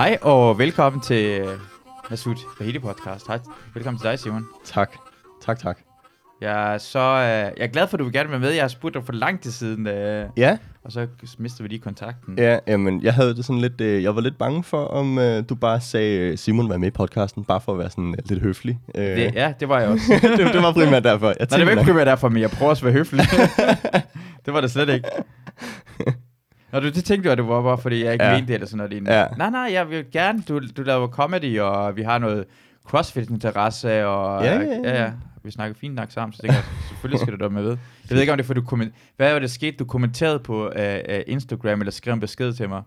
Hej 0.00 0.18
og 0.22 0.58
velkommen 0.58 1.02
til 1.02 1.44
Masud 2.10 2.34
Bahidi 2.58 2.78
podcast. 2.78 3.26
Hej, 3.26 3.38
velkommen 3.74 4.00
til 4.00 4.10
dig, 4.10 4.18
Simon. 4.18 4.46
Tak. 4.64 4.92
Tak, 5.42 5.58
tak. 5.58 5.78
Jeg 6.40 6.74
er, 6.74 6.78
så, 6.78 6.98
øh, 6.98 7.26
jeg 7.26 7.52
er 7.58 7.66
glad 7.66 7.88
for, 7.88 7.96
at 7.96 7.98
du 7.98 8.04
vil 8.04 8.12
gerne 8.12 8.30
være 8.30 8.38
med. 8.38 8.50
Jeg 8.50 8.62
har 8.62 8.68
spurgt 8.68 8.94
dig 8.94 9.04
for 9.04 9.12
lang 9.12 9.40
tid 9.40 9.50
siden, 9.50 9.86
øh, 9.86 10.26
Ja, 10.36 10.58
og 10.84 10.92
så 10.92 11.06
mister 11.38 11.62
vi 11.62 11.68
lige 11.68 11.78
kontakten. 11.78 12.38
ja 12.38 12.58
jamen, 12.66 13.02
jeg 13.02 13.14
havde 13.14 13.34
det 13.36 13.44
sådan 13.44 13.60
lidt, 13.60 13.80
øh, 13.80 14.02
jeg 14.02 14.14
var 14.14 14.20
lidt 14.20 14.38
bange 14.38 14.64
for, 14.64 14.84
om 14.84 15.18
øh, 15.18 15.44
du 15.48 15.54
bare 15.54 15.80
sagde, 15.80 16.18
øh, 16.18 16.38
Simon 16.38 16.68
var 16.68 16.76
med 16.76 16.88
i 16.88 16.90
podcasten, 16.90 17.44
bare 17.44 17.60
for 17.60 17.72
at 17.72 17.78
være 17.78 17.90
sådan 17.90 18.14
øh, 18.18 18.24
lidt 18.24 18.42
høflig. 18.42 18.80
Øh, 18.94 19.04
Det, 19.04 19.34
ja, 19.34 19.52
det 19.60 19.68
var 19.68 19.80
jeg 19.80 19.88
også. 19.88 20.04
det, 20.38 20.54
det 20.54 20.62
var 20.62 20.72
primært 20.72 21.04
derfor. 21.04 21.26
Jeg 21.26 21.36
Nej, 21.50 21.58
det 21.58 21.66
var 21.66 21.72
ikke 21.72 21.84
primært 21.84 22.06
derfor, 22.06 22.28
men 22.28 22.42
jeg 22.42 22.50
prøver 22.50 22.70
også 22.70 22.86
at 22.86 22.94
være 22.94 22.98
høflig. 22.98 23.24
det 24.46 24.54
var 24.54 24.60
det 24.60 24.70
slet 24.70 24.88
ikke. 24.88 25.08
Nå, 26.72 26.80
du, 26.80 26.86
det 26.86 27.04
tænkte 27.04 27.28
du, 27.28 27.32
at 27.32 27.38
det 27.38 27.48
var 27.48 27.62
bare, 27.62 27.78
fordi 27.78 28.04
jeg 28.04 28.12
ikke 28.12 28.24
ja. 28.24 28.32
Mente 28.34 28.46
det, 28.48 28.54
eller 28.54 28.66
sådan 28.66 28.76
noget 28.76 28.90
lignende. 28.92 29.18
Ja. 29.18 29.26
Nej, 29.38 29.50
nej, 29.50 29.68
jeg 29.72 29.90
vil 29.90 30.04
gerne, 30.12 30.42
du, 30.48 30.60
du 30.76 30.82
laver 30.82 31.08
comedy, 31.08 31.60
og 31.60 31.96
vi 31.96 32.02
har 32.02 32.18
noget 32.18 32.44
crossfit-interesse, 32.88 34.06
og 34.06 34.44
Ja, 34.44 34.54
ja, 34.54 34.60
ja. 34.62 34.80
ja, 34.84 35.02
ja. 35.02 35.10
Vi 35.44 35.50
snakker 35.50 35.74
fint 35.80 35.94
nok 35.94 36.10
sammen, 36.10 36.32
så 36.32 36.40
tænker 36.42 36.54
jeg, 36.54 36.64
selvfølgelig 36.88 37.20
skal 37.20 37.38
du 37.38 37.44
da 37.44 37.48
med 37.48 37.62
ved. 37.62 37.70
Jeg 37.70 38.14
ved 38.14 38.20
ikke, 38.20 38.32
om 38.32 38.36
det 38.38 38.44
er, 38.44 38.46
for 38.46 38.54
du 38.54 38.60
komment- 38.62 38.92
Hvad 39.16 39.32
var 39.32 39.38
det 39.38 39.50
sket, 39.50 39.78
du 39.78 39.84
kommenterede 39.84 40.38
på 40.38 40.66
uh, 40.66 40.72
uh, 41.08 41.14
Instagram, 41.26 41.80
eller 41.80 41.92
skrev 41.92 42.14
en 42.14 42.20
besked 42.20 42.52
til 42.52 42.68
mig? 42.68 42.82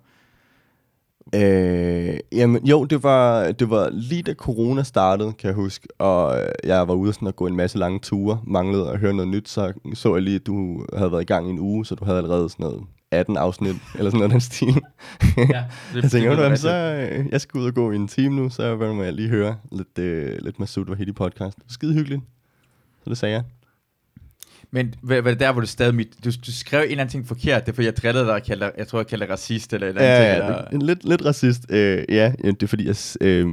Øh, 1.35 2.17
jamen, 2.31 2.65
jo, 2.67 2.85
det 2.85 3.03
var, 3.03 3.51
det 3.51 3.69
var 3.69 3.89
lige 3.91 4.23
da 4.23 4.33
corona 4.33 4.83
startede, 4.83 5.33
kan 5.33 5.47
jeg 5.47 5.55
huske, 5.55 5.87
og 5.99 6.35
jeg 6.63 6.87
var 6.87 6.93
ude 6.93 7.13
sådan 7.13 7.27
at 7.27 7.35
gå 7.35 7.47
en 7.47 7.55
masse 7.55 7.77
lange 7.77 7.99
ture, 7.99 8.39
manglede 8.47 8.89
at 8.91 8.99
høre 8.99 9.13
noget 9.13 9.27
nyt, 9.31 9.49
så 9.49 9.73
så 9.93 10.13
jeg 10.15 10.23
lige, 10.23 10.35
at 10.35 10.45
du 10.47 10.85
havde 10.97 11.11
været 11.11 11.21
i 11.21 11.25
gang 11.25 11.47
i 11.47 11.49
en 11.49 11.59
uge, 11.59 11.85
så 11.85 11.95
du 11.95 12.05
havde 12.05 12.17
allerede 12.17 12.49
sådan 12.49 12.63
noget 12.65 12.81
18 13.13 13.37
afsnit, 13.37 13.75
eller 13.95 14.11
sådan 14.11 14.11
noget 14.11 14.23
af 14.23 14.29
den 14.29 14.41
stil. 14.41 14.81
Ja, 15.37 15.63
Jeg 16.01 16.11
tænker, 16.11 16.35
du 16.35 16.41
hvad, 16.47 16.57
så 16.57 17.07
øh, 17.11 17.25
jeg 17.31 17.41
skal 17.41 17.59
ud 17.59 17.65
og 17.65 17.73
gå 17.73 17.91
i 17.91 17.95
en 17.95 18.07
time 18.07 18.35
nu, 18.35 18.49
så 18.49 18.75
vil 18.75 19.05
jeg 19.05 19.13
lige 19.13 19.29
høre 19.29 19.55
lidt, 19.71 19.99
øh, 19.99 20.37
lidt 20.41 20.59
Masud 20.59 20.89
Wahidi 20.89 21.11
podcast. 21.11 21.57
Skide 21.67 21.93
hyggeligt. 21.93 22.21
Så 23.03 23.09
det 23.09 23.17
sagde 23.17 23.33
jeg. 23.35 23.43
Men 24.71 24.93
var 25.03 25.21
det 25.21 25.39
der, 25.39 25.51
hvor 25.51 25.61
du 25.61 25.67
stadig 25.67 25.95
mit... 25.95 26.07
Du, 26.25 26.29
du 26.45 26.51
skrev 26.51 26.79
en 26.79 26.89
eller 26.89 27.01
anden 27.01 27.11
ting 27.11 27.27
forkert, 27.27 27.65
det 27.65 27.71
er 27.71 27.75
fordi, 27.75 27.85
jeg 27.85 27.97
drillede 27.97 28.25
dig 28.25 28.33
og 28.33 28.43
kaldte 28.43 28.71
jeg 28.77 28.87
tror, 28.87 28.99
jeg 28.99 29.07
kaldte 29.07 29.25
dig 29.25 29.33
racist 29.33 29.73
eller 29.73 29.87
et 29.87 29.89
eller 29.89 30.01
andet. 30.01 30.25
Ja, 30.25 30.33
ting, 30.33 30.43
ja, 30.43 30.55
eller- 30.57 30.69
det- 30.69 30.83
lidt, 30.83 31.09
lidt 31.09 31.25
racist. 31.25 31.61
Øh, 31.69 32.03
ja, 32.09 32.33
det 32.43 32.63
er 32.63 32.67
fordi, 32.67 32.87
jeg, 32.87 32.95
øh, 33.21 33.47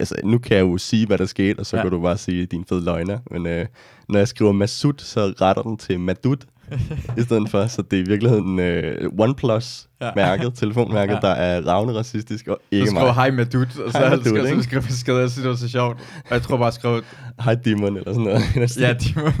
altså, 0.00 0.14
nu 0.24 0.38
kan 0.38 0.56
jeg 0.56 0.62
jo 0.62 0.78
sige, 0.78 1.06
hvad 1.06 1.18
der 1.18 1.26
skete, 1.26 1.58
og 1.60 1.66
så 1.66 1.76
ja. 1.76 1.82
kan 1.82 1.92
du 1.92 2.00
bare 2.00 2.18
sige 2.18 2.46
din 2.46 2.64
fede 2.68 2.84
løgner. 2.84 3.18
Men 3.30 3.46
øh, 3.46 3.66
når 4.08 4.18
jeg 4.18 4.28
skriver 4.28 4.52
Masud, 4.52 4.92
så 4.98 5.20
retter 5.40 5.62
den 5.62 5.76
til 5.76 6.00
Madud 6.00 6.36
i 7.18 7.22
stedet 7.22 7.50
for. 7.50 7.66
Så 7.66 7.82
det 7.82 7.98
er 7.98 8.02
i 8.02 8.06
virkeligheden 8.06 8.58
øh, 8.58 9.10
OnePlus-mærket, 9.18 10.44
ja. 10.44 10.50
telefonmærket, 10.50 11.12
Ja. 11.22 11.28
ja. 11.28 11.34
der 11.34 11.34
er 11.42 11.66
ravne 11.66 11.92
racistisk, 11.98 12.48
og 12.48 12.58
Du 12.72 12.76
ikke 12.76 12.86
skrev 12.86 13.02
mig. 13.04 13.14
hej 13.14 13.30
med 13.30 13.46
dut, 13.46 13.78
og 13.78 13.92
så 13.92 13.98
Hej 13.98 14.08
med 14.16 14.18
dut, 14.24 14.48
så 14.48 14.62
skrev 14.62 14.82
beskeder, 14.82 15.18
jeg 15.20 15.30
synes, 15.30 15.42
det 15.42 15.50
var 15.50 15.56
så 15.56 15.68
sjovt. 15.68 15.98
Og 16.24 16.30
jeg 16.30 16.42
tror 16.42 16.56
bare, 16.56 16.64
jeg 16.66 16.72
skrev, 16.72 17.02
Hej 17.44 17.54
Dimon, 17.54 17.96
eller 17.96 18.12
sådan 18.12 18.24
noget. 18.54 18.76
ja, 18.80 18.92
Dimon. 18.92 19.32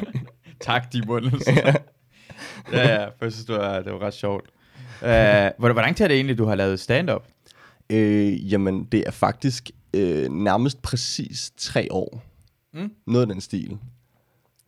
tak, 0.60 0.92
Dimon. 0.92 1.24
ja, 1.46 1.74
ja, 2.72 3.04
for 3.04 3.12
jeg 3.24 3.32
synes, 3.32 3.44
det 3.46 3.54
var, 3.54 3.80
det 3.80 3.92
var 3.92 4.02
ret 4.02 4.14
sjovt. 4.14 4.44
Uh, 5.02 5.08
hvor, 5.08 5.72
hvor 5.72 5.80
lang 5.82 5.96
tid 5.96 6.04
er 6.04 6.08
det 6.08 6.14
egentlig, 6.14 6.38
du 6.38 6.44
har 6.44 6.54
lavet 6.54 6.80
stand-up? 6.80 7.22
Øh, 7.90 8.52
jamen, 8.52 8.84
det 8.92 9.04
er 9.06 9.10
faktisk 9.10 9.70
øh, 9.94 10.28
nærmest 10.32 10.82
præcis 10.82 11.52
tre 11.56 11.88
år. 11.90 12.22
Mm. 12.74 12.90
Noget 13.06 13.22
af 13.22 13.32
den 13.32 13.40
stil. 13.40 13.78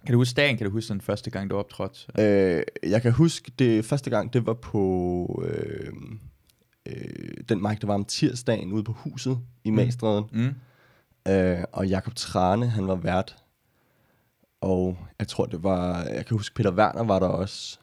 Kan 0.06 0.12
du 0.12 0.18
huske 0.18 0.36
dagen? 0.36 0.56
Kan 0.56 0.64
du 0.66 0.72
huske 0.72 0.92
den 0.92 1.00
første 1.00 1.30
gang, 1.30 1.50
du 1.50 1.56
optrådte? 1.56 1.98
Øh, 2.18 2.62
jeg 2.90 3.02
kan 3.02 3.12
huske, 3.12 3.52
det 3.58 3.84
første 3.84 4.10
gang, 4.10 4.32
det 4.32 4.46
var 4.46 4.54
på 4.54 5.44
øh, 5.48 5.92
øh, 6.86 7.34
den 7.48 7.62
mic, 7.62 7.78
der 7.78 7.86
var 7.86 7.94
om 7.94 8.04
tirsdagen 8.04 8.72
ude 8.72 8.84
på 8.84 8.92
huset 8.92 9.38
i 9.64 9.70
Mm. 9.70 9.76
Magstræden. 9.76 10.24
Mm. 10.32 10.54
Øh, 11.32 11.64
og 11.72 11.88
Jakob 11.88 12.14
Trane, 12.14 12.68
han 12.68 12.86
var 12.88 12.94
vært. 12.96 13.36
Og 14.60 14.98
jeg 15.18 15.28
tror, 15.28 15.46
det 15.46 15.62
var... 15.62 16.02
Jeg 16.02 16.26
kan 16.26 16.36
huske, 16.36 16.54
Peter 16.54 16.72
Werner 16.72 17.04
var 17.04 17.18
der 17.18 17.26
også. 17.26 17.78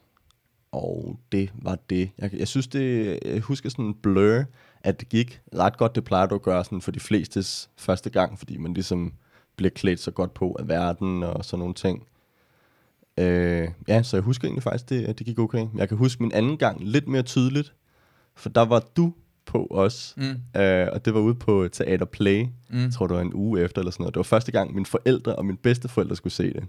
Og 0.71 1.19
det 1.31 1.51
var 1.55 1.77
det. 1.89 2.09
Jeg, 2.17 2.33
jeg 2.33 2.47
synes, 2.47 2.67
det... 2.67 3.19
Jeg 3.25 3.39
husker 3.41 3.69
sådan 3.69 3.85
en 3.85 3.95
blur, 4.03 4.43
at 4.81 4.99
det 4.99 5.09
gik 5.09 5.41
ret 5.57 5.77
godt. 5.77 5.95
Det 5.95 6.03
plejer 6.03 6.25
du 6.25 6.35
at 6.35 6.41
gøre 6.41 6.63
sådan 6.63 6.81
for 6.81 6.91
de 6.91 6.99
flestes 6.99 7.69
første 7.77 8.09
gang, 8.09 8.39
fordi 8.39 8.57
man 8.57 8.73
ligesom 8.73 9.13
bliver 9.55 9.69
klædt 9.69 9.99
så 9.99 10.11
godt 10.11 10.33
på 10.33 10.55
af 10.59 10.67
verden 10.67 11.23
og 11.23 11.45
sådan 11.45 11.59
nogle 11.59 11.73
ting. 11.73 12.07
Øh, 13.17 13.67
ja, 13.87 14.03
så 14.03 14.17
jeg 14.17 14.23
husker 14.23 14.45
egentlig 14.47 14.63
faktisk, 14.63 14.89
det, 14.89 15.17
det 15.19 15.25
gik 15.25 15.39
okay. 15.39 15.67
Jeg 15.75 15.87
kan 15.89 15.97
huske 15.97 16.23
min 16.23 16.31
anden 16.31 16.57
gang 16.57 16.83
lidt 16.83 17.07
mere 17.07 17.21
tydeligt, 17.23 17.73
for 18.35 18.49
der 18.49 18.61
var 18.65 18.83
du 18.97 19.13
på 19.45 19.67
os, 19.71 20.13
Mm. 20.17 20.61
øh, 20.61 20.87
og 20.93 21.05
det 21.05 21.13
var 21.13 21.19
ude 21.19 21.35
på 21.35 21.67
Teater 21.71 22.05
Play. 22.05 22.43
Mm. 22.69 22.77
Jeg 22.83 22.91
tror, 22.93 23.07
det 23.07 23.15
var 23.15 23.21
en 23.21 23.33
uge 23.33 23.61
efter 23.61 23.81
eller 23.81 23.91
sådan 23.91 24.03
noget. 24.03 24.13
Det 24.13 24.19
var 24.19 24.23
første 24.23 24.51
gang, 24.51 24.73
mine 24.73 24.85
forældre 24.85 25.35
og 25.35 25.45
mine 25.45 25.57
bedsteforældre 25.57 26.15
skulle 26.15 26.33
se 26.33 26.53
det. 26.53 26.63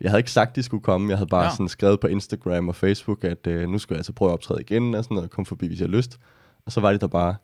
Jeg 0.00 0.10
havde 0.10 0.20
ikke 0.20 0.30
sagt, 0.30 0.56
de 0.56 0.62
skulle 0.62 0.82
komme. 0.82 1.08
Jeg 1.10 1.18
havde 1.18 1.28
bare 1.28 1.44
Ja. 1.44 1.50
sådan 1.50 1.68
skrevet 1.68 2.00
på 2.00 2.06
Instagram 2.06 2.68
og 2.68 2.76
Facebook, 2.76 3.24
at 3.24 3.46
øh, 3.46 3.68
nu 3.68 3.78
skulle 3.78 3.96
jeg 3.96 3.98
altså 3.98 4.12
prøve 4.12 4.28
at 4.30 4.32
optræde 4.32 4.60
igen 4.60 4.94
og 4.94 5.04
sådan 5.04 5.14
noget, 5.14 5.28
og 5.28 5.30
komme 5.30 5.46
forbi, 5.46 5.66
hvis 5.66 5.80
jeg 5.80 5.88
har 5.88 5.96
lyst. 5.96 6.18
Og 6.66 6.72
så 6.72 6.80
var 6.80 6.92
de 6.92 6.98
der 6.98 7.06
bare. 7.06 7.34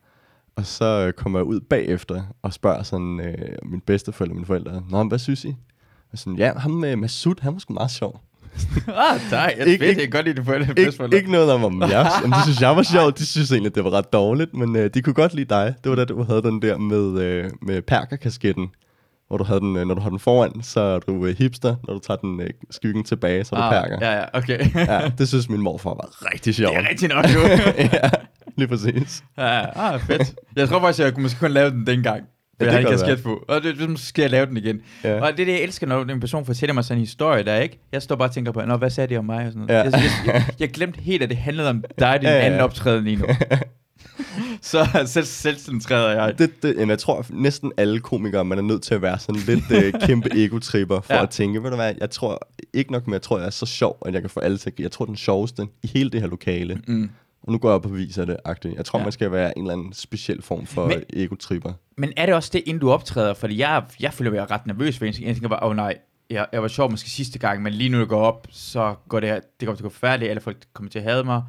Og 0.56 0.66
så 0.66 0.84
øh, 1.06 1.12
kommer 1.12 1.38
jeg 1.38 1.44
ud 1.44 1.60
bagefter 1.60 2.22
og 2.42 2.52
spørger 2.52 2.82
sådan 2.82 3.20
øh, 3.20 3.34
mine 3.64 3.80
bedsteforældre 3.86 4.32
og 4.32 4.36
mine 4.36 4.46
forældre, 4.46 4.82
Nå, 4.90 4.98
men 4.98 5.08
hvad 5.08 5.18
synes 5.18 5.44
I? 5.44 5.54
Og 6.12 6.18
sådan, 6.18 6.36
ja, 6.38 6.52
ham 6.56 6.70
med 6.70 6.96
Masud, 6.96 7.34
han 7.42 7.52
var 7.52 7.58
sgu 7.58 7.72
meget 7.74 7.90
sjov. 7.90 8.20
ah, 8.88 9.20
tak. 9.30 9.50
Jeg, 9.58 9.66
Ikke- 9.66 9.84
fedt, 9.84 9.96
jeg 9.98 10.02
kan 10.02 10.10
godt 10.10 10.26
lide 10.26 10.36
det 10.36 10.44
på 10.46 10.52
det. 11.06 11.14
Ik- 11.14 11.16
ikke 11.16 11.30
noget 11.32 11.52
om, 11.52 11.64
om 11.64 11.80
jeg, 11.82 12.10
om 12.24 12.30
de 12.32 12.42
synes, 12.42 12.60
jeg 12.60 12.76
var 12.76 12.82
sjov. 12.82 13.12
De 13.12 13.26
synes 13.26 13.52
egentlig, 13.52 13.74
det 13.74 13.84
var 13.84 13.90
ret 13.90 14.12
dårligt, 14.12 14.54
men 14.54 14.76
øh, 14.76 14.90
de 14.94 15.02
kunne 15.02 15.14
godt 15.14 15.34
lide 15.34 15.48
dig. 15.48 15.74
Det 15.84 15.90
var 15.90 15.96
da 15.96 16.04
du 16.04 16.22
havde 16.22 16.42
den 16.42 16.62
der 16.62 16.78
med, 16.78 17.20
øh, 17.22 17.50
med 17.62 17.82
perkerkasketten, 17.82 18.68
hvor 19.28 19.36
du 19.36 19.44
havde 19.44 19.60
den, 19.60 19.76
øh, 19.76 19.86
når 19.86 19.94
du 19.94 20.00
har 20.00 20.10
den 20.10 20.18
foran, 20.18 20.62
så 20.62 20.80
er 20.80 20.98
du 20.98 21.26
øh, 21.26 21.36
hipster. 21.38 21.76
Når 21.88 21.94
du 21.94 22.00
tager 22.00 22.18
den 22.18 22.40
øh, 22.40 22.50
skyggen 22.70 23.04
tilbage, 23.04 23.44
så 23.44 23.56
er 23.56 23.62
du 23.64 23.70
perker. 23.70 24.10
Ja, 24.10 24.18
ja, 24.18 24.24
okay. 24.38 24.86
ja, 24.88 25.10
det 25.18 25.28
synes 25.28 25.48
min 25.48 25.60
morfar 25.60 25.90
var 25.90 26.32
rigtig 26.34 26.54
sjovt. 26.54 26.72
det 26.76 26.84
er 26.84 26.88
rigtigt 26.90 27.12
nok, 27.14 27.24
jo. 27.24 27.40
ja, 28.02 28.10
lige 28.58 28.68
præcis. 28.68 29.24
Ja, 29.38 29.94
ah, 29.94 30.00
fedt. 30.00 30.34
Jeg 30.56 30.68
tror 30.68 30.80
faktisk, 30.80 30.98
jeg 31.04 31.14
kunne 31.14 31.22
måske 31.22 31.38
kun 31.38 31.50
lave 31.50 31.70
den 31.70 31.86
dengang. 31.86 32.24
For 32.58 32.64
Ja, 32.64 32.72
jeg 32.72 32.80
en 32.80 32.86
kan 32.86 32.98
kasket 32.98 33.22
på. 33.22 33.44
Og 33.48 33.62
det, 33.62 33.98
så 33.98 34.06
skal 34.06 34.22
jeg 34.22 34.30
lave 34.30 34.46
den 34.46 34.56
igen. 34.56 34.80
Ja. 35.04 35.20
Og 35.20 35.32
det 35.32 35.40
er 35.40 35.44
det, 35.44 35.52
jeg 35.52 35.60
elsker, 35.60 35.86
når 35.86 36.02
en 36.02 36.20
person 36.20 36.46
fortæller 36.46 36.74
mig 36.74 36.84
sådan 36.84 36.98
en 36.98 37.00
historie 37.00 37.44
der, 37.44 37.56
ikke? 37.56 37.78
Jeg 37.92 38.02
står 38.02 38.16
bare 38.16 38.28
og 38.28 38.34
tænker 38.34 38.52
på, 38.52 38.60
Nå, 38.60 38.76
hvad 38.76 38.90
sagde 38.90 39.14
de 39.14 39.18
om 39.18 39.24
mig? 39.24 39.46
Og 39.46 39.52
sådan 39.52 39.66
noget. 39.66 39.74
Ja. 39.74 39.82
Jeg, 39.82 40.10
jeg, 40.26 40.44
jeg, 40.60 40.70
glemte 40.70 41.00
helt, 41.00 41.22
at 41.22 41.28
det 41.28 41.36
handlede 41.38 41.70
om 41.70 41.84
dig, 41.98 42.18
din 42.20 42.28
Ja, 42.28 42.34
ja, 42.34 42.38
ja. 42.38 42.44
anden 42.44 42.60
optræden 42.60 43.04
lige 43.04 43.16
nu. 43.16 43.26
så 44.62 45.02
selv, 45.06 45.24
selvcentreret 45.24 46.16
er 46.16 46.24
jeg. 46.24 46.38
Det, 46.38 46.62
det, 46.62 46.74
jamen, 46.74 46.90
jeg 46.90 46.98
tror 46.98 47.18
at 47.18 47.30
næsten 47.30 47.72
alle 47.76 48.00
komikere, 48.00 48.44
man 48.44 48.58
er 48.58 48.62
nødt 48.62 48.82
til 48.82 48.94
at 48.94 49.02
være 49.02 49.18
sådan 49.18 49.42
lidt 49.46 49.84
øh, 49.84 49.92
kæmpe 50.00 50.28
ego-tripper 50.44 51.00
for 51.00 51.14
ja. 51.14 51.22
at 51.22 51.30
tænke, 51.30 51.62
ved 51.62 51.70
du 51.70 51.76
hvad, 51.76 51.94
jeg 52.00 52.10
tror 52.10 52.48
ikke 52.72 52.92
nok, 52.92 53.06
men 53.06 53.12
jeg 53.12 53.22
tror, 53.22 53.38
jeg 53.38 53.46
er 53.46 53.50
så 53.50 53.66
sjov, 53.66 53.98
at 54.06 54.14
jeg 54.14 54.22
kan 54.22 54.30
få 54.30 54.40
alle 54.40 54.58
til 54.58 54.70
at 54.70 54.80
Jeg 54.80 54.92
tror, 54.92 55.04
den 55.04 55.16
sjoveste 55.16 55.66
i 55.82 55.86
hele 55.86 56.10
det 56.10 56.20
her 56.20 56.28
lokale. 56.28 56.80
Mm. 56.86 57.10
Og 57.44 57.52
nu 57.52 57.58
går 57.58 57.68
jeg 57.68 57.74
op 57.74 57.86
og 57.86 57.96
viser 57.96 58.24
det, 58.24 58.36
agtigt. 58.44 58.74
Jeg 58.76 58.84
tror, 58.84 58.98
Ja. 58.98 59.04
man 59.04 59.12
skal 59.12 59.32
være 59.32 59.58
en 59.58 59.64
eller 59.64 59.72
anden 59.72 59.92
speciel 59.92 60.42
form 60.42 60.66
for 60.66 60.86
Men- 60.86 61.02
Men... 61.12 61.22
ego-tripper. 61.22 61.72
Men 61.98 62.12
er 62.16 62.26
det 62.26 62.34
også 62.34 62.50
det, 62.52 62.62
inden 62.66 62.80
du 62.80 62.90
optræder? 62.90 63.34
Fordi 63.34 63.58
jeg, 63.58 63.82
jeg 64.00 64.12
føler 64.12 64.30
mig 64.30 64.50
ret 64.50 64.66
nervøs 64.66 64.98
for 64.98 65.04
en 65.04 65.12
ting. 65.12 65.26
Jeg 65.26 65.34
tænker 65.34 65.48
bare, 65.48 65.62
åh 65.62 65.70
oh, 65.70 65.76
nej, 65.76 65.96
jeg, 66.30 66.46
jeg 66.52 66.62
var 66.62 66.68
sjov 66.68 66.90
måske 66.90 67.10
sidste 67.10 67.38
gang, 67.38 67.62
men 67.62 67.72
lige 67.72 67.88
nu 67.90 68.00
det 68.00 68.08
går 68.08 68.20
op, 68.22 68.46
så 68.50 68.94
går 69.08 69.20
det, 69.20 69.40
det 69.60 69.66
kommer 69.66 69.76
til 69.76 69.84
at 69.84 69.90
gå 69.90 69.94
færdigt. 69.94 70.30
Alle 70.30 70.40
folk 70.40 70.56
kommer 70.72 70.90
til 70.90 70.98
at 70.98 71.04
hade 71.04 71.24
mig. 71.24 71.42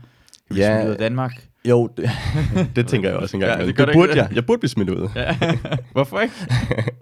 Jeg 0.50 0.53
bliver 0.53 0.67
Ja. 0.72 0.75
smidt 0.78 0.88
ud 0.88 0.91
af 0.91 0.97
Danmark. 0.97 1.47
Jo, 1.66 1.89
det, 1.97 2.09
det 2.75 2.88
tænker 2.88 3.09
jeg 3.09 3.17
også 3.17 3.38
engang. 3.38 3.59
Ja, 3.62 3.66
det 3.67 3.77
det, 3.77 3.89
burde 3.94 4.09
ikke 4.09 4.22
jeg. 4.22 4.29
Jeg 4.35 4.45
burde 4.45 4.59
blive 4.59 4.69
smidt 4.69 4.89
ud. 4.89 5.09
Ja. 5.16 5.38
Hvorfor 5.91 6.19
ikke? 6.19 6.33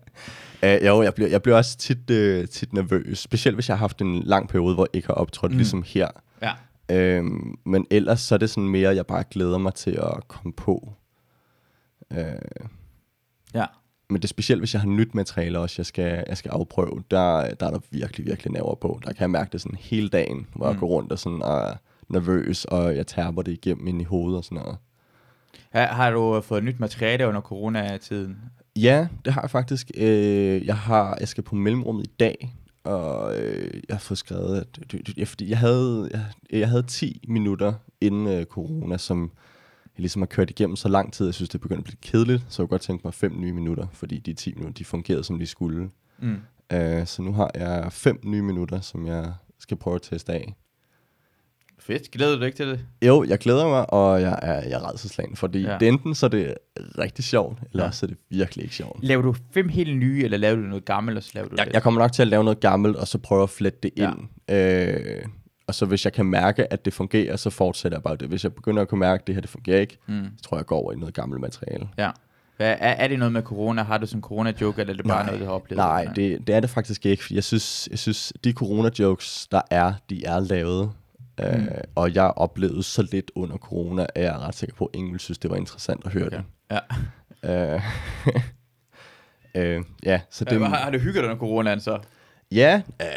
Uh, 0.64 0.86
jo, 0.86 1.02
jeg 1.04 1.14
bliver, 1.14 1.30
jeg 1.30 1.42
bliver 1.42 1.58
også 1.58 1.78
tit, 1.78 1.98
uh, 2.12 2.48
tit 2.50 2.74
nervøs. 2.74 3.20
Specielt 3.20 3.56
hvis 3.56 3.70
jeg 3.70 3.78
har 3.78 3.80
haft 3.80 4.02
en 4.02 4.24
lang 4.24 4.50
periode, 4.50 4.74
hvor 4.76 4.84
jeg 4.84 4.96
ikke 4.96 5.08
har 5.08 5.14
optrådt, 5.14 5.52
mm. 5.52 5.58
ligesom 5.58 5.84
her. 5.88 6.08
Ja. 6.42 6.52
Øhm, 6.92 7.56
men 7.66 7.88
ellers 7.92 8.20
så 8.22 8.36
er 8.36 8.40
det 8.40 8.50
sådan 8.50 8.70
mere, 8.70 8.96
jeg 8.96 9.06
bare 9.06 9.24
glæder 9.32 9.58
mig 9.58 9.74
til 9.74 9.92
at 9.92 10.28
komme 10.28 10.54
på. 10.54 10.94
Uh, 12.12 12.18
Ja. 13.56 13.66
men 14.10 14.16
det 14.16 14.24
er 14.24 14.28
specielt, 14.28 14.62
hvis 14.62 14.74
jeg 14.74 14.82
har 14.82 14.90
nyt 14.90 15.16
materiale 15.16 15.60
også, 15.60 15.76
jeg 15.78 15.86
skal, 15.86 16.24
jeg 16.28 16.38
skal 16.38 16.50
afprøve. 16.50 17.04
Der, 17.12 17.54
der 17.54 17.66
er 17.68 17.72
der 17.72 17.80
virkelig, 17.92 18.26
virkelig 18.26 18.54
nerver 18.54 18.76
på. 18.76 19.00
Der 19.06 19.14
kan 19.14 19.22
jeg 19.22 19.30
mærke 19.30 19.50
det 19.52 19.62
sådan 19.62 19.78
hele 19.82 20.10
dagen, 20.10 20.48
hvor 20.56 20.66
mm. 20.66 20.72
Jeg 20.72 20.80
går 20.80 20.88
rundt 20.88 21.12
og 21.12 21.20
sådan 21.20 21.42
er 21.42 21.74
nervøs, 22.10 22.66
og 22.66 22.96
jeg 22.96 23.08
tærper 23.08 23.42
det 23.42 23.52
igennem 23.52 23.88
ind 23.88 24.02
i 24.02 24.04
hovedet 24.04 24.38
og 24.38 24.44
sådan 24.44 24.58
noget. 24.58 24.78
Har, 25.70 25.86
har 25.86 26.12
du 26.12 26.42
fået 26.42 26.64
nyt 26.64 26.80
materiale 26.80 27.28
under 27.28 27.42
coronatiden? 27.42 28.38
Ja, 28.76 29.08
det 29.26 29.34
har 29.34 29.42
jeg 29.42 29.50
faktisk. 29.50 29.92
Øh, 29.98 30.66
jeg 30.66 30.78
har, 30.78 31.18
jeg 31.20 31.28
skal 31.28 31.44
på 31.44 31.56
mellemrummet 31.56 32.04
i 32.08 32.12
dag, 32.20 32.56
og 32.84 33.40
øh, 33.40 33.82
jeg 33.90 33.96
har 33.96 34.00
fået 34.00 34.18
skrevet, 34.18 34.58
at 34.58 34.96
jeg, 35.18 35.28
fordi 35.28 35.50
jeg 35.50 35.58
havde, 35.58 36.10
jeg, 36.12 36.26
jeg 36.60 36.70
havde 36.70 36.84
10 36.84 37.26
minutter 37.28 37.74
inden 38.02 38.28
øh, 38.28 38.46
corona, 38.46 38.98
som 38.98 39.32
jeg 39.86 40.02
ligesom 40.02 40.22
har 40.22 40.28
kørt 40.28 40.50
igennem 40.50 40.76
så 40.76 40.90
lang 40.90 41.14
tid, 41.14 41.26
jeg 41.26 41.34
synes, 41.34 41.50
det 41.50 41.62
begynder 41.62 41.80
at 41.80 41.84
blive 41.84 41.98
kedeligt, 42.02 42.46
så 42.50 42.62
jeg 42.62 42.68
kunne 42.68 42.74
godt 42.74 42.82
tænke 42.82 43.02
mig 43.08 43.14
fem 43.14 43.34
nye 43.38 43.54
minutter, 43.54 43.88
fordi 43.94 44.18
de 44.18 44.34
10 44.34 44.54
minutter, 44.54 44.74
de 44.74 44.86
fungerede, 44.86 45.24
som 45.24 45.40
de 45.40 45.46
skulle. 45.46 45.90
Mm. 46.20 46.38
Øh, 46.74 47.08
så 47.08 47.22
nu 47.22 47.34
har 47.34 47.52
jeg 47.56 47.92
fem 47.92 48.20
nye 48.24 48.42
minutter, 48.42 48.82
som 48.82 49.06
jeg 49.06 49.34
skal 49.60 49.78
prøve 49.78 49.96
at 49.96 50.02
teste 50.02 50.34
af. 50.34 50.56
Fedt. 51.86 52.12
Glæder 52.12 52.34
du 52.36 52.40
dig 52.40 52.46
ikke 52.46 52.56
til 52.56 52.68
det? 52.68 52.80
Jo, 53.06 53.24
jeg 53.24 53.38
glæder 53.38 53.68
mig, 53.68 53.94
og 53.94 54.22
jeg 54.22 54.40
er, 54.42 54.54
jeg 54.54 54.72
er 54.72 54.90
redselslagen, 54.90 55.36
fordi 55.36 55.62
Ja. 55.62 55.78
det 55.80 55.88
enten 55.88 56.16
så 56.16 56.26
er 56.26 56.30
det 56.30 56.54
rigtig 56.98 57.26
sjovt, 57.26 57.60
eller 57.72 57.84
Ja. 57.86 57.92
så 57.92 58.06
er 58.06 58.08
det 58.08 58.18
virkelig 58.30 58.64
ikke 58.64 58.76
sjovt. 58.76 59.00
Laver 59.04 59.22
du 59.22 59.36
fem 59.54 59.70
helt 59.70 59.98
nye, 59.98 60.24
eller 60.24 60.38
laver 60.38 60.56
du 60.56 60.62
noget 60.62 60.86
gammelt, 60.86 61.18
og 61.18 61.24
så 61.24 61.32
laver 61.34 61.48
du 61.50 61.56
Jeg, 61.58 61.66
det? 61.66 61.74
jeg 61.74 61.84
kommer 61.84 62.02
nok 62.02 62.12
til 62.12 62.22
at 62.22 62.28
lave 62.28 62.44
noget 62.44 62.60
gammelt, 62.60 62.96
og 62.96 63.08
så 63.08 63.18
prøve 63.18 63.44
at 63.44 63.50
flette 63.50 63.80
det 63.84 63.92
Ja. 63.98 64.12
ind. 64.12 64.20
Øh, 64.58 65.26
og 65.68 65.76
så 65.76 65.86
hvis 65.86 66.06
jeg 66.06 66.14
kan 66.14 66.26
mærke, 66.26 66.74
at 66.74 66.86
det 66.86 66.94
fungerer, 66.94 67.36
så 67.36 67.50
fortsætter 67.50 67.98
jeg 67.98 68.04
bare 68.04 68.16
det. 68.16 68.28
Hvis 68.28 68.44
jeg 68.44 68.54
begynder 68.54 68.82
at 68.82 68.88
kunne 68.88 69.00
mærke, 69.00 69.22
at 69.22 69.28
det 69.28 69.36
her 69.36 69.42
det 69.42 69.50
fungerer 69.50 69.80
ikke, 69.80 69.98
Mm. 70.08 70.24
så 70.38 70.44
tror 70.44 70.58
jeg, 70.58 70.60
jeg 70.60 70.66
går 70.66 70.78
over 70.78 70.94
i 70.94 70.96
noget 70.96 71.14
gammelt 71.16 71.42
materiale. 71.42 71.88
Ja. 71.98 72.10
Hvad, 72.58 72.68
er, 72.80 72.90
er 72.90 73.08
det 73.08 73.20
noget 73.20 73.32
med 73.32 73.42
corona? 73.42 73.84
Har 73.84 73.98
du 73.98 74.06
sådan 74.06 74.18
en 74.18 74.22
corona-joke, 74.22 74.82
eller 74.82 74.94
er 74.94 74.98
det 74.98 75.06
bare 75.08 75.26
noget, 75.26 75.40
du 75.42 75.46
har 75.46 75.52
oplevet? 75.52 75.78
Nej, 75.78 76.06
det, 76.16 76.48
det 76.48 76.56
er 76.56 76.60
det 76.60 76.70
faktisk 76.70 77.06
ikke. 77.06 77.24
Jeg 77.32 77.44
synes, 77.44 77.88
jeg 77.92 78.00
synes 78.00 78.34
de 78.44 78.54
corona-jokes, 78.54 79.48
der 79.52 79.62
er, 79.72 79.94
de 80.10 80.26
er 80.26 80.40
lavet. 80.40 80.92
Mm. 81.40 81.46
Øh, 81.46 81.68
og 81.96 82.14
jeg 82.16 82.24
oplevede 82.24 82.84
så 82.84 83.08
lidt 83.12 83.32
under 83.36 83.58
corona, 83.58 84.06
at 84.16 84.24
jeg 84.24 84.34
er 84.34 84.40
ret 84.48 84.56
sikker 84.56 84.76
på, 84.76 84.86
at 84.86 84.96
ingen 84.96 85.12
ville 85.12 85.20
synes, 85.22 85.38
det 85.38 85.52
var 85.52 85.58
interessant 85.58 86.06
at 86.06 86.12
høre 86.14 86.26
Okay. 86.28 86.38
det. 86.38 86.80
Ja. 87.44 87.76
Øh, 87.76 87.82
øh, 89.56 89.84
ja, 90.04 90.22
så 90.30 90.46
det, 90.46 90.52
Det, 90.60 90.68
har, 90.68 90.76
har 90.78 90.90
du 90.90 90.98
hygget 90.98 91.16
dig 91.16 91.24
under 91.24 91.38
coronaen 91.38 91.80
så? 91.80 92.00
ja 92.52 92.82
øh, 93.02 93.08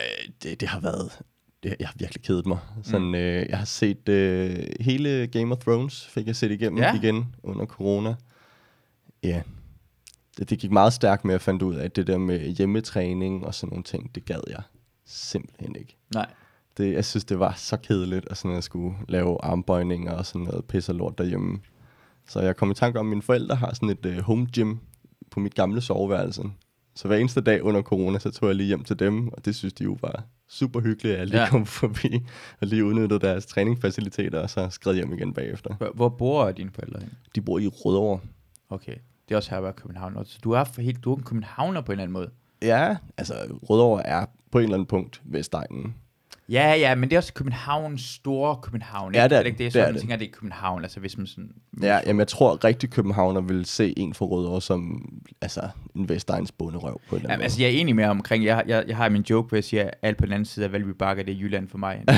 det, 0.42 0.60
det 0.60 0.68
har 0.68 0.80
været... 0.80 1.18
Det, 1.62 1.76
jeg 1.80 1.88
har 1.88 1.94
virkelig 1.98 2.22
kedet 2.24 2.46
mig. 2.46 2.58
Sådan, 2.82 3.14
øh, 3.14 3.46
jeg 3.48 3.58
har 3.58 3.64
set 3.64 4.08
øh, 4.08 4.66
hele 4.80 5.26
Game 5.26 5.52
of 5.54 5.58
Thrones, 5.58 6.06
fik 6.06 6.26
jeg 6.26 6.36
set 6.36 6.50
igennem 6.50 6.78
Ja. 6.78 6.94
igen 6.94 7.34
under 7.42 7.66
corona. 7.66 8.14
Ja, 9.22 9.42
det, 10.38 10.50
det 10.50 10.58
gik 10.58 10.70
meget 10.70 10.92
stærkt 10.92 11.24
med 11.24 11.34
at 11.34 11.40
fandt 11.40 11.62
ud 11.62 11.74
af, 11.74 11.84
at 11.84 11.96
det 11.96 12.06
der 12.06 12.18
med 12.18 12.38
hjemmetræning 12.48 13.46
og 13.46 13.54
sådan 13.54 13.70
nogle 13.70 13.84
ting, 13.84 14.14
det 14.14 14.24
gad 14.24 14.40
jeg 14.50 14.62
simpelthen 15.06 15.76
ikke. 15.76 15.96
Nej. 16.14 16.26
Det, 16.76 16.92
jeg 16.92 17.04
synes, 17.04 17.24
det 17.24 17.38
var 17.38 17.54
så 17.56 17.76
kedeligt, 17.76 18.26
at, 18.30 18.36
sådan, 18.36 18.50
at 18.50 18.54
jeg 18.54 18.62
skulle 18.62 18.96
lave 19.08 19.44
armbøjninger 19.44 20.12
og 20.12 20.26
sådan 20.26 20.42
noget 20.42 20.64
pis 20.64 20.88
og 20.88 20.94
lort 20.94 21.18
derhjemme. 21.18 21.58
Så 22.28 22.40
jeg 22.40 22.56
kom 22.56 22.70
i 22.70 22.74
tanke 22.74 22.98
om, 23.00 23.06
at 23.06 23.10
mine 23.10 23.22
forældre 23.22 23.56
har 23.56 23.74
sådan 23.74 23.90
et 23.90 24.06
uh, 24.06 24.18
home 24.18 24.46
gym 24.54 24.74
på 25.30 25.40
mit 25.40 25.54
gamle 25.54 25.80
soveværelse. 25.80 26.42
Så 26.94 27.08
hver 27.08 27.16
eneste 27.16 27.40
dag 27.40 27.62
under 27.62 27.82
corona, 27.82 28.18
så 28.18 28.30
tog 28.30 28.48
jeg 28.48 28.56
lige 28.56 28.66
hjem 28.66 28.84
til 28.84 28.98
dem, 28.98 29.28
og 29.28 29.44
det 29.44 29.54
synes 29.56 29.72
de 29.74 29.84
jo 29.84 29.96
var 30.02 30.24
super 30.48 30.80
hyggeligt, 30.80 31.14
at 31.14 31.18
jeg 31.18 31.26
lige 31.26 31.40
Ja. 31.40 31.48
kom 31.48 31.66
forbi 31.66 32.26
og 32.60 32.66
lige 32.66 32.84
udnyttede 32.84 33.20
deres 33.20 33.46
træningsfaciliteter, 33.46 34.40
og 34.40 34.50
så 34.50 34.70
skred 34.70 34.94
hjem 34.94 35.12
igen 35.12 35.32
bagefter. 35.34 35.74
Hvor, 35.74 35.92
hvor 35.94 36.08
bor 36.08 36.50
dine 36.52 36.70
forældre 36.70 37.00
hen? 37.00 37.10
De 37.34 37.40
bor 37.40 37.58
i 37.58 37.66
Rødovre. 37.66 38.20
Okay. 38.70 38.94
Det 39.28 39.34
er 39.34 39.36
også 39.36 39.50
her, 39.50 39.60
hvor 39.60 39.72
København. 39.72 40.24
Så 40.24 40.38
du 40.44 40.50
er, 40.50 40.64
for 40.64 40.82
helt, 40.82 41.04
du 41.04 41.12
er 41.12 41.16
en 41.16 41.22
københavner 41.22 41.80
på 41.80 41.92
en 41.92 41.98
eller 41.98 42.02
anden 42.02 42.12
måde. 42.12 42.30
Ja, 42.62 42.96
altså 43.16 43.34
Rødovre 43.70 44.06
er 44.06 44.26
på 44.52 44.58
en 44.58 44.64
eller 44.64 44.74
anden 44.74 44.86
punkt 44.86 45.22
Vestegnen. 45.24 45.94
Ja, 46.48 46.74
ja, 46.74 46.94
men 46.94 47.08
det 47.10 47.16
er 47.16 47.18
også 47.20 47.32
København, 47.34 47.98
store 47.98 48.56
København. 48.62 49.14
Ja, 49.14 49.24
ikke? 49.24 49.34
det 49.34 49.40
er 49.40 49.44
ikke 49.46 49.58
det. 49.58 49.58
det. 49.58 49.58
Det 49.58 49.66
er 49.66 49.70
sådan, 49.70 49.86
man 49.86 49.94
det. 49.94 50.00
tænker, 50.00 50.16
det 50.16 50.28
er 50.28 50.32
København, 50.32 50.82
altså 50.82 51.00
hvis 51.00 51.18
man 51.18 51.26
sådan... 51.26 51.50
Ja, 51.82 52.00
jamen 52.06 52.18
jeg 52.18 52.28
tror 52.28 52.64
rigtig 52.64 52.90
københavner 52.90 53.40
vil 53.40 53.64
se 53.64 53.94
en 53.96 54.14
fra 54.14 54.24
Rødovre 54.26 54.62
som 54.62 55.08
altså, 55.42 55.60
en 55.96 56.08
Vestegns 56.08 56.52
bunderøv 56.52 57.00
på 57.08 57.16
en 57.16 57.20
eller 57.20 57.30
Ja, 57.30 57.32
anden 57.32 57.42
altså, 57.42 57.62
jeg 57.62 57.68
er 57.68 57.80
enig 57.80 57.96
med 57.96 58.04
omkring, 58.04 58.44
jeg, 58.44 58.62
jeg, 58.66 58.84
jeg 58.88 58.96
har 58.96 59.08
min 59.08 59.24
joke, 59.30 59.48
hvor 59.48 59.56
jeg 59.56 59.64
siger, 59.64 59.82
at 59.84 59.90
alt 60.02 60.16
på 60.16 60.24
den 60.26 60.32
anden 60.32 60.44
side 60.46 60.64
af 60.66 60.72
Valby 60.72 60.88
Bakker, 60.88 61.24
det 61.24 61.32
er 61.34 61.38
Jylland 61.38 61.68
for 61.68 61.78
mig. 61.78 62.02
Når 62.06 62.14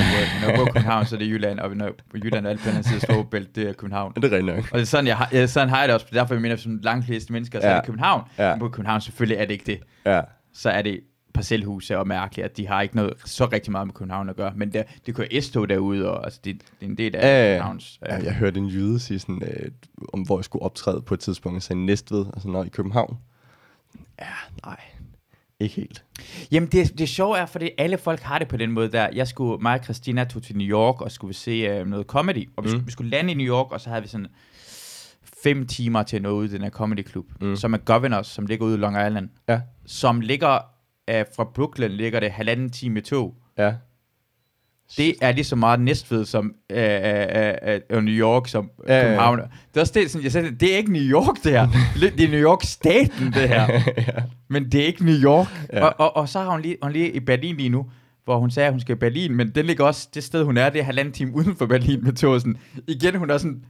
jeg, 0.47 0.53
i 0.53 0.65
København, 0.73 1.05
så 1.05 1.15
er 1.15 1.19
det 1.19 1.27
Jylland, 1.27 1.59
og 1.59 1.75
når 1.77 1.89
Jylland 2.15 2.45
og 2.45 2.51
alt 2.51 2.59
på 2.59 2.65
den 2.65 2.69
anden 2.77 2.83
side 2.83 2.95
af 2.95 3.01
Storebælt, 3.01 3.55
det 3.55 3.69
er 3.69 3.73
København. 3.73 4.13
Det 4.13 4.23
er 4.23 4.31
rigtigt 4.31 4.45
nok. 4.55 4.57
Og 4.71 4.77
det 4.77 4.81
er 4.81 4.85
sådan, 4.85 5.07
jeg 5.07 5.17
har, 5.17 5.29
ja, 5.31 5.47
sådan 5.47 5.69
har 5.69 5.79
jeg 5.79 5.87
det 5.87 5.93
også, 5.95 6.05
derfor 6.13 6.33
jeg 6.33 6.41
mener, 6.41 6.55
som 6.55 6.79
langt 6.83 7.05
fleste 7.05 7.33
mennesker, 7.33 7.59
så 7.59 7.65
ja. 7.67 7.71
er 7.71 7.75
Ja. 7.75 7.79
det 7.81 7.85
København. 7.85 8.23
Ja. 8.37 8.49
Men 8.51 8.59
på 8.59 8.69
København 8.69 9.01
selvfølgelig 9.01 9.37
er 9.37 9.45
det 9.45 9.51
ikke 9.51 9.65
det. 9.65 9.79
Ja. 10.05 10.21
Så 10.53 10.69
er 10.69 10.81
det 10.81 10.99
parcelhuse 11.33 11.97
og 11.97 12.07
mærkeligt, 12.07 12.45
at 12.45 12.57
de 12.57 12.67
har 12.67 12.81
ikke 12.81 12.95
noget 12.95 13.13
så 13.25 13.45
rigtig 13.45 13.71
meget 13.71 13.87
med 13.87 13.93
København 13.93 14.29
at 14.29 14.35
gøre. 14.35 14.53
Men 14.55 14.73
det, 14.73 14.83
det 15.05 15.15
kører 15.15 15.41
S-tog 15.41 15.69
derude, 15.69 16.09
og 16.11 16.23
altså, 16.25 16.39
det, 16.43 16.55
det 16.79 16.85
er 16.85 16.89
en 16.89 16.97
del 16.97 17.15
af 17.15 17.21
Ja, 17.21 17.27
ja, 17.27 17.45
ja. 17.51 17.53
Københavns... 17.57 17.99
Ja, 18.05 18.15
jeg 18.23 18.33
hørte 18.35 18.59
en 18.59 18.67
jyde 18.67 18.99
sige 18.99 19.19
sådan, 19.19 19.41
øh, 19.43 19.71
om 20.13 20.21
hvor 20.21 20.37
jeg 20.37 20.43
skulle 20.45 20.63
optræde 20.65 21.01
på 21.01 21.13
et 21.13 21.19
tidspunkt, 21.19 21.55
og 21.55 21.61
sagde 21.63 21.85
Næstved, 21.85 22.25
sådan 22.37 22.51
noget 22.51 22.65
i 22.65 22.69
København. 22.69 23.17
Ja, 24.19 24.25
nej, 24.65 24.77
ikke 25.59 25.75
helt. 25.75 26.03
Jamen, 26.51 26.69
det, 26.69 26.99
det 26.99 27.09
sjove 27.09 27.37
er, 27.37 27.45
fordi 27.45 27.69
alle 27.77 27.97
folk 27.97 28.19
har 28.19 28.39
det 28.39 28.47
på 28.47 28.57
den 28.57 28.71
måde 28.71 28.91
der. 28.91 29.09
Jeg 29.13 29.27
skulle, 29.27 29.61
mig 29.61 29.73
og 29.79 29.83
Christina 29.83 30.23
tog 30.23 30.43
til 30.43 30.57
New 30.57 30.67
York 30.67 31.01
og 31.01 31.11
skulle 31.11 31.33
se 31.33 31.51
øh, 31.51 31.87
noget 31.87 32.05
comedy. 32.07 32.49
Og 32.57 32.63
vi, 32.63 32.67
Mm. 32.67 32.71
skulle, 32.71 32.85
vi 32.85 32.91
skulle 32.91 33.09
lande 33.09 33.31
i 33.31 33.35
New 33.35 33.47
York, 33.47 33.71
og 33.71 33.81
så 33.81 33.89
havde 33.89 34.01
vi 34.01 34.07
sådan 34.07 34.27
fem 35.43 35.67
timer 35.67 36.03
til 36.03 36.15
at 36.15 36.21
nå 36.21 36.29
ud 36.31 36.45
i 36.45 36.47
den 36.47 36.61
her 36.61 36.69
comedy 36.69 37.01
klub, 37.03 37.25
mm. 37.41 37.47
Mm. 37.47 37.55
som 37.55 37.73
er 37.73 37.77
Governors, 37.77 38.27
som 38.27 38.45
ligger 38.45 38.65
ude 38.65 38.75
i 38.75 38.77
Long 38.77 39.07
Island. 39.07 39.29
Ja, 39.47 39.61
Som 39.85 40.21
ligger 40.21 40.59
øh, 41.09 41.25
fra 41.35 41.43
Brooklyn, 41.55 41.89
ligger 41.89 42.19
det 42.19 42.31
halvanden 42.31 42.69
time 42.69 42.93
med 42.93 43.01
tog. 43.01 43.35
ja. 43.57 43.73
Det 44.97 45.15
er 45.21 45.31
lige 45.31 45.43
så 45.43 45.55
meget 45.55 45.79
Næstved 45.79 46.25
som 46.25 46.53
øh, 46.69 46.77
øh, 46.77 47.53
øh, 47.67 47.79
øh, 47.89 48.03
New 48.03 48.13
York 48.13 48.47
som 48.47 48.71
Ja, 48.87 48.93
ja, 48.93 48.99
ja. 48.99 49.05
København. 49.05 49.39
Det 49.39 49.47
er 49.75 49.81
også 49.81 49.93
det, 49.95 50.11
sådan, 50.11 50.23
jeg 50.23 50.31
sagde, 50.31 50.51
det 50.51 50.73
er 50.73 50.77
ikke 50.77 50.91
New 50.93 51.01
York 51.01 51.43
det 51.43 51.51
her. 51.51 51.67
Det 52.17 52.23
er 52.23 52.29
New 52.29 52.39
York-staten 52.41 53.33
det 53.33 53.49
her. 53.49 53.71
ja. 54.07 54.23
Men 54.47 54.71
det 54.71 54.81
er 54.81 54.85
ikke 54.85 55.05
New 55.05 55.15
York. 55.15 55.47
Ja. 55.73 55.85
Og, 55.85 55.93
og, 55.97 56.17
og 56.17 56.29
så 56.29 56.39
har 56.39 56.51
hun 56.51 56.61
lige, 56.61 56.77
hun 56.81 56.91
lige 56.91 57.11
i 57.11 57.19
Berlin 57.19 57.55
lige 57.55 57.69
nu, 57.69 57.85
hvor 58.25 58.39
hun 58.39 58.51
sagde, 58.51 58.67
at 58.67 58.73
hun 58.73 58.79
skal 58.79 58.95
i 58.95 58.99
Berlin, 58.99 59.35
men 59.35 59.49
den 59.49 59.65
ligger 59.65 59.85
også, 59.85 60.07
det 60.13 60.23
sted 60.23 60.43
hun 60.43 60.57
er, 60.57 60.69
det 60.69 60.79
er 60.79 60.83
halvanden 60.83 61.13
time 61.13 61.35
uden 61.35 61.55
for 61.55 61.65
Berlin 61.65 62.03
med. 62.03 62.15
Sådan. 62.15 62.57
Igen, 62.87 63.15
hun 63.15 63.29
er 63.29 63.37
sådan, 63.37 63.63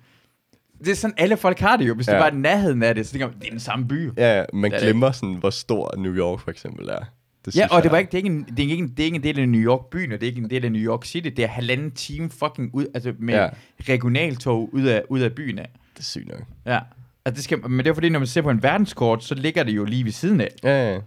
det 0.80 0.88
er 0.88 0.96
sådan, 0.96 1.14
alle 1.18 1.38
folk 1.38 1.60
har 1.60 1.78
det 1.78 1.88
jo, 1.88 1.96
hvis 1.96 2.08
ja. 2.08 2.14
det 2.14 2.20
var 2.20 2.30
nærheden 2.32 2.84
af 2.84 2.96
det, 2.96 3.06
så 3.06 3.12
tænker 3.12 3.28
man, 3.28 3.40
det 3.40 3.46
er 3.48 3.52
den 3.52 3.60
samme 3.60 3.88
by. 3.88 4.12
Ja, 4.18 4.44
man 4.54 4.72
Det 4.72 4.76
er 4.76 4.80
det 4.80 4.88
glemmer 4.88 5.12
sådan, 5.12 5.36
hvor 5.36 5.50
stor 5.50 5.96
New 5.98 6.14
York 6.14 6.40
for 6.40 6.52
eksempel 6.52 6.90
er. 6.90 7.06
Det 7.46 7.56
ja 7.56 7.68
og 7.72 7.84
det, 7.84 7.92
var 7.92 7.98
ikke, 7.98 8.12
det, 8.12 8.14
er 8.14 8.18
ikke 8.18 8.30
en, 8.30 8.44
det, 8.44 8.60
er 8.66 8.70
ikke 8.70 8.84
en, 8.84 8.90
det 8.90 9.00
er 9.00 9.06
ikke 9.06 9.16
en 9.16 9.24
del 9.24 9.40
af 9.40 9.50
New 9.50 9.62
York 9.62 9.86
byen, 9.86 10.12
og 10.12 10.22
det 10.22 10.28
er 10.28 10.32
ikke 10.32 10.42
en 10.42 10.50
del 10.50 10.66
af 10.66 10.72
New 10.72 10.82
York 10.82 11.06
City, 11.06 11.28
det 11.28 11.44
er 11.44 11.48
halvanden 11.48 11.92
time 11.92 12.30
fucking 12.30 12.70
ud, 12.74 12.86
altså 12.94 13.14
med 13.20 13.34
ja. 13.34 13.50
Regionaltog 13.90 14.74
ud 14.74 14.84
af, 14.84 15.04
ud 15.10 15.20
af 15.20 15.34
byen 15.34 15.60
af. 15.60 15.70
Det 15.94 16.00
er 16.00 16.04
sygt 16.04 16.28
nok. 16.28 16.42
Ja. 16.66 16.80
Altså 17.26 17.36
det 17.36 17.44
skal, 17.44 17.70
men 17.70 17.80
det 17.80 17.88
er 17.88 17.94
fordi, 17.94 18.10
når 18.10 18.20
man 18.20 18.28
ser 18.28 18.42
på 18.42 18.50
en 18.50 18.64
verdenskort, 18.64 19.24
så 19.24 19.36
ligger 19.36 19.64
det 19.64 19.72
jo 19.72 19.86
lige 19.86 20.06
ved 20.06 20.12
siden 20.12 20.42
af. 20.42 20.50
Ja, 20.64 20.94
ja. 20.94 21.00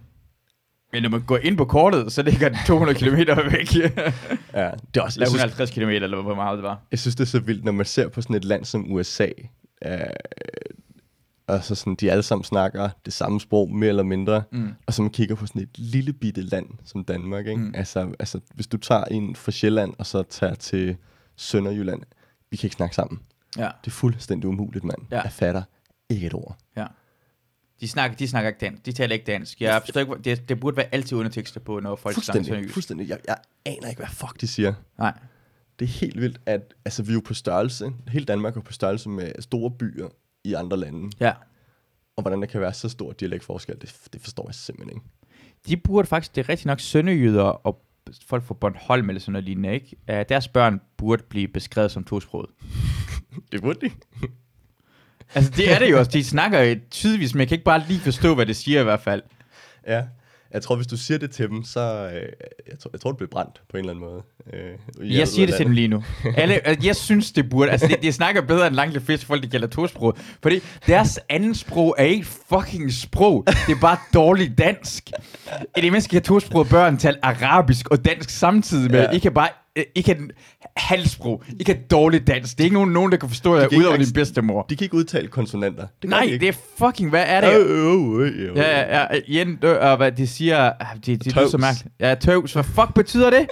Men 0.93 1.03
når 1.03 1.09
man 1.09 1.21
går 1.21 1.37
ind 1.37 1.57
på 1.57 1.65
kortet, 1.65 2.11
så 2.11 2.21
ligger 2.21 2.49
det 2.49 2.57
200 2.67 2.99
km 2.99 3.15
væk. 3.15 3.75
ja 3.75 3.81
det 3.83 3.91
er 4.55 4.71
også, 4.71 4.71
Eller 4.95 5.01
jeg, 5.01 5.09
synes, 5.09 5.19
150 5.19 5.71
km, 5.71 5.89
eller 5.89 6.21
hvor 6.21 6.35
meget 6.35 6.57
det 6.57 6.63
var. 6.63 6.79
jeg 6.91 6.99
synes, 6.99 7.15
det 7.15 7.23
er 7.23 7.27
så 7.27 7.39
vildt, 7.39 7.63
når 7.63 7.71
man 7.71 7.85
ser 7.85 8.07
på 8.07 8.21
sådan 8.21 8.35
et 8.35 8.45
land 8.45 8.65
som 8.65 8.91
USA, 8.91 9.27
øh, 9.85 9.91
og 11.47 11.63
så 11.63 11.75
sådan, 11.75 11.95
de 11.95 12.11
alle 12.11 12.23
sammen 12.23 12.43
snakker 12.43 12.89
det 13.05 13.13
samme 13.13 13.39
sprog, 13.41 13.71
mere 13.75 13.89
eller 13.89 14.03
mindre, 14.03 14.43
Mm. 14.51 14.73
og 14.87 14.93
så 14.93 15.01
man 15.01 15.11
kigger 15.11 15.35
på 15.35 15.45
sådan 15.45 15.61
et 15.61 15.77
lille 15.77 16.13
bitte 16.13 16.41
land 16.41 16.65
som 16.85 17.03
Danmark, 17.05 17.47
ikke? 17.47 17.61
Mm. 17.61 17.73
Altså, 17.75 18.13
altså, 18.19 18.39
hvis 18.53 18.67
du 18.67 18.77
tager 18.77 19.03
en 19.05 19.35
fra 19.35 19.51
Sjælland, 19.51 19.93
og 19.99 20.05
så 20.05 20.23
tager 20.23 20.53
til 20.55 20.97
Sønderjylland, 21.35 22.01
vi 22.51 22.57
kan 22.57 22.67
ikke 22.67 22.75
snakke 22.75 22.95
sammen. 22.95 23.19
Ja, 23.57 23.69
Det 23.85 23.87
er 23.87 23.91
fuldstændig 23.91 24.49
umuligt, 24.49 24.83
mand. 24.85 24.97
Ja. 25.11 25.21
Jeg 25.21 25.31
fatter 25.31 25.63
ikke 26.09 26.27
et 26.27 26.33
ord. 26.33 26.57
ja. 26.77 26.85
De 27.81 27.87
snakker, 27.87 28.17
de 28.17 28.27
snakker 28.27 28.47
ikke 28.49 28.59
dansk. 28.65 28.85
De 28.85 28.91
taler 28.91 29.13
ikke 29.13 29.25
dansk. 29.25 29.61
Jeg 29.61 29.81
forstår 29.85 30.01
ikke, 30.01 30.13
det, 30.23 30.49
det 30.49 30.59
burde 30.59 30.77
være 30.77 30.85
altid 30.91 31.17
undertekster 31.17 31.59
på, 31.59 31.79
når 31.79 31.95
folk 31.95 32.01
snakker 32.01 32.15
Fuldstændig, 32.15 32.45
sønderjysk. 32.45 32.73
fuldstændig. 32.73 33.09
Jeg, 33.09 33.17
jeg 33.27 33.37
aner 33.65 33.87
ikke, 33.89 33.99
hvad 33.99 34.07
fuck 34.09 34.41
de 34.41 34.47
siger. 34.47 34.73
Nej. 34.97 35.13
Det 35.79 35.85
er 35.85 35.89
helt 35.89 36.21
vildt, 36.21 36.41
at 36.45 36.73
altså, 36.85 37.03
vi 37.03 37.09
er 37.09 37.13
jo 37.13 37.21
på 37.25 37.33
størrelse, 37.33 37.91
hele 38.07 38.25
Danmark 38.25 38.57
er 38.57 38.61
på 38.61 38.73
størrelse 38.73 39.09
med 39.09 39.31
store 39.39 39.71
byer 39.71 40.07
i 40.43 40.53
andre 40.53 40.77
lande. 40.77 41.11
Ja. 41.19 41.33
Og 42.15 42.21
hvordan 42.21 42.41
der 42.41 42.47
kan 42.47 42.61
være 42.61 42.73
så 42.73 42.89
stor 42.89 43.11
dialektforskel, 43.11 43.75
det, 43.81 43.95
det 44.13 44.21
forstår 44.21 44.47
jeg 44.47 44.55
simpelthen 44.55 44.97
ikke. 44.97 45.05
De 45.67 45.77
burde 45.77 46.07
faktisk, 46.07 46.35
det 46.35 46.43
er 46.43 46.49
rigtig 46.49 46.67
nok 46.67 46.79
sønderjyder 46.79 47.43
og 47.43 47.85
folk 48.25 48.43
fra 48.43 48.53
Bornholm 48.53 49.09
eller 49.09 49.19
sådan 49.19 49.31
noget 49.31 49.43
lignende, 49.43 49.73
ikke? 49.73 49.95
Uh, 50.11 50.15
deres 50.29 50.47
børn 50.47 50.81
burde 50.97 51.23
blive 51.23 51.47
beskrevet 51.47 51.91
som 51.91 52.03
tosproget. 52.03 52.49
Det 53.51 53.61
burde 53.61 53.87
de. 53.87 53.91
Altså, 55.35 55.51
det 55.51 55.73
er 55.73 55.79
det 55.79 55.91
jo 55.91 55.99
også. 55.99 56.11
De 56.17 56.23
snakker 56.23 56.75
tydeligvis, 56.91 57.33
men 57.33 57.39
jeg 57.39 57.47
kan 57.47 57.55
ikke 57.55 57.65
bare 57.65 57.83
lige 57.87 57.99
forstå, 57.99 58.35
hvad 58.35 58.45
det 58.45 58.55
siger 58.55 58.81
i 58.81 58.83
hvert 58.83 59.01
fald. 59.01 59.21
Ja. 59.87 60.03
Jeg 60.53 60.61
tror, 60.61 60.75
hvis 60.75 60.87
du 60.87 60.97
siger 60.97 61.17
det 61.17 61.31
til 61.31 61.49
dem, 61.49 61.63
så... 61.63 61.79
Øh, 62.13 62.21
jeg, 62.71 62.79
tror, 62.79 62.89
jeg 62.93 63.01
tror, 63.01 63.11
det 63.11 63.17
bliver 63.17 63.29
brændt 63.29 63.61
på 63.71 63.77
en 63.77 63.79
eller 63.79 63.93
anden 63.93 64.05
måde. 64.05 64.21
Øh, 65.01 65.17
Jeg 65.17 65.27
siger 65.27 65.45
det 65.45 65.55
til 65.55 65.65
dem 65.65 65.73
lige 65.73 65.87
nu. 65.87 66.03
Alle, 66.37 66.67
altså, 66.67 66.87
jeg 66.87 66.95
synes, 66.95 67.31
det 67.31 67.49
burde... 67.49 67.71
Altså, 67.71 67.87
de, 67.87 67.95
de 68.01 68.11
snakker 68.11 68.41
bedre 68.41 68.67
end 68.67 68.75
langt 68.75 68.95
de 68.95 68.99
fleste 69.01 69.25
folk, 69.25 69.43
de 69.43 69.47
kalder 69.49 69.67
tosprog. 69.67 70.17
Fordi 70.41 70.59
deres 70.87 71.19
anden 71.29 71.55
sprog 71.55 71.95
er 71.97 72.03
ikke 72.03 72.25
fucking 72.49 72.93
sprog. 72.93 73.43
Det 73.47 73.75
er 73.75 73.79
bare 73.81 73.97
dårligt 74.13 74.57
dansk. 74.57 75.09
I 75.77 75.81
det 75.81 75.91
mindste 75.91 76.09
kan 76.09 76.21
tosproget 76.21 76.69
børn 76.69 76.97
tale 76.97 77.25
arabisk 77.25 77.89
og 77.89 78.05
dansk 78.05 78.29
samtidig 78.29 78.91
med. 78.91 78.99
Ja. 78.99 79.05
Ja. 79.05 79.11
I 79.11 79.19
kan 79.19 79.33
bare... 79.33 79.49
øh, 79.75 79.83
I 79.95 80.01
kan 80.01 80.31
halvsprog. 80.77 81.43
I 81.59 81.63
kan 81.63 81.77
dårligt 81.91 82.27
dansk. 82.27 82.57
Det 82.57 82.59
er 82.59 82.65
ikke 82.65 82.73
nogen, 82.73 82.91
nogen 82.93 83.11
der 83.11 83.17
kan 83.17 83.29
forstå 83.29 83.55
jer, 83.55 83.67
udover 83.77 83.97
din 83.97 84.13
bedstemor. 84.13 84.65
De 84.69 84.75
kan 84.75 84.85
ikke 84.85 84.95
udtale 84.95 85.27
konsonanter. 85.27 85.87
Det 86.01 86.09
Nej, 86.09 86.37
det 86.39 86.49
er 86.49 86.53
fucking... 86.77 87.09
Hvad 87.09 87.23
er 87.27 87.41
det? 87.41 87.59
Øh, 87.59 87.69
øh, 87.69 88.27
øh, 88.27 88.49
øh. 88.49 88.57
Ja, 88.57 88.79
ja, 88.79 89.01
ja. 89.01 89.07
Jen, 89.27 89.59
øh, 89.63 89.77
og 89.81 89.97
hvad 89.97 90.11
de 90.11 90.27
siger, 90.27 90.71
det, 91.05 91.23
det 91.23 91.35
lyder 91.35 91.47
så 91.47 91.57
mærkeligt. 91.57 91.95
Ja, 91.99 92.15
tøvs. 92.15 92.53
Hvad 92.53 92.63
fuck 92.63 92.93
betyder 92.95 93.29
det? 93.29 93.47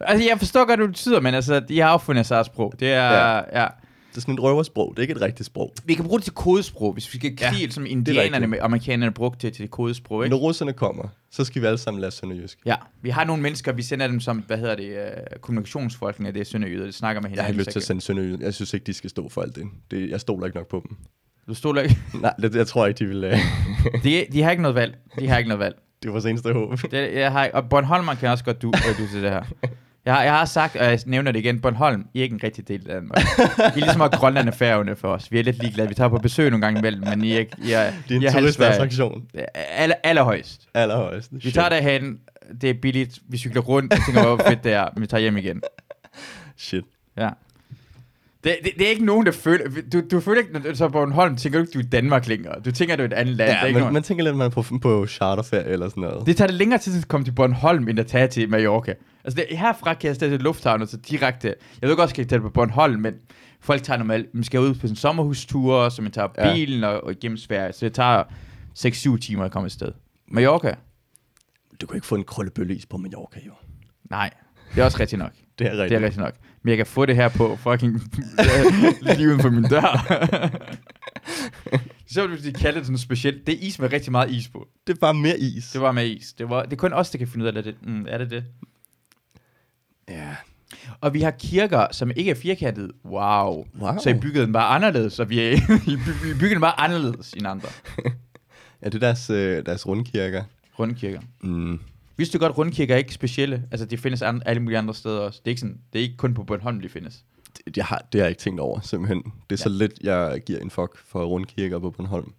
Altså, 0.00 0.28
jeg 0.28 0.38
forstår 0.38 0.60
godt, 0.60 0.78
hvad 0.78 0.88
det 0.88 0.94
betyder, 0.94 1.20
men 1.20 1.34
altså, 1.34 1.60
de 1.60 1.80
har 1.80 1.90
opfundet 1.90 2.26
sig 2.26 2.44
sprog. 2.44 2.74
Det 2.80 2.92
er, 2.92 3.12
ja. 3.12 3.60
ja. 3.62 3.66
Det 4.14 4.18
er 4.18 4.20
sådan 4.20 4.34
et 4.34 4.42
røversprog. 4.42 4.90
Det 4.90 4.98
er 4.98 5.02
ikke 5.02 5.12
et 5.12 5.20
rigtigt 5.20 5.46
sprog. 5.46 5.72
Vi 5.84 5.94
kan 5.94 6.04
bruge 6.04 6.18
det 6.18 6.24
til 6.24 6.32
kodesprog, 6.32 6.92
hvis 6.92 7.14
vi 7.14 7.18
skal 7.18 7.36
krige, 7.36 7.64
ja, 7.64 7.70
som 7.70 7.86
indianerne 7.86 8.46
med 8.46 8.58
amerikanerne 8.62 9.12
brugte 9.12 9.46
det 9.46 9.56
til 9.56 9.68
kodesprog, 9.68 10.24
ikke? 10.24 10.36
Når 10.36 10.42
russerne 10.42 10.72
kommer, 10.72 11.08
så 11.30 11.44
skal 11.44 11.62
vi 11.62 11.66
alle 11.66 11.78
sammen 11.78 12.00
lære 12.00 12.10
sønderjysk. 12.10 12.58
Ja, 12.66 12.74
vi 13.02 13.10
har 13.10 13.24
nogle 13.24 13.42
mennesker, 13.42 13.72
vi 13.72 13.82
sender 13.82 14.06
dem 14.06 14.20
som, 14.20 14.38
hvad 14.38 14.58
hedder 14.58 14.74
det, 14.74 14.90
uh, 14.90 15.40
kommunikationsfolkene, 15.40 16.32
det 16.32 16.40
er 16.40 16.44
sønderjyder, 16.44 16.86
de 16.86 16.92
snakker 16.92 17.22
med 17.22 17.30
Jeg 17.30 17.38
har 17.38 17.42
hinanden. 17.42 17.60
ikke 17.60 17.68
lyst 17.68 17.72
til 17.72 17.78
at 17.78 17.84
sende 17.84 18.02
sønderjysk. 18.02 18.40
Jeg 18.40 18.54
synes 18.54 18.74
ikke, 18.74 18.84
de 18.84 18.94
skal 18.94 19.10
stå 19.10 19.28
for 19.28 19.42
alt 19.42 19.56
det. 19.56 19.64
det 19.90 20.10
jeg 20.10 20.20
stoler 20.20 20.46
ikke 20.46 20.58
nok 20.58 20.68
på 20.68 20.84
dem. 20.88 20.96
Du 21.48 21.54
stoler 21.54 21.82
ikke. 21.82 21.98
Nej, 22.22 22.34
det, 22.42 22.54
jeg 22.54 22.66
tror 22.66 22.86
ikke, 22.86 22.98
de 22.98 23.06
vil... 23.06 23.24
øh, 23.24 23.38
De, 24.04 24.26
de 24.32 24.42
har 24.42 24.50
ikke 24.50 24.62
noget 24.62 24.74
valg. 24.74 24.96
De 25.18 25.28
har 25.28 25.38
ikke 25.38 25.48
noget 25.48 25.60
valg. 25.60 25.76
det 26.02 26.08
var 26.08 26.12
vores 26.12 26.24
eneste 26.26 26.52
håb. 26.52 26.78
Det, 26.90 27.14
jeg 27.14 27.32
har, 27.32 27.50
og 27.54 27.68
Bornholm 27.68 28.16
kan 28.20 28.28
også 28.28 28.44
godt 28.44 28.62
du, 28.62 28.68
øh, 28.68 28.98
du 28.98 29.08
til 29.12 29.22
det 29.22 29.30
her. 29.30 29.44
Jeg 30.06 30.14
har, 30.14 30.22
jeg 30.22 30.32
har 30.32 30.44
sagt, 30.44 30.76
og 30.76 30.84
jeg 30.84 31.00
nævner 31.06 31.32
det 31.32 31.38
igen, 31.40 31.60
Bornholm, 31.60 32.06
I 32.14 32.18
er 32.18 32.22
ikke 32.22 32.34
en 32.34 32.40
rigtig 32.44 32.68
del 32.68 32.90
af 32.90 32.94
Danmark. 32.94 33.18
I 33.18 33.40
er 33.64 33.74
ligesom 33.74 34.00
at 34.02 34.12
Grønland 34.12 34.48
er 34.48 34.52
færgerne 34.52 34.96
for 34.96 35.08
os. 35.08 35.32
Vi 35.32 35.38
er 35.38 35.42
lidt 35.42 35.58
ligeglade. 35.58 35.88
Vi 35.88 35.94
tager 35.94 36.08
på 36.08 36.18
besøg 36.18 36.50
nogle 36.50 36.66
gange 36.66 36.78
imellem, 36.78 37.02
men 37.08 37.24
I 37.24 37.32
er 37.32 37.38
ikke... 37.38 37.52
I 37.64 37.72
er, 37.72 37.90
Det 38.08 38.10
er 38.10 38.12
I 38.12 38.14
en 38.16 38.22
halv 38.22 38.32
Sverige. 38.32 38.42
turistattraktion. 38.42 39.22
Aller, 39.54 39.94
allerhøjst. 40.04 40.68
Allerhøjst. 40.74 41.30
Vi 41.32 41.50
tager 41.50 41.68
derhen, 41.68 42.18
det 42.60 42.70
er 42.70 42.74
billigt, 42.82 43.18
vi 43.28 43.38
cykler 43.38 43.62
rundt, 43.62 43.92
og 43.92 43.98
tænker, 44.06 44.22
hvor 44.34 44.44
fedt 44.48 44.64
det 44.64 44.72
er, 44.72 44.88
men 44.94 45.02
vi 45.02 45.06
tager 45.06 45.20
hjem 45.20 45.36
igen. 45.36 45.60
Shit. 46.56 46.84
Ja. 47.18 47.28
Det, 48.44 48.56
det, 48.64 48.72
det 48.78 48.86
er 48.86 48.90
ikke 48.90 49.04
nogen, 49.04 49.26
der 49.26 49.32
føler... 49.32 49.64
Du, 49.92 50.02
du 50.10 50.20
føler 50.20 50.40
ikke, 50.40 50.52
når 50.52 50.60
du 50.60 50.74
så 50.76 50.88
på 50.88 50.92
Bornholm, 50.92 51.36
tænker 51.36 51.58
du 51.58 51.62
ikke, 51.62 51.72
du 51.74 51.78
er 51.78 51.82
i 51.82 51.86
Danmark 51.86 52.26
længere. 52.28 52.60
Du 52.64 52.72
tænker, 52.72 52.96
du 52.96 53.02
er 53.02 53.06
et 53.06 53.12
andet 53.12 53.34
land. 53.36 53.50
Er 53.50 53.54
Ja, 53.66 53.72
man, 53.72 53.80
nogen- 53.80 53.94
man 53.94 54.02
tænker 54.02 54.24
lidt, 54.24 54.36
man 54.36 54.44
er 54.46 54.50
på, 54.50 54.64
på 54.82 55.06
charterferie 55.06 55.64
eller 55.68 55.88
sådan 55.88 56.00
noget. 56.00 56.26
Det 56.26 56.36
tager 56.36 56.46
det 56.48 56.56
længere 56.56 56.78
tid 56.80 56.98
at 56.98 57.08
komme 57.08 57.24
til 57.24 57.32
Bornholm, 57.32 57.88
end 57.88 57.98
at 57.98 58.06
tage 58.06 58.26
til 58.28 58.48
Mallorca. 58.50 58.94
Altså 59.24 59.44
det, 59.50 59.58
herfra 59.58 59.94
kan 59.94 60.08
jeg 60.08 60.14
stadig 60.16 60.32
til 60.38 60.40
lufthavnen, 60.44 60.86
så 60.86 60.96
direkte. 60.96 61.54
Jeg 61.82 61.88
ved 61.88 61.96
godt, 61.96 61.98
at 61.98 62.08
jeg 62.08 62.08
skal 62.10 62.26
tage 62.28 62.40
på 62.40 62.48
Bornholm, 62.50 63.00
men 63.00 63.14
folk 63.60 63.82
tager 63.82 63.98
normalt, 63.98 64.34
man 64.34 64.44
skal 64.44 64.60
ud 64.60 64.68
på 64.74 64.80
sådan 64.80 64.90
en 64.90 64.96
sommerhustur, 64.96 65.88
så 65.88 66.02
man 66.02 66.12
tager 66.12 66.28
Ja. 66.38 66.52
bilen 66.54 66.84
og, 66.84 67.04
og 67.04 67.12
igennem 67.12 67.36
Sverige, 67.38 67.72
så 67.72 67.84
det 67.86 67.92
tager 67.94 68.22
6-7 68.78 69.18
timer 69.18 69.44
at 69.44 69.50
komme 69.52 69.64
afsted. 69.66 69.92
Mallorca? 70.28 70.74
Du 71.80 71.86
kan 71.86 71.96
ikke 71.96 72.06
få 72.06 72.14
en 72.14 72.24
krøllebølleis 72.24 72.86
på 72.86 72.96
Mallorca, 72.96 73.40
jo. 73.46 73.52
Nej, 74.10 74.30
det 74.74 74.80
er 74.80 74.84
også 74.84 75.00
rigtigt 75.00 75.18
nok. 75.18 75.32
Det 75.58 75.66
er 75.66 75.70
rigtigt. 75.70 75.90
Det 75.90 75.96
er 75.96 76.00
rigtigt 76.00 76.20
nok. 76.20 76.34
Men 76.62 76.68
jeg 76.68 76.76
kan 76.76 76.86
få 76.86 77.06
det 77.06 77.16
her 77.16 77.28
på 77.28 77.56
fucking 77.56 78.00
lige 79.16 79.28
uden 79.28 79.40
for 79.40 79.50
min 79.50 79.62
dør. 79.62 80.06
så 82.14 82.26
vil 82.26 82.44
de 82.44 82.52
kalde 82.52 82.78
det 82.78 82.86
sådan 82.86 82.98
specielt. 82.98 83.46
Det 83.46 83.54
er 83.54 83.58
is 83.66 83.78
med 83.78 83.92
rigtig 83.92 84.12
meget 84.12 84.30
is 84.30 84.48
på. 84.48 84.68
Det 84.86 84.92
er 84.92 84.98
bare 85.00 85.14
mere 85.14 85.38
is. 85.38 85.70
Det 85.72 85.80
var 85.80 85.92
med 85.92 86.06
is. 86.06 86.32
Det, 86.32 86.48
var, 86.50 86.62
det 86.62 86.72
er 86.72 86.76
kun 86.76 86.92
os, 86.92 87.10
der 87.10 87.18
kan 87.18 87.28
finde 87.28 87.42
ud 87.44 87.52
af 87.56 87.62
det. 87.62 87.74
Mm, 87.82 88.06
er 88.08 88.18
det 88.18 88.30
det? 88.30 88.44
Ja. 90.08 90.36
Og 91.00 91.14
vi 91.14 91.20
har 91.20 91.30
kirker, 91.30 91.86
som 91.92 92.10
ikke 92.16 92.30
er 92.30 92.34
firkantede. 92.34 92.92
Wow. 93.04 93.66
Wow. 93.80 93.98
Så 94.02 94.10
I 94.10 94.14
byggede 94.14 94.44
den 94.44 94.52
bare 94.52 94.66
anderledes, 94.66 95.12
så 95.12 95.24
vi, 95.24 95.40
er, 95.40 95.52
I 95.92 95.96
by- 95.96 96.26
I 96.26 96.34
byggede 96.34 96.50
den 96.50 96.60
bare 96.60 96.80
anderledes 96.80 97.32
end 97.32 97.46
andre 97.46 97.68
Ja, 98.82 98.86
det 98.88 98.94
er 98.94 98.98
deres, 98.98 99.30
øh, 99.30 99.66
deres 99.66 99.86
rundkirker. 99.86 100.44
rundkirker. 100.78 101.20
Mm. 101.40 101.80
Vidste 102.16 102.38
du 102.38 102.42
godt, 102.42 102.50
at 102.52 102.58
rundkirker 102.58 102.94
er 102.94 102.98
ikke 102.98 103.14
specielle? 103.14 103.62
Altså, 103.70 103.86
de 103.86 103.96
findes 103.98 104.22
an- 104.22 104.42
alle 104.46 104.62
mulige 104.62 104.78
andre 104.78 104.94
steder 104.94 105.18
også. 105.20 105.40
Det 105.44 105.48
er 105.48 105.50
ikke, 105.50 105.60
sådan, 105.60 105.78
det 105.92 105.98
er 105.98 106.02
ikke 106.02 106.16
kun 106.16 106.34
på 106.34 106.44
Bornholm, 106.44 106.80
de 106.80 106.88
findes. 106.88 107.24
Det, 107.66 107.76
jeg 107.76 107.84
har, 107.84 108.02
det 108.12 108.20
har 108.20 108.24
jeg 108.24 108.30
ikke 108.30 108.40
tænkt 108.40 108.60
over, 108.60 108.80
simpelthen. 108.80 109.22
Det 109.50 109.56
er 109.58 109.62
så 109.62 109.68
lidt, 109.68 109.92
jeg 110.02 110.42
giver 110.46 110.58
en 110.58 110.70
fuck 110.70 110.98
for 111.06 111.24
rundkirker 111.24 111.78
på 111.78 111.90
Bornholm. 111.90 112.32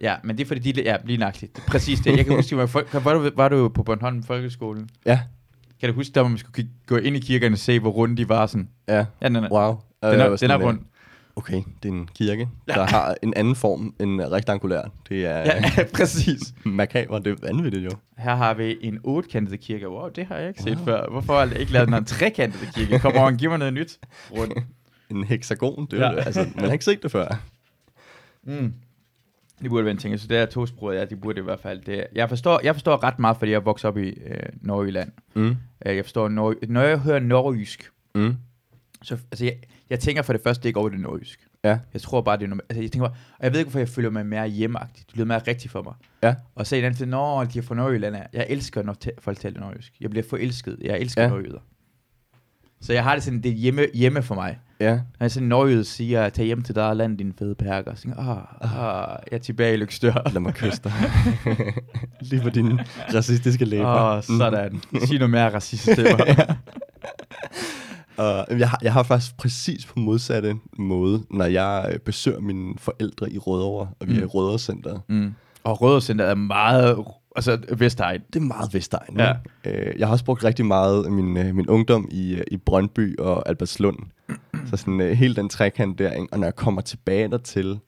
Ja, 0.00 0.16
men 0.24 0.38
det 0.38 0.44
er 0.44 0.48
fordi, 0.48 0.72
de, 0.72 0.82
ja, 0.82 0.96
lige 1.04 1.16
nøjagtigt. 1.16 1.52
Præcis 1.68 2.00
det. 2.00 2.16
Jeg 2.16 2.24
kan 2.26 2.34
huske, 2.36 2.56
var, 2.56 3.00
var, 3.04 3.14
du, 3.14 3.30
var 3.36 3.48
du 3.48 3.68
på 3.68 3.82
Bornholm 3.82 4.22
Folkeskolen? 4.22 4.90
Ja, 5.06 5.20
Kan 5.80 5.88
du 5.88 5.94
huske, 5.94 6.12
der 6.14 6.28
man 6.28 6.38
skulle 6.38 6.68
gå 6.86 6.96
ind 6.96 7.16
i 7.16 7.20
kirkerne 7.20 7.54
og 7.54 7.58
se, 7.58 7.80
hvor 7.80 7.90
runde 7.90 8.16
de 8.16 8.28
var 8.28 8.46
sådan? 8.46 8.68
ja. 8.88 9.04
Ja, 9.22 9.28
den 9.28 9.36
er, 9.36 9.48
Wow. 9.52 9.68
den 10.02 10.08
Øh, 10.08 10.10
er, 10.10 10.22
jeg 10.22 10.30
var 10.30 10.36
den 10.36 10.50
er 10.50 10.56
rund. 10.56 10.78
Okay, 11.36 11.62
det 11.82 11.88
er 11.88 11.92
en 11.92 12.08
kirke, 12.14 12.48
der 12.68 12.86
har 12.86 13.14
en 13.22 13.34
anden 13.36 13.54
form 13.56 13.94
end 14.00 14.20
rektangulær. 14.20 14.82
Det 15.08 15.26
er 15.26 15.38
Ja, 15.38 15.62
ja. 15.76 15.84
præcis. 15.94 16.40
makaber, 16.64 17.18
det 17.18 17.32
er 17.32 17.46
vanvittigt 17.46 17.84
jo. 17.84 17.90
Her 18.18 18.34
har 18.36 18.54
vi 18.54 18.76
en 18.80 18.98
otkantet 19.04 19.60
kirke. 19.60 19.88
Wow, 19.88 20.08
det 20.08 20.26
har 20.26 20.36
jeg 20.36 20.48
ikke 20.48 20.62
set 20.62 20.78
før. 20.84 21.10
Hvorfor 21.10 21.32
har 21.38 21.46
jeg 21.46 21.58
ikke 21.58 21.72
lavet 21.72 21.88
en 21.94 22.04
trekantet 22.04 22.70
kirke? 22.74 22.98
Kom 22.98 23.12
over 23.12 23.26
og 23.26 23.34
giv 23.36 23.50
mig 23.50 23.58
noget 23.58 23.74
nyt. 23.74 23.98
Rund. 24.38 24.52
En 25.10 25.24
hexagon, 25.24 25.86
det 25.90 26.00
er 26.00 26.06
Ja. 26.06 26.12
ja. 26.12 26.20
altså, 26.20 26.46
man 26.54 26.64
har 26.64 26.72
ikke 26.72 26.84
set 26.84 27.02
det 27.02 27.10
før. 27.10 27.40
Mm. 28.44 28.72
Det 29.62 29.70
burde 29.70 29.84
være 29.84 29.92
en 29.92 29.98
ting. 29.98 30.20
Så 30.20 30.26
det 30.26 30.38
er 30.38 30.46
tosproget, 30.46 30.96
ja, 30.96 31.04
de 31.04 31.16
burde 31.16 31.40
i 31.40 31.44
hvert 31.44 31.60
fald. 31.60 31.80
Det, 31.80 32.06
jeg, 32.14 32.28
forstår, 32.28 32.60
jeg 32.64 32.74
forstår 32.74 33.04
ret 33.04 33.18
meget, 33.18 33.36
fordi 33.36 33.52
jeg 33.52 33.64
vokset 33.64 33.88
op 33.88 33.98
i 33.98 34.08
øh, 34.08 34.42
Nordjylland. 34.60 35.12
Mm. 35.34 35.56
Øh, 35.86 35.96
Jeg 35.96 36.04
forstår, 36.04 36.28
når, 36.28 36.54
når 36.68 36.80
jeg 36.82 36.98
hører 36.98 37.18
nordjysk, 37.20 37.90
Mm. 38.14 38.36
så 39.02 39.14
altså, 39.32 39.44
jeg, 39.44 39.56
jeg 39.90 40.00
tænker 40.00 40.22
for 40.22 40.32
det 40.32 40.42
første 40.42 40.68
ikke 40.68 40.80
over 40.80 40.88
det 40.88 41.00
nordjysk. 41.00 41.46
Ja. 41.64 41.78
Jeg 41.92 42.00
tror 42.02 42.20
bare, 42.20 42.36
det 42.36 42.44
er 42.44 42.48
noget, 42.48 42.62
altså, 42.68 42.82
jeg 42.82 42.92
tænker 42.92 43.08
bare, 43.08 43.16
og 43.38 43.44
jeg 43.44 43.52
ved 43.52 43.58
ikke, 43.58 43.66
hvorfor 43.68 43.78
jeg 43.78 43.88
føler 43.88 44.10
mig 44.10 44.26
mere 44.26 44.48
hjemmeagtig. 44.48 45.04
Det 45.08 45.16
lyder 45.16 45.26
mere 45.26 45.38
rigtigt 45.38 45.72
for 45.72 45.82
mig. 45.82 45.94
Ja. 46.22 46.34
Og 46.54 46.66
så 46.66 46.76
i 46.76 46.78
den 46.78 46.84
anden 46.84 46.98
side, 46.98 47.08
når 47.10 47.44
de 47.44 47.58
er 47.58 47.62
fra 47.62 47.74
Nordjylland, 47.74 48.16
af. 48.16 48.26
jeg 48.32 48.46
elsker, 48.48 48.82
når 48.82 48.96
folk 49.18 49.38
taler 49.38 49.60
nordjysk. 49.60 49.92
Jeg 50.00 50.10
bliver 50.10 50.24
forelsket. 50.30 50.76
Jeg 50.82 51.00
elsker 51.00 51.22
ja. 51.22 51.28
Nordjyder. 51.28 51.58
Så 52.80 52.92
jeg 52.92 53.02
har 53.04 53.14
det 53.14 53.22
sådan, 53.24 53.40
det 53.42 53.50
er 53.50 53.54
hjemme, 53.56 53.86
hjemme 53.94 54.22
for 54.22 54.34
mig. 54.34 54.58
Ja. 54.80 54.92
Når 54.94 55.00
jeg 55.20 55.30
sådan 55.30 55.48
nordjyde 55.48 55.84
siger, 55.84 56.28
tag 56.28 56.44
hjem 56.46 56.62
til 56.62 56.74
dig 56.74 56.88
og 56.88 56.96
land 56.96 57.18
din 57.18 57.32
fede 57.38 57.54
perker. 57.54 57.94
Så 57.94 58.02
tænker 58.02 58.24
jeg, 58.24 58.42
ah, 58.60 59.02
ah, 59.10 59.18
jeg 59.30 59.36
er 59.36 59.40
tilbage 59.40 59.74
i 59.74 59.76
Lykstør. 59.76 60.30
Lad 60.32 60.40
mig 60.40 60.54
kysse 60.54 60.80
dig. 60.84 60.92
Lige 62.30 62.42
på 62.42 62.50
dine 62.50 62.84
racistiske 63.14 63.64
læber. 63.64 63.86
Åh, 63.88 64.16
oh, 64.16 64.22
sådan. 64.22 64.80
Sig 65.06 65.18
noget 65.18 65.30
mere 65.30 65.54
racist 65.54 65.84
til 65.84 66.04
mig. 66.18 66.56
Og 68.16 68.58
jeg, 68.58 68.70
har, 68.70 68.78
jeg 68.82 68.92
har 68.92 69.02
faktisk 69.02 69.36
præcis 69.36 69.86
på 69.86 69.98
modsatte 69.98 70.54
måde, 70.78 71.22
når 71.30 71.44
jeg 71.44 71.90
øh, 71.92 71.98
besøger 71.98 72.40
mine 72.40 72.74
forældre 72.78 73.30
i 73.32 73.38
Rødovre, 73.38 73.88
og 74.00 74.06
vi 74.08 74.12
mm. 74.12 74.18
er 74.18 74.22
i 74.22 74.24
Mm. 74.24 74.28
Rødovre 74.30 74.58
Center. 74.58 74.98
mm. 75.08 75.34
Og 75.64 75.82
Rødovre 75.82 76.24
er 76.24 76.34
meget, 76.34 76.96
altså 77.36 77.58
Vestegn. 77.78 78.20
Det 78.32 78.36
er 78.40 78.44
meget 78.44 78.74
Vestegn. 78.74 79.18
Ja. 79.20 79.32
Øh, 79.64 79.98
jeg 79.98 80.06
har 80.06 80.12
også 80.12 80.24
brugt 80.24 80.44
rigtig 80.44 80.66
meget 80.66 81.12
min, 81.12 81.36
øh, 81.36 81.54
min 81.54 81.68
ungdom 81.68 82.08
i, 82.10 82.34
øh, 82.34 82.44
i 82.50 82.56
Brøndby 82.56 83.18
og 83.18 83.48
Albertslund. 83.48 83.96
så 84.70 84.76
sådan 84.76 85.00
øh, 85.00 85.12
hele 85.12 85.36
den 85.36 85.48
trekant 85.48 85.98
der, 85.98 86.12
ikke? 86.12 86.28
og 86.32 86.38
når 86.38 86.46
jeg 86.46 86.56
kommer 86.56 86.80
tilbage 86.80 87.28
dertil, 87.28 87.78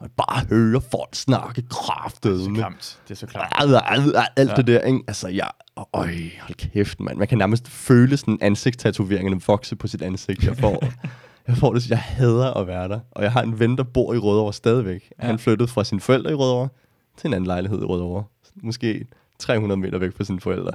og 0.00 0.10
bare 0.16 0.46
hører 0.50 0.80
folk 0.90 1.14
snakke 1.14 1.62
kraftet 1.70 2.40
Så 2.44 2.50
med 2.50 2.56
klamt. 2.58 2.98
Det 3.08 3.14
er 3.14 3.18
så 3.18 3.26
klamt. 3.26 3.48
alt, 3.58 3.74
alt, 3.84 4.16
alt 4.36 4.50
Ja. 4.50 4.54
det 4.54 4.66
der, 4.66 4.80
ikke? 4.80 5.00
Altså, 5.08 5.28
jeg... 5.28 5.48
Øj, 5.94 6.06
hold 6.40 6.54
kæft, 6.54 7.00
mand. 7.00 7.18
Man 7.18 7.28
kan 7.28 7.38
nærmest 7.38 7.68
føle 7.68 8.16
sådan 8.16 8.38
ansigtstatoveringerne 8.40 9.40
vokse 9.46 9.76
på 9.76 9.86
sit 9.86 10.02
ansigt. 10.02 10.44
Jeg 10.44 10.56
får, 10.56 10.84
jeg 11.48 11.56
får 11.56 11.72
det, 11.74 11.90
jeg 11.90 11.98
hader 11.98 12.54
at 12.54 12.66
være 12.66 12.88
der. 12.88 13.00
Og 13.10 13.22
jeg 13.22 13.32
har 13.32 13.42
en 13.42 13.58
ven, 13.58 13.76
der 13.76 13.82
bor 13.82 14.14
i 14.14 14.18
Rødovre 14.18 14.52
stadigvæk. 14.52 15.10
Ja. 15.22 15.26
Han 15.26 15.38
flyttede 15.38 15.68
fra 15.68 15.84
sine 15.84 16.00
forældre 16.00 16.30
i 16.30 16.34
Rødovre 16.34 16.68
til 17.16 17.28
en 17.28 17.34
anden 17.34 17.46
lejlighed 17.46 17.82
i 17.82 17.84
Rødovre. 17.84 18.24
Måske 18.54 19.06
300 19.38 19.80
meter 19.80 19.98
væk 19.98 20.16
fra 20.16 20.24
sine 20.24 20.40
forældre. 20.40 20.72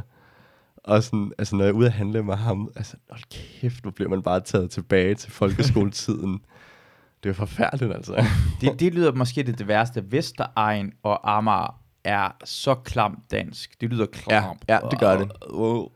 Og 0.78 1.04
sådan, 1.04 1.32
altså, 1.38 1.56
når 1.56 1.64
jeg 1.64 1.70
er 1.70 1.76
ude 1.76 1.88
at 1.88 1.94
handle 1.94 2.24
med 2.24 2.36
ham, 2.36 2.72
altså, 2.76 2.98
hold 3.10 3.22
kæft, 3.32 3.82
hvor 3.82 3.92
bliver 3.92 4.10
man 4.10 4.22
bare 4.22 4.40
taget 4.40 4.72
tilbage 4.72 5.16
til 5.16 5.32
folkeskoletiden. 5.32 6.42
det 7.24 7.30
er 7.30 7.34
forfærdeligt, 7.34 7.94
altså. 7.94 8.26
Det, 8.62 8.80
det 8.80 8.94
lyder 8.94 9.12
måske 9.12 9.44
det, 9.44 9.60
det 9.60 9.68
værste. 9.68 10.12
Vestegn 10.12 10.94
og 11.04 11.38
Amager 11.38 11.82
er 12.04 12.30
så 12.44 12.76
klamt 12.76 13.32
dansk. 13.32 13.82
Det 13.82 13.90
lyder 13.90 14.06
klamt. 14.06 14.64
Ja, 14.70 14.76
ja, 14.76 14.80
det 14.92 15.00
gør 15.00 15.18
det. 15.18 15.32
Wow. 15.54 15.92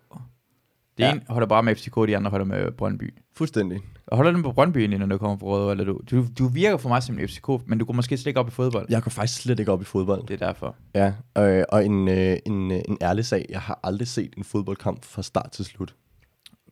Det 1.02 1.08
Ja. 1.08 1.12
ene 1.12 1.22
holder 1.30 1.48
bare 1.48 1.64
med 1.64 1.76
FCK, 1.76 1.96
de 2.08 2.18
andre 2.18 2.30
holder 2.32 2.46
med 2.46 2.72
Brøndby. 2.72 3.14
Fuldstændig. 3.36 3.80
Og 4.08 4.18
holder 4.18 4.32
den 4.32 4.44
på 4.44 4.52
Brøndby 4.52 4.78
egentlig, 4.78 5.00
når 5.00 5.06
du 5.06 5.18
kommer 5.18 5.38
fra 5.38 5.46
Rødovre, 5.48 5.72
eller 5.72 5.84
du? 5.86 6.00
du? 6.12 6.26
Du 6.40 6.48
virker 6.48 6.78
for 6.78 6.90
mig 6.90 7.04
som 7.04 7.20
en 7.20 7.28
FCK, 7.28 7.48
men 7.66 7.78
du 7.80 7.86
går 7.86 7.94
måske 7.94 8.18
slet 8.18 8.28
ikke 8.28 8.40
op 8.40 8.48
i 8.48 8.52
fodbold. 8.52 8.86
Jeg 8.90 9.02
går 9.04 9.10
faktisk 9.10 9.42
slet 9.42 9.60
ikke 9.60 9.72
op 9.72 9.82
i 9.82 9.86
fodbold. 9.86 10.28
Det 10.28 10.42
er 10.42 10.46
derfor. 10.48 10.76
Ja, 10.96 11.14
øh, 11.38 11.64
og 11.70 11.86
en, 11.86 12.08
øh, 12.08 12.38
en, 12.46 12.72
øh, 12.72 12.82
en 12.88 12.98
ærlig 13.02 13.26
sag, 13.26 13.46
jeg 13.50 13.62
har 13.62 13.80
aldrig 13.84 14.08
set 14.08 14.34
en 14.38 14.44
fodboldkamp 14.44 15.06
fra 15.06 15.22
start 15.22 15.52
til 15.52 15.66
slut. 15.66 15.96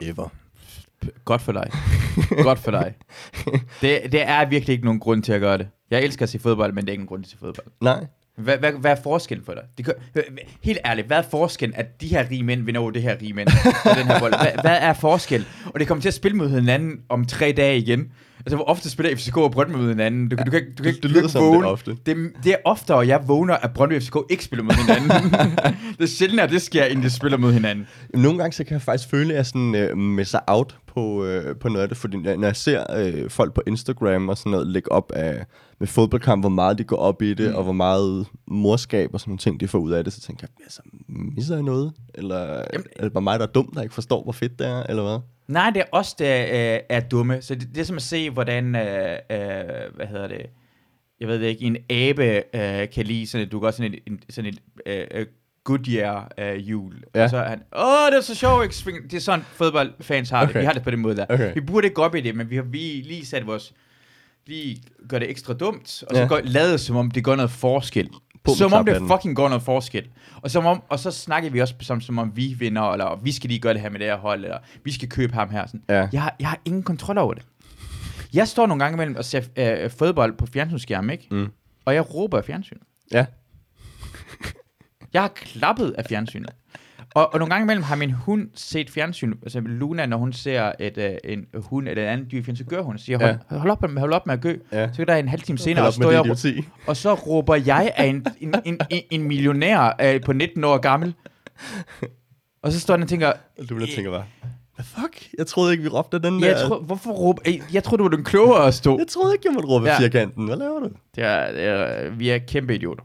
Ever. 0.01 0.27
Godt 1.25 1.41
for 1.41 1.51
dig. 1.51 1.71
Godt 2.43 2.59
for 2.59 2.71
dig. 2.71 2.93
Det, 3.81 3.99
det 4.11 4.21
er 4.29 4.49
virkelig 4.49 4.73
ikke 4.73 4.85
nogen 4.85 4.99
grund 4.99 5.23
til 5.23 5.31
at 5.33 5.41
gøre 5.41 5.57
det. 5.57 5.67
Jeg 5.91 6.03
elsker 6.03 6.23
at 6.23 6.29
se 6.29 6.39
fodbold, 6.39 6.73
men 6.73 6.83
det 6.83 6.89
er 6.89 6.91
ikke 6.91 7.01
en 7.01 7.07
grund 7.07 7.23
til 7.23 7.27
at 7.27 7.31
se 7.31 7.37
fodbold. 7.37 7.67
Nej. 7.81 8.05
Hvad, 8.39 8.57
hvad, 8.57 8.71
hvad 8.71 8.91
er 8.91 9.01
forskellen 9.03 9.45
for 9.45 9.53
dig? 9.53 9.63
Det 9.77 9.85
kan, 9.85 9.93
helt 10.61 10.79
ærligt, 10.85 11.07
hvad 11.07 11.17
er 11.17 11.21
forskellen, 11.21 11.75
at 11.75 12.01
de 12.01 12.07
her 12.07 12.29
rige 12.31 12.43
mænd 12.43 12.63
vinder 12.63 12.81
over 12.81 12.91
det 12.91 13.01
her 13.01 13.17
rige 13.21 13.33
mænd 13.33 13.47
på 13.83 13.89
den 13.99 14.07
her 14.07 14.19
bold? 14.19 14.33
Hvad, 14.41 14.61
hvad 14.61 14.77
er 14.81 14.93
forskel? 14.93 15.45
Og 15.65 15.79
det 15.79 15.87
kommer 15.87 16.01
til 16.01 16.07
at 16.07 16.13
spille 16.13 16.37
mod 16.37 16.49
hinanden 16.49 17.01
om 17.09 17.25
tre 17.25 17.53
dage 17.57 17.77
igen. 17.77 18.11
Altså, 18.39 18.55
hvor 18.55 18.65
ofte 18.65 18.89
spiller 18.89 19.15
FCK 19.15 19.37
og 19.37 19.51
Brøndby 19.51 19.75
mod 19.75 19.87
hinanden? 19.89 20.29
Du, 20.29 20.35
kan- 20.35 20.45
du, 20.45 20.51
kan, 20.51 20.61
du 20.77 20.83
kan, 20.83 20.93
det 20.93 21.03
du 21.03 21.07
lyder 21.07 21.27
som 21.27 21.41
ikke 21.41 21.47
det 21.51 21.55
vågne. 21.55 21.67
ofte. 21.67 21.97
Det, 22.05 22.31
det 22.43 22.51
er 22.51 22.55
oftere, 22.65 22.99
jeg 23.07 23.27
vågner, 23.27 23.53
at 23.55 23.73
Brøndby 23.73 23.95
og 23.95 24.01
FCK 24.01 24.15
ikke 24.29 24.43
spiller 24.45 24.63
mod 24.63 24.71
hinanden. 24.73 25.09
det 25.97 26.03
er 26.03 26.07
sjældent, 26.07 26.39
at 26.41 26.49
det 26.49 26.61
sker, 26.61 26.85
inden 26.85 27.03
de 27.05 27.09
spiller 27.09 27.37
mod 27.37 27.53
hinanden. 27.53 27.87
Nogle 28.13 28.37
gange 28.39 28.53
så 28.53 28.63
kan 28.63 28.73
jeg 28.73 28.81
faktisk 28.81 29.09
føle, 29.09 29.29
at 29.33 29.37
jeg 29.37 29.45
sådan, 29.45 29.75
øh, 29.75 29.97
misser 29.97 30.39
out 30.47 30.77
på, 30.87 31.25
øh, 31.25 31.55
på 31.55 31.69
noget 31.69 31.81
af 31.83 31.89
det, 31.89 31.97
fordi 31.97 32.17
når 32.17 32.43
jeg 32.45 32.55
ser 32.55 32.83
øh, 32.97 33.29
folk 33.29 33.53
på 33.53 33.61
Instagram 33.67 34.29
og 34.29 34.37
sådan 34.37 34.51
noget 34.51 34.67
lægge 34.67 34.91
op 34.91 35.11
af, 35.15 35.45
med 35.79 35.87
fodboldkamp, 35.87 36.41
hvor 36.43 36.49
meget 36.49 36.77
de 36.77 36.83
går 36.83 36.97
op 36.97 37.21
i 37.21 37.33
det, 37.33 37.45
Mm. 37.45 37.51
mm. 37.51 37.55
og 37.57 37.63
hvor 37.63 37.73
meget 37.73 38.25
morskab 38.47 39.09
og 39.13 39.19
sådan 39.19 39.29
nogle 39.31 39.37
ting, 39.37 39.59
de 39.59 39.67
får 39.67 39.79
ud 39.79 39.91
af 39.91 40.03
det, 40.03 40.13
så 40.13 40.21
tænker 40.21 40.47
jeg, 40.57 40.65
altså, 40.65 40.81
misser 41.35 41.55
jeg 41.55 41.63
noget? 41.63 41.93
Eller 42.13 42.39
Jamen, 42.73 42.87
er 42.95 43.03
det 43.03 43.13
bare 43.13 43.21
mig, 43.21 43.39
der 43.39 43.47
er 43.47 43.51
dum, 43.51 43.71
der 43.75 43.81
ikke 43.81 43.93
forstår, 43.95 44.23
hvor 44.23 44.31
fedt 44.31 44.59
det 44.59 44.67
er, 44.67 44.83
eller 44.83 45.03
hvad? 45.03 45.19
Nej, 45.49 45.69
det 45.69 45.79
er 45.79 45.85
os, 45.91 46.13
der 46.13 46.43
øh, 46.43 46.79
er 46.89 46.99
dumme. 46.99 47.41
Så 47.41 47.55
det, 47.55 47.69
det 47.75 47.81
er 47.81 47.85
som 47.85 47.95
at 47.95 48.01
se, 48.01 48.29
hvordan, 48.29 48.75
øh, 48.75 49.11
øh, 49.11 49.95
hvad 49.95 50.07
hedder 50.07 50.27
det, 50.27 50.45
jeg 51.19 51.27
ved 51.27 51.39
det 51.39 51.47
ikke, 51.47 51.65
en 51.65 51.77
abe 51.89 52.43
øh, 52.55 52.89
kan 52.89 53.05
lide 53.05 53.27
sådan 53.27 53.45
et, 53.47 53.51
du 53.51 53.59
kan 53.59 53.73
sådan 53.73 53.93
et, 53.93 53.99
en, 54.07 54.19
sådan 54.29 54.49
et 54.49 54.59
øh, 54.85 55.07
øh, 55.11 55.25
Goodyear 55.63 56.31
øh. 56.37 56.69
Ja. 57.15 57.23
Og 57.23 57.29
så 57.29 57.37
er 57.37 57.49
han, 57.49 57.61
åh, 57.75 58.11
det 58.11 58.17
er 58.17 58.21
så 58.21 58.35
sjovt, 58.35 58.83
det 59.11 59.13
er 59.13 59.19
sådan, 59.19 59.45
fodboldfans 59.53 60.29
har 60.29 60.43
okay. 60.43 60.53
det. 60.53 60.59
Vi 60.61 60.65
har 60.65 60.73
det 60.73 60.83
på 60.83 60.91
den 60.91 60.99
måde 60.99 61.15
der. 61.15 61.25
Okay. 61.29 61.53
Vi 61.53 61.61
burde 61.61 61.85
ikke 61.87 61.95
gå 61.95 62.01
op 62.01 62.15
i 62.15 62.21
det, 62.21 62.35
men 62.35 62.49
vi 62.49 62.55
har 62.55 62.63
vi 62.63 62.77
lige 63.05 63.25
sat 63.25 63.47
vores, 63.47 63.73
lige 64.47 64.83
gør 65.09 65.19
det 65.19 65.29
ekstra 65.29 65.53
dumt, 65.53 66.03
og 66.07 66.15
så 66.15 66.21
Ja. 66.21 66.27
gør, 66.27 66.39
lavet 66.43 66.79
som 66.79 66.95
om 66.95 67.11
det 67.11 67.23
gør 67.23 67.35
noget 67.35 67.51
forskel. 67.51 68.09
På 68.43 68.51
som 68.53 68.73
om 68.73 68.85
det 68.85 69.01
fucking 69.07 69.35
gør 69.35 69.47
noget 69.47 69.63
forskel. 69.63 70.07
Og, 70.41 70.51
som 70.51 70.65
om, 70.65 70.83
og 70.89 70.99
så 70.99 71.11
snakker 71.11 71.49
vi 71.49 71.61
også 71.61 71.73
som, 71.81 72.01
som 72.01 72.19
om 72.19 72.31
vi 72.35 72.55
vinder, 72.59 72.91
eller 72.91 73.19
vi 73.23 73.31
skal 73.31 73.47
lige 73.47 73.59
gøre 73.59 73.73
det 73.73 73.81
her 73.81 73.89
med 73.89 73.99
det 73.99 74.07
her 74.07 74.17
hold, 74.17 74.43
eller 74.43 74.57
vi 74.83 74.91
skal 74.91 75.09
købe 75.09 75.33
ham 75.33 75.49
her. 75.49 75.65
Sådan. 75.67 75.83
Ja. 75.89 76.07
Jeg, 76.13 76.21
har, 76.21 76.35
jeg 76.39 76.49
har 76.49 76.59
ingen 76.65 76.83
kontrol 76.83 77.17
over 77.17 77.33
det. 77.33 77.45
Jeg 78.33 78.47
står 78.47 78.67
nogle 78.67 78.83
gange 78.83 78.95
imellem 78.95 79.15
og 79.15 79.25
ser 79.25 79.41
øh, 79.55 79.91
fodbold 79.91 80.37
på 80.37 80.45
fjernsynsskærmen, 80.45 81.09
ikke? 81.09 81.27
Mm. 81.31 81.47
Og 81.85 81.93
jeg 81.95 82.15
råber 82.15 82.37
af 82.37 82.45
fjernsynet. 82.45 82.83
Ja. 83.11 83.25
Jeg 85.13 85.21
har 85.21 85.29
klappet 85.35 85.95
af 85.97 86.05
fjernsynet. 86.05 86.49
Og, 87.15 87.33
og 87.33 87.39
nogle 87.39 87.53
gange 87.53 87.63
imellem 87.63 87.83
har 87.83 87.95
min 87.95 88.11
hund 88.11 88.49
set 88.55 88.89
fjernsyn, 88.89 89.33
altså 89.43 89.59
Luna, 89.59 90.05
når 90.05 90.17
hun 90.17 90.33
ser 90.33 90.71
et, 90.79 90.97
øh, 90.97 91.11
en 91.23 91.45
hund 91.53 91.87
eller 91.87 92.03
et 92.03 92.07
andet 92.07 92.31
dyr 92.31 92.39
i 92.39 92.43
fjernsyn, 92.43 92.65
så 92.65 92.69
gør 92.69 92.81
hun, 92.81 92.97
så 92.97 93.05
siger 93.05 93.19
hold, 93.19 93.37
Ja. 93.51 93.57
hold, 93.57 93.71
op, 93.71 93.81
med, 93.81 93.99
hold 94.01 94.13
op 94.13 94.25
med 94.25 94.33
at 94.33 94.41
gø. 94.41 94.57
Ja. 94.71 94.87
Så 94.91 94.95
kan 94.97 95.07
der 95.07 95.15
en 95.15 95.27
halv 95.27 95.41
time 95.41 95.57
senere, 95.57 95.85
og, 95.87 95.93
står 95.93 96.11
jeg, 96.11 96.19
og, 96.19 96.37
og 96.87 96.97
så 96.97 97.13
råber 97.13 97.55
jeg 97.55 97.93
af 97.95 98.05
en, 98.05 98.25
en, 98.39 98.53
en, 98.65 98.79
en, 98.89 99.01
en 99.11 99.23
millionær 99.23 99.95
øh, 100.01 100.21
på 100.21 100.33
19 100.33 100.63
år 100.63 100.77
gammel. 100.77 101.13
Og 102.61 102.71
så 102.71 102.79
står 102.79 102.93
den 102.95 103.03
og 103.03 103.09
tænker, 103.09 103.33
du 103.69 103.85
tænker 103.85 104.11
bare, 104.11 104.23
hvad 104.75 104.85
fuck? 104.85 105.27
Jeg 105.37 105.47
troede 105.47 105.71
ikke, 105.71 105.83
vi 105.83 105.89
råbte 105.89 106.19
den 106.19 106.41
der. 106.41 106.47
jeg, 106.47 106.67
tro, 106.67 106.79
hvorfor 106.81 107.11
råber, 107.11 107.41
jeg, 107.73 107.83
troede, 107.83 107.97
du 107.97 108.03
var 108.09 108.15
den 108.15 108.23
klogere 108.25 108.67
at 108.67 108.73
stå. 108.73 108.97
jeg 108.97 109.07
troede 109.07 109.33
ikke, 109.33 109.43
jeg 109.47 109.53
måtte 109.53 109.69
råbe 109.69 109.87
ja. 109.87 109.99
firkanten. 109.99 110.45
Hvad 110.45 110.57
laver 110.57 110.79
du? 110.79 110.89
Det 111.15 111.23
er, 111.23 111.51
det 111.51 111.63
er, 111.63 112.09
vi 112.09 112.29
er 112.29 112.37
kæmpe 112.37 112.75
idioter. 112.75 113.03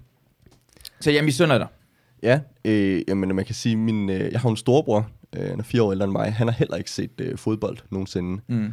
Så 1.01 1.11
jeg 1.11 1.25
misunder 1.25 1.59
dig. 1.59 1.67
Ja, 2.25 2.41
øh, 2.65 3.03
jamen 3.09 3.37
man 3.37 3.45
kan 3.45 3.55
sige, 3.55 3.77
min, 3.77 4.11
øh, 4.11 4.33
jeg 4.33 4.41
har 4.41 4.49
en 4.49 4.57
storebror, 4.57 5.09
øh, 5.37 5.49
han 5.51 5.59
er 5.59 5.63
fire 5.63 5.83
år 5.83 5.93
ældre 5.93 6.05
end 6.05 6.13
mig. 6.13 6.33
Han 6.33 6.47
har 6.47 6.55
heller 6.55 6.77
ikke 6.77 6.91
set 6.91 7.21
øh, 7.21 7.39
fodbold 7.39 7.79
nogensinde. 7.91 8.43
Mm. 8.49 8.73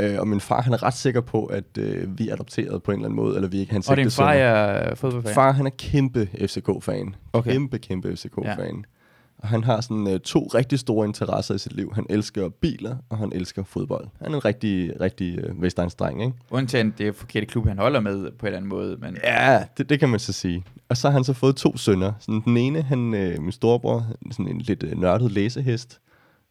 Øh, 0.00 0.18
og 0.18 0.28
min 0.28 0.40
far, 0.40 0.62
han 0.62 0.72
er 0.72 0.82
ret 0.82 0.94
sikker 0.94 1.20
på, 1.20 1.44
at 1.44 1.78
øh, 1.78 2.18
vi 2.18 2.28
er 2.28 2.32
adopteret 2.32 2.82
på 2.82 2.90
en 2.90 2.98
eller 2.98 3.08
anden 3.08 3.16
måde, 3.16 3.36
eller 3.36 3.48
vi 3.48 3.58
ikke 3.58 3.72
hans 3.72 3.88
Og 3.88 3.96
din 3.96 4.10
far 4.10 4.32
er 4.32 4.94
fodboldfan? 4.94 5.34
Far, 5.34 5.52
han 5.52 5.66
er 5.66 5.70
kæmpe 5.78 6.28
FCK-fan. 6.40 7.14
Okay. 7.32 7.52
Kæmpe, 7.52 7.78
kæmpe 7.78 8.16
FCK-fan. 8.16 8.76
Ja. 8.76 8.97
Han 9.42 9.64
har 9.64 9.80
sådan 9.80 10.08
øh, 10.08 10.20
to 10.20 10.50
rigtig 10.54 10.78
store 10.78 11.06
interesser 11.06 11.54
i 11.54 11.58
sit 11.58 11.72
liv. 11.72 11.92
Han 11.94 12.06
elsker 12.10 12.48
biler, 12.48 12.96
og 13.08 13.18
han 13.18 13.32
elsker 13.34 13.64
fodbold. 13.64 14.08
Han 14.22 14.32
er 14.32 14.36
en 14.36 14.44
rigtig, 14.44 15.00
rigtig 15.00 15.38
øh, 15.38 15.62
Vestegnsdreng, 15.62 16.22
ikke? 16.22 16.34
Undtagen 16.50 16.94
det 16.98 17.08
er 17.08 17.12
forkerte 17.12 17.46
klub, 17.46 17.66
han 17.66 17.78
holder 17.78 18.00
med 18.00 18.30
på 18.30 18.46
en 18.46 18.46
eller 18.46 18.56
anden 18.56 18.68
måde. 18.68 18.96
Men 19.00 19.16
Ja, 19.24 19.64
det, 19.78 19.88
det 19.88 20.00
kan 20.00 20.08
man 20.08 20.20
så 20.20 20.32
sige. 20.32 20.64
Og 20.88 20.96
så 20.96 21.08
har 21.08 21.12
han 21.12 21.24
så 21.24 21.32
fået 21.32 21.56
to 21.56 21.76
sønner. 21.76 22.12
Sådan 22.20 22.42
den 22.44 22.56
ene, 22.56 22.82
han, 22.82 23.14
øh, 23.14 23.42
min 23.42 23.52
storebror, 23.52 24.06
sådan 24.30 24.48
en 24.48 24.60
lidt 24.60 24.82
øh, 24.82 25.00
nørdet 25.00 25.32
læsehest. 25.32 26.00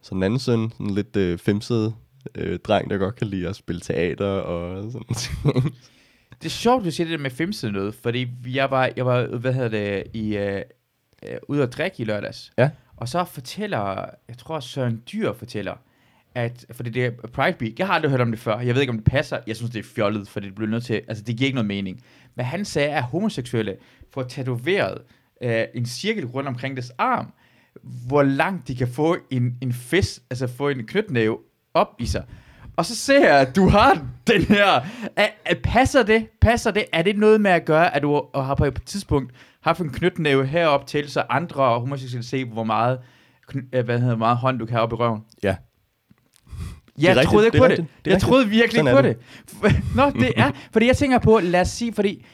Så 0.01 0.15
den 0.15 0.23
anden 0.23 0.39
søn, 0.39 0.69
sådan 0.71 0.85
en 0.85 0.95
lidt 0.95 1.15
øh, 1.15 1.37
femset 1.37 1.93
øh, 2.35 2.59
dreng, 2.59 2.89
der 2.89 2.97
godt 2.97 3.15
kan 3.15 3.27
lide 3.27 3.47
at 3.47 3.55
spille 3.55 3.81
teater 3.81 4.25
og 4.25 4.91
sådan 4.91 5.05
noget. 5.53 5.73
det 6.41 6.45
er 6.45 6.49
sjovt, 6.49 6.85
du 6.85 6.91
siger 6.91 7.07
det 7.07 7.17
der 7.17 7.23
med 7.23 7.31
femsede 7.31 7.71
noget, 7.71 7.95
fordi 7.95 8.27
jeg 8.47 8.71
var, 8.71 8.89
jeg 8.97 9.05
var 9.05 9.37
hvad 9.37 9.53
hedder 9.53 9.69
det, 9.69 10.03
i, 10.13 10.37
øh, 10.37 10.61
øh, 11.25 11.37
ude 11.47 11.63
at 11.63 11.73
drikke 11.73 12.01
i 12.01 12.05
lørdags. 12.05 12.51
Ja. 12.57 12.69
Og 12.97 13.09
så 13.09 13.23
fortæller, 13.23 14.05
jeg 14.27 14.37
tror 14.37 14.59
Søren 14.59 15.03
Dyr 15.11 15.33
fortæller, 15.33 15.75
at, 16.35 16.65
fordi 16.71 16.89
det 16.89 17.05
er 17.05 17.11
Pride 17.11 17.57
Week, 17.61 17.79
jeg 17.79 17.87
har 17.87 17.93
aldrig 17.93 18.11
hørt 18.11 18.21
om 18.21 18.31
det 18.31 18.39
før, 18.39 18.59
jeg 18.59 18.75
ved 18.75 18.81
ikke 18.81 18.91
om 18.91 18.97
det 18.97 19.05
passer, 19.05 19.39
jeg 19.47 19.55
synes 19.55 19.71
det 19.71 19.79
er 19.79 19.83
fjollet, 19.95 20.27
for 20.27 20.39
det 20.39 20.55
bliver 20.55 20.69
nødt 20.69 20.85
til, 20.85 21.01
altså 21.07 21.23
det 21.23 21.37
giver 21.37 21.45
ikke 21.45 21.55
noget 21.55 21.67
mening. 21.67 22.03
Men 22.35 22.45
han 22.45 22.65
sagde, 22.65 22.89
at 22.89 23.03
homoseksuelle 23.03 23.77
får 24.13 24.23
tatoveret 24.23 25.01
øh, 25.41 25.63
en 25.73 25.85
cirkel 25.85 26.25
rundt 26.25 26.49
omkring 26.49 26.77
deres 26.77 26.91
arm, 26.97 27.33
hvor 28.07 28.23
langt 28.23 28.67
de 28.67 28.75
kan 28.75 28.87
få 28.87 29.17
en, 29.29 29.57
en 29.61 29.73
fist, 29.73 30.23
altså 30.29 30.47
få 30.47 30.69
en 30.69 30.87
knytnæve 30.87 31.39
op 31.73 31.95
i 31.99 32.05
sig. 32.05 32.25
Og 32.77 32.85
så 32.85 32.95
ser 32.95 33.19
jeg, 33.27 33.39
at 33.39 33.55
du 33.55 33.67
har 33.69 34.01
den 34.27 34.41
her. 34.41 34.65
Er, 35.15 35.27
er, 35.45 35.55
passer 35.63 36.03
det? 36.03 36.27
Passer 36.41 36.71
det? 36.71 36.85
Er 36.93 37.01
det 37.01 37.17
noget 37.17 37.41
med 37.41 37.51
at 37.51 37.65
gøre, 37.65 37.95
at 37.95 38.01
du 38.01 38.21
har 38.35 38.55
på 38.55 38.65
et 38.65 38.81
tidspunkt 38.85 39.31
haft 39.61 39.79
en 39.79 39.89
knytnæve 39.89 40.45
herop 40.45 40.87
til, 40.87 41.09
så 41.11 41.23
andre 41.29 41.79
homoseksuelle 41.79 42.25
se, 42.27 42.45
hvor 42.45 42.63
meget, 42.63 42.99
øh, 43.73 43.85
hvad 43.85 43.99
hedder, 43.99 44.15
meget 44.15 44.37
hånd 44.37 44.59
du 44.59 44.65
kan 44.65 44.73
have 44.73 44.83
op 44.83 44.91
i 44.91 44.95
røven? 44.95 45.21
ja. 45.43 45.55
Jeg 46.97 47.09
rigtigt, 47.09 47.29
troede 47.31 47.45
ikke 47.47 47.57
det 47.57 47.61
på 47.61 47.67
det. 47.67 47.77
det 47.77 47.83
er 47.83 47.87
Jeg 48.05 48.13
rigtigt. 48.13 48.29
troede 48.29 48.47
virkelig 48.49 48.79
ikke 48.79 48.91
på 48.91 48.97
er 48.97 49.01
det. 49.01 49.17
Nå, 49.95 50.09
det 50.09 50.33
er, 50.37 50.51
fordi 50.71 50.87
jeg 50.87 50.97
tænker 50.97 51.19
på, 51.19 51.39
lad 51.43 51.61
os 51.61 51.67
sige, 51.67 51.93
fordi, 51.93 52.25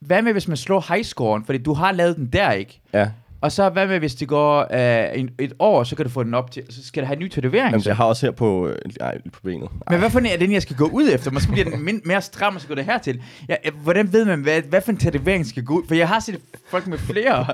hvad 0.00 0.22
med 0.22 0.32
hvis 0.32 0.48
man 0.48 0.56
slår 0.56 0.84
highscoren, 0.88 1.44
fordi 1.44 1.58
du 1.58 1.72
har 1.72 1.92
lavet 1.92 2.16
den 2.16 2.26
der, 2.26 2.50
ikke? 2.50 2.80
Ja. 2.92 3.10
Og 3.42 3.52
så 3.52 3.68
hvad 3.68 3.86
med, 3.86 3.98
hvis 3.98 4.14
det 4.14 4.28
går 4.28 4.66
øh, 4.74 5.18
en, 5.20 5.30
et 5.38 5.52
år, 5.58 5.84
så 5.84 5.96
kan 5.96 6.04
du 6.04 6.10
få 6.10 6.22
den 6.22 6.34
op 6.34 6.50
til, 6.50 6.62
så 6.70 6.86
skal 6.86 7.02
du 7.02 7.06
have 7.06 7.16
en 7.16 7.22
ny 7.22 7.28
tatovering. 7.28 7.70
Jamen, 7.70 7.80
så. 7.82 7.88
jeg 7.90 7.96
har 7.96 8.04
også 8.04 8.26
her 8.26 8.30
på, 8.32 8.68
øh, 8.68 8.76
ej, 9.00 9.18
på 9.32 9.40
benet. 9.44 9.68
Men 9.90 9.98
hvad 9.98 10.10
for 10.10 10.18
en 10.18 10.26
er 10.26 10.36
den, 10.36 10.52
jeg 10.52 10.62
skal 10.62 10.76
gå 10.76 10.84
ud 10.92 11.08
efter? 11.12 11.30
Måske 11.30 11.52
bliver 11.52 11.70
den 11.70 11.84
min- 11.84 12.00
mere 12.04 12.22
stram, 12.22 12.54
og 12.54 12.60
så 12.60 12.68
går 12.68 12.74
det 12.74 12.84
hertil. 12.84 13.22
Ja, 13.48 13.54
øh, 13.66 13.72
hvordan 13.82 14.12
ved 14.12 14.24
man, 14.24 14.40
hvad, 14.42 14.62
hvad 14.62 14.80
for 14.80 14.92
en 14.92 14.98
tatovering 14.98 15.46
skal 15.46 15.64
gå 15.64 15.74
ud? 15.78 15.82
For 15.88 15.94
jeg 15.94 16.08
har 16.08 16.20
set 16.20 16.38
folk 16.70 16.86
med 16.86 16.98
flere. 16.98 17.46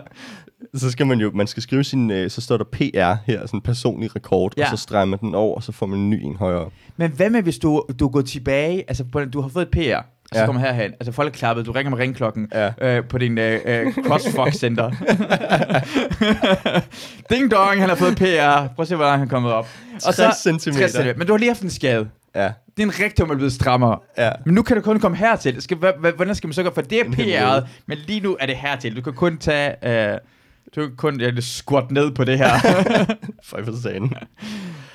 Så 0.75 0.91
skal 0.91 1.07
man 1.07 1.19
jo, 1.21 1.31
man 1.35 1.47
skal 1.47 1.63
skrive 1.63 1.85
sin, 1.85 2.11
øh, 2.11 2.31
så 2.31 2.41
står 2.41 2.57
der 2.57 2.65
PR 2.65 3.15
her, 3.27 3.41
sådan 3.47 3.49
en 3.59 3.61
personlig 3.61 4.17
rekord, 4.17 4.53
Ja. 4.57 4.65
og 4.65 4.79
så 4.79 4.83
strammer 4.83 5.17
den 5.17 5.35
over, 5.35 5.57
og 5.57 5.63
så 5.63 5.73
får 5.73 5.87
man 5.87 5.99
en 5.99 6.11
ny 6.11 6.23
en 6.25 6.37
højere. 6.37 6.71
Men 6.97 7.11
hvad 7.11 7.31
med, 7.31 7.43
hvis 7.43 7.59
du, 7.59 7.85
du 8.01 8.09
går 8.09 8.21
tilbage, 8.21 8.85
altså 8.89 9.05
du 9.33 9.41
har 9.41 9.49
fået 9.49 9.63
et 9.63 9.71
PR, 9.71 10.07
så 10.33 10.39
Ja. 10.41 10.47
kommer 10.47 10.63
herhen, 10.63 10.93
altså 10.93 11.13
folk 11.13 11.35
er 11.35 11.39
klappet, 11.39 11.67
du 11.67 11.73
ringer 11.73 11.91
med 11.91 11.99
ringklokken 11.99 12.49
Ja. 12.55 12.71
øh, 12.81 13.05
på 13.05 13.19
din 13.19 13.39
øh, 13.39 13.61
øh, 13.65 13.93
CrossFox 14.07 14.55
Center. 14.55 14.91
Ding 17.31 17.51
dong, 17.51 17.81
han 17.81 17.89
har 17.89 17.97
fået 17.97 18.17
PR. 18.17 18.67
Prøv 18.75 18.83
at 18.83 18.89
se, 18.89 18.97
hvordan 18.97 19.19
han 19.19 19.27
er 19.29 19.31
kommet 19.31 19.53
op. 19.53 19.69
60 20.01 20.37
centimeter. 20.43 20.81
60 20.81 20.93
centimeter. 20.93 21.19
Men 21.19 21.27
du 21.27 21.33
har 21.33 21.39
lige 21.39 21.49
haft 21.49 21.63
en 21.63 21.71
skade. 21.71 22.09
Ja. 22.35 22.51
Din 22.77 22.91
rektum 23.01 23.31
er 23.31 23.35
blevet 23.35 23.53
strammere. 23.53 23.99
Ja. 24.19 24.31
Men 24.47 24.55
nu 24.55 24.63
kan 24.63 24.77
du 24.77 24.83
kun 24.83 25.01
komme 25.01 25.17
hertil. 25.17 25.63
Skal, 25.63 25.77
hvordan 26.17 26.35
skal 26.35 26.49
man 26.49 26.53
så 26.55 26.63
gøre? 26.63 26.75
For 26.75 26.83
det 26.83 27.01
er 27.01 27.05
PR'et, 27.05 27.67
men 27.87 27.99
lige 28.07 28.21
nu 28.21 28.37
er 28.41 28.47
det 28.47 28.57
hertil. 28.57 28.97
Du 28.97 29.03
kan 29.03 29.13
kun 29.13 29.39
tage... 29.39 29.87
Øh, 30.13 30.19
du 30.77 30.81
kan 30.87 30.97
kun 30.97 31.21
ja, 31.21 31.31
squat 31.41 31.91
ned 31.91 32.11
på 32.11 32.25
det 32.25 32.39
her. 32.39 32.51
For 33.45 33.83
sagen. 33.83 34.13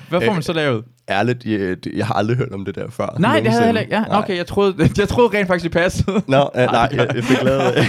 Hvad 0.08 0.20
får 0.20 0.26
Øh, 0.28 0.32
man 0.34 0.42
så 0.42 0.52
lavet? 0.52 0.84
Ærligt, 1.08 1.44
jeg, 1.44 1.76
jeg 1.96 2.06
har 2.06 2.14
aldrig 2.14 2.36
hørt 2.36 2.52
om 2.52 2.64
det 2.64 2.74
der 2.74 2.90
før. 2.90 3.16
Nej, 3.18 3.40
det 3.40 3.50
havde 3.50 3.60
jeg 3.62 3.68
heller 3.68 3.80
ikke. 3.80 3.94
Ja, 3.96 4.18
okay, 4.18 4.36
jeg 4.36 4.46
troede, 4.46 4.74
jeg 4.98 5.08
troede 5.08 5.38
rent 5.38 5.46
faktisk, 5.46 5.64
det 5.64 5.72
passede. 5.72 6.12
Nå, 6.28 6.50
øh, 6.56 6.66
nej, 6.66 6.88
jeg, 6.92 7.08
jeg 7.14 7.24
fik 7.24 7.42
lavet... 7.42 7.74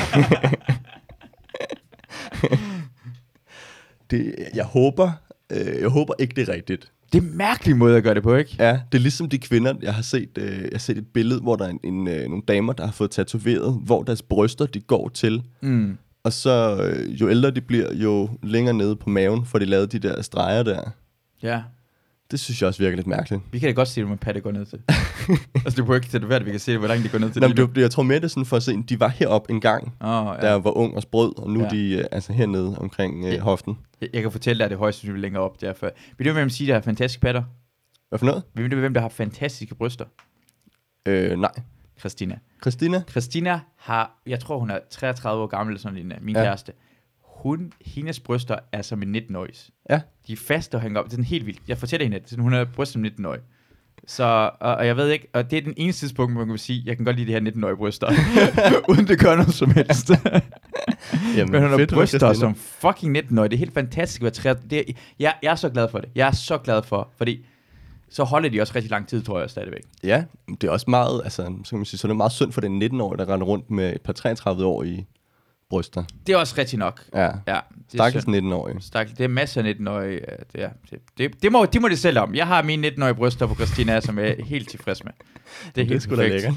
det, 4.12 4.36
jeg 4.56 4.66
håber, 4.66 5.12
øh, 5.50 5.82
jeg 5.82 5.90
håber 5.90 6.14
ikke, 6.20 6.34
det 6.36 6.50
er 6.50 6.54
rigtigt. 6.54 6.92
Det 7.14 7.18
er 7.24 7.26
en 7.26 7.38
mærkelig 7.38 7.78
måde 7.78 7.98
at 7.98 8.04
gøre 8.04 8.14
det 8.14 8.24
på, 8.24 8.36
ikke? 8.36 8.56
Ja, 8.60 8.80
det 8.92 8.98
er 8.98 9.02
ligesom 9.02 9.30
de 9.30 9.38
kvinder, 9.38 9.74
jeg 9.82 9.94
har 9.94 10.02
set, 10.02 10.30
øh, 10.38 10.62
jeg 10.62 10.70
har 10.72 10.80
set 10.80 10.98
et 10.98 11.08
billede, 11.14 11.40
hvor 11.42 11.56
der 11.56 11.66
er 11.66 11.70
en, 11.70 11.80
en, 11.84 12.08
øh, 12.08 12.28
nogle 12.28 12.44
damer, 12.48 12.74
der 12.74 12.86
har 12.86 12.92
fået 12.92 13.12
tatoveret, 13.12 13.80
hvor 13.86 14.04
deres 14.04 14.22
bryster, 14.22 14.66
de 14.66 14.80
går 14.82 15.10
til. 15.10 15.44
Mm. 15.62 15.98
Og 16.24 16.34
så, 16.34 16.78
øh, 16.84 17.22
jo 17.22 17.30
ældre 17.30 17.52
de 17.52 17.62
bliver, 17.62 17.94
jo 17.94 18.30
længere 18.44 18.74
nede 18.74 18.96
på 18.96 19.10
maven, 19.10 19.46
får 19.46 19.60
de 19.60 19.66
lavet 19.66 19.92
de 19.92 20.00
der 20.00 20.22
streger 20.22 20.64
der. 20.64 20.82
Ja. 21.44 21.62
Det 22.32 22.40
synes 22.40 22.62
jeg 22.62 22.68
også 22.68 22.84
virker 22.84 22.96
lidt 22.96 23.08
mærkeligt. 23.08 23.42
Vi 23.52 23.60
kan 23.60 23.68
da 23.70 23.74
godt 23.74 23.88
se, 23.88 24.04
hvor 24.04 24.16
patte 24.16 24.42
går 24.42 24.52
ned 24.52 24.66
til. 24.66 24.82
altså, 25.66 25.82
det 25.84 25.90
er 25.90 25.96
ikke 25.96 26.08
tatoveret, 26.08 26.40
at 26.40 26.46
vi 26.46 26.52
kan 26.52 26.60
se, 26.60 26.78
hvor 26.78 26.88
langt 26.88 27.04
det 27.04 27.12
går 27.12 27.20
ned 27.20 27.32
til. 27.32 27.42
Nå, 27.42 27.48
men 27.48 27.58
det, 27.58 27.78
jeg 27.78 27.92
tror 27.92 28.04
mere, 28.04 28.18
det 28.18 28.24
er 28.24 28.28
sådan 28.28 28.46
for 28.46 28.58
at 28.58 28.64
se, 28.64 28.84
de 28.90 29.00
var 29.00 29.08
heroppe 29.08 29.52
en 29.54 29.62
gang, 29.62 29.94
oh, 30.00 30.10
ja. 30.42 30.48
jeg 30.52 30.64
var 30.64 30.72
ung 30.78 30.96
og 30.96 31.02
sprød, 31.02 31.40
og 31.40 31.50
nu 31.50 31.60
Ja. 31.60 31.66
er 31.66 31.70
de 31.70 31.98
øh, 31.98 32.06
altså 32.12 32.34
hernede 32.34 32.78
omkring 32.80 33.26
øh, 33.26 33.34
Ja. 33.34 33.40
hoften. 33.42 33.78
jeg, 34.02 34.10
jeg 34.14 34.22
kan 34.22 34.32
fortælle 34.32 34.58
dig, 34.58 34.66
at 34.66 34.70
det 34.72 34.76
er 34.76 34.80
højst 34.80 35.00
sandsynligt 35.00 35.22
længere 35.22 35.44
op 35.44 35.62
derfor. 35.62 35.92
Vil 36.18 36.28
du 36.28 36.34
hvem 36.34 36.50
sige, 36.50 36.68
der 36.68 36.74
har 36.74 36.82
fantastiske 36.82 37.22
patter? 37.22 37.44
Hvad 38.10 38.20
for 38.20 38.26
noget? 38.26 38.44
Vil 38.54 38.72
du 38.72 38.76
hvem, 38.80 38.94
der 38.94 39.02
har 39.02 39.10
fantastiske 39.10 39.76
bryster? 39.76 40.06
Øh, 41.06 41.40
nej. 41.40 41.52
Christina. 42.00 42.40
Christina? 42.62 43.04
Christina 43.10 43.60
har, 43.78 44.22
jeg 44.28 44.40
tror 44.40 44.60
hun 44.60 44.70
er 44.70 44.80
33 44.92 45.44
år 45.44 45.48
gammel, 45.48 45.72
eller 45.72 45.82
sådan 45.82 45.96
lignende, 45.96 46.18
min 46.22 46.36
ja. 46.36 46.42
Ja. 46.42 46.48
kæreste. 46.48 46.72
Hun, 47.46 47.72
hendes 47.86 48.20
bryster 48.20 48.58
er 48.72 48.82
som 48.82 49.02
en 49.02 49.16
19-årigs. 49.16 49.70
Ja. 49.90 50.00
De 50.28 50.34
er 50.34 50.38
faste 50.38 50.76
og 50.76 50.82
hænger 50.82 51.00
op. 51.00 51.06
Det 51.06 51.12
er 51.12 51.14
sådan 51.14 51.26
helt 51.26 51.46
vildt. 51.46 51.62
Jeg 51.68 51.78
fortæller 51.78 52.06
hende, 52.06 52.18
at 52.18 52.36
hun 52.40 52.54
har 52.54 52.66
bryst 52.66 52.92
som 52.92 53.06
19-årig. 53.06 53.40
Så, 54.08 54.24
og, 54.60 54.76
og, 54.76 54.88
jeg 54.88 54.98
ved 54.98 55.10
ikke, 55.10 55.28
og 55.34 55.52
det 55.52 55.58
er 55.58 55.62
den 55.62 55.74
eneste 55.78 56.06
tidspunkt, 56.06 56.34
hvor 56.34 56.46
man 56.46 56.48
kan 56.48 56.58
sige, 56.58 56.84
jeg 56.86 56.96
kan 56.96 57.06
godt 57.06 57.16
lide 57.16 57.28
de 57.28 57.32
her 57.32 57.52
19-årige 57.52 57.78
bryster, 57.78 58.08
uden 58.90 59.08
det 59.08 59.20
gør 59.20 59.36
noget 59.36 59.54
som 59.54 59.72
helst. 59.72 60.10
Jamen, 61.38 61.52
Men 61.52 61.62
hun 61.62 61.80
har 61.80 61.88
bryster 61.94 62.34
som 62.34 62.56
fucking 62.56 63.18
19-årig. 63.18 63.52
Det 63.52 63.58
er 63.58 63.60
helt 63.60 63.74
fantastisk 63.74 64.22
at 64.22 64.24
være 64.24 64.32
30. 64.32 64.62
Det 64.70 64.80
er, 64.80 64.94
jeg, 65.20 65.34
jeg 65.44 65.52
er 65.52 65.56
så 65.56 65.70
glad 65.70 65.90
for 65.90 66.00
det. 66.00 66.10
Jeg 66.16 66.28
er 66.28 66.32
så 66.32 66.58
glad 66.58 66.84
for, 66.84 67.10
fordi 67.18 67.46
så 68.10 68.24
holder 68.24 68.50
de 68.50 68.62
også 68.62 68.74
rigtig 68.76 68.92
lang 68.92 69.08
tid, 69.08 69.24
tror 69.24 69.40
jeg 69.40 69.50
stadigvæk. 69.50 69.84
Ja, 70.04 70.24
det 70.62 70.64
er 70.64 70.72
også 70.72 70.90
meget, 70.90 71.22
altså, 71.24 71.54
så 71.64 71.70
kan 71.70 71.80
man 71.80 71.86
sige, 71.86 71.98
så 71.98 72.08
er 72.08 72.10
det 72.10 72.18
meget 72.18 72.32
synd 72.32 72.52
for 72.52 72.62
den 72.62 72.84
19-årige, 72.84 73.18
der 73.18 73.34
render 73.34 73.48
rundt 73.48 73.72
med 73.72 73.96
et 73.96 74.02
par 74.02 74.14
33 74.14 74.66
år 74.66 74.84
i 74.84 75.06
bryster. 75.76 76.04
Det 76.28 76.34
er 76.34 76.38
også 76.38 76.56
rigtigt 76.58 76.80
nok. 76.80 77.02
Ja. 77.14 77.22
Ja, 77.24 77.30
det 77.48 77.50
er 77.50 77.60
Stakkels 77.94 78.24
synd. 78.24 78.36
19-årige. 78.36 78.82
Stakkel. 78.82 79.18
Det 79.18 79.24
er 79.24 79.28
masser 79.28 79.64
af 79.64 79.74
19-årige. 79.74 80.20
ja, 80.30 80.36
Det, 80.54 80.64
er, 80.64 80.70
det, 80.92 81.00
det, 81.18 81.42
det, 81.44 81.52
må, 81.52 81.66
de 81.66 81.80
må 81.80 81.88
det 81.88 82.00
selv 82.00 82.20
om. 82.20 82.36
Jeg 82.36 82.48
har 82.48 82.62
mine 82.64 82.88
19-årige 82.88 83.14
bryster 83.16 83.48
på 83.48 83.56
Christina, 83.56 84.02
som 84.02 84.20
jeg 84.20 84.36
er 84.40 84.44
helt 84.46 84.70
tilfreds 84.70 85.04
med. 85.04 85.12
Det 85.22 85.68
er 85.68 85.72
Det 85.74 85.82
er 85.82 85.88
helt 85.88 86.10
da 86.10 86.16
perfekt. 86.16 86.34
lækkert. 86.34 86.54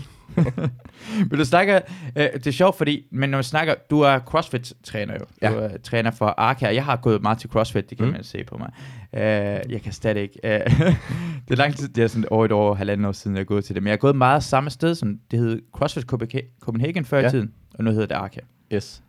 Men 1.30 1.38
du 1.38 1.44
snakker, 1.44 1.80
øh, 2.16 2.26
det 2.34 2.46
er 2.46 2.50
sjovt, 2.50 2.76
fordi, 2.78 3.02
men 3.12 3.30
når 3.30 3.38
man 3.38 3.44
snakker, 3.44 3.74
du 3.90 4.00
er 4.00 4.18
CrossFit-træner 4.18 5.14
jo. 5.14 5.26
Ja. 5.42 5.50
Du 5.52 5.58
er 5.58 5.78
træner 5.78 6.10
for 6.10 6.26
Arca. 6.26 6.74
Jeg 6.74 6.84
har 6.84 6.96
gået 6.96 7.22
meget 7.22 7.38
til 7.38 7.50
CrossFit, 7.50 7.90
det 7.90 7.98
kan 7.98 8.06
Mm. 8.06 8.12
man 8.12 8.24
se 8.24 8.44
på 8.44 8.56
mig. 8.58 8.70
Øh, 9.14 9.72
jeg 9.72 9.80
kan 9.84 9.92
stadig 9.92 10.22
ikke. 10.22 10.40
Øh, 10.44 10.60
det 11.48 11.50
er 11.50 11.54
lang 11.56 11.76
tid, 11.76 11.88
det 11.88 12.04
er 12.04 12.08
sådan 12.08 12.28
over 12.30 12.44
et 12.44 12.52
år, 12.52 12.74
halvanden 12.74 13.04
år 13.06 13.12
siden, 13.12 13.36
jeg 13.36 13.40
er 13.40 13.44
gået 13.44 13.64
til 13.64 13.74
det. 13.74 13.82
Men 13.82 13.88
jeg 13.88 13.92
har 13.92 13.98
gået 13.98 14.16
meget 14.16 14.42
samme 14.44 14.70
sted, 14.70 14.94
som 14.94 15.18
det 15.30 15.38
hed 15.38 15.62
CrossFit 15.76 16.04
Copenha- 16.12 16.58
Copenhagen 16.60 17.04
før 17.04 17.20
Ja. 17.20 17.26
i 17.26 17.30
tiden, 17.30 17.52
og 17.74 17.84
nu 17.84 17.90
hedder 17.90 18.06
det 18.06 18.14
Arca. 18.14 18.40
Yes. 18.72 19.02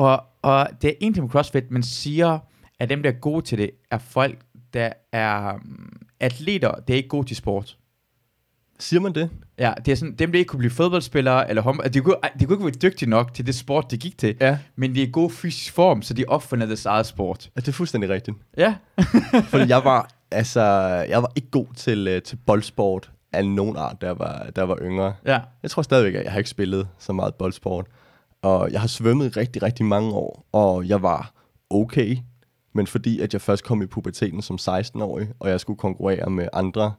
Og, 0.00 0.22
og 0.42 0.68
det 0.82 0.90
er 0.90 0.94
en 1.00 1.14
ting 1.14 1.24
med 1.24 1.30
CrossFit, 1.30 1.70
man 1.70 1.82
siger, 1.82 2.38
at 2.78 2.90
dem, 2.90 3.02
der 3.02 3.10
er 3.10 3.14
gode 3.14 3.44
til 3.44 3.58
det, 3.58 3.70
er 3.90 3.98
folk, 3.98 4.38
der 4.74 4.92
er 5.12 5.54
um, 5.54 5.92
atleter, 6.20 6.70
der 6.70 6.94
er 6.94 6.96
ikke 6.96 7.08
gode 7.08 7.26
til 7.26 7.36
sport. 7.36 7.76
Siger 8.78 9.00
man 9.00 9.14
det? 9.14 9.30
Ja, 9.58 9.72
det 9.84 9.92
er 9.92 9.96
sådan, 9.96 10.14
dem, 10.14 10.32
der 10.32 10.38
ikke 10.38 10.48
kunne 10.48 10.58
blive 10.58 10.70
fodboldspillere, 10.70 11.48
eller 11.48 11.62
håndbold, 11.62 11.90
de 11.90 12.00
kunne, 12.00 12.16
de 12.40 12.44
kunne 12.46 12.54
ikke 12.54 12.64
være 12.64 12.90
dygtige 12.90 13.10
nok 13.10 13.34
til 13.34 13.46
det 13.46 13.54
sport, 13.54 13.90
de 13.90 13.98
gik 13.98 14.18
til, 14.18 14.36
Ja. 14.40 14.58
men 14.76 14.94
de 14.94 15.02
er 15.02 15.06
i 15.06 15.10
god 15.12 15.30
fysisk 15.30 15.74
form, 15.74 16.02
så 16.02 16.14
de 16.14 16.24
opfinder 16.28 16.66
deres 16.66 16.86
eget 16.86 17.06
sport. 17.06 17.50
ja 17.56 17.60
det 17.60 17.68
er 17.68 17.72
fuldstændig 17.72 18.10
rigtigt. 18.10 18.36
Ja. 18.56 18.74
Fordi 19.50 19.68
jeg 19.68 19.84
var, 19.84 20.10
altså, 20.30 20.60
jeg 21.08 21.22
var 21.22 21.32
ikke 21.36 21.50
god 21.50 21.66
til, 21.76 22.08
øh, 22.08 22.22
til 22.22 22.36
boldsport 22.46 23.10
af 23.32 23.44
nogen 23.46 23.76
art, 23.76 23.96
jeg 24.02 24.18
var, 24.18 24.46
jeg 24.56 24.68
var 24.68 24.78
yngre. 24.82 25.14
Ja. 25.26 25.38
Jeg 25.62 25.70
tror 25.70 25.82
stadigvæk, 25.82 26.14
at 26.14 26.24
jeg 26.24 26.32
har 26.32 26.38
ikke 26.38 26.50
spillet 26.50 26.88
så 26.98 27.12
meget 27.12 27.34
boldsport. 27.34 27.86
Og 28.42 28.72
jeg 28.72 28.80
har 28.80 28.88
svømmet 28.88 29.26
i 29.26 29.40
rigtig, 29.40 29.62
rigtig 29.62 29.86
mange 29.86 30.12
år, 30.12 30.46
og 30.52 30.88
jeg 30.88 31.02
var 31.02 31.32
okay. 31.70 32.16
Men 32.72 32.86
fordi 32.86 33.20
at 33.20 33.32
jeg 33.32 33.40
først 33.40 33.64
kom 33.64 33.82
i 33.82 33.86
puberteten 33.86 34.42
som 34.42 34.58
16-årig, 34.60 35.28
og 35.38 35.50
jeg 35.50 35.60
skulle 35.60 35.78
konkurrere 35.78 36.30
med 36.30 36.48
andre, 36.52 36.92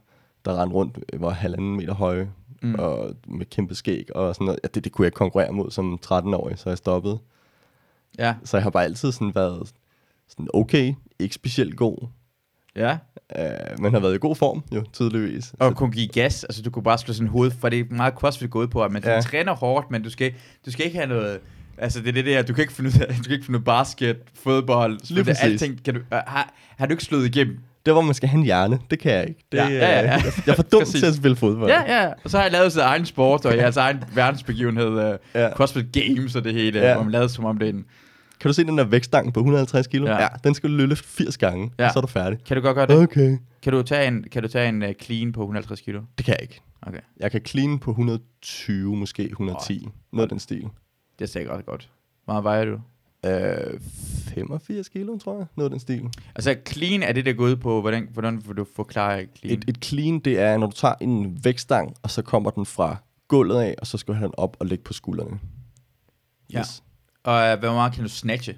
der 0.44 0.60
rendte 0.62 0.74
rundt, 0.76 0.98
øh, 1.12 1.22
var 1.22 1.30
halvanden 1.30 1.76
meter 1.76 1.94
høje, 1.94 2.30
Mm. 2.64 2.74
og 2.74 3.14
med 3.28 3.46
kæmpe 3.46 3.74
skæg 3.74 4.16
og 4.16 4.34
sådan 4.34 4.44
noget. 4.44 4.60
Ja, 4.62 4.68
det, 4.74 4.84
det 4.84 4.92
kunne 4.92 5.04
jeg 5.04 5.12
konkurrere 5.12 5.52
mod 5.52 5.70
som 5.70 5.98
13-årig, 6.06 6.58
så 6.58 6.68
jeg 6.68 6.78
stoppede. 6.78 7.18
Ja. 8.18 8.34
Så 8.44 8.56
jeg 8.56 8.62
har 8.62 8.70
bare 8.70 8.84
altid 8.84 9.12
sådan 9.12 9.34
været 9.34 9.72
sådan 10.28 10.48
okay, 10.54 10.94
ikke 11.18 11.34
specielt 11.34 11.76
god, 11.76 12.08
Ja. 12.76 12.98
Øh, 13.38 13.82
men 13.82 13.92
har 13.92 14.00
været 14.00 14.14
i 14.14 14.18
god 14.20 14.36
form, 14.36 14.62
jo, 14.74 14.84
tydeligvis. 14.92 15.52
Og 15.58 15.70
Så, 15.70 15.74
kunne 15.76 15.90
give 15.92 16.08
gas, 16.08 16.44
altså 16.44 16.62
du 16.62 16.70
kunne 16.70 16.82
bare 16.82 16.98
slå 16.98 17.14
sådan 17.14 17.28
hoved, 17.28 17.50
for 17.60 17.68
det 17.68 17.78
er 17.80 17.84
meget 17.90 18.14
CrossFit 18.14 18.50
gået 18.50 18.70
på, 18.70 18.82
at 18.82 18.92
man 18.92 19.02
ja. 19.04 19.20
Træner 19.20 19.54
hårdt, 19.54 19.90
men 19.90 20.02
du 20.02 20.10
skal, 20.10 20.32
du 20.66 20.70
skal 20.70 20.86
ikke 20.86 20.98
have 20.98 21.08
noget, 21.08 21.38
altså 21.78 22.00
det 22.00 22.08
er 22.08 22.12
det 22.12 22.24
der, 22.26 22.42
du 22.42 22.52
kan 22.52 22.62
ikke 22.62 22.72
finde 22.72 22.90
ud 22.90 23.00
af, 23.00 23.06
du 23.18 23.22
kan 23.22 23.32
ikke 23.32 23.44
finde 23.44 23.58
ud 23.58 23.62
af 23.62 23.64
basket, 23.64 24.16
fodbold, 24.42 24.98
Lige 25.14 25.24
det, 25.24 25.36
alting, 25.42 25.84
kan 25.84 25.94
du, 25.94 26.00
uh, 26.00 26.06
har, 26.26 26.52
har 26.78 26.86
du 26.86 26.92
ikke 26.92 27.04
slået 27.04 27.26
igennem? 27.26 27.58
det 27.86 27.94
var, 27.94 28.00
man 28.00 28.14
skal 28.14 28.28
have 28.28 28.38
en 28.38 28.44
hjerne. 28.44 28.78
Det 28.90 28.98
kan 28.98 29.12
jeg 29.12 29.28
ikke. 29.28 29.40
Det, 29.52 29.58
Ja, 29.58 29.68
ja, 29.68 29.74
ja, 29.78 30.02
øh, 30.02 30.04
Jeg, 30.08 30.22
jeg 30.46 30.52
er 30.52 30.56
for 30.56 30.62
dum 30.62 30.84
til 31.00 31.06
at 31.06 31.14
spille 31.14 31.36
fodbold. 31.36 31.70
Ja, 31.70 32.02
ja, 32.02 32.12
og 32.24 32.30
så 32.30 32.36
har 32.36 32.44
jeg 32.44 32.52
lavet 32.52 32.72
sin 32.72 32.80
egen 32.80 33.06
sport, 33.06 33.44
og 33.44 33.56
jeres 33.56 33.76
egen 33.76 34.04
verdensbegivenhed, 34.14 34.88
uh, 34.88 35.14
Ja. 35.34 35.50
CrossFit 35.54 35.86
Games 35.92 36.36
og 36.36 36.44
det 36.44 36.54
hele. 36.54 36.80
Ja. 36.80 36.94
hvor 36.94 37.02
man 37.02 37.12
lavede 37.12 37.28
som 37.28 37.44
om 37.44 37.58
det 37.58 37.68
er 37.68 37.72
en, 37.72 37.84
Kan 38.42 38.48
du 38.48 38.52
se 38.52 38.64
den 38.64 38.78
der 38.78 38.84
vægtstang 38.84 39.34
på 39.34 39.40
150 39.40 39.86
kilo? 39.86 40.06
Ja. 40.06 40.20
Ja. 40.22 40.28
den 40.44 40.54
skal 40.54 40.70
du 40.70 40.74
løfte 40.86 41.08
80 41.08 41.36
gange, 41.38 41.70
Ja. 41.78 41.86
og 41.86 41.92
så 41.92 41.98
er 41.98 42.00
du 42.00 42.06
færdig. 42.06 42.44
kan 42.44 42.56
du 42.56 42.62
godt 42.62 42.74
gøre 42.74 42.86
det? 42.86 42.96
Okay. 42.96 43.38
Kan 43.62 43.72
du 43.72 43.82
tage 43.82 44.08
en, 44.08 44.22
kan 44.32 44.42
du 44.42 44.48
tage 44.48 44.68
en 44.68 44.82
uh, 44.82 44.88
clean 45.02 45.32
på 45.32 45.40
150 45.40 45.80
kilo? 45.80 46.00
Det 46.18 46.26
kan 46.26 46.32
jeg 46.34 46.42
ikke. 46.42 46.60
Okay, 46.82 47.00
Jeg 47.20 47.30
kan 47.30 47.40
clean 47.46 47.78
på 47.78 47.90
120, 47.90 48.96
måske 48.96 49.24
110. 49.24 49.88
Noget 50.12 50.22
af 50.24 50.28
den 50.28 50.38
stil. 50.38 50.62
det 51.18 51.24
er 51.24 51.28
sikkert 51.28 51.66
godt. 51.66 51.90
Hvor 52.24 52.34
meget 52.34 52.44
vejer 52.44 52.64
du? 52.64 52.80
Øh, 53.26 53.80
85 54.34 54.88
kilo, 54.88 55.18
tror 55.18 55.36
jeg. 55.38 55.46
Noget 55.56 55.66
af 55.66 55.70
den 55.70 55.80
stil. 55.80 56.08
Altså 56.34 56.56
clean 56.68 57.02
er 57.02 57.12
det, 57.12 57.24
der 57.26 57.32
går 57.32 57.44
ud 57.44 57.56
på, 57.56 57.80
hvordan, 57.80 58.08
hvordan 58.12 58.42
vil 58.46 58.56
du 58.56 58.66
forklare 58.76 59.26
clean? 59.38 59.58
Et, 59.58 59.64
et 59.68 59.84
clean, 59.84 60.18
det 60.18 60.38
er, 60.40 60.56
når 60.56 60.66
du 60.66 60.76
tager 60.76 60.94
en 61.00 61.38
vægtstang, 61.44 61.94
og 62.02 62.10
så 62.10 62.22
kommer 62.22 62.50
den 62.50 62.66
fra 62.66 62.96
gulvet 63.28 63.60
af, 63.60 63.74
og 63.78 63.86
så 63.86 63.98
skal 63.98 64.14
du 64.14 64.18
have 64.18 64.26
den 64.26 64.34
op 64.36 64.56
og 64.60 64.66
lægge 64.66 64.84
på 64.84 64.92
skuldrene. 64.92 65.38
Ja. 66.52 66.62
Og 67.24 67.52
uh, 67.52 67.58
hvor 67.58 67.72
meget 67.72 67.92
kan 67.92 68.02
du 68.02 68.08
snatche? 68.08 68.56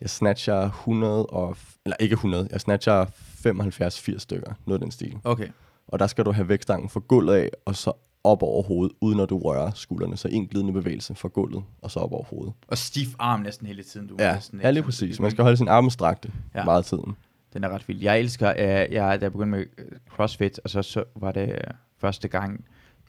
Jeg 0.00 0.10
snatcher 0.10 0.60
100 0.60 1.26
og... 1.26 1.56
Eller 1.84 1.96
ikke 2.00 2.12
100. 2.12 2.48
Jeg 2.52 2.60
snatcher 2.60 3.04
75-80 3.04 4.18
stykker. 4.18 4.52
Noget 4.66 4.80
af 4.80 4.84
den 4.84 4.90
stil. 4.90 5.18
Okay. 5.24 5.48
Og 5.88 5.98
der 5.98 6.06
skal 6.06 6.24
du 6.24 6.32
have 6.32 6.48
vægtstangen 6.48 6.88
fra 6.88 7.00
gulvet 7.08 7.34
af, 7.34 7.50
og 7.64 7.76
så 7.76 7.92
op 8.24 8.42
over 8.42 8.62
hovedet, 8.62 8.96
uden 9.00 9.20
at 9.20 9.28
du 9.30 9.38
rører 9.38 9.70
skuldrene. 9.74 10.16
Så 10.16 10.28
en 10.28 10.46
glidende 10.46 10.72
bevægelse 10.72 11.14
fra 11.14 11.28
gulvet, 11.28 11.64
og 11.82 11.90
så 11.90 12.00
op 12.00 12.12
over 12.12 12.24
hovedet. 12.24 12.52
Og 12.68 12.78
stiv 12.78 13.06
arm 13.18 13.40
næsten 13.40 13.66
hele 13.66 13.82
tiden. 13.82 14.06
Du 14.06 14.16
Ja, 14.18 14.34
næsten, 14.34 14.60
ja 14.60 14.70
lige 14.70 14.82
præcis. 14.82 15.20
Man 15.20 15.30
skal 15.30 15.42
holde 15.42 15.56
sin 15.56 15.68
arme 15.68 15.90
strakte 15.90 16.32
Ja. 16.54 16.64
meget 16.64 16.84
tiden. 16.84 17.16
Den 17.52 17.64
er 17.64 17.68
ret 17.68 17.88
vild. 17.88 18.00
Jeg 18.00 18.20
elsker, 18.20 18.52
uh, 18.52 18.58
jeg, 18.92 19.20
da 19.20 19.24
jeg 19.24 19.32
begyndte 19.32 19.50
med 19.58 19.64
øh, 19.78 19.84
CrossFit, 20.08 20.60
og 20.64 20.70
så, 20.70 20.82
så 20.82 21.04
var 21.16 21.32
det 21.32 21.48
uh, 21.48 21.54
første 21.98 22.28
gang, 22.28 22.64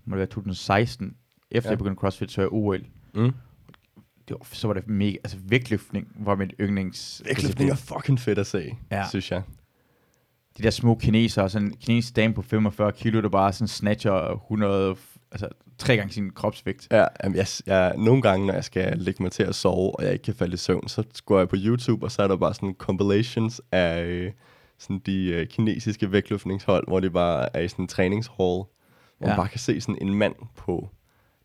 må 0.05 0.15
det 0.15 0.19
være 0.19 0.27
2016, 0.27 1.15
efter 1.51 1.69
ja. 1.69 1.71
Jeg 1.71 1.77
begyndte 1.77 1.99
CrossFit, 1.99 2.31
så 2.31 2.41
jeg 2.41 2.49
OL. 2.51 2.85
Mm. 3.13 3.31
Det 4.27 4.35
var, 4.39 4.47
så 4.51 4.67
var 4.67 4.73
det 4.73 4.87
mega, 4.87 5.17
altså 5.23 5.37
vægtløftning 5.43 6.07
var 6.19 6.35
mit 6.35 6.53
yndlings... 6.61 7.21
Vægtløftning 7.25 7.69
er 7.71 7.75
fucking 7.75 8.19
fedt 8.19 8.39
at 8.39 8.47
se, 8.47 8.77
Ja. 8.91 9.05
synes 9.09 9.31
jeg. 9.31 9.41
De 10.57 10.63
der 10.63 10.69
små 10.69 10.95
kinesere, 10.95 11.49
sådan 11.49 11.67
en 11.67 11.73
kinesisk 11.77 12.15
dame 12.15 12.33
på 12.33 12.41
45 12.41 12.91
kilo, 12.91 13.21
der 13.21 13.29
bare 13.29 13.53
sådan 13.53 13.67
snatcher 13.67 14.33
100, 14.33 14.95
altså 15.31 15.47
tre 15.77 15.97
gange 15.97 16.13
sin 16.13 16.29
kropsvægt. 16.29 16.87
Ja, 16.91 17.05
jamen, 17.23 17.37
jeg, 17.37 17.47
jeg, 17.65 17.93
nogle 17.97 18.21
gange, 18.21 18.47
når 18.47 18.53
jeg 18.53 18.63
skal 18.63 18.97
lægge 18.97 19.23
mig 19.23 19.31
til 19.31 19.43
at 19.43 19.55
sove, 19.55 19.95
og 19.99 20.03
jeg 20.03 20.13
ikke 20.13 20.23
kan 20.23 20.35
falde 20.35 20.53
i 20.53 20.57
søvn, 20.57 20.87
så 20.87 21.03
går 21.25 21.37
jeg 21.37 21.49
på 21.49 21.55
YouTube, 21.59 22.05
og 22.05 22.11
så 22.11 22.21
er 22.23 22.27
der 22.27 22.35
bare 22.35 22.53
sådan 22.53 22.75
compilations 22.77 23.61
af 23.71 24.03
øh, 24.03 24.31
sådan 24.77 24.99
de 25.05 25.25
øh, 25.25 25.47
kinesiske 25.47 26.11
vægtløftningshold, 26.11 26.87
hvor 26.87 26.99
det 26.99 27.13
bare 27.13 27.55
er 27.55 27.61
i 27.61 27.67
sådan 27.67 27.83
en 27.83 27.87
træningshall, 27.87 28.37
hvor 28.37 28.67
ja. 29.21 29.27
man 29.27 29.35
bare 29.35 29.47
kan 29.47 29.59
se 29.59 29.81
sådan 29.81 29.97
en 30.01 30.13
mand 30.15 30.35
på, 30.55 30.89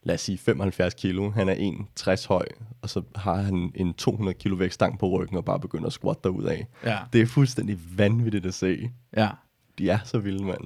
lad 0.07 0.15
os 0.15 0.21
sige 0.21 0.39
75 0.39 0.95
kilo, 0.95 1.31
han 1.31 1.49
er 1.49 1.55
1,60 2.01 2.29
høj, 2.29 2.47
og 2.83 2.91
så 2.91 3.03
har 3.17 3.35
han 3.35 3.73
en 3.75 3.95
200 3.95 4.35
kilo 4.39 4.57
vægtstang 4.57 4.99
på 4.99 5.09
ryggen, 5.09 5.37
og 5.37 5.45
bare 5.45 5.61
begynder 5.61 5.87
at 5.87 5.93
squat 5.93 6.25
derud 6.25 6.45
af. 6.45 6.67
Ja. 6.85 6.99
Det 7.13 7.21
er 7.21 7.27
fuldstændig 7.27 7.79
vanvittigt 7.97 8.47
at 8.47 8.55
se. 8.55 8.91
ja. 9.17 9.29
De 9.79 9.91
er 9.91 9.99
så 10.05 10.19
vilde, 10.19 10.45
mand. 10.45 10.61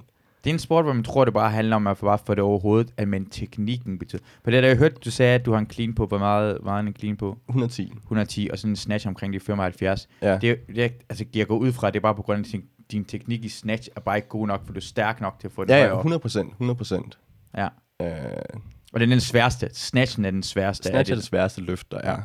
Det 0.45 0.51
er 0.51 0.55
en 0.55 0.59
sport, 0.59 0.85
hvor 0.85 0.93
man 0.93 1.05
tror, 1.05 1.25
det 1.25 1.35
bare 1.35 1.51
handler 1.51 1.77
om 1.77 1.87
at 1.87 1.97
få 1.97 2.07
bare 2.07 2.19
få 2.27 2.35
det 2.35 2.43
overhovedet, 2.45 2.93
at 2.97 3.09
men 3.09 3.27
teknikken 3.27 3.99
betyder. 3.99 4.23
For 4.45 4.51
det 4.51 4.61
har 4.63 4.69
jeg 4.69 4.77
hørt, 4.77 5.05
du 5.05 5.11
sagde, 5.11 5.35
at 5.35 5.47
du 5.47 5.53
har 5.53 5.59
en 5.59 5.71
clean 5.71 5.95
på, 5.95 6.07
hvor 6.07 6.19
meget, 6.19 6.59
er 6.67 6.73
en 6.77 6.95
clean 6.99 7.17
på? 7.17 7.37
110. 7.49 7.93
110, 7.97 8.49
og 8.53 8.59
sådan 8.59 8.73
en 8.73 8.77
snatch 8.77 9.09
omkring 9.09 9.33
de 9.33 9.41
75. 9.41 10.09
Ja. 10.23 10.39
Det, 10.39 10.59
det, 10.77 10.93
altså, 11.09 11.25
jeg 11.35 11.47
går 11.47 11.57
ud 11.57 11.73
fra, 11.73 11.87
at 11.89 11.95
det 11.95 12.01
er 12.01 12.03
bare 12.03 12.15
på 12.15 12.23
grund 12.23 12.39
af, 12.39 12.49
at 12.49 12.53
din, 12.53 12.63
din 12.93 13.05
teknik 13.05 13.45
i 13.45 13.49
snatch 13.49 13.89
er 13.97 14.01
bare 14.01 14.17
ikke 14.17 14.29
god 14.29 14.47
nok, 14.47 14.67
for 14.67 14.73
du 14.73 14.79
er 14.79 14.83
stærk 14.83 15.21
nok 15.21 15.39
til 15.41 15.49
at 15.49 15.53
få 15.53 15.65
det 15.65 15.71
Ja, 15.71 15.85
ja, 15.85 15.91
op. 15.93 15.99
100 15.99 16.21
procent. 16.21 16.49
100 16.51 16.77
procent. 16.77 17.19
Ja. 17.57 17.69
Øh, 18.03 18.09
Og 18.93 19.01
det 19.01 19.07
er 19.07 19.11
den 19.11 19.21
sværeste. 19.21 19.71
Snatchen 19.73 20.25
er 20.25 20.31
den 20.31 20.43
sværeste. 20.43 20.89
Snatch 20.89 21.11
er 21.11 21.15
det. 21.15 21.25
sværeste 21.25 21.61
løft, 21.61 21.93
der 21.93 21.99
er 21.99 22.23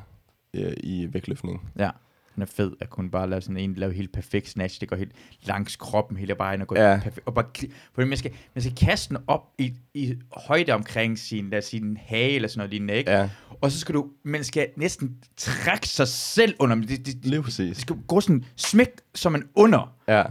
øh, 0.53 0.73
i 0.83 1.07
vægtløftning. 1.13 1.69
Ja. 1.79 1.89
Den 2.35 2.41
er 2.41 2.45
fed 2.45 2.71
at 2.81 2.89
kunne 2.89 3.09
bare 3.09 3.29
lave 3.29 3.41
sådan 3.41 3.57
en, 3.57 3.73
lave 3.75 3.93
helt 3.93 4.11
perfekt 4.13 4.49
snatch. 4.49 4.79
Det 4.81 4.89
går 4.89 4.95
helt 4.95 5.11
langs 5.43 5.75
kroppen 5.75 6.17
hele 6.17 6.35
vejen 6.37 6.61
og 6.61 6.67
går 6.67 6.79
Ja. 6.79 6.99
perfekt. 7.03 7.27
Og 7.27 7.33
bare, 7.33 7.45
fordi 7.93 8.07
man 8.07 8.17
skal, 8.17 8.31
man 8.55 8.61
skal 8.61 8.75
kaste 8.75 9.09
den 9.15 9.23
op 9.27 9.41
i, 9.57 9.73
i 9.93 10.15
højde 10.47 10.71
omkring 10.73 11.19
sin, 11.19 11.49
lad 11.49 11.57
os 11.57 11.65
sige, 11.65 11.97
hage 12.05 12.35
eller 12.35 12.47
sådan 12.47 12.59
noget 12.59 12.69
lignende, 12.71 12.93
ikke? 12.93 13.11
Ja, 13.11 13.29
Og 13.61 13.71
så 13.71 13.79
skal 13.79 13.95
du, 13.95 14.07
man 14.23 14.43
skal 14.43 14.67
næsten 14.77 15.17
trække 15.37 15.87
sig 15.87 16.07
selv 16.07 16.55
under. 16.59 16.75
Det, 16.75 16.89
det, 16.89 17.23
det, 17.23 17.45
det 17.57 17.77
skal 17.77 17.95
gå 18.07 18.21
sådan 18.21 18.45
smæk 18.55 18.89
som 19.15 19.35
en 19.35 19.43
under 19.55 19.95
Ja, 20.07 20.23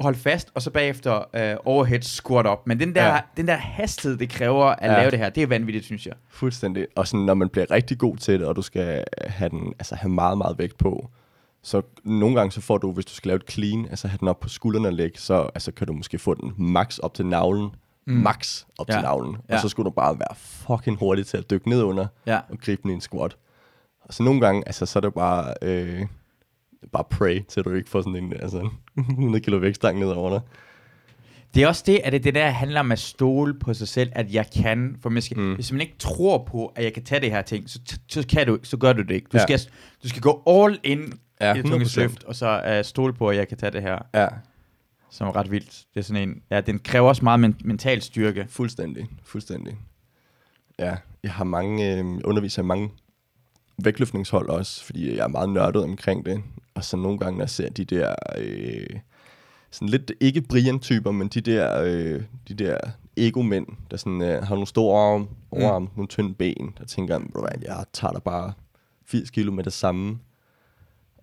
holde 0.00 0.18
fast, 0.18 0.50
og 0.54 0.62
så 0.62 0.70
bagefter 0.70 1.22
øh, 1.34 1.56
overhead 1.64 2.02
squat 2.02 2.46
op. 2.46 2.66
Men 2.66 2.80
den 2.80 2.94
der, 2.94 3.06
ja. 3.06 3.20
Den 3.36 3.46
der 3.48 3.56
hastighed, 3.56 4.18
det 4.18 4.28
kræver 4.30 4.64
at. 4.64 4.90
Ja. 4.92 4.98
lave 4.98 5.10
det 5.10 5.18
her, 5.18 5.28
det 5.30 5.42
er 5.42 5.46
vanvittigt, 5.46 5.84
synes 5.84 6.06
jeg. 6.06 6.14
fuldstændig. 6.28 6.86
Og 6.96 7.06
sådan, 7.06 7.26
når 7.26 7.34
man 7.34 7.48
bliver 7.48 7.70
rigtig 7.70 7.98
god 7.98 8.16
til 8.16 8.40
det, 8.40 8.46
og 8.48 8.56
du 8.56 8.62
skal 8.62 9.04
have, 9.26 9.48
den, 9.48 9.72
altså, 9.78 9.94
have 9.94 10.10
meget, 10.10 10.38
meget 10.38 10.58
vægt 10.58 10.78
på, 10.78 11.08
så 11.62 11.82
nogle 12.04 12.36
gange 12.36 12.52
så 12.52 12.60
får 12.60 12.78
du, 12.78 12.92
hvis 12.92 13.04
du 13.04 13.12
skal 13.14 13.28
lave 13.28 13.36
et 13.36 13.50
clean, 13.50 13.86
altså 13.90 14.08
have 14.08 14.18
den 14.18 14.28
op 14.28 14.40
på 14.40 14.48
skuldrene 14.48 14.88
og 14.88 14.92
lægge, 14.92 15.18
så 15.18 15.50
altså, 15.54 15.72
kan 15.72 15.86
du 15.86 15.92
måske 15.92 16.18
få 16.18 16.34
den 16.34 16.52
max 16.58 16.98
op 16.98 17.14
til 17.14 17.26
navlen. 17.26 17.70
Mm. 18.06 18.12
Max 18.14 18.64
op 18.78 18.88
Ja. 18.88 18.92
til 18.94 19.02
navlen. 19.02 19.36
Ja. 19.48 19.54
Og 19.54 19.60
så 19.60 19.68
skulle 19.68 19.84
du 19.84 19.90
bare 19.90 20.18
være 20.18 20.34
fucking 20.36 20.98
hurtig 20.98 21.26
til 21.26 21.36
at 21.36 21.50
dykke 21.50 21.68
ned 21.68 21.82
under 21.82 22.06
Ja. 22.26 22.40
og 22.48 22.58
gribe 22.58 22.82
den 22.82 22.90
i 22.90 22.94
en 22.94 23.00
squat. 23.00 23.36
Og 24.04 24.14
så 24.14 24.22
nogle 24.22 24.40
gange, 24.40 24.62
altså, 24.66 24.86
så 24.86 24.98
er 24.98 25.00
det 25.00 25.14
bare, 25.14 25.54
øh, 25.62 26.00
bare 26.92 27.04
pray, 27.10 27.40
til 27.48 27.64
du 27.64 27.74
ikke 27.74 27.90
får 27.90 28.00
sådan 28.00 28.16
en 28.16 28.32
altså, 28.32 28.68
100 28.96 29.44
kilo 29.44 29.56
vægtstang 29.56 29.98
ned 29.98 30.08
over 30.08 30.30
dig. 30.30 30.40
Det 31.54 31.62
er 31.62 31.68
også 31.68 31.82
det, 31.86 32.00
at 32.04 32.12
det, 32.12 32.24
det 32.24 32.34
der 32.34 32.50
handler 32.50 32.80
om 32.80 32.92
at 32.92 32.98
stole 32.98 33.54
på 33.58 33.74
sig 33.74 33.88
selv, 33.88 34.12
at 34.12 34.34
jeg 34.34 34.46
kan. 34.62 34.96
For 35.02 35.10
man 35.10 35.22
skal, 35.22 35.38
mm. 35.38 35.54
hvis 35.54 35.72
man 35.72 35.80
ikke 35.80 35.94
tror 35.98 36.44
på, 36.44 36.66
at 36.66 36.84
jeg 36.84 36.92
kan 36.92 37.04
tage 37.04 37.20
det 37.20 37.30
her 37.30 37.42
ting, 37.42 37.70
så, 37.70 37.80
så, 38.08 38.26
kan 38.26 38.46
du, 38.46 38.58
så 38.62 38.76
gør 38.76 38.92
du 38.92 39.02
det 39.02 39.14
ikke. 39.14 39.26
Du, 39.32 39.36
ja. 39.36 39.42
Skal, 39.42 39.72
du 40.02 40.08
skal 40.08 40.22
gå 40.22 40.42
all 40.46 40.78
in 40.82 41.12
Ja, 41.40 41.54
i 41.54 41.56
det 41.56 41.64
tunge 41.64 41.84
100%. 41.84 42.00
løft, 42.00 42.24
og 42.24 42.34
så 42.34 42.78
uh, 42.78 42.84
stole 42.84 43.12
på, 43.12 43.28
at 43.28 43.36
jeg 43.36 43.48
kan 43.48 43.56
tage 43.56 43.72
det 43.72 43.82
her, 43.82 43.98
Ja, 44.14 44.28
som 45.10 45.28
er 45.28 45.36
ret 45.36 45.50
vildt. 45.50 45.84
Det 45.94 46.00
er 46.00 46.04
sådan 46.04 46.28
en, 46.28 46.42
ja, 46.50 46.60
den 46.60 46.78
kræver 46.78 47.08
også 47.08 47.24
meget 47.24 47.40
men, 47.40 47.56
mental 47.64 48.02
styrke. 48.02 48.46
Fuldstændig, 48.48 49.06
fuldstændig. 49.24 49.76
Ja, 50.78 50.96
jeg 51.22 51.32
har 51.32 51.44
mange, 51.44 51.96
øh, 51.96 52.04
underviser 52.24 52.62
i 52.62 52.66
mange 52.66 52.90
vægtløftningshold 53.84 54.48
også, 54.48 54.84
fordi 54.84 55.16
jeg 55.16 55.24
er 55.24 55.28
meget 55.28 55.48
nørdet 55.48 55.82
omkring 55.82 56.26
det. 56.26 56.42
Og 56.80 56.84
så 56.84 56.96
nogle 56.96 57.18
gange, 57.18 57.36
når 57.38 57.42
jeg 57.44 57.50
ser 57.50 57.68
de 57.70 57.84
der, 57.84 58.14
øh, 58.38 58.86
sådan 59.70 59.88
lidt 59.88 60.12
ikke 60.20 60.40
Brian-typer, 60.42 61.10
men 61.10 61.28
de 61.28 61.40
der, 61.40 61.82
øh, 61.82 62.22
de 62.48 62.54
der 62.54 62.78
ego-mænd, 63.16 63.66
der 63.90 63.96
sådan, 63.96 64.22
øh, 64.22 64.42
har 64.42 64.54
nogle 64.54 64.66
store 64.66 65.12
arm, 65.14 65.28
overarm, 65.50 65.82
mm. 65.82 65.88
nogle 65.96 66.08
tynde 66.08 66.34
ben, 66.34 66.74
der 66.78 66.84
tænker, 66.84 67.14
jeg, 67.18 67.26
"Bro, 67.32 67.46
jeg 67.62 67.84
tager 67.92 68.12
dig 68.12 68.22
bare 68.22 68.52
80 69.06 69.30
kilo 69.30 69.52
med 69.52 69.64
det 69.64 69.72
samme. 69.72 70.18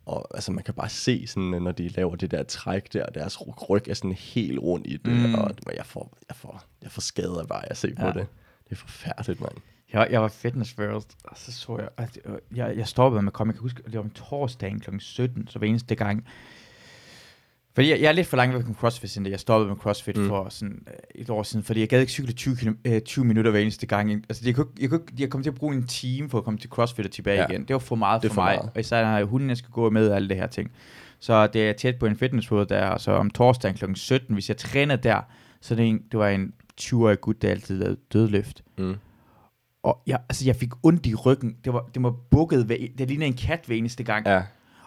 Og 0.06 0.28
altså, 0.36 0.52
man 0.52 0.64
kan 0.64 0.74
bare 0.74 0.90
se, 0.90 1.28
sådan, 1.28 1.54
øh, 1.54 1.62
når 1.62 1.72
de 1.72 1.88
laver 1.88 2.16
det 2.16 2.32
der 2.32 2.44
træk 2.44 2.94
der, 2.94 3.06
deres 3.06 3.38
ryg 3.70 3.88
er 3.88 3.94
sådan 3.94 4.12
helt 4.12 4.60
rundt 4.60 4.88
i 4.88 4.98
det, 4.98 5.14
Mm. 5.30 5.36
og 5.36 5.52
jeg 5.76 5.86
får, 5.86 6.18
jeg, 6.30 6.36
får, 6.36 6.64
jeg 6.82 6.92
får 6.92 7.02
skader 7.02 7.46
bare 7.46 7.66
af 7.66 7.68
at 7.72 7.78
se 7.78 7.96
på 8.00 8.06
Ja. 8.06 8.12
det. 8.12 8.28
Det 8.64 8.72
er 8.72 8.76
forfærdeligt, 8.76 9.42
mand. 9.42 9.54
Jeg, 9.94 10.08
jeg 10.12 10.22
var 10.22 10.28
Fitness 10.28 10.78
World, 10.80 11.06
og 11.24 11.38
så 11.38 11.52
så 11.54 11.78
jeg, 11.78 11.90
at 11.98 12.20
øh, 12.26 12.38
jeg, 12.56 12.78
jeg 12.78 12.88
stoppede 12.88 13.22
med 13.22 13.30
at 13.30 13.34
komme. 13.34 13.52
Jeg 13.52 13.56
kan 13.56 13.62
huske, 13.62 13.84
det 13.84 13.94
var 13.94 14.00
om 14.00 14.10
torsdagen 14.10 14.80
kl. 14.80 14.90
17, 15.00 15.48
så 15.48 15.60
hver 15.60 15.68
eneste 15.68 15.96
gang. 15.96 16.28
Fordi 17.78 17.90
jeg, 17.90 18.02
jeg 18.02 18.08
er 18.08 18.12
lidt 18.12 18.28
for 18.28 18.38
langt 18.38 18.56
væk 18.56 18.66
fra 18.66 18.74
CrossFit, 18.74 19.10
siden 19.10 19.32
jeg 19.32 19.40
stoppede 19.40 19.70
med 19.70 19.78
CrossFit 19.78 20.18
mm. 20.18 20.28
For 20.28 20.50
sådan 20.50 20.84
øh, 20.88 21.22
et 21.22 21.30
år 21.30 21.44
siden, 21.44 21.64
fordi 21.64 21.80
jeg 21.80 21.90
gad 21.90 22.00
ikke 22.00 22.12
cykle 22.12 22.34
20, 22.34 22.56
kilo, 22.56 22.74
øh, 22.86 23.02
20 23.02 23.26
minutter 23.26 23.52
hver 23.52 23.60
eneste 23.60 23.88
gang. 23.88 24.12
Altså, 24.12 24.44
jeg, 24.46 24.56
kunne, 24.56 24.68
jeg, 24.80 24.90
kunne, 24.90 25.02
jeg 25.20 25.30
kom 25.30 25.44
til 25.44 25.50
at 25.50 25.56
bruge 25.56 25.76
en 25.76 25.88
time 25.88 26.30
for 26.30 26.38
at 26.38 26.44
komme 26.44 26.60
til 26.60 26.70
CrossFit 26.70 27.06
og 27.06 27.12
tilbage 27.12 27.40
ja. 27.40 27.48
Igen. 27.48 27.62
Det 27.62 27.74
var 27.74 27.80
for 27.80 27.96
meget 27.96 28.22
for, 28.22 28.34
for 28.34 28.42
mig, 28.42 28.56
meget. 28.56 28.72
og 28.76 28.80
især 28.80 29.20
når 29.20 29.26
hunden 29.26 29.50
jeg 29.50 29.58
skal 29.58 29.72
gå 29.72 29.90
med 29.90 30.10
og 30.10 30.16
alle 30.16 30.30
det 30.30 30.38
her 30.38 30.48
ting. 30.48 30.72
Så 31.20 31.48
det 31.48 31.70
er 31.70 31.74
tæt 31.74 31.96
på 32.00 32.06
en 32.06 32.16
Fitness 32.16 32.52
World 32.52 32.68
der, 32.68 32.86
og 32.86 33.02
så 33.02 33.12
om 33.12 33.30
torsdagen 33.30 33.78
kl. 33.78 33.94
17, 33.96 34.34
hvis 34.34 34.50
jeg 34.50 34.58
træner 34.58 34.96
der, 34.96 35.22
så 35.62 35.76
det, 35.76 35.88
en, 35.88 36.02
det 36.12 36.20
var 36.20 36.30
en 36.30 36.54
20-årig 36.82 37.22
gut, 37.22 37.42
der 37.42 37.50
altid 37.50 37.78
lavede 37.78 37.98
dødløft. 38.14 38.64
Mm. 38.78 38.96
Og 39.84 40.02
jeg, 40.08 40.20
altså, 40.30 40.46
jeg 40.46 40.56
fik 40.56 40.70
ondt 40.84 41.06
i 41.06 41.16
ryggen. 41.16 41.58
Det 41.66 41.74
var, 41.74 41.90
det 41.94 42.04
var 42.04 42.16
bukket. 42.32 42.66
Hver, 42.66 42.78
det 42.98 43.08
lignede 43.08 43.28
en 43.28 43.34
kat 43.34 43.64
hver 43.66 43.76
eneste 43.76 44.04
gang. 44.04 44.28
Ja. 44.28 44.42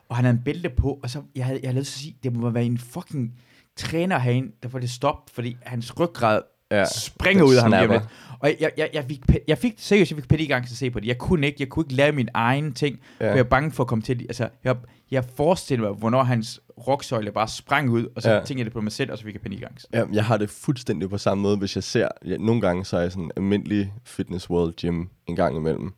Og 0.08 0.16
han 0.16 0.24
havde 0.24 0.36
en 0.36 0.44
bælte 0.44 0.70
på. 0.70 1.00
Og 1.02 1.10
så, 1.10 1.22
jeg 1.34 1.44
havde, 1.44 1.60
jeg 1.62 1.68
havde 1.68 1.80
lyst 1.80 1.92
til 1.92 1.98
at 1.98 2.02
sige, 2.02 2.16
det 2.22 2.36
må 2.36 2.50
være 2.50 2.64
en 2.64 2.78
fucking 2.78 3.34
træner 3.76 4.18
herinde, 4.18 4.52
der 4.62 4.68
får 4.68 4.78
det 4.78 4.90
stoppet, 4.90 5.34
fordi 5.34 5.56
hans 5.62 6.00
ryggrad 6.00 6.42
ja. 6.70 6.84
springer 6.84 7.44
ud 7.44 7.54
af 7.54 7.62
ham 7.62 7.88
lige. 7.88 8.00
Og 8.40 8.54
jeg, 8.60 8.70
jeg, 8.76 8.90
jeg, 8.92 9.04
fik, 9.04 9.20
jeg 9.48 9.58
fik, 9.58 9.74
seriøst, 9.76 10.10
jeg 10.10 10.16
fik 10.16 10.28
panik 10.28 10.50
angst 10.50 10.72
at 10.72 10.78
se 10.78 10.90
på 10.90 11.00
det. 11.00 11.06
Jeg 11.06 11.18
kunne 11.18 11.46
ikke, 11.46 11.56
jeg 11.60 11.68
kunne 11.68 11.84
ikke 11.84 11.94
lave 11.94 12.12
min 12.12 12.28
egen 12.34 12.72
ting, 12.72 13.00
ja. 13.20 13.26
For 13.26 13.34
jeg 13.34 13.38
er 13.38 13.48
bange 13.48 13.70
for 13.70 13.84
at 13.84 13.86
komme 13.86 14.02
til, 14.02 14.20
altså, 14.28 14.48
jeg, 14.64 14.76
jeg 15.10 15.24
forestiller 15.24 15.88
mig, 15.88 15.98
hvornår 15.98 16.22
hans 16.22 16.60
rocksøjle 16.86 17.32
bare 17.32 17.48
sprang 17.48 17.90
ud, 17.90 18.06
og 18.16 18.22
så 18.22 18.30
ja. 18.30 18.36
Tænkte 18.36 18.58
jeg 18.58 18.64
det 18.64 18.72
på 18.72 18.80
mig 18.80 18.92
selv, 18.92 19.12
og 19.12 19.18
så 19.18 19.24
fik 19.24 19.34
jeg 19.34 19.42
panikangst. 19.42 19.86
Ja, 19.92 20.04
jeg 20.12 20.24
har 20.24 20.36
det 20.36 20.50
fuldstændig 20.50 21.10
på 21.10 21.18
samme 21.18 21.42
måde, 21.42 21.56
hvis 21.56 21.76
jeg 21.76 21.84
ser... 21.84 22.08
Ja, 22.26 22.36
nogle 22.36 22.60
gange 22.60 22.84
så 22.84 22.96
er 22.96 23.00
jeg 23.00 23.12
sådan 23.12 23.24
en 23.24 23.32
almindelig 23.36 23.92
Fitness 24.04 24.50
World 24.50 24.74
Gym 24.74 25.04
en 25.26 25.36
gang 25.36 25.56
imellem. 25.56 25.92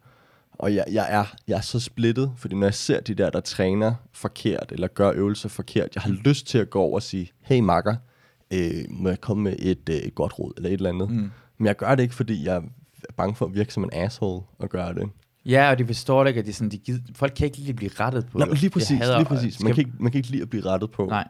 Og 0.53 0.75
jeg, 0.75 0.85
jeg, 0.92 1.07
er, 1.11 1.25
jeg 1.49 1.57
er 1.57 1.61
så 1.61 1.81
splittet, 1.81 2.33
fordi 2.37 2.55
når 2.55 2.66
jeg 2.66 2.75
ser 2.75 3.01
de 3.01 3.14
der, 3.14 3.31
der 3.31 3.40
træner 3.40 3.95
forkert, 4.12 4.73
eller 4.73 4.88
gør 4.88 5.12
øvelser 5.14 5.49
forkert, 5.49 5.95
jeg 5.95 6.03
har 6.03 6.11
lyst 6.11 6.47
til 6.47 6.59
at 6.59 6.71
gå 6.71 6.81
over 6.81 6.95
og 6.95 7.03
sige, 7.03 7.31
hey 7.40 7.61
makker, 7.61 7.97
øh, 8.53 8.85
må 8.90 9.09
jeg 9.09 9.21
komme 9.21 9.42
med 9.42 9.57
et, 9.59 9.88
øh, 9.88 9.97
et 9.97 10.14
godt 10.14 10.38
råd, 10.38 10.53
eller 10.57 10.68
et 10.68 10.75
eller 10.75 10.90
andet. 10.90 11.11
Mm. 11.11 11.31
Men 11.59 11.66
jeg 11.66 11.77
gør 11.77 11.95
det 11.95 12.03
ikke, 12.03 12.14
fordi 12.14 12.45
jeg 12.47 12.57
er 12.57 12.62
bange 13.16 13.35
for 13.35 13.47
at 13.47 13.55
virke 13.55 13.75
som 13.75 13.85
en 13.85 13.90
asshole 13.92 14.42
og 14.59 14.68
gøre 14.68 14.95
det. 14.95 15.09
Ja, 15.46 15.70
og 15.70 15.78
de 15.78 15.87
forstår 15.87 16.24
det 16.24 16.31
ikke, 16.31 16.38
at 16.40 16.46
det 16.46 16.52
er 16.52 16.55
sådan, 16.55 16.70
de 16.70 16.78
gider, 16.78 17.00
folk 17.14 17.33
kan 17.37 17.44
ikke 17.44 17.59
lige 17.59 17.74
blive 17.74 17.90
rettet 18.00 18.26
på 18.26 18.38
det. 18.38 18.61
lige 18.61 18.70
præcis, 18.70 18.98
hader- 18.98 19.18
lige 19.18 19.26
præcis. 19.28 19.61
Man 19.61 19.72
skal- 19.72 19.74
kan, 19.85 19.87
ikke, 19.92 20.02
man 20.02 20.12
kan 20.12 20.18
ikke 20.18 20.31
lide 20.31 20.42
at 20.42 20.50
blive 20.50 20.64
rettet 20.66 20.90
på, 20.90 21.07
Nej. 21.07 21.28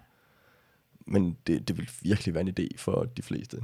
men 1.06 1.36
det, 1.46 1.68
det 1.68 1.78
vil 1.78 1.88
virkelig 2.02 2.34
være 2.34 2.42
en 2.48 2.54
idé 2.60 2.66
for 2.76 3.06
de 3.16 3.22
fleste. 3.22 3.56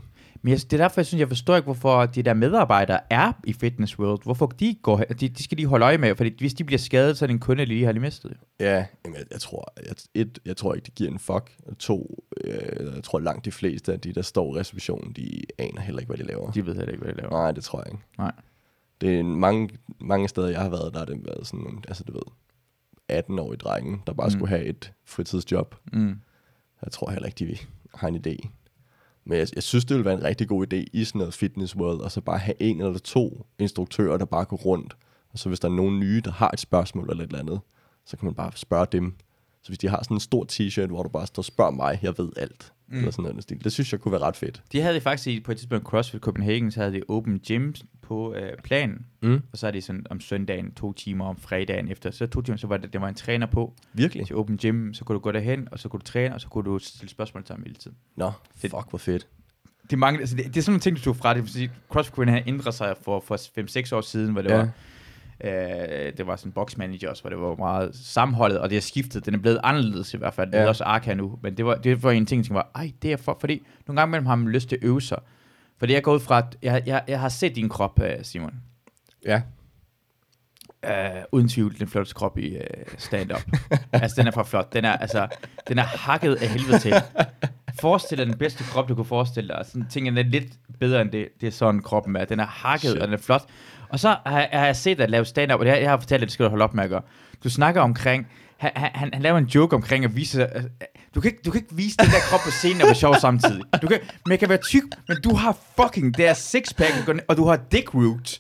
Men 0.43 0.51
jeg, 0.51 0.59
det 0.61 0.73
er 0.73 0.77
derfor, 0.77 1.01
jeg 1.01 1.07
synes, 1.07 1.21
jeg 1.21 1.29
forstår 1.29 1.57
ikke, 1.57 1.65
hvorfor 1.65 2.07
de 2.07 2.23
der 2.23 2.35
medarbejdere 2.35 3.01
er 3.11 3.33
i 3.45 3.53
Fitness 3.53 3.99
World. 3.99 4.23
Hvorfor 4.25 4.47
de 4.47 4.77
går 4.83 4.97
de, 4.97 5.29
de 5.29 5.43
skal 5.43 5.57
lige 5.57 5.67
holde 5.67 5.85
øje 5.85 5.99
med, 5.99 6.17
fordi 6.17 6.35
hvis 6.39 6.55
de 6.55 6.65
bliver 6.65 6.79
skadet, 6.79 7.19
så 7.19 7.25
er 7.25 7.27
det 7.27 7.35
en 7.35 7.41
kunde, 7.41 7.63
de 7.63 7.69
lige 7.69 7.85
har 7.85 7.93
lige 7.93 8.01
mistet. 8.03 8.33
Ja, 8.61 8.87
jamen, 9.05 9.17
jeg, 9.19 9.25
jeg 9.31 9.41
tror, 9.41 9.73
jeg, 9.87 9.95
et, 10.15 10.39
jeg 10.45 10.57
tror 10.57 10.75
ikke, 10.75 10.85
det 10.87 10.95
giver 10.95 11.11
en 11.11 11.19
fuck. 11.19 11.53
To, 11.79 12.25
øh, 12.45 12.95
jeg 12.95 13.03
tror 13.05 13.19
langt 13.19 13.45
de 13.45 13.53
fleste 13.53 13.93
af 13.93 14.01
de, 14.01 14.13
der 14.13 14.23
står 14.23 14.57
i 14.57 14.61
receptionen, 14.61 15.13
de 15.13 15.41
aner 15.59 15.81
heller 15.81 16.01
ikke, 16.01 16.09
hvad 16.11 16.19
de 16.19 16.23
laver. 16.29 16.51
De 16.51 16.67
ved 16.67 16.75
heller 16.75 16.93
ikke, 16.93 17.05
hvad 17.05 17.15
de 17.15 17.21
laver. 17.21 17.31
Nej, 17.31 17.53
det 17.53 17.65
tror 17.65 17.79
jeg 17.87 17.93
ikke. 17.93 18.05
Nej. 18.19 18.33
Det 19.01 19.19
er 19.19 19.23
mange, 19.23 19.69
mange 20.01 20.29
steder, 20.29 20.49
jeg 20.49 20.61
har 20.61 20.69
været, 20.69 20.93
der 20.93 20.99
har 20.99 21.07
det 21.07 21.25
været 21.25 21.47
sådan, 21.47 21.61
nogle- 21.65 21.81
altså 21.89 22.05
du 22.05 22.13
ved, 22.13 22.23
18-årige 23.13 23.57
drenge, 23.59 24.03
der 24.07 24.13
bare 24.13 24.27
Mm. 24.27 24.31
skulle 24.31 24.49
have 24.49 24.65
et 24.65 24.93
fritidsjob. 25.05 25.75
Mm. 25.93 26.21
Jeg 26.85 26.93
tror 26.93 27.11
heller 27.11 27.27
ikke, 27.27 27.45
de 27.47 27.57
har 27.95 28.09
en 28.09 28.17
idé. 28.27 28.49
Men 29.25 29.39
jeg, 29.39 29.49
jeg 29.55 29.63
synes, 29.63 29.85
det 29.85 29.95
ville 29.97 30.05
være 30.05 30.15
en 30.19 30.25
rigtig 30.25 30.49
god 30.49 30.73
idé 30.73 30.85
i 30.93 31.05
sådan 31.05 31.19
noget 31.19 31.35
fitness 31.35 31.77
world, 31.77 32.01
og 32.01 32.13
så 32.13 32.21
bare 32.21 32.39
have 32.39 32.63
en 32.63 32.81
eller 32.81 32.99
to 32.99 33.47
instruktører, 33.59 34.19
der 34.19 34.25
bare 34.25 34.45
går 34.45 34.57
rundt. 34.57 34.97
Og 35.33 35.39
så 35.39 35.49
hvis 35.49 35.61
der 35.61 35.69
er 35.69 35.73
nogen 35.73 36.01
nye, 36.01 36.21
der 36.25 36.31
har 36.31 36.51
et 36.51 36.61
spørgsmål 36.61 37.11
eller 37.11 37.25
et 37.25 37.29
eller 37.29 37.39
andet, 37.41 37.61
så 38.05 38.17
kan 38.17 38.27
man 38.27 38.35
bare 38.35 38.53
spørge 38.55 38.87
dem. 38.93 39.15
Så 39.63 39.69
hvis 39.69 39.79
de 39.79 39.89
har 39.89 40.03
sådan 40.03 40.17
en 40.17 40.21
stor 40.21 40.47
t-shirt, 40.53 40.87
hvor 40.87 41.03
du 41.03 41.09
bare 41.09 41.27
står, 41.27 41.43
spørg 41.43 41.75
mig, 41.75 41.99
jeg 42.03 42.19
ved 42.19 42.31
alt. 42.37 42.73
Mm. 42.89 42.97
Eller 42.99 43.11
sådan 43.11 43.23
noget. 43.23 43.43
stil. 43.43 43.65
Det 43.65 43.73
synes 43.73 43.93
jeg 43.93 44.01
kunne 44.01 44.13
være 44.13 44.21
ret 44.21 44.37
fedt. 44.37 44.63
De 44.73 44.81
havde 44.81 45.01
faktisk 45.01 45.43
på 45.45 45.53
et 45.53 45.59
tidspunkt 45.59 45.85
CrossFit 45.87 46.21
Copenhagen, 46.21 46.71
så 46.71 46.81
havde 46.81 46.93
de 46.93 47.03
open 47.09 47.39
gym 47.49 47.73
på 48.03 48.35
øh, 48.35 48.53
planen. 48.65 49.07
Mm. 49.23 49.41
Og 49.53 49.59
så 49.59 49.67
er 49.67 49.71
det 49.71 49.85
sådan 49.85 50.07
om 50.11 50.21
søndagen, 50.21 50.75
to 50.75 50.93
timer 50.93 51.25
om 51.25 51.37
fredagen 51.37 51.89
efter. 51.89 52.11
Så 52.11 52.27
to 52.27 52.43
timer, 52.43 52.57
så 52.57 52.67
var 52.67 52.77
det, 52.77 52.93
det 52.93 53.01
var 53.01 53.09
en 53.09 53.15
træner 53.15 53.47
på 53.47 53.75
Virkelig? 53.93 54.27
til 54.27 54.37
open 54.37 54.57
gym. 54.57 54.93
Så 54.95 55.05
kunne 55.05 55.15
du 55.15 55.21
gå 55.21 55.33
derhen, 55.33 55.69
og 55.73 55.79
så 55.79 55.89
kunne 55.89 56.01
du 56.01 56.05
træne, 56.05 56.35
og 56.35 56.41
så 56.41 56.49
kunne 56.49 56.65
du 56.65 56.79
stille 56.79 57.11
spørgsmål 57.11 57.45
til 57.45 57.53
ham 57.55 57.63
hele 57.63 57.75
tiden. 57.75 57.97
Nå, 58.17 58.33
Fedt. 58.57 58.73
fuck, 58.73 58.91
hvor 58.91 58.99
fedt. 58.99 59.27
Det 59.91 59.99
mange, 59.99 60.21
altså 60.21 60.37
det, 60.37 60.45
det 60.47 60.57
er 60.57 60.61
sådan 60.63 60.73
nogle 60.73 60.81
ting, 60.81 60.97
du 60.97 61.03
tog 61.03 61.17
fra 61.17 61.35
det. 61.35 61.71
CrossFit 61.91 62.15
Copenhagen 62.15 62.49
ændrede 62.55 62.77
sig 62.77 62.95
for, 63.03 63.21
for 63.27 63.37
5-6 63.93 63.97
år 63.97 64.01
siden, 64.01 64.33
hvor 64.33 64.43
det 64.43 64.51
Ja. 64.51 64.57
var 64.57 64.69
Øh, 65.45 65.51
det 66.17 66.27
var 66.27 66.37
sådan 66.37 66.53
box 66.53 66.75
også, 67.09 67.23
hvor 67.23 67.31
det 67.31 67.39
var 67.39 67.55
meget 67.57 67.91
sammenholdet, 67.95 68.59
og 68.59 68.71
det 68.71 68.77
har 68.77 68.81
skiftet. 68.81 69.27
Den 69.27 69.35
er 69.35 69.39
blevet 69.39 69.61
anderledes 69.65 70.15
i 70.15 70.17
hvert 70.17 70.35
fald. 70.35 70.53
Det 70.53 70.59
Ja. 70.59 70.63
er 70.63 70.69
også 70.69 70.85
Arca 70.85 71.15
nu. 71.15 71.39
Men 71.43 71.57
det 71.57 71.67
var, 71.67 71.75
det 71.75 72.03
var 72.03 72.11
en 72.11 72.27
ting, 72.27 72.47
som 72.47 72.55
var, 72.55 72.71
ej, 72.75 72.93
det 73.03 73.13
er 73.13 73.17
for, 73.17 73.37
fordi 73.41 73.67
nogle 73.87 74.01
gange 74.01 74.11
imellem 74.11 74.27
har 74.27 74.35
man 74.37 74.49
lyst 74.53 74.69
til 74.69 74.77
at 74.77 74.85
øve 74.85 75.03
sig. 75.03 75.19
Fordi 75.79 75.93
jeg 75.93 76.03
går 76.03 76.15
ud 76.15 76.21
fra, 76.21 76.39
at 76.39 76.57
jeg, 76.63 76.83
jeg, 76.87 77.03
jeg 77.09 77.21
har 77.21 77.29
set 77.29 77.57
din 77.57 77.69
krop, 77.69 78.01
øh, 78.03 78.13
Simon. 78.23 78.55
Ja. 79.27 79.43
Uh, 80.87 81.23
uden 81.33 81.49
tvivl, 81.49 81.79
den 81.79 81.89
flotteste 81.89 82.15
krop 82.15 82.39
i 82.39 82.57
uh, 82.57 82.63
stand-up. 82.99 83.43
altså, 83.93 84.15
den 84.17 84.27
er 84.27 84.31
for 84.31 84.43
flot. 84.43 84.73
Den 84.73 84.85
er, 84.85 84.93
altså, 84.93 85.29
den 85.69 85.79
er 85.79 85.83
hakket 85.83 86.35
af 86.35 86.49
helvede 86.49 86.79
til. 86.79 86.95
Forestil 87.81 88.19
dig 88.19 88.27
den 88.27 88.39
bedste 88.39 88.65
krop, 88.65 88.89
du 88.89 88.95
kunne 88.95 89.05
forestille 89.05 89.49
dig. 89.49 89.63
Sådan, 89.67 89.87
ting, 89.91 90.07
den 90.07 90.19
er 90.19 90.23
lidt 90.23 90.53
bedre 90.81 91.03
end 91.03 91.11
det, 91.11 91.29
det 91.41 91.47
er 91.47 91.51
sådan 91.51 91.83
kroppen 91.83 92.17
er. 92.17 92.25
Den 92.25 92.41
er 92.41 92.47
hakket, 92.47 92.91
Shit. 92.91 93.03
og 93.03 93.09
den 93.09 93.15
er 93.15 93.19
flot. 93.19 93.45
Og 93.89 94.01
så 94.01 94.09
har, 94.09 94.49
har 94.53 94.67
jeg 94.67 94.77
set 94.77 94.99
dig 94.99 95.11
lave 95.11 95.25
stand-up, 95.25 95.61
og 95.61 95.67
det 95.67 95.73
har, 95.73 95.81
jeg 95.81 95.91
har 95.91 95.97
fortalt 95.97 96.21
dig, 96.21 96.27
det 96.27 96.33
skal 96.33 96.45
du 96.45 96.51
holde 96.51 96.65
op 96.65 96.75
med 96.75 96.85
at 96.85 96.91
gøre. 96.91 97.03
Du 97.45 97.51
snakker 97.51 97.81
omkring, 97.81 98.27
han, 98.57 98.71
han, 98.75 99.11
han 99.13 99.23
laver 99.23 99.39
en 99.39 99.45
joke 99.45 99.77
omkring 99.77 100.05
at 100.05 100.17
vise, 100.17 100.43
øh, 100.43 100.63
du 101.15 101.21
kan, 101.21 101.31
ikke, 101.31 101.43
du 101.45 101.51
kan 101.51 101.61
ikke 101.61 101.75
vise 101.75 101.97
den 101.97 102.07
der 102.07 102.21
krop 102.31 102.41
på 102.45 102.51
scenen 102.51 102.81
og 102.81 102.87
være 102.87 102.95
sjov 102.95 103.15
samtidig. 103.21 103.63
Du 103.83 103.87
kan, 103.87 103.99
men 104.27 104.31
jeg 104.31 104.39
kan 104.39 104.49
være 104.49 104.59
tyk, 104.59 104.83
men 105.09 105.17
du 105.25 105.35
har 105.35 105.57
fucking, 105.83 106.17
det 106.17 106.27
er 106.27 106.35
sixpack, 106.35 107.09
og 107.29 107.37
du 107.37 107.45
har 107.45 107.57
dick 107.73 107.95
root. 107.95 108.39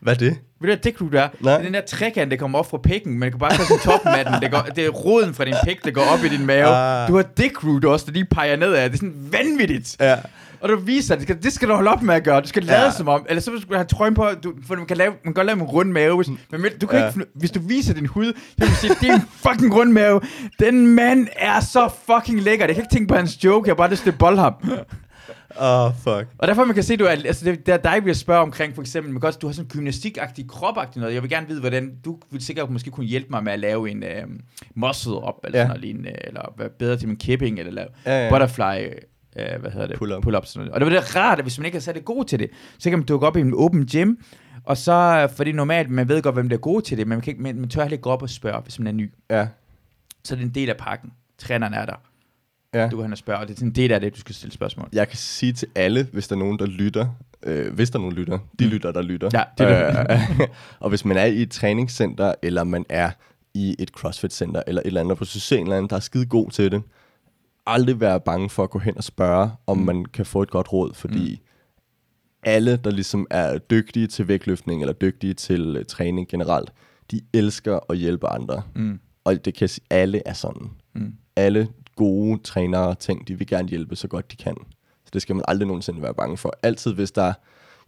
Hvad 0.00 0.12
er 0.14 0.18
det? 0.18 0.28
Ved 0.28 0.36
du, 0.60 0.66
hvad 0.66 0.76
dick 0.76 1.00
root 1.00 1.14
er? 1.14 1.28
Nej. 1.40 1.52
Det 1.52 1.60
er 1.60 1.62
den 1.64 1.74
der 1.74 1.80
trekant, 1.80 2.30
der 2.30 2.36
kommer 2.36 2.58
op 2.58 2.70
fra 2.70 2.78
pikken, 2.78 3.22
det 3.22 3.30
kan 3.32 3.38
bare 3.38 3.50
tage 3.56 3.66
sådan 3.66 3.82
toppen 3.84 4.12
af 4.14 4.24
den. 4.24 4.34
Det, 4.42 4.50
går, 4.50 4.60
det 4.76 4.86
er 4.86 4.88
roden 4.90 5.34
fra 5.34 5.44
din 5.44 5.54
pik, 5.64 5.84
der 5.84 5.90
går 5.90 6.02
op 6.02 6.24
i 6.24 6.28
din 6.28 6.46
mave. 6.46 6.66
Ah. 6.66 7.08
Du 7.08 7.16
har 7.16 7.22
dick 7.36 7.64
root 7.64 7.84
også, 7.84 8.06
der 8.06 8.12
lige 8.12 8.24
peger 8.24 8.56
nedad. 8.56 8.84
Det 8.84 8.92
er 8.92 8.96
sådan 8.96 9.28
vanvittigt. 9.32 9.96
Ja. 10.00 10.16
Og 10.60 10.68
du 10.68 10.76
viser, 10.76 11.14
det 11.14 11.22
skal, 11.22 11.42
det 11.42 11.52
skal 11.52 11.68
du 11.68 11.74
holde 11.74 11.90
op 11.90 12.02
med 12.02 12.14
at 12.14 12.24
gøre. 12.24 12.40
Du 12.40 12.48
skal 12.48 12.62
lade 12.62 12.80
Ja. 12.84 12.90
som 12.90 13.08
om, 13.08 13.26
eller 13.28 13.40
så 13.40 13.50
skal 13.60 13.68
du 13.70 13.74
have 13.74 13.84
trøjen 13.86 14.14
på, 14.14 14.28
du, 14.44 14.52
for 14.66 14.74
man 14.74 14.86
kan, 14.86 14.96
lave, 14.96 15.10
man 15.10 15.18
kan 15.24 15.32
godt 15.32 15.46
lave 15.46 15.56
en 15.56 15.62
rund 15.62 15.90
mave, 15.92 16.16
hvis, 16.16 16.28
men 16.50 16.60
du 16.80 16.86
kan 16.86 16.98
Ja. 16.98 17.06
ikke, 17.08 17.20
hvis 17.34 17.50
du 17.50 17.60
viser 17.60 17.94
din 17.94 18.06
hud, 18.06 18.32
så 18.48 18.54
kan 18.58 18.66
du 18.68 18.74
sige, 18.74 18.94
det 19.00 19.08
er 19.10 19.14
en 19.14 19.22
fucking 19.36 19.74
rund 19.76 19.92
mave. 19.92 20.20
Den 20.60 20.86
mand 20.86 21.26
er 21.36 21.60
så 21.60 21.88
fucking 22.06 22.42
lækker. 22.42 22.66
Jeg 22.66 22.74
kan 22.74 22.84
ikke 22.84 22.94
tænke 22.94 23.08
på 23.08 23.14
hans 23.16 23.44
joke, 23.44 23.68
jeg 23.68 23.72
har 23.72 23.76
bare 23.76 23.90
lyst 23.90 24.02
til 24.02 24.10
at 24.10 24.18
bolle 24.18 24.38
ham. 24.40 24.54
Åh, 25.60 25.84
oh, 25.84 25.92
fuck. 25.94 26.28
Og 26.38 26.48
derfor 26.48 26.64
man 26.64 26.74
kan 26.74 26.82
se, 26.84 26.96
du 26.96 27.04
er, 27.04 27.08
altså 27.10 27.44
det, 27.44 27.66
det 27.66 27.74
er 27.74 27.76
dig, 27.76 28.04
vi 28.04 28.14
spørger 28.14 28.42
omkring, 28.42 28.74
for 28.74 28.82
eksempel, 28.82 29.12
men 29.12 29.20
godt, 29.20 29.42
du 29.42 29.46
har 29.46 29.52
sådan 29.54 29.64
en 29.66 29.70
gymnastikagtig, 29.70 30.48
kropagtig 30.48 31.00
noget. 31.00 31.14
Jeg 31.14 31.22
vil 31.22 31.30
gerne 31.30 31.48
vide, 31.48 31.60
hvordan, 31.60 31.92
du 32.04 32.18
vil 32.30 32.44
sikkert 32.44 32.70
måske 32.70 32.90
kunne 32.90 33.06
hjælpe 33.06 33.28
mig 33.30 33.44
med 33.44 33.52
at 33.52 33.58
lave 33.58 33.90
en 33.90 34.02
øh, 34.02 34.24
muscle 34.74 35.12
up, 35.12 35.34
eller 35.44 35.58
Ja. 35.58 35.64
sådan 35.64 35.68
noget 35.68 35.80
lignende, 35.80 36.26
eller 36.26 36.54
være 36.58 36.68
bedre 36.68 36.96
til 36.96 37.08
min 37.08 37.16
kipping, 37.16 37.58
eller 37.58 37.72
lave 37.72 37.88
Ja, 38.06 38.24
ja. 38.24 38.30
butterfly, 38.30 38.86
øh, 39.36 39.60
hvad 39.60 39.70
hedder 39.70 39.86
det? 39.86 39.96
Pull-up. 39.98 40.22
Pull-up 40.22 40.46
sådan 40.46 40.58
noget. 40.66 40.72
Og 40.74 40.80
det 40.80 40.92
var 40.94 41.00
det 41.00 41.16
rart, 41.16 41.38
at 41.38 41.44
hvis 41.44 41.58
man 41.58 41.66
ikke 41.66 41.76
er 41.76 41.80
særlig 41.80 42.04
god 42.04 42.24
til 42.24 42.38
det, 42.38 42.50
så 42.78 42.90
kan 42.90 42.98
man 42.98 43.06
dukke 43.06 43.26
op 43.26 43.36
i 43.36 43.40
en 43.40 43.54
open 43.54 43.86
gym, 43.86 44.14
og 44.64 44.76
så, 44.76 45.28
fordi 45.36 45.52
normalt, 45.52 45.90
man 45.90 46.08
ved 46.08 46.22
godt, 46.22 46.34
hvem 46.34 46.48
der 46.48 46.56
er 46.56 46.60
god 46.60 46.82
til 46.82 46.98
det, 46.98 47.06
men 47.06 47.16
man, 47.16 47.20
kan 47.20 47.30
ikke, 47.30 47.42
man, 47.42 47.56
man 47.60 47.68
tør 47.68 47.82
heller 47.82 47.92
ikke 47.92 48.02
gå 48.02 48.10
op 48.10 48.22
og 48.22 48.30
spørge, 48.30 48.60
hvis 48.62 48.78
man 48.78 48.86
er 48.86 48.92
ny. 48.92 49.12
Ja. 49.30 49.46
Så 50.24 50.34
det 50.34 50.42
er 50.42 50.46
en 50.46 50.54
del 50.54 50.68
af 50.70 50.76
pakken. 50.76 51.12
Træneren 51.38 51.74
er 51.74 51.86
der. 51.86 51.94
Ja. 52.74 52.88
Du 52.88 53.00
kan 53.02 53.16
spørge, 53.16 53.38
og 53.40 53.48
det 53.48 53.54
er 53.54 53.58
sådan 53.58 53.70
del 53.72 53.92
af 53.92 54.00
det, 54.00 54.14
du 54.14 54.20
skal 54.20 54.34
stille 54.34 54.52
spørgsmål. 54.52 54.88
Jeg 54.92 55.08
kan 55.08 55.16
sige 55.18 55.52
til 55.52 55.68
alle, 55.74 56.08
hvis 56.12 56.28
der 56.28 56.34
er 56.36 56.38
nogen, 56.38 56.58
der 56.58 56.66
lytter, 56.66 57.06
øh, 57.42 57.74
hvis 57.74 57.90
der 57.90 57.98
er 57.98 58.00
nogen, 58.00 58.14
der 58.14 58.20
lytter, 58.20 58.38
de 58.58 58.64
Mm. 58.64 58.70
lytter, 58.70 58.92
der 58.92 59.02
lytter. 59.02 59.30
Ja, 59.32 59.42
det 59.58 59.66
er 59.72 60.12
øh, 60.40 60.48
Og 60.80 60.88
hvis 60.88 61.04
man 61.04 61.16
er 61.16 61.24
i 61.24 61.42
et 61.42 61.50
træningscenter, 61.50 62.34
eller 62.42 62.64
man 62.64 62.84
er 62.88 63.10
i 63.54 63.76
et 63.78 63.90
CrossFit-center, 63.90 64.62
eller 64.66 64.82
et 64.82 64.86
eller 64.86 65.00
andet, 65.00 65.20
og 65.20 65.26
ser 65.26 65.56
en 65.56 65.62
eller 65.62 65.76
anden, 65.76 65.90
der 65.90 65.96
er 65.96 66.00
skide 66.00 66.26
god 66.26 66.50
til 66.50 66.72
det, 66.72 66.82
aldrig 67.66 68.00
være 68.00 68.20
bange 68.20 68.50
for 68.50 68.62
at 68.64 68.70
gå 68.70 68.78
hen 68.78 68.96
og 68.96 69.04
spørge, 69.04 69.50
om 69.66 69.78
Mm. 69.78 69.84
man 69.84 70.04
kan 70.04 70.26
få 70.26 70.42
et 70.42 70.50
godt 70.50 70.72
råd, 70.72 70.94
fordi 70.94 71.40
alle, 72.42 72.76
der 72.76 72.90
ligesom 72.90 73.26
er 73.30 73.58
dygtige 73.58 74.06
til 74.06 74.28
vægtløftning, 74.28 74.80
eller 74.80 74.92
dygtige 74.94 75.34
til 75.34 75.76
uh, 75.76 75.82
træning 75.88 76.28
generelt, 76.28 76.72
de 77.10 77.20
elsker 77.34 77.78
at 77.90 77.96
hjælpe 77.98 78.26
andre. 78.28 78.62
Mm. 78.74 79.00
Og 79.24 79.44
det 79.44 79.54
kan 79.54 79.60
jeg 79.60 79.70
sige, 79.70 79.84
alle 79.90 80.22
er 80.26 80.32
sådan. 80.32 80.70
Mm. 80.94 81.12
Alle 81.36 81.68
gode 81.98 82.42
trænere 82.42 82.88
og 82.88 82.98
ting, 82.98 83.28
de 83.28 83.38
vil 83.38 83.46
gerne 83.46 83.68
hjælpe 83.68 83.96
så 83.96 84.08
godt 84.08 84.30
de 84.30 84.36
kan. 84.36 84.56
Så 85.04 85.10
det 85.12 85.22
skal 85.22 85.36
man 85.36 85.44
aldrig 85.48 85.66
nogensinde 85.66 86.02
være 86.02 86.14
bange 86.14 86.36
for. 86.36 86.52
Altid 86.62 86.94
hvis 86.94 87.10
der... 87.10 87.32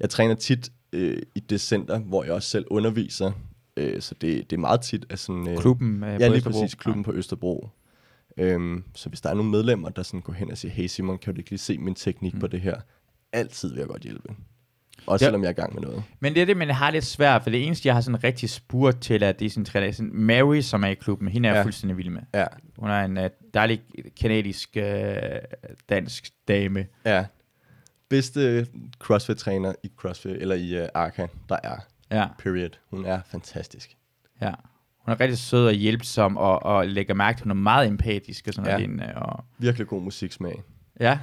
Jeg 0.00 0.10
træner 0.10 0.34
tit 0.34 0.72
øh, 0.92 1.22
i 1.34 1.40
det 1.40 1.60
center, 1.60 1.98
hvor 1.98 2.24
jeg 2.24 2.32
også 2.32 2.48
selv 2.48 2.64
underviser. 2.70 3.32
Øh, 3.76 4.00
så 4.00 4.14
det, 4.14 4.50
det 4.50 4.56
er 4.56 4.60
meget 4.60 4.80
tit 4.80 5.06
af 5.10 5.18
sådan... 5.18 5.48
Øh, 5.48 5.58
Klubben 5.58 6.04
øh, 6.04 6.20
Ja, 6.20 6.28
lige 6.28 6.36
Østerbro. 6.36 6.60
præcis. 6.60 6.74
Klubben 6.74 7.04
på 7.04 7.12
Østerbro. 7.12 7.68
Øhm, 8.36 8.84
så 8.94 9.08
hvis 9.08 9.20
der 9.20 9.30
er 9.30 9.34
nogle 9.34 9.50
medlemmer, 9.50 9.88
der 9.88 10.02
sådan 10.02 10.20
går 10.20 10.32
hen 10.32 10.50
og 10.50 10.58
siger, 10.58 10.72
hey 10.72 10.86
Simon, 10.86 11.18
kan 11.18 11.34
du 11.34 11.40
ikke 11.40 11.50
lige 11.50 11.58
se 11.58 11.78
min 11.78 11.94
teknik 11.94 12.34
mm. 12.34 12.40
på 12.40 12.46
det 12.46 12.60
her? 12.60 12.80
Altid 13.32 13.68
vil 13.68 13.78
jeg 13.78 13.88
godt 13.88 14.02
hjælpe. 14.02 14.34
Også 15.10 15.24
Ja. 15.24 15.26
selvom 15.26 15.40
jeg 15.42 15.48
er 15.48 15.52
i 15.52 15.54
gang 15.60 15.74
med 15.74 15.82
noget. 15.82 16.02
Men 16.20 16.34
det 16.34 16.42
er 16.42 16.46
det, 16.46 16.56
man 16.56 16.70
har 16.70 16.90
lidt 16.90 17.04
svært, 17.04 17.42
for 17.42 17.50
det 17.50 17.66
eneste, 17.66 17.88
jeg 17.88 17.94
har 17.94 18.00
sådan 18.00 18.24
rigtig 18.24 18.50
spurgt 18.50 19.00
til, 19.02 19.22
at 19.22 19.38
det 19.40 19.46
er 19.46 19.50
sådan 19.50 19.64
træner. 19.64 19.92
Sådan 19.92 20.10
Mary, 20.14 20.60
som 20.60 20.84
er 20.84 20.88
i 20.88 20.94
klubben, 20.94 21.28
hende 21.28 21.48
er 21.48 21.52
jeg 21.52 21.58
Ja. 21.58 21.64
fuldstændig 21.64 21.96
vild 21.96 22.10
med. 22.10 22.20
Ja, 22.34 22.46
Hun 22.78 22.90
er 22.90 23.04
en 23.04 23.18
uh, 23.18 23.24
dejlig 23.54 23.80
kanadisk 24.20 24.76
uh, 24.76 24.82
dansk 25.88 26.28
dame. 26.48 26.86
ja. 27.04 27.24
Bedste 28.08 28.66
CrossFit-træner 28.98 29.72
i 29.84 29.90
CrossFit, 29.96 30.32
eller 30.32 30.54
i 30.54 30.82
uh, 30.82 30.88
Arca, 30.94 31.26
der 31.48 31.56
er. 31.62 31.76
Ja, 32.10 32.26
Period. 32.38 32.70
Hun 32.90 33.04
er 33.04 33.20
fantastisk. 33.30 33.96
ja. 34.42 34.50
Hun 35.06 35.12
er 35.12 35.20
rigtig 35.20 35.38
sød 35.38 35.66
og 35.66 35.72
hjælpsom, 35.72 36.36
og, 36.36 36.62
og 36.62 36.86
lægger 36.86 37.14
mærke 37.14 37.36
til, 37.38 37.44
hun 37.44 37.50
er 37.50 37.54
meget 37.54 37.88
empatisk 37.88 38.44
og 38.48 38.54
sådan 38.54 38.80
Ja. 38.80 38.86
noget. 38.86 39.12
Og, 39.14 39.44
Virkelig 39.58 39.86
god 39.86 40.02
musiksmag. 40.02 40.62
ja, 41.00 41.18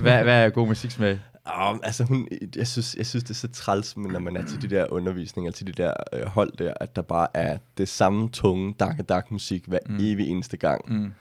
hvad, 0.00 0.22
hvad 0.22 0.44
er 0.44 0.50
god 0.50 0.66
musiksmag? 0.66 1.18
Um, 1.46 1.80
altså 1.82 2.04
hun, 2.04 2.28
jeg, 2.56 2.66
synes, 2.66 2.94
jeg 2.94 3.06
synes, 3.06 3.24
det 3.24 3.30
er 3.30 3.34
så 3.34 3.48
træls, 3.48 3.96
men 3.96 4.12
når 4.12 4.18
man 4.18 4.36
er 4.36 4.46
til 4.46 4.62
de 4.62 4.68
der 4.68 4.86
undervisninger, 4.90 5.50
til 5.50 5.66
de 5.66 5.72
der 5.72 5.92
øh, 6.12 6.26
hold 6.26 6.52
der, 6.52 6.74
at 6.80 6.96
der 6.96 7.02
bare 7.02 7.28
er 7.34 7.58
det 7.78 7.88
samme 7.88 8.28
tunge 8.28 8.74
dak 8.80 9.08
dak 9.08 9.30
musik 9.30 9.64
hver 9.66 9.78
mm. 9.86 9.96
evig 10.00 10.28
eneste 10.28 10.56
gang. 10.56 10.92
Mm. 10.92 11.12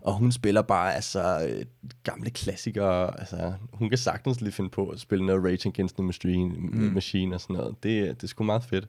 Og 0.00 0.14
hun 0.14 0.32
spiller 0.32 0.62
bare 0.62 0.94
altså 0.94 1.48
øh, 1.48 1.64
gamle 2.02 2.30
klassikere. 2.30 3.20
Altså, 3.20 3.52
hun 3.72 3.88
kan 3.88 3.98
sagtens 3.98 4.40
lige 4.40 4.52
finde 4.52 4.70
på 4.70 4.88
at 4.88 5.00
spille 5.00 5.26
noget 5.26 5.44
Rage 5.44 5.68
Against 5.68 5.96
the 5.96 6.04
Machine, 6.04 6.54
mm. 6.58 6.92
Machine 6.94 7.34
og 7.34 7.40
sådan 7.40 7.56
noget. 7.56 7.74
Det, 7.82 8.20
det 8.20 8.22
er 8.22 8.26
sgu 8.26 8.44
meget 8.44 8.64
fedt, 8.64 8.88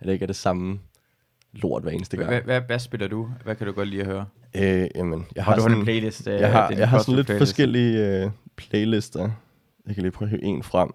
at 0.00 0.06
det 0.06 0.12
ikke 0.12 0.22
er 0.22 0.26
det 0.26 0.36
samme 0.36 0.78
lort 1.52 1.82
hver 1.82 1.92
eneste 1.92 2.16
gang. 2.16 2.44
Hvad, 2.44 2.60
hvad, 2.60 2.78
spiller 2.78 3.08
du? 3.08 3.28
Hvad 3.44 3.54
kan 3.54 3.66
du 3.66 3.72
godt 3.72 3.88
lide 3.88 4.00
at 4.00 4.06
høre? 4.06 4.26
Øh, 4.54 4.88
jamen, 4.94 5.26
jeg 5.36 5.44
Har 5.44 5.52
har, 5.52 5.56
du 5.56 5.62
sådan, 5.62 5.78
en 5.78 5.84
playlist? 5.84 6.28
øh, 6.28 6.40
jeg 6.40 6.52
har, 6.52 6.70
jeg 6.70 6.88
har 6.88 6.98
sådan 6.98 7.14
lidt 7.14 7.38
forskellige 7.38 8.22
øh, 8.24 8.30
playlister. 8.56 9.30
Jeg 9.86 9.94
kan 9.94 10.02
lige 10.02 10.12
prøve 10.12 10.26
at 10.26 10.30
hive 10.30 10.42
en 10.44 10.62
frem. 10.62 10.90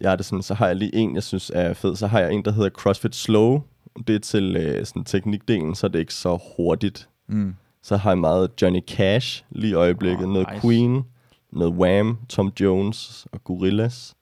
Jeg 0.00 0.10
har 0.10 0.16
det 0.16 0.26
sådan, 0.26 0.42
så 0.42 0.54
har 0.54 0.66
jeg 0.66 0.76
lige 0.76 0.94
en, 0.94 1.14
jeg 1.14 1.22
synes 1.22 1.50
er 1.54 1.72
fed. 1.74 1.96
Så 1.96 2.06
har 2.06 2.20
jeg 2.20 2.32
en, 2.32 2.44
der 2.44 2.50
hedder 2.52 2.70
CrossFit 2.70 3.14
Slow. 3.14 3.60
Det 4.06 4.14
er 4.14 4.18
til 4.20 4.56
øh, 4.56 4.86
sådan 4.86 5.04
teknikdelen, 5.04 5.74
så 5.74 5.86
er 5.86 5.90
det 5.90 5.98
ikke 5.98 6.14
så 6.14 6.38
hurtigt. 6.56 7.08
Mm. 7.26 7.54
Så 7.82 7.96
har 7.96 8.10
jeg 8.10 8.18
meget 8.18 8.50
Johnny 8.62 8.80
Cash 8.88 9.44
lige 9.50 9.70
i 9.70 9.74
øjeblikket. 9.74 10.24
Åh, 10.26 10.32
noget 10.32 10.48
nice. 10.52 10.60
Queen, 10.60 11.04
noget 11.52 11.72
Wham, 11.72 12.18
Tom 12.28 12.52
Jones 12.60 13.26
og 13.32 13.44
Gorillaz. 13.44 14.12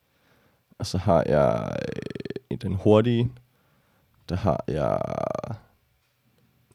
Og 0.79 0.85
så 0.85 0.97
har 0.97 1.23
jeg 1.27 1.75
øh, 2.51 2.57
den 2.61 2.73
hurtige. 2.75 3.31
Der 4.29 4.35
har 4.35 4.63
jeg... 4.67 5.01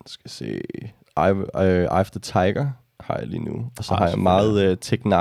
Skal 0.06 0.30
se... 0.30 0.60
Eye, 1.16 1.34
øh, 1.56 1.82
Eye 1.82 1.88
of 1.90 2.10
the 2.10 2.20
Tiger 2.20 2.70
har 3.00 3.16
jeg 3.18 3.26
lige 3.26 3.44
nu. 3.44 3.70
Og 3.78 3.84
så 3.84 3.94
Ah, 3.94 3.98
har 3.98 4.08
jeg 4.08 4.18
meget 4.18 4.70
uh, 4.72 4.78
Tech 4.80 5.06
9. 5.06 5.12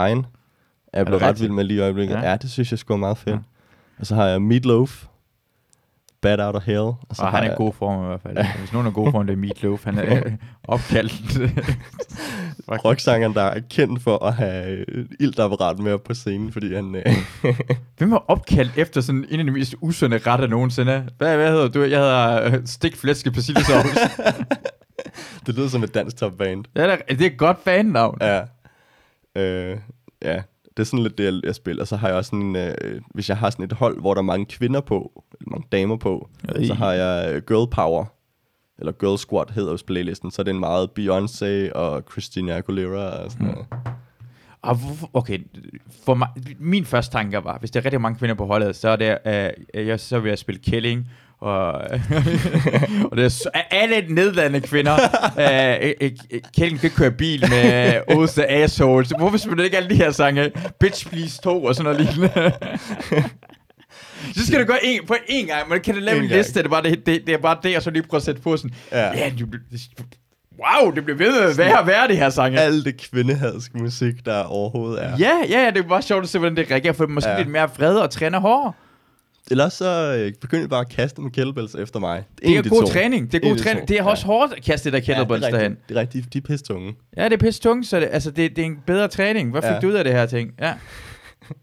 Er 0.95 0.99
jeg 0.99 1.05
blevet 1.05 1.21
ret 1.21 1.41
vild 1.41 1.51
med 1.51 1.63
lige 1.63 1.77
i 1.77 1.81
øjeblikket. 1.81 2.15
Ja. 2.15 2.19
Ja. 2.21 2.29
ja, 2.29 2.37
det 2.37 2.51
synes 2.51 2.71
jeg 2.71 2.79
skulle 2.79 2.99
meget 2.99 3.17
fedt. 3.17 3.27
Ja. 3.27 3.33
Ja. 3.33 3.39
Og 3.99 4.05
så 4.05 4.15
har 4.15 4.25
jeg 4.25 4.41
Meatloaf. 4.41 5.05
Bad 6.21 6.39
Out 6.39 6.55
of 6.55 6.63
Hell. 6.65 6.79
Og 6.79 6.97
så 7.13 7.21
Og 7.21 7.27
har 7.29 7.37
han 7.37 7.43
er 7.43 7.47
i 7.47 7.49
jeg, 7.49 7.57
god 7.57 7.73
form 7.73 8.03
i 8.03 8.07
hvert 8.07 8.21
fald. 8.21 8.37
Hvis 8.59 8.73
nogen 8.73 8.87
er 8.87 8.91
god 8.91 9.11
form, 9.11 9.27
det 9.27 9.33
er 9.33 9.37
Meatloaf. 9.37 9.83
Han 9.85 9.97
er 9.97 10.15
øh, 10.25 10.31
opkaldt. 10.67 11.13
rocksangeren, 12.85 13.33
der 13.33 13.41
er 13.41 13.59
kendt 13.69 14.01
for 14.01 14.25
at 14.25 14.33
have 14.33 14.85
øh, 14.89 15.05
iltapparat 15.19 15.79
med 15.79 15.93
op 15.93 16.03
på 16.03 16.13
scenen, 16.13 16.51
fordi 16.51 16.75
han... 16.75 16.95
Øh, 16.95 17.05
Hvem 17.97 18.13
er 18.13 18.31
opkaldt 18.31 18.77
efter 18.77 19.01
sådan 19.01 19.25
en 19.29 19.39
af 19.39 19.45
de 19.45 19.51
mest 19.51 19.75
usunde 19.81 20.17
retter 20.17 20.47
nogensinde? 20.47 21.05
Hvad, 21.17 21.35
hvad 21.37 21.51
hedder 21.51 21.67
du? 21.67 21.83
Jeg 21.83 21.99
hedder 21.99 22.61
stik 22.65 22.95
flæske 22.95 23.31
persillesovs. 23.31 23.85
det 25.45 25.55
lyder 25.55 25.67
som 25.67 25.83
et 25.83 25.93
dansk 25.93 26.17
topband. 26.17 26.63
det, 26.75 26.83
er, 26.83 26.87
da- 26.87 27.01
det 27.15 27.21
er 27.21 27.25
et 27.25 27.37
godt 27.37 27.57
fan-navn. 27.63 28.17
Ja. 28.21 28.41
Øh, 29.35 29.77
ja, 30.21 30.41
det 30.77 30.83
er 30.83 30.85
sådan 30.85 31.03
lidt 31.03 31.17
det, 31.17 31.41
jeg, 31.43 31.55
spiller. 31.55 31.85
Så 31.85 31.95
har 31.95 32.07
jeg 32.07 32.17
også 32.17 32.29
sådan, 32.29 32.55
øh, 32.55 33.01
hvis 33.13 33.29
jeg 33.29 33.37
har 33.37 33.49
sådan 33.49 33.65
et 33.65 33.73
hold, 33.73 33.99
hvor 33.99 34.13
der 34.13 34.21
er 34.21 34.25
mange 34.25 34.45
kvinder 34.45 34.81
på, 34.81 35.23
eller 35.39 35.51
mange 35.51 35.67
damer 35.71 35.97
på, 35.97 36.29
Ej. 36.49 36.65
så 36.65 36.73
har 36.73 36.93
jeg 36.93 37.35
øh, 37.35 37.41
Girl 37.47 37.69
Power, 37.69 38.05
eller 38.79 38.91
Girl 38.91 39.17
Squad 39.17 39.45
hedder 39.53 39.71
jo 39.71 39.77
playlisten, 39.87 40.31
så 40.31 40.43
det 40.43 40.49
er 40.49 40.53
en 40.53 40.59
meget 40.59 40.89
Beyoncé 40.99 41.73
og 41.73 42.03
Christina 42.11 42.57
Aguilera 42.57 43.23
og 43.23 43.31
sådan 43.31 43.47
noget. 43.47 43.65
Og 44.61 44.75
hvorfor, 44.75 45.09
okay, 45.13 45.39
for 46.05 46.13
mig, 46.13 46.27
min 46.59 46.85
første 46.85 47.11
tanke 47.11 47.43
var, 47.43 47.57
hvis 47.57 47.71
der 47.71 47.79
er 47.79 47.85
rigtig 47.85 48.01
mange 48.01 48.19
kvinder 48.19 48.35
på 48.35 48.45
holdet, 48.45 48.75
så 48.75 48.89
er 48.89 48.95
det, 48.95 49.17
øh, 49.25 49.87
jeg, 49.87 49.99
så 49.99 50.19
vil 50.19 50.29
jeg 50.29 50.37
spille 50.37 50.61
Killing, 50.61 51.11
og, 51.41 51.71
og 53.11 53.17
det 53.17 53.25
er 53.25 53.29
så- 53.29 53.49
alle 53.71 54.05
nedladende 54.09 54.61
kvinder. 54.61 54.93
øh, 55.39 55.91
øh, 56.01 56.11
øh, 56.31 56.39
Killing 56.55 56.79
kan 56.81 56.89
køre 56.89 57.11
bil 57.11 57.43
med 57.49 57.93
Oath 58.07 58.33
the 58.33 58.49
Assholes. 58.49 59.09
Hvorfor 59.17 59.37
spiller 59.37 59.63
ikke 59.63 59.77
alle 59.77 59.89
de 59.89 59.95
her 59.95 60.11
sange? 60.11 60.51
Bitch 60.79 61.09
Please 61.09 61.41
2 61.41 61.63
og 61.63 61.75
sådan 61.75 61.93
noget 61.93 62.01
lignende. 62.15 62.51
Så 64.35 64.45
skal 64.47 64.59
du 64.59 64.65
gøre 64.65 64.85
en, 64.85 64.99
på 65.07 65.15
én 65.29 65.45
gang, 65.47 65.69
men 65.69 65.79
kan 65.81 65.93
du 65.95 65.99
lave 65.99 66.17
En 66.17 66.23
en 66.23 66.29
liste, 66.29 66.59
det 66.59 66.65
er, 66.65 66.69
bare 66.69 66.83
det, 66.83 67.05
det, 67.05 67.21
det 67.27 67.33
er 67.33 67.37
bare 67.37 67.57
det, 67.63 67.75
og 67.77 67.81
så 67.83 67.89
lige 67.91 68.03
prøve 68.03 68.19
at 68.19 68.23
sætte 68.23 68.41
på 68.41 68.57
sådan, 68.57 68.71
Ja. 68.91 69.11
ja, 69.17 69.31
du, 69.39 69.45
wow, 70.59 70.91
det 70.91 71.03
bliver 71.05 71.17
ved 71.17 71.31
med 71.41 71.49
at 71.49 71.57
være, 71.57 71.87
være 71.87 72.07
det 72.07 72.17
her 72.17 72.29
sange. 72.29 72.59
Alt 72.59 72.85
det 72.85 73.09
kvindehadske 73.11 73.77
musik, 73.77 74.13
der 74.25 74.43
overhovedet 74.43 75.03
er. 75.03 75.11
Ja, 75.19 75.31
ja, 75.49 75.61
ja, 75.63 75.69
det 75.71 75.77
er 75.77 75.87
bare 75.87 76.01
sjovt 76.01 76.23
at 76.23 76.29
se, 76.29 76.39
hvordan 76.39 76.57
det 76.57 76.71
reagerer, 76.71 76.93
for 76.93 77.07
måske 77.07 77.29
ja. 77.29 77.35
Ja. 77.35 77.41
lidt 77.41 77.51
mere 77.51 77.69
vrede 77.77 78.03
og 78.03 78.09
træner 78.09 78.39
hårdere. 78.39 78.73
Eller 79.51 79.69
så 79.69 80.15
øh, 80.53 80.69
bare 80.69 80.79
at 80.81 80.89
kaste 80.89 81.21
med 81.21 81.31
kettlebells 81.31 81.75
efter 81.75 81.99
mig. 81.99 82.23
Det 82.37 82.45
er 82.45 82.51
En 82.51 82.57
af 82.57 82.63
de 82.63 82.69
god 82.69 82.81
to. 82.81 82.87
træning. 82.87 83.31
Det 83.31 83.43
er 83.43 83.49
god 83.49 83.57
de 83.57 83.63
træning. 83.63 83.87
Det 83.87 83.99
er 83.99 84.03
også 84.03 84.25
hårdt 84.25 84.53
at 84.53 84.63
kaste 84.63 84.91
det 84.91 84.93
der 84.93 84.99
kettlebells 84.99 85.41
ja, 85.41 85.47
det 85.47 85.53
er 85.53 85.57
derhen. 85.57 85.77
Det 85.89 85.97
er 85.97 85.99
rigtigt. 86.01 86.33
De 86.33 86.37
er 86.37 86.41
pisse 86.41 86.65
tunge. 86.65 86.95
Ja, 87.17 87.23
det 87.25 87.33
er 87.33 87.37
pisse 87.37 87.61
tungt, 87.61 87.87
så 87.87 87.99
det, 87.99 88.09
altså, 88.11 88.31
det, 88.31 88.55
det 88.55 88.61
er 88.61 88.65
en 88.65 88.77
bedre 88.87 89.07
træning. 89.07 89.51
Hvad 89.51 89.61
fik 89.61 89.71
Ja. 89.71 89.79
du 89.79 89.87
ud 89.87 89.93
af 89.93 90.03
det 90.03 90.13
her 90.13 90.25
ting? 90.25 90.51
Ja. 90.59 90.73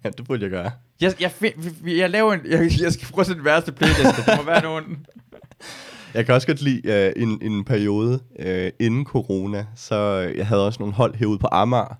Ja, 0.04 0.10
det 0.10 0.24
burde 0.26 0.42
jeg 0.42 0.50
gøre. 0.50 0.70
Jeg, 1.00 1.14
jeg, 1.20 1.30
find, 1.30 1.52
jeg 1.86 2.10
laver 2.10 2.32
en, 2.32 2.40
jeg, 2.50 2.70
jeg 2.82 2.92
skal 2.92 3.08
prøve 3.12 3.20
at 3.20 3.26
sætte 3.26 3.38
den 3.38 3.44
værste 3.44 3.72
playlist. 3.72 4.26
Der 4.26 4.36
må 4.36 4.42
være 4.42 4.62
nogen. 4.62 4.84
Jeg 6.14 6.26
kan 6.26 6.34
også 6.34 6.46
godt 6.46 6.62
lide 6.62 7.12
uh, 7.16 7.22
en, 7.22 7.38
en 7.42 7.64
periode 7.64 8.20
uh, 8.38 8.86
inden 8.86 9.04
corona, 9.04 9.66
så 9.76 9.96
jeg 10.36 10.46
havde 10.46 10.66
også 10.66 10.76
nogle 10.80 10.94
hold 10.94 11.14
herude 11.14 11.38
på 11.38 11.48
Amager, 11.52 11.98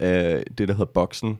uh, 0.00 0.06
det 0.06 0.58
der 0.58 0.72
hedder 0.72 0.84
Boksen, 0.94 1.38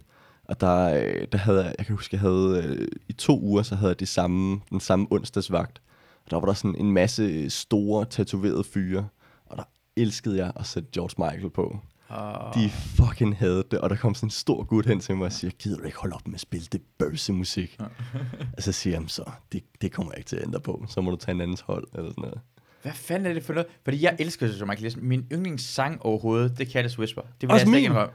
og 0.48 0.60
der, 0.60 0.90
uh, 0.90 1.22
der 1.32 1.38
havde 1.38 1.64
jeg, 1.64 1.74
jeg 1.78 1.86
kan 1.86 1.96
huske, 1.96 2.14
jeg 2.14 2.20
havde 2.20 2.76
uh, 2.80 2.86
i 3.08 3.12
to 3.12 3.40
uger, 3.40 3.62
så 3.62 3.74
havde 3.74 3.88
jeg 3.90 4.00
de 4.00 4.06
samme, 4.06 4.60
den 4.70 4.80
samme 4.80 5.06
onsdagsvagt, 5.10 5.82
og 6.24 6.30
der 6.30 6.36
var 6.40 6.46
der 6.46 6.54
sådan 6.54 6.76
en 6.78 6.92
masse 6.92 7.50
store, 7.50 8.04
tatoverede 8.04 8.64
fyre, 8.64 9.08
og 9.46 9.56
der 9.56 9.64
elskede 9.96 10.36
jeg 10.36 10.52
at 10.56 10.66
sætte 10.66 10.88
George 10.92 11.14
Michael 11.18 11.50
på. 11.50 11.78
Oh. 12.10 12.54
De 12.54 12.70
fucking 12.70 13.36
havde 13.36 13.64
det, 13.70 13.78
og 13.78 13.90
der 13.90 13.96
kom 13.96 14.14
sådan 14.14 14.26
en 14.26 14.30
stor 14.30 14.64
gut 14.64 14.86
hen 14.86 15.00
til 15.00 15.16
mig 15.16 15.26
og 15.26 15.32
siger, 15.32 15.50
gider 15.50 15.78
du 15.78 15.84
ikke 15.84 15.98
holde 15.98 16.14
op 16.14 16.26
med 16.26 16.34
at 16.34 16.40
spille 16.40 16.66
det 16.72 16.80
bøvsemusik? 16.98 17.78
og 18.56 18.62
så 18.62 18.72
siger 18.72 19.00
jeg, 19.00 19.10
så 19.10 19.30
det, 19.52 19.64
det 19.80 19.92
kommer 19.92 20.12
jeg 20.12 20.18
ikke 20.18 20.28
til 20.28 20.36
at 20.36 20.42
ændre 20.42 20.60
på, 20.60 20.84
så 20.88 21.00
må 21.00 21.10
du 21.10 21.16
tage 21.16 21.34
en 21.34 21.40
andens 21.40 21.60
hold, 21.60 21.88
eller 21.94 22.10
sådan 22.10 22.22
noget. 22.22 22.40
Hvad 22.82 22.92
fanden 22.92 23.26
er 23.26 23.32
det 23.34 23.44
for 23.44 23.52
noget? 23.52 23.66
Fordi 23.84 24.02
jeg 24.02 24.16
elsker 24.18 24.52
som 24.52 24.68
Michael. 24.68 25.04
Min 25.04 25.26
yndlingssang 25.32 26.02
overhovedet, 26.02 26.58
det 26.58 26.68
er 26.68 26.72
Careless 26.72 26.98
Whisper. 26.98 27.22
Det 27.22 27.42
vil 27.42 27.50
Også 27.50 27.66
jeg 27.66 27.70
min. 27.70 27.80
ikke 27.80 28.06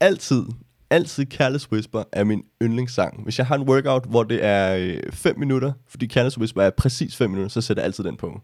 altid, 0.00 0.44
altid 0.90 1.26
Careless 1.26 1.72
Whisper 1.72 2.02
er 2.12 2.24
min 2.24 2.42
yndlingssang. 2.62 3.22
Hvis 3.24 3.38
jeg 3.38 3.46
har 3.46 3.54
en 3.54 3.62
workout, 3.68 4.04
hvor 4.08 4.22
det 4.22 4.44
er 4.44 5.00
5 5.12 5.38
minutter, 5.38 5.72
fordi 5.88 6.06
Careless 6.08 6.38
Whisper 6.38 6.62
er 6.62 6.70
præcis 6.70 7.16
5 7.16 7.30
minutter, 7.30 7.48
så 7.50 7.60
sætter 7.60 7.82
jeg 7.82 7.86
altid 7.86 8.04
den 8.04 8.16
på. 8.16 8.40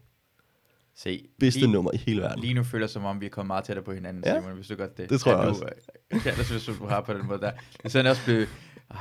Se, 0.97 1.23
Bedste 1.39 1.59
lige, 1.59 1.71
nummer 1.71 1.91
i 1.93 1.97
hele 1.97 2.21
verden. 2.21 2.39
lige 2.41 2.53
nu 2.53 2.63
føler 2.63 2.87
som 2.87 3.05
om 3.05 3.21
vi 3.21 3.25
er 3.25 3.29
kommet 3.29 3.47
meget 3.47 3.63
tættere 3.63 3.85
på 3.85 3.93
hinanden, 3.93 4.23
Ja. 4.25 4.39
Simon, 4.41 4.55
hvis 4.55 4.67
du 4.67 4.75
godt 4.75 4.97
det. 4.97 5.09
Det 5.09 5.19
tror 5.19 5.31
jeg 5.31 5.49
også. 5.49 5.65
øh, 6.13 6.21
Kan 6.21 6.33
jeg 6.37 6.45
synes, 6.45 6.65
du 6.65 6.85
har 6.87 7.01
på 7.01 7.13
den 7.13 7.27
måde 7.27 7.39
der. 7.41 7.51
Det 7.51 7.59
er 7.83 7.89
sådan 7.89 8.11
også 8.11 8.21
blevet... 8.25 8.47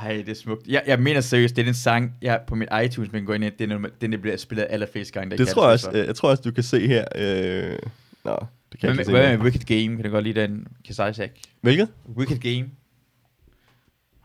Ej, 0.02 0.12
det 0.16 0.28
er 0.28 0.34
smukt. 0.34 0.66
Jeg, 0.66 0.82
jeg 0.86 1.00
mener 1.00 1.20
seriøst, 1.20 1.56
det 1.56 1.62
er 1.62 1.66
den 1.66 1.74
sang, 1.74 2.14
jeg 2.22 2.40
på 2.46 2.54
min 2.54 2.68
iTunes, 2.84 3.12
man 3.12 3.24
går 3.24 3.34
ind 3.34 3.44
i, 3.44 3.50
det 3.50 3.70
er 3.72 3.78
den, 3.78 3.86
den 4.00 4.12
der 4.12 4.18
bliver 4.18 4.36
spillet 4.36 4.66
allerflest 4.70 5.12
gange. 5.12 5.30
Det 5.30 5.38
kan 5.38 5.46
tror 5.46 5.62
jeg 5.62 5.68
det 5.68 5.72
også, 5.72 5.84
så. 5.92 5.98
øh, 6.00 6.06
jeg 6.06 6.16
tror 6.16 6.30
også, 6.30 6.42
du 6.42 6.50
kan 6.50 6.62
se 6.62 6.86
her. 6.86 7.04
Øh... 7.16 7.78
Nå, 8.24 8.36
det 8.72 8.80
kan 8.80 8.88
Hvad 8.88 8.90
jeg 8.90 8.90
ikke 8.92 9.04
se. 9.04 9.10
hvad 9.10 9.36
med 9.36 9.44
Wicked 9.44 9.60
Game? 9.66 9.96
Kan 9.96 10.04
du 10.04 10.10
godt 10.10 10.24
lide 10.24 10.40
den? 10.40 10.66
Isaac? 10.90 11.30
Hvilket? 11.60 11.88
Wicked 12.16 12.38
Game. 12.38 12.70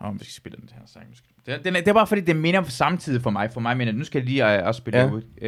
Åh, 0.02 0.08
oh, 0.08 0.20
vi 0.20 0.20
skal 0.20 0.34
spille 0.34 0.58
den 0.58 0.70
her 0.74 0.82
sang. 0.86 1.16
Det, 1.46 1.66
den, 1.66 1.74
det 1.74 1.88
er 1.88 1.94
bare 1.94 2.08
fordi, 2.08 2.22
det 2.22 2.36
minder 2.36 2.60
om 2.60 2.66
samtidig 2.66 3.22
for 3.22 3.30
mig. 3.30 3.52
For 3.54 3.60
mig 3.60 3.78
mener, 3.78 3.92
nu 3.92 4.04
skal 4.04 4.20
jeg 4.20 4.26
lige 4.26 4.60
uh, 4.60 4.68
også 4.68 4.78
spille 4.78 5.00
ja. 5.00 5.12
ud. 5.12 5.22
Uh, 5.42 5.48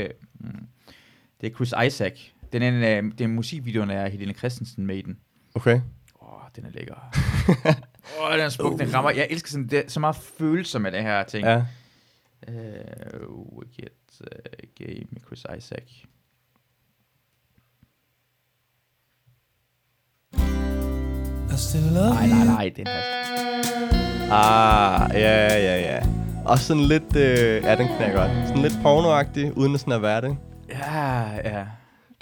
det 1.41 1.51
er 1.51 1.55
Chris 1.55 1.73
Isaac. 1.87 2.19
Den 2.53 2.61
er, 2.61 2.99
uh, 2.99 3.05
øh, 3.05 3.11
den 3.17 3.31
musikvideoen 3.31 3.89
er 3.89 4.09
Helene 4.09 4.33
Christensen 4.33 4.85
med 4.85 4.97
i 4.97 5.01
den. 5.01 5.17
Okay. 5.55 5.81
Åh, 6.21 6.33
oh, 6.33 6.49
den 6.55 6.65
er 6.65 6.69
lækker. 6.69 6.95
Åh, 8.19 8.25
oh, 8.25 8.31
den 8.31 8.39
er 8.39 8.49
smuk, 8.49 8.73
uh. 8.73 8.79
den 8.79 8.93
rammer. 8.93 9.11
Jeg 9.11 9.27
elsker 9.29 9.49
sådan, 9.49 9.67
det, 9.67 9.91
så 9.91 9.99
meget 9.99 10.15
følelser 10.15 10.79
med 10.79 10.91
det 10.91 11.01
her 11.01 11.23
ting. 11.23 11.45
Ja. 11.45 11.65
Uh, 12.47 13.57
Wicked 13.57 13.87
uh, 14.21 14.27
Game 14.75 15.05
med 15.11 15.21
Chris 15.27 15.45
Isaac. 15.57 15.83
I 21.53 21.57
still 21.57 21.93
love 21.93 22.13
nej, 22.13 22.27
nej, 22.27 22.45
nej, 22.45 22.71
den 22.75 22.87
her. 22.87 23.70
Ah, 24.33 25.09
ja, 25.13 25.57
ja, 25.57 25.79
ja. 25.81 25.99
Og 26.45 26.57
sådan 26.57 26.83
lidt, 26.83 27.15
øh, 27.15 27.63
ja, 27.63 27.75
den 27.75 27.87
kan 27.87 28.01
jeg 28.01 28.13
godt. 28.15 28.47
Sådan 28.47 28.61
lidt 28.61 28.73
pornoagtig, 28.81 29.57
uden 29.57 29.73
at 29.73 29.79
sådan 29.79 29.93
at 29.93 30.01
være 30.01 30.21
det. 30.21 30.37
Ja, 30.69 31.21
ja. 31.49 31.65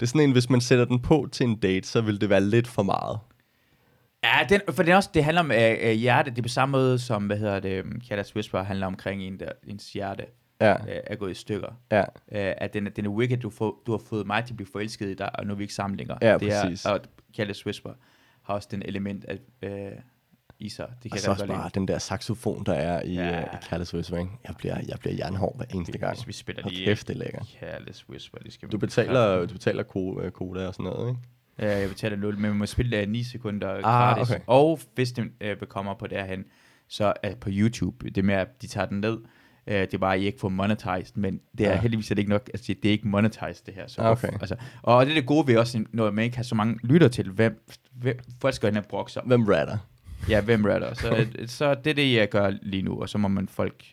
Det 0.00 0.02
er 0.02 0.06
sådan 0.06 0.20
en, 0.20 0.32
hvis 0.32 0.50
man 0.50 0.60
sætter 0.60 0.84
den 0.84 1.00
på 1.02 1.28
til 1.32 1.46
en 1.46 1.56
date, 1.56 1.88
så 1.88 2.00
vil 2.00 2.20
det 2.20 2.30
være 2.30 2.40
lidt 2.40 2.68
for 2.68 2.82
meget. 2.82 3.18
Ja, 4.24 4.46
den, 4.48 4.60
for 4.70 4.82
det 4.82 4.92
er 4.92 4.96
også, 4.96 5.10
det 5.14 5.24
handler 5.24 5.40
om 5.40 5.52
øh, 5.52 5.76
øh, 5.82 5.92
hjerte. 5.92 6.30
Det 6.30 6.38
er 6.38 6.42
på 6.42 6.48
samme 6.48 6.70
måde 6.72 6.98
som, 6.98 7.26
hvad 7.26 7.36
hedder 7.36 7.60
det, 7.60 7.82
um, 7.84 8.00
Kjatas 8.08 8.34
Whisper 8.36 8.62
handler 8.62 8.86
omkring 8.86 9.22
en, 9.22 9.40
der, 9.40 9.48
ens 9.66 9.92
hjerte 9.92 10.24
Ja, 10.60 10.72
øh, 10.72 10.78
er 11.06 11.16
gået 11.16 11.30
i 11.30 11.34
stykker. 11.34 11.68
ja. 11.92 12.00
Øh, 12.00 12.54
at 12.58 12.74
den, 12.74 12.86
er- 12.86 12.90
den 12.90 13.06
er 13.06 13.10
wicked, 13.10 13.38
du, 13.38 13.50
får, 13.50 13.82
du 13.86 13.90
har 13.92 14.00
fået 14.08 14.26
mig 14.26 14.44
til 14.44 14.52
at 14.52 14.56
blive 14.56 14.68
forelsket 14.72 15.06
i 15.08 15.14
dig, 15.14 15.38
og 15.38 15.46
nu 15.46 15.52
er 15.52 15.56
vi 15.56 15.64
ikke 15.64 15.74
sammen 15.74 15.96
længere. 15.98 16.18
Ja, 16.22 16.38
det 16.38 16.40
præcis. 16.48 16.84
Er, 16.84 16.90
og 16.90 17.00
Kjatas 17.36 17.66
Whisper 17.66 17.90
har 18.42 18.54
også 18.54 18.68
den 18.70 18.82
element 18.84 19.24
af, 19.24 19.38
øh, 19.62 19.92
i 20.60 20.68
sig. 20.68 20.86
Det 21.02 21.10
kan 21.10 21.16
Og 21.16 21.18
så 21.20 21.30
også 21.30 21.46
bare 21.46 21.70
den 21.74 21.88
der 21.88 21.98
saxofon, 21.98 22.64
der 22.66 22.72
er 22.72 23.02
i, 23.02 23.14
Ja. 23.14 23.38
uh, 23.38 23.44
i 23.54 23.56
Careless 23.68 23.94
Whisper, 23.94 24.16
ikke? 24.18 24.30
Jeg 24.48 24.54
bliver, 24.58 24.76
jeg 24.88 24.98
bliver 25.00 25.14
jernhård 25.16 25.56
hver 25.56 25.66
eneste 25.74 25.98
gang. 25.98 26.14
Hvis 26.16 26.26
vi 26.28 26.32
spiller 26.32 26.68
lige 26.68 26.84
kæft, 26.84 27.08
det 27.08 27.14
er 27.14 27.18
lækkert. 27.18 27.56
Careless 27.60 28.08
Whisper, 28.08 28.38
det 28.38 28.52
skal 28.52 28.68
vi 28.68 28.70
Du 28.70 28.78
betaler, 28.78 29.46
du 29.46 29.52
betaler 29.52 29.82
ko- 29.82 30.20
øh, 30.20 30.30
koda 30.30 30.66
og 30.66 30.74
sådan 30.74 30.84
noget, 30.84 31.08
ikke? 31.08 31.20
Ja, 31.58 31.78
jeg 31.78 31.88
betaler 31.88 32.16
0, 32.16 32.34
men 32.34 32.42
man 32.42 32.56
må 32.56 32.66
spille 32.66 33.02
uh, 33.02 33.08
9 33.08 33.22
sekunder 33.22 33.68
Ah, 33.74 33.82
gratis. 33.82 34.30
okay. 34.30 34.40
Og 34.46 34.80
hvis 34.94 35.12
det 35.12 35.24
uh, 35.44 35.68
kommer 35.68 35.94
på 35.94 36.06
derhen, 36.06 36.44
så 36.88 37.12
uh, 37.26 37.36
på 37.40 37.48
YouTube, 37.52 38.10
det 38.10 38.24
med, 38.24 38.34
at 38.34 38.62
de 38.62 38.66
tager 38.66 38.86
den 38.86 39.00
ned, 39.00 39.12
uh, 39.16 39.24
det 39.66 39.94
er 39.94 39.98
bare, 39.98 40.14
at 40.14 40.20
I 40.20 40.24
ikke 40.24 40.40
får 40.40 40.48
monetized, 40.48 41.16
men 41.16 41.40
det 41.58 41.66
er 41.66 41.70
Ja. 41.70 41.80
heldigvis 41.80 42.10
er 42.10 42.14
det 42.14 42.22
ikke 42.22 42.30
nok, 42.30 42.50
altså 42.54 42.74
det 42.82 42.88
er 42.88 42.92
ikke 42.92 43.08
monetized 43.08 43.66
det 43.66 43.74
her. 43.74 43.86
Så 43.86 44.02
Ah, 44.02 44.10
okay. 44.10 44.28
altså, 44.32 44.56
og 44.82 45.06
det 45.06 45.10
er 45.10 45.14
det 45.14 45.26
gode 45.26 45.46
ved 45.46 45.56
også, 45.56 45.84
når 45.92 46.10
man 46.10 46.24
ikke 46.24 46.36
har 46.36 46.44
så 46.44 46.54
mange 46.54 46.78
lytter 46.82 47.08
til, 47.08 47.30
hvem, 47.30 47.66
hvem 47.92 48.18
folk 48.40 48.54
skal 48.54 48.68
hen 48.68 48.76
og 48.76 48.84
brokke 48.84 49.12
sig. 49.12 49.22
Hvem 49.26 49.44
ratter? 49.44 49.78
Ja, 50.28 50.40
hvem 50.40 50.64
ratter. 50.64 50.94
Så, 50.94 51.10
øh, 51.16 51.26
så 51.48 51.74
det 51.74 51.90
er 51.90 51.94
det, 51.94 52.14
jeg 52.14 52.28
gør 52.28 52.50
lige 52.62 52.82
nu, 52.82 53.00
og 53.02 53.08
så 53.08 53.18
må 53.18 53.28
man 53.28 53.48
folk, 53.48 53.84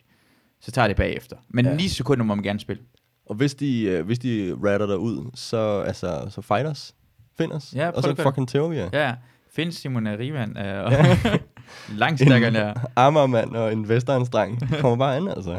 så 0.60 0.70
tager 0.70 0.88
det 0.88 0.96
bagefter. 0.96 1.36
Men 1.48 1.64
Ja. 1.64 1.70
ja. 1.70 1.76
9 1.76 1.88
sekunder 1.88 2.24
må 2.24 2.34
man 2.34 2.42
gerne 2.44 2.60
spille. 2.60 2.82
Og 3.26 3.34
hvis 3.34 3.54
de, 3.54 3.82
øh, 3.82 4.06
hvis 4.06 4.18
de 4.18 4.56
ratter 4.64 4.86
dig 4.86 4.98
ud, 4.98 5.30
så, 5.34 5.80
altså, 5.80 6.26
så 6.30 6.40
fight 6.42 6.66
os. 6.66 6.94
Find 7.38 7.52
os. 7.52 7.72
Ja, 7.76 7.88
og 7.90 8.02
så 8.02 8.08
det. 8.12 8.18
fucking 8.20 8.48
tæver 8.48 8.68
vi 8.68 8.76
jer. 8.76 8.88
Ja, 8.92 9.14
find 9.54 9.72
Simon 9.72 10.06
Riemann, 10.08 10.58
øh, 10.58 10.84
og 10.84 10.92
langt 12.02 12.20
stærkere 12.20 12.48
end 12.48 12.56
jeg. 12.56 12.74
Amagermand 12.96 13.50
og 13.56 13.72
en 13.72 13.88
Vestegnsdreng 13.88 14.80
kommer 14.80 14.96
bare 14.96 15.16
an, 15.16 15.28
altså. 15.28 15.50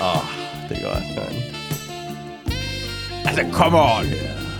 Åh, 0.00 0.16
oh, 0.16 0.22
det 0.68 0.78
er 0.78 0.82
godt, 0.94 1.04
man. 1.16 1.42
Altså, 3.26 3.44
come 3.52 3.76
on. 3.78 4.04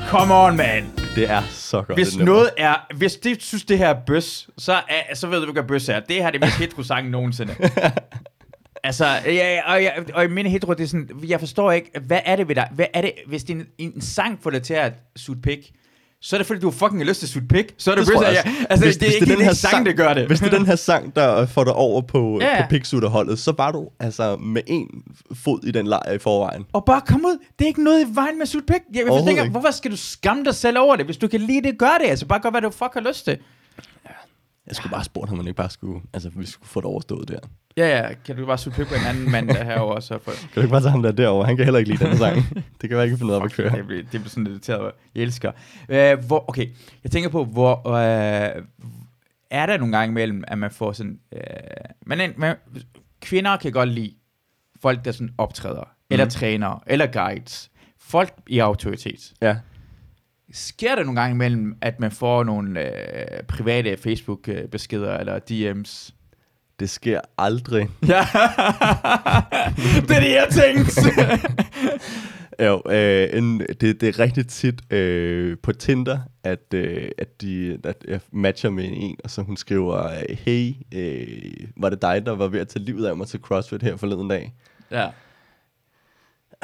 Come 0.08 0.34
on, 0.34 0.56
man. 0.56 0.97
Det 1.18 1.30
er 1.30 1.42
så 1.50 1.82
godt. 1.82 1.98
Hvis 1.98 2.08
det 2.08 2.24
noget 2.24 2.50
er... 2.56 2.74
Hvis 2.96 3.16
det 3.16 3.42
synes, 3.42 3.64
det 3.64 3.78
her 3.78 3.88
er 3.88 4.00
bøs, 4.06 4.48
så, 4.58 4.72
er, 4.72 5.14
så 5.14 5.26
ved 5.26 5.46
du, 5.46 5.52
hvad 5.52 5.62
bøs 5.62 5.88
er. 5.88 6.00
Det 6.00 6.16
her 6.16 6.26
er 6.26 6.30
det 6.30 6.40
mest 6.40 6.58
hetero 6.58 6.82
sang 6.82 7.10
nogensinde. 7.10 7.54
altså, 8.84 9.06
ja, 9.26 9.60
og, 9.66 9.82
jeg, 9.82 10.04
og 10.14 10.24
i 10.24 10.28
min 10.28 10.46
hetero, 10.46 10.72
det 10.72 10.82
er 10.82 10.88
sådan... 10.88 11.10
Jeg 11.28 11.40
forstår 11.40 11.72
ikke, 11.72 12.00
hvad 12.00 12.20
er 12.24 12.36
det 12.36 12.48
ved 12.48 12.54
dig? 12.54 12.68
Hvad 12.72 12.86
er 12.94 13.00
det, 13.00 13.12
hvis 13.26 13.44
det 13.44 13.56
er 13.56 13.60
en, 13.60 13.92
en 13.94 14.00
sang 14.00 14.42
får 14.42 14.50
dig 14.50 14.62
til 14.62 14.74
at 14.74 14.92
suge 15.16 15.40
pik, 15.42 15.72
så 16.20 16.36
er 16.36 16.38
det 16.38 16.46
fordi, 16.46 16.60
du 16.60 16.66
har 16.66 16.72
fucking 16.78 17.04
lyst 17.04 17.20
til 17.20 17.26
at 17.26 17.30
suge 17.30 17.44
pik. 17.48 17.74
Så 17.78 17.90
er 17.90 17.94
det, 17.94 18.06
Det 18.06 18.12
jeg 18.14 18.18
også. 18.28 18.50
Altså, 18.70 18.86
Hvis- 18.86 18.96
det, 18.96 19.08
hvis 19.08 19.14
det, 19.14 19.20
det, 19.20 19.28
den 19.28 19.38
er 19.40 19.44
her 19.44 19.50
ikke 19.50 19.60
sang, 19.60 19.86
der 19.86 19.92
gør 19.92 20.14
det. 20.14 20.26
Hvis 20.26 20.38
det 20.40 20.52
er 20.52 20.56
den 20.58 20.66
her 20.66 20.76
sang, 20.76 21.16
der 21.16 21.46
får 21.46 21.64
dig 21.64 21.72
over 21.72 22.00
på, 22.02 22.38
Ja, 22.40 22.56
ja. 22.56 22.62
på 22.62 22.68
Pixutter-holdet, 22.70 23.38
så 23.38 23.52
var 23.56 23.72
du 23.72 23.88
altså 24.00 24.36
med 24.36 24.62
en 24.66 24.86
fod 25.34 25.64
i 25.64 25.70
den 25.70 25.86
lejr 25.86 26.12
i 26.12 26.18
forvejen. 26.18 26.64
Og 26.72 26.84
bare 26.84 27.00
kom 27.06 27.24
ud. 27.24 27.38
Det 27.58 27.64
er 27.64 27.68
ikke 27.68 27.84
noget 27.84 28.00
i 28.00 28.14
vejen 28.14 28.38
med 28.38 28.42
at 28.42 28.48
pik. 28.66 28.80
Jeg, 28.94 29.04
jeg 29.06 29.24
tænker, 29.26 29.42
ikke. 29.42 29.50
hvorfor 29.50 29.70
skal 29.70 29.90
du 29.90 29.96
skamme 29.96 30.44
dig 30.44 30.54
selv 30.54 30.78
over 30.78 30.96
det? 30.96 31.04
Hvis 31.04 31.16
du 31.16 31.28
kan 31.28 31.40
lide 31.40 31.62
det, 31.68 31.78
gør 31.78 31.98
det. 32.02 32.10
Altså, 32.10 32.26
bare 32.26 32.40
gør, 32.40 32.50
hvad 32.50 32.60
du 32.60 32.70
fuck 32.70 32.94
har 32.94 33.00
lyst 33.08 33.24
til. 33.24 33.38
Jeg 34.68 34.76
skulle 34.76 34.90
bare 34.90 35.04
spurgt 35.04 35.30
om 35.30 35.36
han 35.36 35.46
ikke 35.46 35.56
bare 35.56 35.70
skulle, 35.70 36.00
altså 36.12 36.30
vi 36.36 36.46
skulle 36.46 36.68
få 36.68 36.80
det 36.80 36.86
overstået 36.86 37.28
der. 37.28 37.40
Kan 37.40 37.48
Ja, 37.78 37.98
ja. 37.98 38.14
Kan 38.24 38.36
du 38.36 38.46
bare 38.46 38.70
pik 38.70 38.86
på 38.86 38.94
en 38.94 39.06
anden 39.06 39.30
mand 39.30 39.48
der 39.48 39.64
herovre, 39.64 40.02
så 40.02 40.18
for... 40.18 40.32
du 40.54 40.60
ikke 40.60 40.70
bare 40.70 40.80
tage 40.80 40.90
ham 40.90 41.02
der 41.02 41.12
derovre? 41.12 41.46
Han 41.46 41.56
kan 41.56 41.64
heller 41.64 41.78
ikke 41.78 41.90
lide 41.90 42.04
den 42.04 42.16
sang. 42.16 42.36
det 42.80 42.88
kan 42.88 42.96
være, 42.96 43.04
ikke 43.04 43.16
finde 43.16 43.32
ud 43.32 43.40
af 43.40 43.44
at 43.44 43.52
køre. 43.52 43.76
Det 43.76 43.86
bliver, 43.86 44.02
det 44.02 44.10
bliver 44.10 44.28
sådan 44.28 44.44
lidt 44.44 44.52
irriteret. 44.52 44.92
Jeg 45.14 45.22
elsker. 45.22 45.52
Uh, 45.88 46.24
hvor, 46.26 46.44
okay, 46.48 46.66
jeg 47.04 47.10
tænker 47.10 47.30
på, 47.30 47.44
hvor 47.44 47.86
uh, 47.86 48.62
er 49.50 49.66
der 49.66 49.76
nogle 49.76 49.98
gange 49.98 50.10
imellem, 50.10 50.44
at 50.48 50.58
man 50.58 50.70
får 50.70 50.92
sådan... 50.92 51.18
Uh, 51.32 51.40
man, 52.06 52.34
man, 52.36 52.56
kvinder 53.20 53.56
kan 53.56 53.72
godt 53.72 53.88
lide 53.88 54.14
folk, 54.80 55.04
der 55.04 55.12
sådan 55.12 55.34
optræder, 55.38 55.84
mm. 55.84 56.06
eller 56.10 56.26
træner, 56.28 56.82
eller 56.86 57.06
guides. 57.06 57.70
Folk 57.98 58.34
i 58.46 58.58
autoritet. 58.58 59.32
Ja. 59.42 59.56
Sker 60.52 60.94
der 60.94 61.04
nogle 61.04 61.20
gange 61.20 61.34
imellem, 61.34 61.76
at 61.80 62.00
man 62.00 62.10
får 62.10 62.44
nogle 62.44 62.80
uh, 62.80 63.46
private 63.48 63.96
Facebook-beskeder 63.96 65.18
eller 65.18 65.38
DM's? 65.50 66.14
Det 66.80 66.90
sker 66.90 67.20
aldrig. 67.38 67.88
Ja, 68.08 68.24
det 70.08 70.16
er 70.16 70.20
det, 70.20 70.32
jeg 70.32 70.48
tænkte. 70.50 71.00
Jo, 72.60 72.82
øh, 72.90 73.28
en, 73.32 73.60
det, 73.60 74.00
det 74.00 74.02
er 74.02 74.18
rigtig 74.18 74.48
tit 74.48 74.92
øh, 74.92 75.56
på 75.62 75.72
Tinder, 75.72 76.18
at, 76.42 76.74
øh, 76.74 77.08
at, 77.18 77.42
de, 77.42 77.78
at 77.84 78.04
jeg 78.08 78.20
matcher 78.32 78.70
med 78.70 78.84
en, 78.92 79.16
og 79.24 79.30
så 79.30 79.42
hun 79.42 79.56
skriver, 79.56 80.04
øh, 80.04 80.36
hey, 80.38 80.72
øh, 80.94 81.68
var 81.76 81.90
det 81.90 82.02
dig, 82.02 82.26
der 82.26 82.32
var 82.32 82.48
ved 82.48 82.60
at 82.60 82.68
tage 82.68 82.84
livet 82.84 83.06
af 83.06 83.16
mig 83.16 83.26
til 83.26 83.40
CrossFit 83.40 83.82
her 83.82 83.96
forleden 83.96 84.28
dag? 84.28 84.54
ja. 84.90 85.08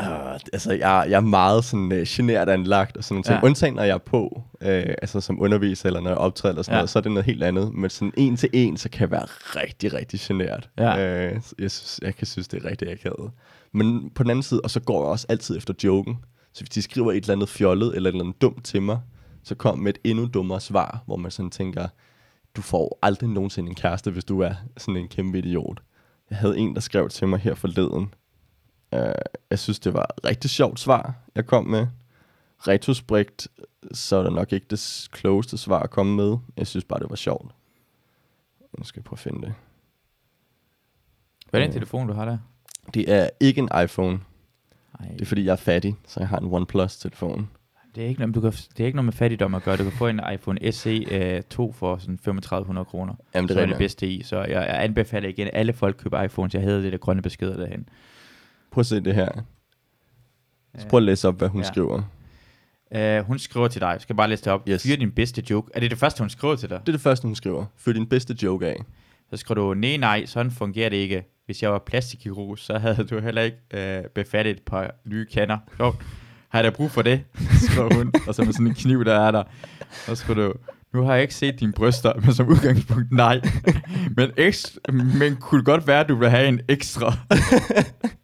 Uh, 0.01 0.33
altså, 0.53 0.73
jeg, 0.73 1.07
jeg 1.09 1.17
er 1.17 1.21
meget 1.21 1.65
sådan 1.65 1.93
uh, 1.93 1.99
generet 2.07 2.49
anlagt 2.49 2.97
og 2.97 3.05
sådan 3.05 3.23
noget. 3.27 3.41
Ja. 3.43 3.47
Undtagen, 3.47 3.75
når 3.75 3.83
jeg 3.83 3.95
er 3.95 3.99
på, 3.99 4.43
uh, 4.61 4.69
altså 4.69 5.21
som 5.21 5.41
underviser, 5.43 5.87
eller 5.87 6.01
når 6.01 6.11
jeg 6.11 6.19
optræder, 6.19 6.53
eller 6.53 6.63
sådan 6.63 6.75
Ja. 6.75 6.79
noget, 6.79 6.91
så 6.91 6.99
er 6.99 7.03
det 7.03 7.13
noget 7.13 7.27
helt 7.27 7.43
andet. 7.43 7.75
Men 7.75 7.91
sådan 7.91 8.13
en 8.17 8.37
til 8.37 8.49
en, 8.53 8.77
så 8.77 8.89
kan 8.89 9.01
jeg 9.01 9.11
være 9.11 9.25
rigtig, 9.27 9.93
rigtig 9.95 10.21
generet. 10.21 10.69
Ja. 10.79 10.93
Uh, 10.95 11.41
jeg, 11.59 11.71
synes, 11.71 12.01
jeg 12.03 12.17
kan 12.17 12.27
synes, 12.27 12.49
det 12.49 12.65
er 12.65 12.71
rigtig 12.71 12.91
akavet. 12.91 13.31
Men 13.73 14.11
på 14.15 14.23
den 14.23 14.31
anden 14.31 14.43
side, 14.43 14.61
og 14.65 14.71
så 14.71 14.81
går 14.81 15.03
jeg 15.03 15.11
også 15.11 15.27
altid 15.29 15.57
efter 15.57 15.75
joken. 15.85 16.17
Så 16.53 16.61
hvis 16.61 16.71
de 16.71 16.83
skriver 16.83 17.13
et 17.13 17.17
eller 17.17 17.33
andet 17.35 17.49
fjollet, 17.49 17.97
eller 17.97 18.11
et 18.11 18.13
eller 18.15 18.25
andet 18.25 18.43
dumt 18.43 18.65
til 18.65 18.83
mig, 18.83 19.01
så 19.45 19.55
kom 19.55 19.79
med 19.79 19.95
et 19.95 20.11
endnu 20.11 20.27
dummere 20.35 20.61
svar, 20.61 21.03
hvor 21.07 21.17
man 21.17 21.31
sådan 21.31 21.51
tænker, 21.51 21.89
du 22.57 22.63
får 22.63 22.99
aldrig 23.03 23.29
nogensinde 23.29 23.69
en 23.69 23.75
kæreste, 23.75 24.11
hvis 24.11 24.25
du 24.25 24.41
er 24.41 24.55
sådan 24.77 24.97
en 24.97 25.09
kæmpe 25.09 25.39
idiot. 25.39 25.83
Jeg 26.31 26.39
havde 26.39 26.59
en, 26.59 26.75
der 26.75 26.81
skrev 26.81 27.09
til 27.09 27.29
mig 27.29 27.39
her 27.39 27.55
forleden, 27.55 28.15
Uh, 28.95 29.13
jeg 29.51 29.59
synes, 29.59 29.79
det 29.79 29.95
var 29.95 30.03
et 30.19 30.25
rigtig 30.25 30.51
sjovt 30.51 30.81
svar, 30.81 31.15
jeg 31.35 31.47
kom 31.47 31.67
med. 31.67 31.87
Retrospekt, 32.69 33.49
så 33.93 34.17
er 34.17 34.23
det 34.23 34.33
nok 34.33 34.53
ikke 34.53 34.67
det 34.71 35.09
klogeste 35.13 35.59
svar 35.59 35.81
at 35.81 35.91
komme 35.91 36.17
med. 36.17 36.37
Jeg 36.57 36.67
synes 36.67 36.85
bare, 36.85 37.01
det 37.01 37.11
var 37.11 37.17
sjovt. 37.17 37.53
Nu 38.79 38.85
skal 38.85 39.01
jeg 39.01 39.05
prøve 39.05 39.17
at 39.17 39.19
finde 39.19 39.47
det. 39.47 39.55
Hvad 41.51 41.61
er 41.61 41.65
den 41.65 41.71
Øh. 41.71 41.75
telefon, 41.75 42.07
du 42.09 42.13
har 42.13 42.25
der? 42.25 42.39
Det 42.95 43.13
er 43.13 43.29
ikke 43.41 43.59
en 43.61 43.69
iPhone. 43.85 44.21
Ej, 45.01 45.07
Det 45.09 45.21
er 45.21 45.27
fordi, 45.27 45.45
jeg 45.45 45.53
er 45.53 45.57
fattig, 45.57 45.97
så 46.07 46.21
jeg 46.21 46.29
har 46.29 46.39
en 46.39 46.53
OnePlus-telefon. 46.53 47.49
Det 47.95 48.05
er, 48.05 48.09
ikke, 48.09 48.21
noget- 48.21 48.35
du 48.35 48.41
kan, 48.41 48.53
det 48.53 48.81
er 48.81 48.85
ikke 48.87 48.97
noget 48.97 49.05
med 49.05 49.13
fattigdom 49.13 49.55
at 49.55 49.63
gøre. 49.63 49.77
Du 49.77 49.83
kan 49.83 49.93
få 49.93 50.09
en 50.09 50.21
iPhone 50.35 50.73
SE 50.73 50.91
øh, 51.11 51.43
2 51.43 51.73
for 51.73 51.99
sådan 51.99 52.19
3500 52.19 52.85
kroner. 52.85 53.15
Jamen, 53.35 53.49
Det 53.49 53.57
er 53.59 53.67
det 53.67 53.79
bedste 53.79 54.09
i. 54.09 54.23
Så 54.23 54.37
jeg, 54.39 54.49
jeg 54.51 54.83
anbefaler 54.85 55.29
igen, 55.29 55.49
alle 55.53 55.73
folk 55.73 55.97
køber 55.97 56.23
iPhones. 56.23 56.55
Jeg 56.55 56.63
havde 56.63 56.83
det 56.83 56.93
der 56.93 56.99
grønne 56.99 57.23
beskeder 57.23 57.57
derhen. 57.57 57.89
Prøv 58.75 58.81
at 58.81 58.87
se 58.87 59.01
det 59.01 59.15
her. 59.15 59.29
Så 60.79 60.87
prøv 60.89 60.97
at 60.99 61.03
læse 61.03 61.29
op, 61.29 61.39
hvad 61.39 61.49
hun 61.49 61.61
Ja. 61.61 61.67
skriver. 61.67 62.03
Uh, 63.21 63.27
hun 63.27 63.39
skriver 63.39 63.69
til 63.69 63.81
dig. 63.81 63.87
Jeg 63.89 64.01
skal 64.01 64.17
bare 64.17 64.29
læse 64.29 64.45
det 64.45 64.53
op. 64.53 64.69
Yes. 64.69 64.83
Fyr 64.83 64.97
din 64.97 65.11
bedste 65.13 65.43
joke. 65.51 65.71
Er 65.75 65.81
det 65.81 65.91
det 65.91 65.99
første, 65.99 66.19
hun 66.21 66.31
skriver 66.31 66.57
til 66.57 66.71
dig? 66.71 66.81
Det 66.81 66.89
er 66.89 66.93
det 66.93 67.01
første, 67.01 67.27
hun 67.27 67.35
skriver. 67.35 67.65
Fyr 67.77 67.93
din 67.93 68.07
bedste 68.07 68.37
joke 68.43 68.67
af. 68.67 68.77
Så 69.31 69.37
skriver 69.37 69.61
du, 69.61 69.75
nej, 69.75 69.97
nej, 69.97 70.27
sådan 70.27 70.53
fungerer 70.53 70.89
det 70.89 70.97
ikke. 70.97 71.25
Hvis 71.47 71.63
jeg 71.63 71.73
var 71.73 71.79
plastikkirurg, 71.87 72.59
så 72.59 72.79
havde 72.79 73.05
du 73.05 73.21
heller 73.21 73.43
ikke 73.43 73.57
øh, 73.75 74.05
befattet 74.15 74.51
et 74.57 74.63
par 74.67 74.91
nye 75.05 75.27
kander. 75.33 75.59
Jo, 75.81 75.95
har 76.49 76.59
jeg 76.59 76.65
da 76.65 76.71
brug 76.71 76.91
for 76.91 77.03
det? 77.03 77.25
skriver 77.71 77.95
hun. 77.95 78.13
Og 78.27 78.35
så 78.35 78.43
med 78.45 78.53
sådan 78.53 78.67
en 78.67 78.75
kniv, 78.75 79.05
der 79.05 79.15
er 79.21 79.31
der. 79.31 79.43
Så 80.07 80.15
skriver 80.15 80.47
du, 80.47 80.55
nu 80.93 81.03
har 81.05 81.13
jeg 81.15 81.23
ikke 81.23 81.35
set 81.35 81.61
dine 81.61 81.73
bryster, 81.73 82.13
men 82.21 82.35
som 82.35 82.49
udgangspunkt 82.49 83.13
nej. 83.13 83.41
men, 84.17 84.31
ekstra, 84.37 84.93
men 84.93 85.37
kunne 85.37 85.65
godt 85.65 85.87
være, 85.87 86.01
at 86.01 86.09
du 86.09 86.15
vil 86.17 86.31
have 86.31 86.49
en 86.49 86.61
ekstra. 86.69 87.13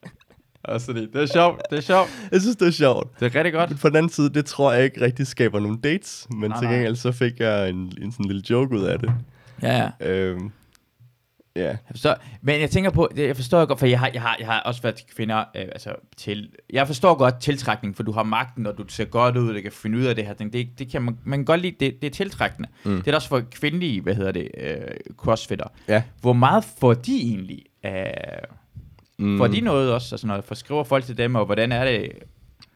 og 0.64 0.80
så 0.80 0.92
det, 0.92 1.10
det 1.12 1.22
er 1.22 1.26
sjovt, 1.26 1.62
det 1.70 1.76
er 1.76 1.82
sjovt. 1.82 2.10
Jeg 2.32 2.40
synes, 2.40 2.56
det 2.56 2.68
er 2.68 2.72
sjovt. 2.72 3.20
Det 3.20 3.26
er 3.26 3.38
rigtig 3.38 3.52
godt. 3.52 3.70
Men 3.70 3.78
på 3.78 3.88
den 3.88 3.96
anden 3.96 4.10
side, 4.10 4.30
det 4.30 4.46
tror 4.46 4.72
jeg 4.72 4.84
ikke 4.84 5.00
rigtig 5.00 5.26
skaber 5.26 5.60
nogen 5.60 5.80
dates. 5.80 6.26
Men 6.30 6.50
Nej, 6.50 6.58
til 6.58 6.66
nej. 6.66 6.74
gengæld, 6.74 6.96
så 6.96 7.12
fik 7.12 7.40
jeg 7.40 7.68
en, 7.68 7.92
en 8.02 8.12
sådan 8.12 8.26
lille 8.26 8.42
joke 8.50 8.76
ud 8.76 8.84
af 8.84 8.98
det. 8.98 9.12
Ja, 9.62 9.90
ja. 10.00 10.10
Øhm, 10.10 10.50
ja. 11.56 11.66
Jeg 11.68 11.78
forstår, 11.90 12.14
men 12.42 12.60
jeg 12.60 12.70
tænker 12.70 12.90
på, 12.90 13.08
det, 13.16 13.26
jeg 13.26 13.36
forstår 13.36 13.64
godt, 13.66 13.78
for 13.78 13.86
jeg 13.86 14.00
har, 14.00 14.10
jeg 14.14 14.22
har, 14.22 14.36
jeg 14.38 14.46
har 14.46 14.60
også 14.60 14.82
været 14.82 15.04
kvinder, 15.16 15.38
øh, 15.38 15.44
altså 15.54 15.94
til, 16.16 16.50
jeg 16.72 16.86
forstår 16.86 17.14
godt 17.14 17.40
tiltrækning, 17.40 17.96
for 17.96 18.02
du 18.02 18.12
har 18.12 18.22
magten, 18.22 18.66
og 18.66 18.78
du 18.78 18.84
ser 18.88 19.04
godt 19.04 19.36
ud, 19.36 19.48
og 19.48 19.54
du 19.54 19.60
kan 19.60 19.72
finde 19.72 19.98
ud 19.98 20.04
af 20.04 20.14
det 20.14 20.26
her 20.26 20.34
ting. 20.34 20.52
Det, 20.52 20.68
det 20.78 20.90
kan 20.90 21.02
man, 21.02 21.18
man 21.24 21.38
kan 21.38 21.44
godt 21.44 21.60
lide, 21.60 21.76
det, 21.80 22.02
det 22.02 22.06
er 22.06 22.10
tiltrækkende. 22.14 22.68
Mm. 22.84 22.96
Det 22.96 23.06
er 23.06 23.10
da 23.10 23.16
også 23.16 23.28
for 23.28 23.42
kvindelige, 23.50 24.00
hvad 24.00 24.14
hedder 24.14 24.32
det, 24.32 24.48
øh, 24.58 24.76
crossfitter. 25.16 25.66
Ja. 25.88 26.02
Hvor 26.20 26.32
meget 26.32 26.64
får 26.80 26.94
de 26.94 27.16
egentlig? 27.16 27.62
Øh, 27.86 27.92
Mm. 29.20 29.38
får 29.38 29.46
de 29.46 29.60
noget 29.60 29.92
også, 29.92 30.14
altså 30.14 30.26
når 30.26 30.40
for 30.40 30.54
skriver 30.54 30.84
folk 30.84 31.04
til 31.04 31.18
dem, 31.18 31.34
og 31.34 31.46
hvordan 31.46 31.72
er 31.72 31.84
det? 31.84 32.12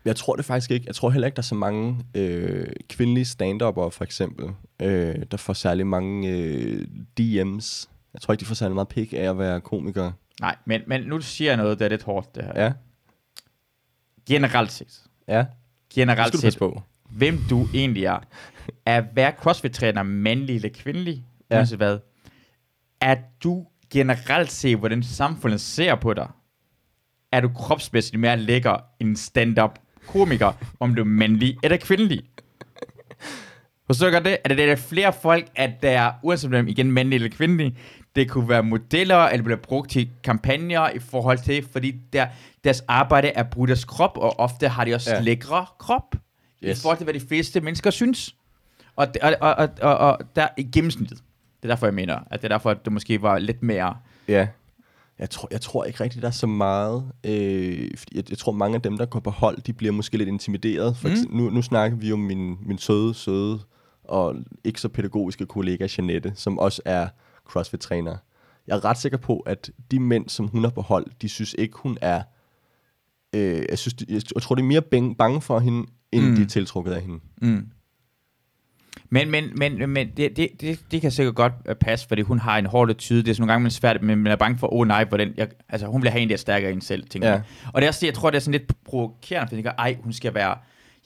Jeg 0.05 0.17
tror 0.17 0.37
det 0.37 0.45
faktisk 0.45 0.71
ikke. 0.71 0.87
Jeg 0.87 0.95
tror 0.95 1.11
heller 1.11 1.27
ikke, 1.27 1.37
der 1.37 1.41
er 1.41 1.45
så 1.45 1.55
mange 1.55 2.05
øh, 2.15 2.67
kvindelige 2.89 3.25
stand 3.25 3.61
for 3.91 4.03
eksempel, 4.05 4.51
øh, 4.83 5.15
der 5.31 5.37
får 5.37 5.53
særlig 5.53 5.87
mange 5.87 6.29
øh, 6.31 6.87
DM's. 7.21 7.89
Jeg 8.15 8.21
tror 8.21 8.33
ikke, 8.33 8.41
de 8.41 8.47
får 8.47 8.55
særlig 8.55 8.75
meget 8.75 8.89
pik 8.89 9.13
af 9.13 9.31
at 9.31 9.39
være 9.39 9.61
komiker. 9.61 10.13
Nej, 10.41 10.57
men, 10.65 10.83
men 10.87 11.01
nu 11.03 11.21
siger 11.21 11.51
jeg 11.51 11.57
noget, 11.57 11.79
der 11.79 11.85
er 11.85 11.89
lidt 11.89 12.03
hårdt, 12.03 12.35
det 12.35 12.45
her. 12.45 12.63
Ja, 12.65 12.73
Generelt 14.29 14.73
set. 14.73 15.03
ja. 15.29 15.45
Generelt 15.95 16.37
set, 16.39 16.59
på. 16.59 16.83
hvem 17.11 17.39
du 17.51 17.67
egentlig 17.75 18.05
er. 18.05 18.19
Er 18.87 19.01
hver 19.01 19.31
CrossFit-træner 19.31 20.03
mandlig 20.03 20.57
eller 20.57 20.69
kvindelig? 20.69 21.25
Ja. 21.51 21.65
Ja. 21.71 21.77
hvad? 21.77 21.99
Er 23.01 23.17
du 23.45 23.67
generelt 23.95 24.53
set, 24.53 24.79
hvordan 24.79 25.03
samfundet 25.03 25.61
ser 25.61 25.95
på 25.95 26.15
dig? 26.15 26.29
Er 27.33 27.41
du 27.41 27.49
kropsmæssigt 27.49 28.21
mere 28.21 28.37
lækker 28.37 28.77
end 29.01 29.17
stand-up 29.17 29.79
komiker, 30.09 30.53
om 30.81 30.95
du 30.95 31.01
er 31.03 31.07
mandlig 31.07 31.57
eller 31.63 31.77
kvindelig? 31.77 32.23
Forstår 33.87 34.11
du 34.11 34.17
det? 34.25 34.39
Er 34.45 34.49
det, 34.49 34.59
der 34.59 34.73
er 34.73 34.77
flere 34.77 35.13
folk, 35.13 35.49
at 35.57 35.71
der 35.83 35.91
er, 35.91 36.13
uanset 36.23 36.47
om 36.47 36.51
de 36.53 36.59
er 36.59 36.65
igen 36.67 36.93
mandlige 36.93 37.15
eller 37.25 37.37
kvindelige, 37.37 37.77
det 38.17 38.31
kunne 38.31 38.49
være 38.49 38.63
modeller, 38.63 39.17
eller 39.19 39.45
bliver 39.45 39.59
brugt 39.59 39.91
til 39.91 40.11
kampagner 40.25 40.91
i 40.91 40.99
forhold 40.99 41.39
til, 41.39 41.67
fordi 41.73 41.95
der, 42.13 42.27
deres 42.65 42.81
arbejde 42.89 43.29
er 43.29 43.43
brugt 43.43 43.69
deres 43.69 43.85
krop, 43.85 44.17
og 44.17 44.41
ofte 44.41 44.69
har 44.69 44.85
de 44.85 44.95
også 44.95 45.11
Ja. 45.15 45.21
lækre 45.21 45.67
krop, 45.79 46.15
yes. 46.65 46.79
I 46.79 46.83
forhold 46.83 46.99
til, 46.99 47.05
hvad 47.05 47.15
de 47.15 47.21
fleste 47.29 47.61
mennesker 47.61 47.91
synes. 47.91 48.35
Og, 48.97 49.07
og, 49.23 49.35
og, 49.41 49.55
og, 49.55 49.69
og, 49.83 49.99
og 49.99 50.19
der 50.37 50.49
i 50.57 50.63
gennemsnittet. 50.63 51.23
Det 51.65 51.71
er 51.71 51.75
derfor, 51.75 51.87
jeg 51.87 51.95
mener, 51.95 52.15
at 52.31 52.43
det 52.43 52.45
er 52.45 52.49
derfor, 52.55 52.71
at 52.71 52.85
det 52.85 52.93
måske 52.93 53.23
var 53.23 53.39
lidt 53.39 53.63
mere... 53.63 53.97
Ja. 54.29 54.49
Jeg 55.19 55.31
tror, 55.31 55.49
jeg 55.51 55.61
tror 55.61 55.85
ikke 55.85 56.05
rigtig, 56.05 56.23
der 56.23 56.29
er 56.29 56.33
så 56.33 56.47
meget. 56.47 57.13
Øh, 57.27 57.91
fordi 57.99 58.17
jeg, 58.17 58.31
jeg 58.31 58.39
tror, 58.39 58.53
mange 58.53 58.75
af 58.75 58.83
dem, 58.83 58.99
der 58.99 59.07
går 59.07 59.21
på 59.21 59.31
hold, 59.31 59.59
de 59.63 59.73
bliver 59.73 59.93
måske 59.93 60.17
lidt 60.19 60.29
intimideret. 60.29 60.97
For 60.97 61.09
Mm. 61.09 61.15
mm. 61.31 61.37
nu, 61.37 61.51
nu 61.51 61.63
snakker 61.63 61.97
vi 61.99 62.13
om 62.13 62.19
min, 62.19 62.57
min 62.67 62.79
søde, 62.79 63.15
søde 63.15 63.61
og 64.05 64.37
ikke 64.65 64.81
så 64.81 64.89
pædagogiske 64.89 65.47
kollega 65.47 65.89
Janette, 65.99 66.33
som 66.35 66.59
også 66.59 66.83
er 66.85 67.09
CrossFit-træner. 67.49 68.17
Jeg 68.67 68.77
er 68.77 68.85
ret 68.85 68.99
sikker 68.99 69.19
på, 69.19 69.39
at 69.39 69.71
de 69.91 70.01
mænd, 70.01 70.29
som 70.29 70.47
hun 70.49 70.65
har 70.65 70.71
på 70.71 70.81
hold, 70.83 71.07
de 71.23 71.29
synes 71.29 71.55
ikke, 71.59 71.77
hun 71.79 71.99
er... 72.01 72.23
Øh, 73.35 73.65
jeg, 73.71 73.79
synes, 73.79 73.95
de, 73.95 74.07
jeg, 74.09 74.43
tror, 74.43 74.55
de 74.55 74.61
er 74.63 74.67
mere 74.67 74.83
bang- 74.83 75.17
bange 75.17 75.41
for 75.41 75.59
hende, 75.59 75.87
end 76.13 76.23
Mm. 76.25 76.29
mm. 76.31 76.37
de 76.37 76.43
er 76.43 76.47
tiltrukket 76.47 76.93
af 76.93 77.01
hende. 77.03 77.21
Mm. 77.43 77.69
Men, 79.11 79.31
men, 79.31 79.45
men, 79.57 79.91
men 79.91 80.09
det, 80.17 80.37
det, 80.37 80.49
det, 80.61 80.81
det 80.91 81.01
kan 81.01 81.11
sikkert 81.11 81.35
godt 81.35 81.53
øh, 81.67 81.75
passe, 81.75 82.09
fordi 82.09 82.23
hun 82.23 82.39
har 82.39 82.59
en 82.59 82.67
hård 82.67 82.91
attitude. 82.91 83.23
Det 83.23 83.31
er 83.31 83.35
sådan 83.35 83.43
nogle 83.43 83.53
gange 83.53 83.63
man 83.63 83.67
er 83.67 83.71
svært, 83.71 84.03
men 84.03 84.19
man 84.19 84.33
er 84.33 84.37
bange 84.37 84.59
for, 84.59 84.73
åh 84.75 84.81
oh, 84.81 84.87
nej, 84.89 85.05
hvordan, 85.05 85.35
jeg, 85.37 85.49
altså 85.69 85.87
hun 85.87 86.03
vil 86.03 86.11
have 86.11 86.23
en, 86.23 86.29
der 86.29 86.35
er 86.35 86.39
stærkere 86.39 86.73
end 86.73 86.83
selv, 86.83 87.09
tænker 87.09 87.29
Ja. 87.29 87.35
jeg. 87.35 87.43
Og 87.73 87.81
det 87.83 87.87
er 87.87 87.89
også 87.91 88.01
det, 88.01 88.07
jeg 88.07 88.15
tror, 88.15 88.31
det 88.31 88.37
er 88.37 88.41
sådan 88.41 88.61
lidt 88.61 88.85
provokerende, 88.85 89.49
fordi 89.49 89.57
jeg 89.57 89.65
tænker, 89.65 89.73
ej, 89.79 89.97
hun 90.03 90.13
skal 90.13 90.35
være, 90.35 90.49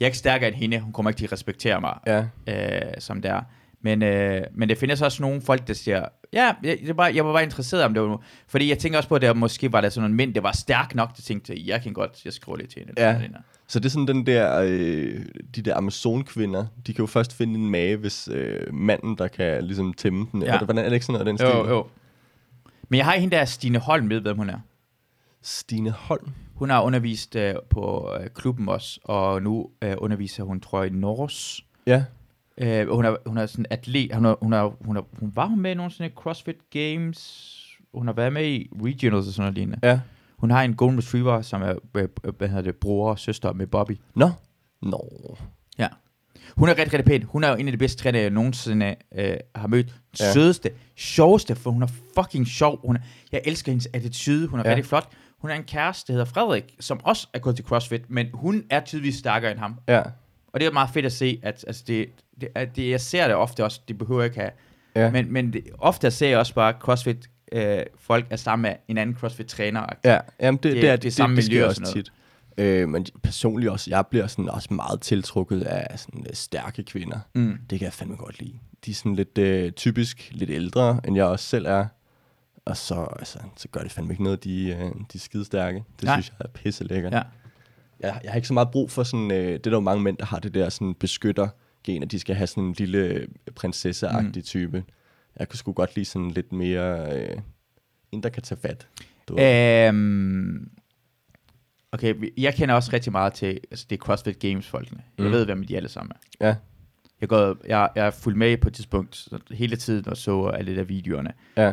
jeg 0.01 0.05
er 0.05 0.07
ikke 0.07 0.19
stærkere 0.19 0.49
end 0.49 0.57
hende, 0.57 0.79
hun 0.81 0.93
kommer 0.93 1.11
ikke 1.11 1.19
til 1.19 1.25
at 1.27 1.33
respektere 1.33 1.81
mig, 1.81 1.95
Ja. 2.07 2.25
øh, 2.49 2.93
som 2.99 3.23
det 3.23 3.31
er. 3.31 3.41
Men, 3.81 4.03
øh, 4.03 4.43
men 4.55 4.69
det 4.69 4.79
findes 4.79 5.03
også 5.03 5.23
nogle 5.23 5.41
folk, 5.41 5.69
der 5.69 5.75
siger, 5.75 6.05
ja, 6.33 6.53
jeg, 6.63 6.79
det 6.87 6.97
bare, 6.97 7.15
jeg 7.15 7.27
var 7.27 7.33
bare 7.33 7.43
interesseret 7.43 7.85
om 7.85 7.95
det 7.95 8.03
var, 8.03 8.23
fordi 8.49 8.69
jeg 8.69 8.79
tænker 8.79 8.99
også 8.99 9.09
på, 9.09 9.15
at 9.15 9.23
der 9.23 9.35
måske 9.35 9.73
var 9.73 9.81
der 9.81 9.89
sådan 9.89 10.03
nogle 10.03 10.17
mænd, 10.17 10.35
der 10.35 10.41
var 10.41 10.53
stærk 10.53 10.95
nok, 10.95 11.17
der 11.17 11.23
tænkte, 11.23 11.63
jeg 11.67 11.83
kan 11.83 11.93
godt, 11.93 12.25
jeg 12.25 12.33
skriver 12.33 12.59
lidt 12.59 12.71
til 12.71 12.79
hende. 12.87 13.03
Ja. 13.03 13.15
sådan. 13.15 13.37
Så 13.67 13.79
det 13.79 13.87
er 13.87 13.91
sådan 13.91 14.07
den 14.09 14.27
der, 14.27 14.61
øh, 14.65 15.25
de 15.57 15.63
der 15.63 15.77
Amazon-kvinder, 15.77 16.67
de 16.87 16.95
kan 16.95 17.03
jo 17.03 17.07
først 17.07 17.37
finde 17.37 17.55
en 17.55 17.71
mage, 17.71 17.97
hvis 17.97 18.29
øh, 18.33 18.75
manden, 18.75 19.19
der 19.19 19.29
kan 19.29 19.65
ligesom 19.65 19.93
tæmme 19.93 20.27
den. 20.33 20.43
Ja. 20.43 20.59
Hvordan 20.59 20.79
er 20.79 20.89
det 20.89 20.93
ikke 20.95 21.07
sådan 21.07 21.21
noget, 21.21 21.27
den 21.41 21.47
Jo, 21.47 21.63
stil? 21.63 21.71
jo. 21.71 21.87
Men 22.89 22.99
jeg 22.99 23.05
har 23.07 23.17
hende 23.17 23.37
der, 23.37 23.45
Stine 23.45 23.79
Holm, 23.79 24.11
ved 24.11 24.21
hvem 24.21 24.37
hun 24.37 24.51
er. 24.51 24.59
Stine 25.43 25.91
Holm. 25.91 26.29
Hun 26.55 26.71
har 26.71 26.83
undervist 26.83 27.37
øh, 27.37 27.55
på 27.71 28.15
øh, 28.21 28.27
klubben 28.35 28.69
også, 28.69 29.01
og 29.05 29.43
nu 29.43 29.71
øh, 29.83 29.95
underviser 29.99 30.43
hun, 30.43 30.61
tror 30.61 30.83
jeg, 30.83 30.93
i 30.93 30.97
Norse. 30.97 31.63
Ja. 31.87 32.05
Øh, 32.61 32.89
hun, 32.89 33.05
er, 33.05 33.17
hun 33.27 33.39
er 33.39 33.47
sådan 33.47 33.67
atlet. 33.71 34.15
Hun, 34.15 34.25
er, 34.25 34.35
hun, 34.43 34.53
er, 34.53 34.71
hun, 34.81 34.97
er, 34.97 35.03
hun 35.21 35.33
var 35.35 35.47
hun 35.47 35.61
med 35.61 35.71
i 35.71 35.75
nogle 35.75 35.93
sådan 35.93 36.13
CrossFit 36.17 36.57
Games. 36.71 37.55
Hun 37.95 38.07
har 38.07 38.15
været 38.15 38.33
med 38.33 38.47
i 38.47 38.69
Regionals 38.85 39.27
og 39.27 39.33
sådan 39.33 39.43
noget 39.43 39.55
lignende. 39.55 39.79
Ja. 39.83 40.01
Hun 40.37 40.51
har 40.51 40.63
en 40.63 40.75
Golden 40.75 40.99
Retriever, 40.99 41.43
som 41.43 41.63
er 41.63 41.75
øh, 41.97 42.09
øh, 42.25 42.33
hvad 42.39 42.49
hedder 42.49 42.63
det, 42.63 42.77
bror 42.77 43.11
og 43.11 43.19
søster 43.19 43.53
med 43.53 43.67
Bobby. 43.67 43.99
Nå. 44.15 44.31
Nå. 44.83 45.37
Ja. 45.79 45.89
Hun 46.57 46.69
er 46.69 46.79
rigtig, 46.79 46.99
rigtig 46.99 47.05
pæn. 47.05 47.23
Hun 47.23 47.45
er 47.45 47.49
jo 47.49 47.55
en 47.55 47.67
af 47.67 47.73
de 47.73 47.79
bedste 47.79 48.03
træner, 48.03 48.21
jeg 48.21 48.31
nogensinde 48.31 48.95
øh, 49.15 49.37
har 49.55 49.69
mødt. 49.69 49.95
Ja. 50.21 50.33
Sødeste, 50.33 50.71
sjoveste, 50.97 51.55
for 51.57 51.71
hun 51.71 51.83
er 51.83 51.89
fucking 52.15 52.47
sjov. 52.47 52.87
Hun 52.87 52.97
er, 52.97 53.01
jeg 53.33 53.41
elsker 53.45 53.73
hendes 53.73 53.89
attitude. 53.93 54.47
Hun 54.47 54.61
er 54.61 54.65
ja. 54.65 54.71
rigtig 54.71 54.87
flot. 54.87 55.09
Hun 55.39 55.51
er 55.51 55.55
en 55.55 55.65
kæreste, 55.65 56.13
der 56.13 56.19
hedder 56.19 56.33
Frederik, 56.33 56.75
som 56.81 57.01
også 57.05 57.29
er 57.35 57.39
gået 57.39 57.57
til 57.57 57.65
CrossFit, 57.65 58.11
men 58.11 58.27
hun 58.35 58.65
er 58.71 58.81
tydeligvis 58.81 59.17
stærkere 59.17 59.51
end 59.51 59.59
ham. 59.59 59.75
Ja. 59.89 60.03
Og 60.53 60.61
det 60.61 60.67
er 60.67 60.73
meget 60.73 60.91
fedt 60.91 61.07
at 61.07 61.13
se, 61.13 61.41
at 61.43 61.65
altså 61.67 61.85
det, 61.87 62.07
det, 62.41 62.49
at 62.55 62.77
det, 62.77 62.91
jeg 62.91 63.01
ser 63.01 63.27
det 63.27 63.37
ofte 63.37 63.65
også, 63.65 63.81
det 63.89 63.99
behøver 63.99 64.21
jeg 64.21 64.27
ikke 64.27 64.41
have. 64.41 64.51
Ja. 64.97 65.11
Men, 65.11 65.33
men 65.33 65.53
det, 65.53 65.65
ofte 65.79 66.11
ser 66.11 66.29
jeg 66.29 66.39
også 66.39 66.55
bare, 66.55 66.75
CrossFit 66.81 67.31
øh, 67.53 67.79
folk 67.99 68.27
er 68.31 68.37
sammen 68.37 68.63
med 68.63 68.77
en 68.89 68.99
anden 68.99 69.17
CrossFit-træner. 69.17 69.87
Ja, 70.05 70.19
jamen 70.41 70.57
det, 70.63 70.63
det, 70.63 70.73
Det- 70.75 70.83
det 70.83 70.91
er 70.91 70.97
det 70.97 71.07
er 71.09 71.13
samme 71.13 71.37
det, 71.37 71.45
det 71.45 71.51
miljø 71.53 71.67
også 71.67 71.83
sådan 71.85 71.93
tit. 71.95 72.13
Øh, 72.59 72.89
men 72.89 73.07
personligt 73.23 73.71
også, 73.73 73.91
jeg 73.91 74.07
bliver 74.07 74.27
sådan 74.27 74.49
også 74.49 74.75
meget 74.75 75.01
tiltrukket 75.01 75.63
af 75.63 75.99
sådan 75.99 76.21
øh, 76.29 76.35
stærke 76.35 76.83
kvinder. 76.83 77.19
Mm. 77.35 77.59
Det 77.71 77.79
kan 77.79 77.85
jeg 77.87 77.93
fandme 77.93 78.17
godt 78.17 78.41
lide. 78.41 78.55
De 78.87 78.91
er 78.91 78.95
sådan 78.95 79.15
lidt 79.15 79.39
øh, 79.39 79.73
typisk 79.73 80.29
lidt 80.33 80.51
ældre, 80.51 81.01
end 81.05 81.17
jeg 81.17 81.25
også 81.25 81.45
selv 81.45 81.67
er. 81.67 81.87
Og 82.65 82.77
så, 82.77 83.07
altså, 83.19 83.39
så 83.57 83.69
gør 83.69 83.81
det 83.81 83.93
fandme 83.93 84.13
ikke 84.13 84.23
noget, 84.23 84.45
de, 84.45 84.69
øh, 84.69 84.79
de 84.79 84.91
er 85.15 85.19
skide 85.19 85.45
stærke. 85.45 85.85
Det 85.97 86.05
Nej. 86.05 86.15
synes 86.21 86.33
jeg 86.39 86.45
er 86.45 86.49
pisse 86.49 86.85
lækkert. 86.85 87.13
Ja. 87.13 87.23
Jeg, 88.01 88.21
jeg 88.25 88.33
har 88.33 88.37
ikke 88.37 88.49
så 88.49 88.55
meget 88.55 88.71
brug 88.71 88.91
for 88.91 89.03
sådan, 89.03 89.31
øh, 89.31 89.37
det 89.47 89.55
er 89.55 89.59
der 89.59 89.71
jo 89.77 89.81
mange 89.81 90.03
mænd, 90.03 90.17
der 90.17 90.25
har 90.25 90.39
det 90.39 90.55
der 90.55 90.69
sådan 90.69 90.95
beskytter 90.95 91.49
gen, 91.85 92.03
at 92.03 92.11
de 92.11 92.19
skal 92.19 92.35
have 92.37 92.47
sådan 92.47 92.65
en 92.65 92.73
lille 92.73 92.99
øh, 92.99 93.29
prinsesseagtig 93.55 94.41
mm. 94.41 94.43
type. 94.43 94.85
Jeg 95.39 95.49
kunne 95.49 95.59
sgu 95.59 95.73
godt 95.73 95.95
lide 95.97 96.05
sådan 96.07 96.31
lidt 96.31 96.53
mere, 96.53 97.17
øh, 97.19 97.37
en 98.13 98.23
der 98.23 98.29
kan 98.29 98.43
tage 98.43 98.61
fat. 98.61 98.89
Du. 99.29 99.39
Øhm, 99.41 100.71
okay, 101.93 102.15
jeg 102.37 102.55
kender 102.55 102.75
også 102.75 102.91
rigtig 102.93 103.13
meget 103.13 103.33
til 103.33 103.61
altså 103.71 103.87
det 103.91 103.97
er 103.97 104.01
CrossFit 104.05 104.39
Games-folkene. 104.39 105.03
Jeg 105.19 105.27
Mm. 105.27 105.33
ved, 105.33 105.45
hvem 105.45 105.65
de 105.67 105.77
alle 105.77 105.89
sammen 105.89 106.13
er. 106.41 106.47
Ja, 106.49 106.55
Jeg, 107.21 107.29
går, 107.29 107.57
jeg, 107.67 107.89
jeg 107.95 108.07
er 108.07 108.11
fuldt 108.11 108.39
med 108.39 108.57
på 108.57 108.69
et 108.69 108.75
tidspunkt 108.75 109.17
så 109.17 109.39
hele 109.51 109.77
tiden 109.77 110.09
og 110.09 110.17
så 110.17 110.47
alle 110.47 110.73
de 110.73 110.77
der 110.77 110.85
videoerne. 110.85 111.33
ja. 111.57 111.73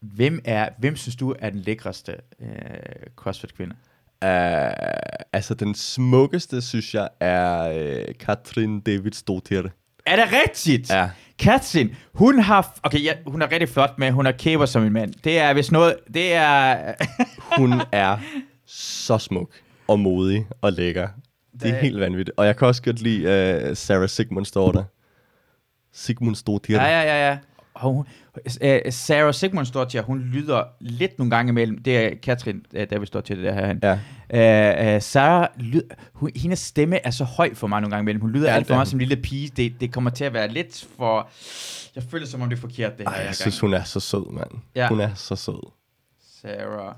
Hvem, 0.00 0.40
er, 0.44 0.68
hvem 0.78 0.96
synes 0.96 1.16
du 1.16 1.34
er 1.38 1.50
den 1.50 1.58
lækreste 1.60 2.16
øh, 2.40 2.48
CrossFit-kvinde? 3.16 3.76
Uh, 4.22 4.28
altså, 5.32 5.54
den 5.54 5.74
smukkeste, 5.74 6.62
synes 6.62 6.94
jeg, 6.94 7.08
er 7.20 7.68
uh, 7.68 8.14
Katrin 8.20 8.80
David 8.80 9.12
Stotir. 9.12 9.62
Er 10.06 10.16
det 10.16 10.24
rigtigt? 10.32 10.90
Ja. 10.90 11.10
Katrin, 11.38 11.94
hun 12.14 12.38
har... 12.38 12.78
Okay, 12.82 13.04
ja, 13.04 13.12
hun 13.26 13.42
er 13.42 13.52
rigtig 13.52 13.68
flot 13.68 13.98
med, 13.98 14.10
hun 14.10 14.24
har 14.24 14.32
kæber 14.32 14.66
som 14.66 14.84
en 14.84 14.92
mand. 14.92 15.14
Det 15.24 15.38
er 15.38 15.52
hvis 15.52 15.72
noget... 15.72 15.96
Det 16.14 16.34
er... 16.34 16.92
Hun 17.58 17.72
er 17.92 18.18
så 18.66 19.18
smuk 19.18 19.50
og 19.88 20.00
modig 20.00 20.46
og 20.60 20.72
lækker. 20.72 21.08
Det 21.60 21.70
er 21.70 21.74
helt 21.74 22.00
vanvittigt. 22.00 22.38
Og 22.38 22.46
jeg 22.46 22.56
kan 22.56 22.68
også 22.68 22.82
godt 22.82 23.00
lide 23.00 23.68
uh, 23.70 23.76
Sarah 23.76 24.08
Sigmunds 24.08 24.50
daughter. 24.50 24.84
Sigmund 25.92 26.34
Stotir. 26.34 26.76
ja, 26.76 26.86
ja, 26.86 27.02
ja, 27.02 27.28
ja. 27.28 27.38
Og 27.74 27.92
hun, 27.92 28.06
øh, 28.62 28.80
Sarah 28.90 29.34
Sigmundsdottir, 29.34 30.02
hun 30.02 30.20
lyder 30.20 30.64
lidt 30.80 31.18
nogle 31.18 31.30
gange 31.30 31.50
imellem. 31.50 31.78
Det 31.82 31.98
er 31.98 32.10
Katrin, 32.22 32.66
øh, 32.72 32.90
der 32.90 32.98
vil 32.98 33.06
stå 33.06 33.20
til 33.20 33.36
det 33.36 33.44
der 33.44 33.52
her. 33.54 33.98
Ja. 34.32 34.88
Øh, 34.88 34.94
øh, 34.94 35.02
Sarah, 35.02 35.48
lyd, 35.56 35.82
hun, 36.12 36.30
hendes 36.36 36.58
stemme 36.58 37.06
er 37.06 37.10
så 37.10 37.24
høj 37.24 37.54
for 37.54 37.66
mig 37.66 37.80
nogle 37.80 37.90
gange 37.96 38.02
imellem. 38.02 38.20
Hun 38.20 38.30
lyder 38.30 38.48
Ja, 38.50 38.56
alt 38.56 38.66
for 38.66 38.74
hun. 38.74 38.86
som 38.86 39.00
en 39.00 39.06
lille 39.08 39.22
pige. 39.22 39.48
Det, 39.56 39.74
det 39.80 39.92
kommer 39.92 40.10
til 40.10 40.24
at 40.24 40.32
være 40.32 40.48
lidt 40.48 40.86
for... 40.96 41.28
Jeg 41.94 42.02
føler 42.02 42.26
som 42.26 42.42
om 42.42 42.48
det 42.48 42.56
er 42.56 42.60
forkert, 42.60 42.98
det 42.98 43.00
her. 43.00 43.12
Ej, 43.14 43.14
jeg 43.16 43.24
gang. 43.24 43.34
synes, 43.36 43.60
hun 43.60 43.74
er 43.74 43.82
så 43.84 44.00
sød, 44.00 44.32
mand. 44.32 44.50
Ja. 44.74 44.88
Hun 44.88 45.00
er 45.00 45.14
så 45.14 45.36
sød. 45.36 45.70
Sarah 46.40 46.94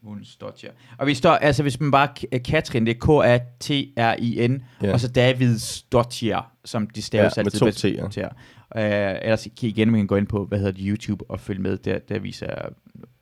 Sigmundsdottir. 0.00 0.70
Og 0.98 1.06
vi 1.06 1.14
står, 1.14 1.30
altså 1.30 1.62
hvis 1.62 1.80
man 1.80 1.90
bare 1.90 2.38
Katrin, 2.38 2.86
det 2.86 2.96
er 2.96 3.00
K-A-T-R-I-N, 3.00 4.62
Ja. 4.82 4.92
og 4.92 5.00
så 5.00 5.08
David 5.08 5.58
Stottir, 5.58 6.52
som 6.64 6.86
de 6.86 7.02
staves 7.02 7.36
Ja, 7.36 7.42
med 7.42 7.46
altid 7.46 7.58
to 7.58 7.64
med- 7.64 8.04
T'er. 8.04 8.08
til. 8.10 8.28
Uh, 8.76 8.82
ellers 8.82 9.42
kan 9.42 9.68
I 9.68 9.70
igen, 9.72 9.90
man 9.90 10.00
kan 10.00 10.06
gå 10.06 10.16
ind 10.16 10.26
på, 10.26 10.44
hvad 10.44 10.58
hedder 10.58 10.72
det, 10.72 10.84
YouTube 10.86 11.24
og 11.30 11.40
følge 11.40 11.62
med, 11.62 11.76
der, 11.78 11.98
der 11.98 12.18
viser, 12.18 12.46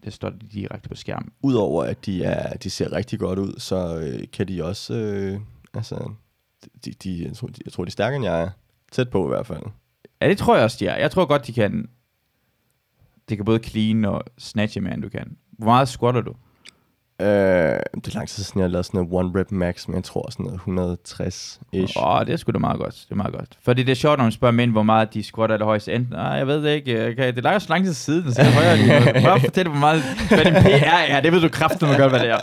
der 0.05 0.11
står 0.11 0.31
det 0.31 0.53
direkte 0.53 0.89
på 0.89 0.95
skærmen. 0.95 1.31
Udover 1.43 1.85
at 1.85 2.07
de, 2.07 2.25
er, 2.25 2.57
de 2.57 2.71
ser 2.71 2.93
rigtig 2.93 3.19
godt 3.19 3.39
ud, 3.39 3.55
så 3.59 3.99
øh, 3.99 4.23
kan 4.33 4.49
de 4.49 4.65
også... 4.65 4.95
Øh, 4.95 5.41
altså, 5.75 6.11
de, 6.85 6.91
de, 6.93 7.25
jeg, 7.25 7.37
tror, 7.37 7.49
de, 7.49 7.55
jeg 7.65 7.73
tror, 7.73 7.85
de 7.85 7.89
er 7.89 7.91
stærkere, 7.91 8.17
end 8.17 8.25
jeg 8.25 8.43
er. 8.43 8.51
Tæt 8.93 9.09
på 9.11 9.25
i 9.27 9.29
hvert 9.29 9.47
fald. 9.47 9.63
Ja, 10.21 10.29
det 10.29 10.39
tror 10.39 10.55
jeg 10.55 10.65
også, 10.65 10.77
de 10.81 10.87
er. 10.87 10.97
Jeg 10.97 11.11
tror 11.11 11.25
godt, 11.27 11.47
de 11.47 11.53
kan, 11.53 11.89
det 13.29 13.37
kan 13.39 13.45
både 13.45 13.59
clean 13.65 14.05
og 14.05 14.23
snatch, 14.39 14.83
man 14.83 15.01
du 15.01 15.09
kan. 15.09 15.37
Hvor 15.59 15.67
meget 15.67 15.89
squatter 15.89 16.21
du? 16.21 16.35
Øh, 17.21 17.27
det 17.27 18.07
er 18.07 18.15
lang 18.15 18.29
tid 18.29 18.43
siden, 18.45 18.61
jeg 18.61 18.65
har 18.65 18.71
lavet 18.71 18.87
sådan 18.87 19.01
noget 19.01 19.27
one 19.27 19.41
rep 19.41 19.51
max, 19.53 19.89
men 19.89 19.95
jeg 19.97 20.05
tror 20.05 20.31
sådan 20.31 20.47
noget 20.47 21.01
160-ish. 21.01 21.99
Åh, 22.03 22.15
oh, 22.17 22.27
det 22.27 22.33
er 22.33 22.37
sgu 22.37 22.53
da 22.53 22.59
meget 22.59 22.79
godt. 22.79 22.95
Det 22.95 23.11
er 23.11 23.15
meget 23.15 23.33
godt. 23.35 23.49
Fordi 23.65 23.83
det 23.83 23.93
er 23.93 23.97
sjovt, 23.97 24.19
når 24.19 24.25
man 24.25 24.33
spørger 24.33 24.53
mænd, 24.53 24.73
hvor 24.73 24.83
meget 24.83 25.15
de 25.15 25.23
squatter 25.23 25.57
det 25.57 25.67
højeste. 25.67 25.93
Enten, 25.93 26.13
nej, 26.13 26.23
jeg 26.23 26.47
ved 26.47 26.63
det 26.65 26.71
ikke. 26.71 27.09
Okay, 27.09 27.27
det 27.27 27.39
er 27.39 27.43
langt 27.43 27.63
så 27.63 27.69
lang 27.69 27.85
tid 27.85 27.95
siden, 27.95 28.35
så 28.35 28.43
jeg 28.43 28.55
højere 28.55 28.77
lige. 28.77 29.23
Prøv 29.23 29.35
at 29.35 29.41
fortælle, 29.41 29.71
hvor 29.71 29.81
meget, 29.81 30.03
hvad 30.29 30.45
din 30.45 30.55
PR 30.55 30.87
er. 31.09 31.21
Det 31.21 31.33
ved 31.33 31.41
du 31.41 31.49
kraftigt, 31.49 31.83
man 31.83 31.97
gør, 31.97 32.09
hvad 32.09 32.21
det 32.21 32.31
er. 32.31 32.39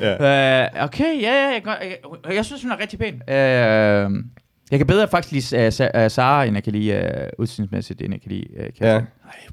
Ja. 0.00 0.64
Uh, 0.78 0.84
okay, 0.84 1.20
ja, 1.22 1.32
ja, 1.32 1.48
jeg, 1.48 1.62
jeg, 1.66 1.96
jeg, 2.26 2.34
jeg 2.34 2.44
synes, 2.44 2.62
hun 2.62 2.72
er 2.72 2.80
rigtig 2.80 2.98
pæn. 2.98 3.14
Uh, 3.14 3.32
jeg 4.70 4.78
kan 4.78 4.86
bedre 4.86 5.08
faktisk 5.08 5.52
lide 5.52 5.66
uh, 5.66 5.68
Sa- 5.68 6.08
Sara, 6.08 6.44
end 6.44 6.56
jeg 6.56 6.64
kan 6.64 6.72
lide 6.72 7.20
uh, 7.38 7.42
udseendsmæssigt, 7.42 8.02
end 8.02 8.12
jeg 8.12 8.20
kan 8.22 8.30
lide 8.30 8.46
uh. 8.58 8.64
Ja. 8.80 8.94
Ej, 8.94 9.02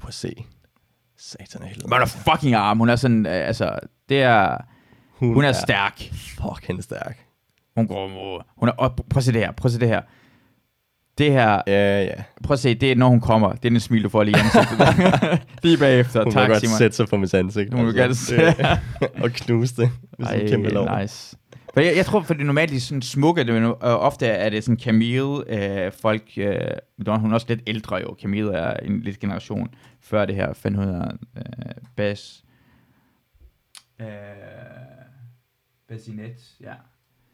prøv 0.00 0.08
at 0.08 0.14
se. 0.14 0.32
Satan 1.20 1.62
er 1.62 1.66
helt 1.66 1.82
Men 1.82 1.92
hun 1.92 2.02
er 2.02 2.06
fucking 2.06 2.54
arm. 2.54 2.78
Hun 2.78 2.88
er 2.88 2.96
sådan, 2.96 3.26
uh, 3.26 3.32
altså, 3.32 3.78
det 4.08 4.22
er... 4.22 4.56
hun, 5.18 5.34
Hun 5.34 5.44
er 5.44 5.52
stærk. 5.52 5.98
Fuck, 6.12 6.66
hende 6.66 6.78
er 6.78 6.82
stærk. 6.82 7.18
Hun 7.76 7.86
går... 7.86 8.42
Hun 8.56 8.68
er, 8.68 8.72
og 8.72 8.96
prøv 8.96 9.18
at 9.18 9.24
se 9.24 9.32
det 9.32 9.40
her. 9.40 9.52
Prøv 9.52 9.68
at 9.68 9.72
se 9.72 9.80
det 9.80 9.88
her. 9.88 10.00
Det 11.18 11.32
her... 11.32 11.62
Ja, 11.66 12.02
ja. 12.04 12.14
Prøv 12.44 12.52
at 12.54 12.58
se, 12.60 12.74
det 12.74 12.92
er, 12.92 12.96
når 12.96 13.08
hun 13.08 13.20
kommer. 13.20 13.52
Det 13.52 13.64
er 13.64 13.70
den 13.70 13.80
smil, 13.80 14.02
du 14.04 14.08
får 14.08 14.22
lige 14.22 14.36
i 14.36 14.40
ansigtet. 14.40 14.78
lige 15.62 15.78
bagefter. 15.78 16.22
Hun 16.24 16.32
tak, 16.32 16.48
må 16.48 16.52
godt 16.54 16.60
Simon. 16.64 16.78
sætte 16.78 16.96
sig 16.96 17.06
på 17.08 17.16
mit 17.16 17.34
ansigt. 17.34 17.74
Hun 17.74 17.86
vil 17.86 17.94
gerne 17.94 18.14
det- 18.14 18.80
og 19.24 19.30
knuse 19.30 19.76
det. 19.76 19.90
Er 20.18 20.24
sådan 20.24 20.40
en 20.40 20.48
kæmpe 20.48 20.68
lov. 20.68 20.86
Ej, 20.86 21.02
nice. 21.02 21.36
For 21.74 21.80
jeg, 21.80 21.96
jeg 21.96 22.06
tror, 22.06 22.22
for 22.22 22.34
det 22.34 22.46
normalt 22.46 22.74
er 22.74 22.80
sådan 22.80 23.02
smukke, 23.02 23.44
det, 23.44 23.54
men 23.54 23.64
øh, 23.64 23.74
ofte 23.80 24.26
er 24.26 24.50
det 24.50 24.64
sådan 24.64 24.80
Camille, 24.80 25.38
øh, 25.48 25.92
folk, 25.92 26.22
øh, 26.36 26.60
hun 27.08 27.30
er 27.30 27.34
også 27.34 27.46
lidt 27.48 27.60
ældre 27.66 27.96
jo, 27.96 28.16
Camille 28.20 28.52
er 28.52 28.76
en 28.76 29.00
lidt 29.00 29.18
generation 29.18 29.68
før 30.00 30.24
det 30.26 30.34
her, 30.34 30.52
500 30.52 31.18
øh, 31.36 31.42
Bas, 31.96 32.44
øh, 34.00 34.06
Basinet, 35.88 36.36
ja. 36.60 36.72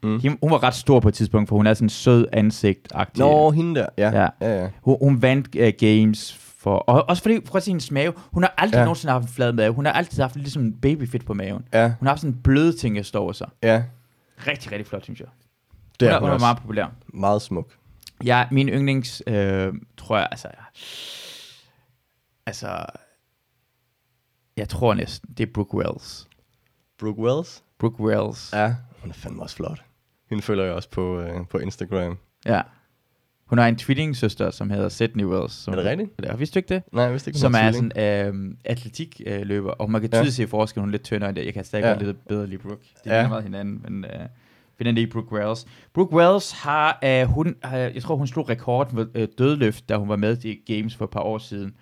Mm. 0.02 0.20
Hun, 0.20 0.38
hun 0.42 0.50
var 0.50 0.62
ret 0.62 0.74
stor 0.74 1.00
på 1.00 1.08
et 1.08 1.14
tidspunkt, 1.14 1.48
for 1.48 1.56
hun 1.56 1.66
er 1.66 1.74
sådan 1.74 1.88
sød 1.88 2.26
ansigt 2.32 2.88
-agtig. 2.94 3.18
Nå, 3.18 3.50
hende 3.50 3.80
der. 3.80 3.86
Ja, 3.98 4.10
Ja. 4.10 4.28
ja, 4.40 4.62
ja. 4.62 4.68
Hun, 4.82 4.96
hun 5.00 5.22
vandt 5.22 5.48
uh, 5.54 5.68
games 5.78 6.34
for... 6.58 6.76
Og 6.76 7.08
også 7.08 7.22
fordi, 7.22 7.40
prøv 7.40 7.56
at 7.56 7.62
se 7.62 7.70
hendes 7.70 7.90
mave. 7.90 8.12
Hun 8.32 8.42
har 8.42 8.54
aldrig 8.58 8.78
ja. 8.78 8.84
Nogensinde 8.84 9.12
haft 9.12 9.22
en 9.22 9.28
flad 9.28 9.52
mave. 9.52 9.72
Hun 9.72 9.86
har 9.86 9.92
altid 9.92 10.22
haft 10.22 10.36
lidt 10.36 10.52
som 10.52 10.62
en 10.62 10.72
babyfit 10.72 11.24
på 11.24 11.34
maven. 11.34 11.62
ja, 11.72 11.82
Hun 11.98 12.06
har 12.06 12.08
haft 12.08 12.20
sådan 12.20 12.34
en 12.34 12.40
bløde 12.42 12.76
ting, 12.76 12.96
der 12.96 13.02
står 13.02 13.20
over 13.20 13.32
sig. 13.32 13.48
ja. 13.62 13.82
Rigtig, 14.46 14.72
rigtig 14.72 14.86
flot, 14.86 15.04
synes 15.04 15.20
jeg. 15.20 15.28
Det 16.00 16.08
hun, 16.08 16.12
er 16.12 16.16
er, 16.16 16.20
hun 16.20 16.28
hun 16.28 16.34
er 16.36 16.40
meget 16.40 16.58
populær. 16.58 16.86
Meget 17.06 17.42
smuk. 17.42 17.76
Ja, 18.24 18.48
min 18.50 18.68
yndlings, 18.68 19.22
øh, 19.26 19.74
tror 19.96 20.18
jeg, 20.18 20.28
altså... 20.30 20.48
Altså... 22.46 22.86
Jeg 24.56 24.68
tror 24.68 24.94
næsten, 24.94 25.34
det 25.34 25.48
er 25.48 25.52
Brooke 25.52 25.74
Wells. 25.74 26.28
Brooke 26.98 27.20
Wells? 27.20 27.64
Brooke 27.78 28.00
Wells. 28.00 28.52
Ja, 28.52 28.74
hun 29.00 29.10
er 29.10 29.14
fandme 29.14 29.42
også 29.42 29.56
flot. 29.56 29.82
Hende 30.30 30.42
følger 30.42 30.64
jeg 30.64 30.74
også 30.74 30.90
på, 30.90 31.20
øh, 31.20 31.46
på 31.46 31.58
Instagram. 31.58 32.18
ja. 32.44 32.62
Hun 33.46 33.58
har 33.58 33.68
en 33.68 33.76
tvillingesøster, 33.76 34.50
som 34.50 34.70
hedder 34.70 34.88
Sydney 34.88 35.24
Wells. 35.24 35.52
Som 35.52 35.74
Er 35.74 35.76
det 35.78 35.86
rigtigt? 35.86 36.26
Har 36.30 36.36
vidste 36.36 36.54
du 36.54 36.58
ikke 36.58 36.74
det? 36.74 36.82
Nej, 36.92 37.02
jeg 37.04 37.12
vidste 37.12 37.28
ikke, 37.30 37.38
som 37.40 37.54
er 37.54 37.72
sådan 37.72 37.92
øh, 38.34 38.54
atletikløber, 38.64 39.70
og 39.70 39.90
man 39.90 40.00
kan 40.00 40.10
Ja. 40.12 40.16
tydeligt 40.16 40.34
se 40.36 40.46
forskel, 40.46 40.80
hun 40.80 40.88
er 40.88 40.92
lidt 40.92 41.02
tyndere 41.04 41.28
end 41.30 41.36
det. 41.36 41.44
Jeg 41.44 41.54
kan 41.54 41.64
stadig 41.64 41.82
Ja. 41.84 41.88
godt 41.88 42.02
lidt 42.02 42.28
bedre 42.28 42.46
lide 42.46 42.58
Brooke. 42.62 42.82
Det 43.04 43.10
Ja. 43.10 43.14
er 43.16 43.28
meget 43.28 43.42
hinanden, 43.44 43.80
men 43.88 44.04
øh, 44.04 44.10
finder 44.78 44.92
lige 44.92 45.06
Brooke 45.06 45.32
Wells. 45.32 45.66
Brooke 45.94 46.16
Wells 46.16 46.52
har, 46.52 46.98
øh, 47.04 47.22
hun, 47.26 47.56
har, 47.62 47.76
jeg 47.78 48.02
tror 48.02 48.16
hun 48.16 48.26
slog 48.26 48.48
rekord 48.48 48.92
med 48.92 49.06
øh, 49.14 49.28
dødløft, 49.38 49.88
da 49.88 49.96
hun 49.96 50.08
var 50.08 50.16
med 50.16 50.44
i 50.44 50.74
Games 50.76 50.96
for 50.96 51.04
et 51.04 51.10
par 51.10 51.20
år 51.20 51.38
siden. 51.38 51.74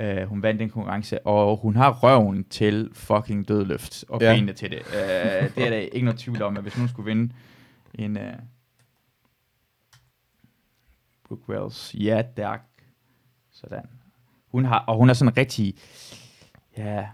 Uh, 0.00 0.22
hun 0.28 0.42
vandt 0.42 0.60
den 0.60 0.70
konkurrence, 0.70 1.26
og 1.26 1.56
hun 1.56 1.76
har 1.76 1.90
røven 1.92 2.44
til 2.44 2.88
fucking 2.92 3.48
dødløft, 3.48 4.04
og 4.08 4.20
Ja. 4.22 4.34
benene 4.34 4.52
til 4.52 4.70
det. 4.70 4.78
Uh, 4.78 4.94
det 5.56 5.66
er 5.66 5.70
der 5.70 5.76
ikke 5.76 6.04
noget 6.04 6.18
tvivl 6.20 6.42
om, 6.42 6.56
at 6.56 6.62
hvis 6.62 6.74
hun 6.74 6.88
skulle 6.88 7.06
vinde 7.14 7.32
en... 7.94 8.16
Uh, 8.16 8.22
Brooke 11.36 11.48
Wells, 11.62 11.94
ja, 11.94 12.22
tak. 12.36 12.60
Sådan. 13.52 13.82
Hun 14.52 14.64
har, 14.64 14.78
og 14.78 14.96
hun 14.96 15.10
er 15.10 15.14
sådan 15.14 15.36
rigtig, 15.36 15.74
ja, 16.78 17.04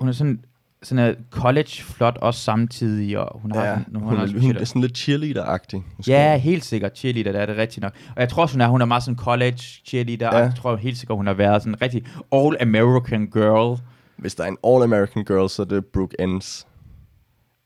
hun 0.00 0.08
er 0.08 0.12
sådan, 0.12 0.44
sådan 0.82 1.04
er 1.10 1.14
college 1.30 1.82
flot 1.82 2.18
også 2.20 2.40
samtidig, 2.40 3.18
og 3.18 3.40
hun 3.40 3.52
har, 3.52 3.64
Ja, 3.64 3.78
sådan, 3.78 4.00
hun, 4.00 4.16
har 4.16 4.26
er, 4.26 4.40
hun 4.40 4.56
er 4.56 4.64
sådan 4.64 4.82
lidt 4.82 4.98
cheerleader-agtig. 4.98 5.82
måske. 5.96 6.12
Ja, 6.12 6.36
helt 6.36 6.64
sikkert 6.64 6.98
cheerleader, 6.98 7.32
det 7.32 7.40
er 7.40 7.46
det 7.46 7.56
rigtigt 7.56 7.82
nok. 7.82 7.92
Og 8.16 8.20
jeg 8.20 8.28
tror 8.28 8.42
også, 8.42 8.54
hun 8.54 8.60
er, 8.60 8.68
hun 8.68 8.80
er 8.80 8.84
meget 8.84 9.02
sådan 9.02 9.18
college 9.18 9.62
cheerleader, 9.86 10.36
ja. 10.36 10.42
Jeg 10.44 10.54
tror 10.56 10.76
helt 10.76 10.98
sikkert, 10.98 11.16
hun 11.16 11.26
har 11.26 11.34
været 11.34 11.62
sådan 11.62 11.74
en 11.74 11.82
rigtig 11.82 12.06
all-American 12.34 13.30
girl. 13.30 13.80
Hvis 14.16 14.34
der 14.34 14.44
er 14.44 14.48
en 14.48 14.58
all-American 14.66 15.22
girl, 15.24 15.48
så 15.48 15.62
er 15.62 15.66
det 15.66 15.86
Brooke 15.86 16.16
Enns. 16.20 16.66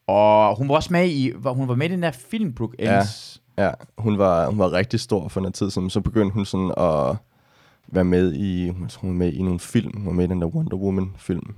Og 0.07 0.57
hun 0.57 0.69
var 0.69 0.75
også 0.75 0.93
med 0.93 1.09
i, 1.09 1.33
hvor 1.37 1.53
hun 1.53 1.69
var 1.69 1.75
med 1.75 1.89
i 1.89 1.93
den 1.93 2.03
der 2.03 2.11
film, 2.11 2.55
Brooke 2.55 2.77
Ja. 2.79 3.03
Ja, 3.59 3.71
hun 3.99 4.19
var, 4.19 4.47
hun 4.51 4.59
var 4.59 4.73
rigtig 4.73 5.01
stor 5.01 5.29
for 5.29 5.41
noget 5.41 5.55
tid 5.55 5.71
siden. 5.71 5.91
Så 5.91 6.01
begyndte 6.01 6.35
hun 6.35 6.45
sådan 6.45 6.73
at 6.79 7.17
være 7.89 8.05
med 8.05 8.33
i, 8.33 8.67
jeg 8.67 8.75
tror, 8.89 9.01
hun 9.01 9.11
var 9.11 9.25
med 9.25 9.33
i 9.33 9.43
nogle 9.43 9.61
film. 9.61 9.97
Hun 9.97 10.07
var 10.07 10.13
med 10.13 10.25
i 10.25 10.29
den 10.29 10.41
der 10.41 10.47
Wonder 10.47 10.77
Woman-film. 10.77 11.55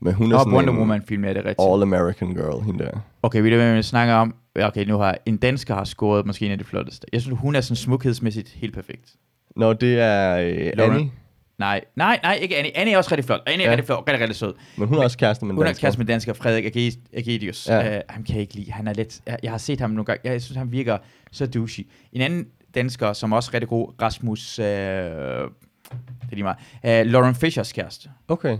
Men 0.00 0.14
hun 0.14 0.32
er 0.32 0.36
Og 0.36 0.40
sådan 0.40 0.54
Wonder 0.54 0.72
en 0.72 0.78
Woman 0.78 1.02
film, 1.02 1.24
ja, 1.24 1.30
det 1.30 1.36
er 1.36 1.44
rigtigt. 1.44 1.68
all-American 1.68 2.34
girl, 2.34 2.62
hende 2.64 2.84
der. 2.84 2.90
Okay, 3.22 3.42
vi 3.42 3.54
er 3.54 3.82
snakker 3.82 4.14
om, 4.14 4.34
okay, 4.62 4.84
nu 4.84 4.98
har 4.98 5.18
en 5.26 5.36
dansker 5.36 5.74
har 5.74 5.84
scoret 5.84 6.26
måske 6.26 6.46
en 6.46 6.52
af 6.52 6.58
de 6.58 6.64
flotteste. 6.64 7.06
Jeg 7.12 7.22
synes, 7.22 7.38
hun 7.40 7.54
er 7.54 7.60
sådan 7.60 7.76
smukhedsmæssigt 7.76 8.48
helt 8.48 8.74
perfekt. 8.74 9.16
Nå, 9.56 9.72
det 9.72 10.00
er 10.00 10.38
øh. 10.38 10.84
Annie, 10.84 11.10
Nej, 11.58 11.80
nej, 11.96 12.20
nej, 12.22 12.34
ikke 12.42 12.56
Annie. 12.56 12.76
Annie 12.76 12.94
er 12.94 12.98
også 12.98 13.10
rigtig 13.10 13.24
flot. 13.24 13.40
Annie 13.46 13.64
er 13.66 13.70
Ja. 13.70 13.72
rigtig 13.72 13.86
flot, 13.86 13.98
rigtig, 14.08 14.20
rigtig 14.20 14.36
sød. 14.36 14.54
men 14.76 14.88
hun 14.88 14.98
er 14.98 15.02
også 15.02 15.18
kæreste 15.18 15.44
med 15.44 15.50
en 15.50 15.56
Hun 15.56 15.62
er 15.62 15.66
dansker. 15.66 15.80
kæreste 15.86 15.98
med 15.98 16.06
dansker 16.06 16.32
Frederik 16.32 16.64
Age- 16.76 16.98
Agedius. 17.16 17.68
Ja. 17.68 17.96
Uh, 17.96 18.02
ham 18.08 18.24
kan 18.24 18.34
jeg 18.34 18.42
ikke 18.42 18.54
lide. 18.54 18.72
Han 18.72 18.88
er 18.88 18.92
lidt... 18.92 19.20
Jeg, 19.26 19.38
jeg 19.42 19.50
har 19.50 19.58
set 19.58 19.80
ham 19.80 19.90
nogle 19.90 20.04
gange. 20.04 20.20
Jeg 20.30 20.42
synes, 20.42 20.56
han 20.58 20.72
virker 20.72 20.98
så 21.32 21.46
douchey. 21.46 21.86
En 22.12 22.20
anden 22.20 22.46
dansker, 22.74 23.12
som 23.12 23.32
er 23.32 23.36
også 23.36 23.50
rigtig 23.54 23.68
god, 23.68 24.02
Rasmus... 24.02 24.58
Uh, 24.58 24.64
det 24.64 24.72
er 26.32 26.34
lige 26.34 26.42
meget. 26.82 27.06
Uh, 27.06 27.10
Lauren 27.12 27.34
Fishers 27.34 27.72
kæreste. 27.72 28.08
Okay. 28.28 28.58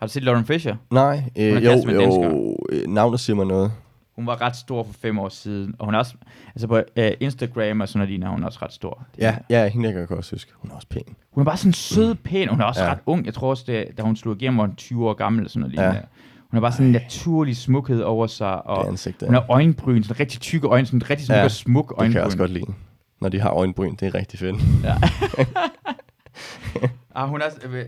Har 0.00 0.06
du 0.06 0.12
set 0.12 0.22
Lauren 0.22 0.44
Fisher? 0.46 0.76
Nej, 0.92 1.22
øh, 1.38 1.44
er 1.44 1.60
jo, 1.60 2.02
jo, 2.02 2.66
navnet 2.88 3.20
siger 3.20 3.36
mig 3.36 3.46
noget. 3.46 3.72
Hun 4.18 4.26
var 4.26 4.40
ret 4.40 4.56
stor 4.56 4.84
for 4.84 4.92
fem 4.92 5.18
år 5.18 5.28
siden. 5.28 5.74
Og 5.78 5.84
hun 5.84 5.94
er 5.94 5.98
også... 5.98 6.14
Altså 6.54 6.66
på 6.66 6.76
uh, 6.76 7.04
Instagram 7.20 7.80
og 7.80 7.88
sådan 7.88 7.98
noget, 7.98 8.10
ligner 8.10 8.28
hun 8.28 8.44
også 8.44 8.58
ret 8.62 8.72
stor. 8.72 9.06
Ja, 9.18 9.36
er- 9.48 9.62
ja, 9.62 9.68
hende 9.68 9.88
jeg 9.98 10.08
kan 10.08 10.16
også 10.16 10.34
huske. 10.36 10.52
Hun 10.56 10.70
er 10.70 10.74
også 10.74 10.88
pæn. 10.88 11.02
Hun 11.32 11.40
er 11.40 11.44
bare 11.44 11.56
sådan 11.56 11.72
sød, 11.72 12.14
pæn. 12.14 12.48
Hun 12.48 12.60
er 12.60 12.64
også 12.64 12.80
Ja. 12.80 12.86
ja. 12.86 12.92
ret 12.92 12.98
ung. 13.06 13.26
Jeg 13.26 13.34
tror 13.34 13.50
også, 13.50 13.64
det, 13.66 13.88
da 13.98 14.02
hun 14.02 14.16
slog 14.16 14.36
igennem, 14.36 14.58
var 14.58 14.66
hun 14.66 14.76
20 14.76 15.08
år 15.08 15.14
gammel. 15.14 15.40
Eller 15.40 15.50
sådan 15.50 15.60
noget 15.60 15.76
Ja. 15.76 15.82
lignende. 15.82 16.06
Hun 16.50 16.56
har 16.56 16.60
bare 16.60 16.72
sådan 16.72 16.86
en 16.86 16.92
naturlig 16.92 17.56
smukhed 17.56 18.00
over 18.02 18.26
sig. 18.26 18.66
Og 18.66 18.84
Det 18.84 18.90
ansigt 18.90 19.20
der. 19.20 19.26
Hun 19.26 19.34
har 19.34 19.46
øjenbryn, 19.50 20.02
sådan 20.02 20.20
rigtig 20.20 20.40
tykke 20.40 20.66
øjne, 20.66 20.86
sådan 20.86 21.10
rigtig 21.10 21.26
smuk 21.26 21.36
Ja, 21.36 21.44
og 21.44 21.50
smuk 21.50 21.88
det 21.90 21.96
kan 21.96 22.04
jeg 22.04 22.08
øjenbryn. 22.20 22.26
også 22.26 22.38
godt 22.38 22.50
lide. 22.50 22.66
Når 23.20 23.28
de 23.28 23.40
har 23.40 23.50
øjenbryn, 23.50 23.94
det 23.94 24.02
er 24.02 24.14
rigtig 24.14 24.38
fedt. 24.38 24.56
Ja. 24.84 24.94
ah, 27.14 27.28
hun 27.28 27.40
er 27.42 27.46
øh, 27.64 27.74
øh, 27.74 27.80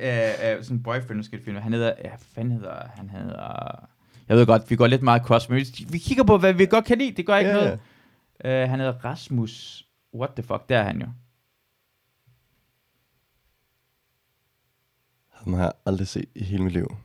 øh, 0.57 0.63
sådan 0.65 0.77
en 0.77 0.83
boyfriend, 0.83 1.17
nu 1.17 1.23
skal 1.23 1.41
finde. 1.45 1.61
Han 1.61 1.73
hedder, 1.73 1.93
ja, 2.05 2.09
hvad 2.09 2.19
fanden 2.35 2.53
hedder 2.53 2.75
han? 2.95 3.11
hedder, 3.11 3.81
jeg 4.31 4.39
ved 4.39 4.47
godt, 4.47 4.71
vi 4.71 4.77
går 4.77 4.87
lidt 4.87 5.03
meget 5.03 5.23
cross, 5.23 5.49
men 5.49 5.59
vi- 5.89 5.99
kigger 5.99 6.25
på, 6.25 6.39
hvad 6.39 6.53
vi 6.53 6.67
godt 6.67 6.85
kan 6.85 6.99
lide. 6.99 7.13
Det 7.13 7.27
gør 7.27 7.37
ikke 7.37 7.51
Ja, 7.51 7.57
noget. 7.57 8.65
Uh, 8.65 8.71
han 8.71 8.79
hedder 8.81 8.93
Rasmus, 9.05 9.85
what 10.15 10.31
the 10.37 10.43
fuck, 10.43 10.69
der 10.69 10.79
er 10.79 10.83
han 10.83 11.01
jo. 11.01 11.07
Ham 15.33 15.53
har 15.55 15.63
jeg 15.63 15.73
aldrig 15.87 16.09
set 16.09 16.25
i 16.35 16.45
hele 16.45 16.63
mit 16.65 16.73
liv. 16.73 16.97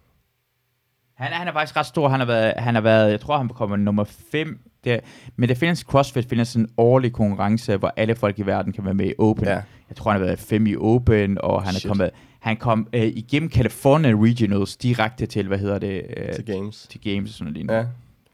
Han 1.13 1.31
er, 1.31 1.35
han 1.35 1.47
er 1.47 1.51
faktisk 1.51 1.75
ret 1.77 1.85
stor. 1.85 2.07
Han 2.09 2.19
har 2.19 2.27
været, 2.27 2.53
han 2.57 2.75
har 2.75 2.81
været 2.81 3.11
jeg 3.11 3.19
tror, 3.21 3.37
han 3.37 3.49
kommer 3.49 3.75
nummer 3.75 4.03
5. 4.03 4.59
Det, 4.83 4.99
men 5.35 5.49
det 5.49 5.57
findes 5.57 5.79
CrossFit, 5.79 6.25
findes 6.29 6.47
sådan 6.47 6.65
en 6.65 6.73
årlig 6.77 7.13
konkurrence, 7.13 7.77
hvor 7.77 7.93
alle 7.97 8.15
folk 8.15 8.39
i 8.39 8.41
verden 8.41 8.73
kan 8.73 8.85
være 8.85 8.93
med 8.93 9.05
i 9.09 9.13
Open. 9.19 9.45
Ja. 9.45 9.61
Jeg 9.89 9.97
tror, 9.97 10.11
han 10.11 10.19
har 10.21 10.25
været 10.25 10.39
5 10.39 10.67
i 10.67 10.75
Open, 10.75 11.37
og 11.41 11.63
han 11.63 11.75
er 11.75 11.79
Shit. 11.79 11.87
kommet, 11.89 12.11
han 12.45 12.57
kom 12.57 12.87
øh, 12.93 13.03
igennem 13.03 13.51
California 13.51 14.11
Regionals 14.11 14.77
direkte 14.77 15.25
til, 15.25 15.47
hvad 15.47 15.57
hedder 15.57 15.79
det, 15.79 16.05
øh, 16.17 16.33
Til 16.33 16.45
games. 16.45 16.87
til 16.91 17.01
Games 17.01 17.29
og 17.29 17.35
sådan 17.37 17.53
noget. 17.65 17.69
Ja, 17.81 17.87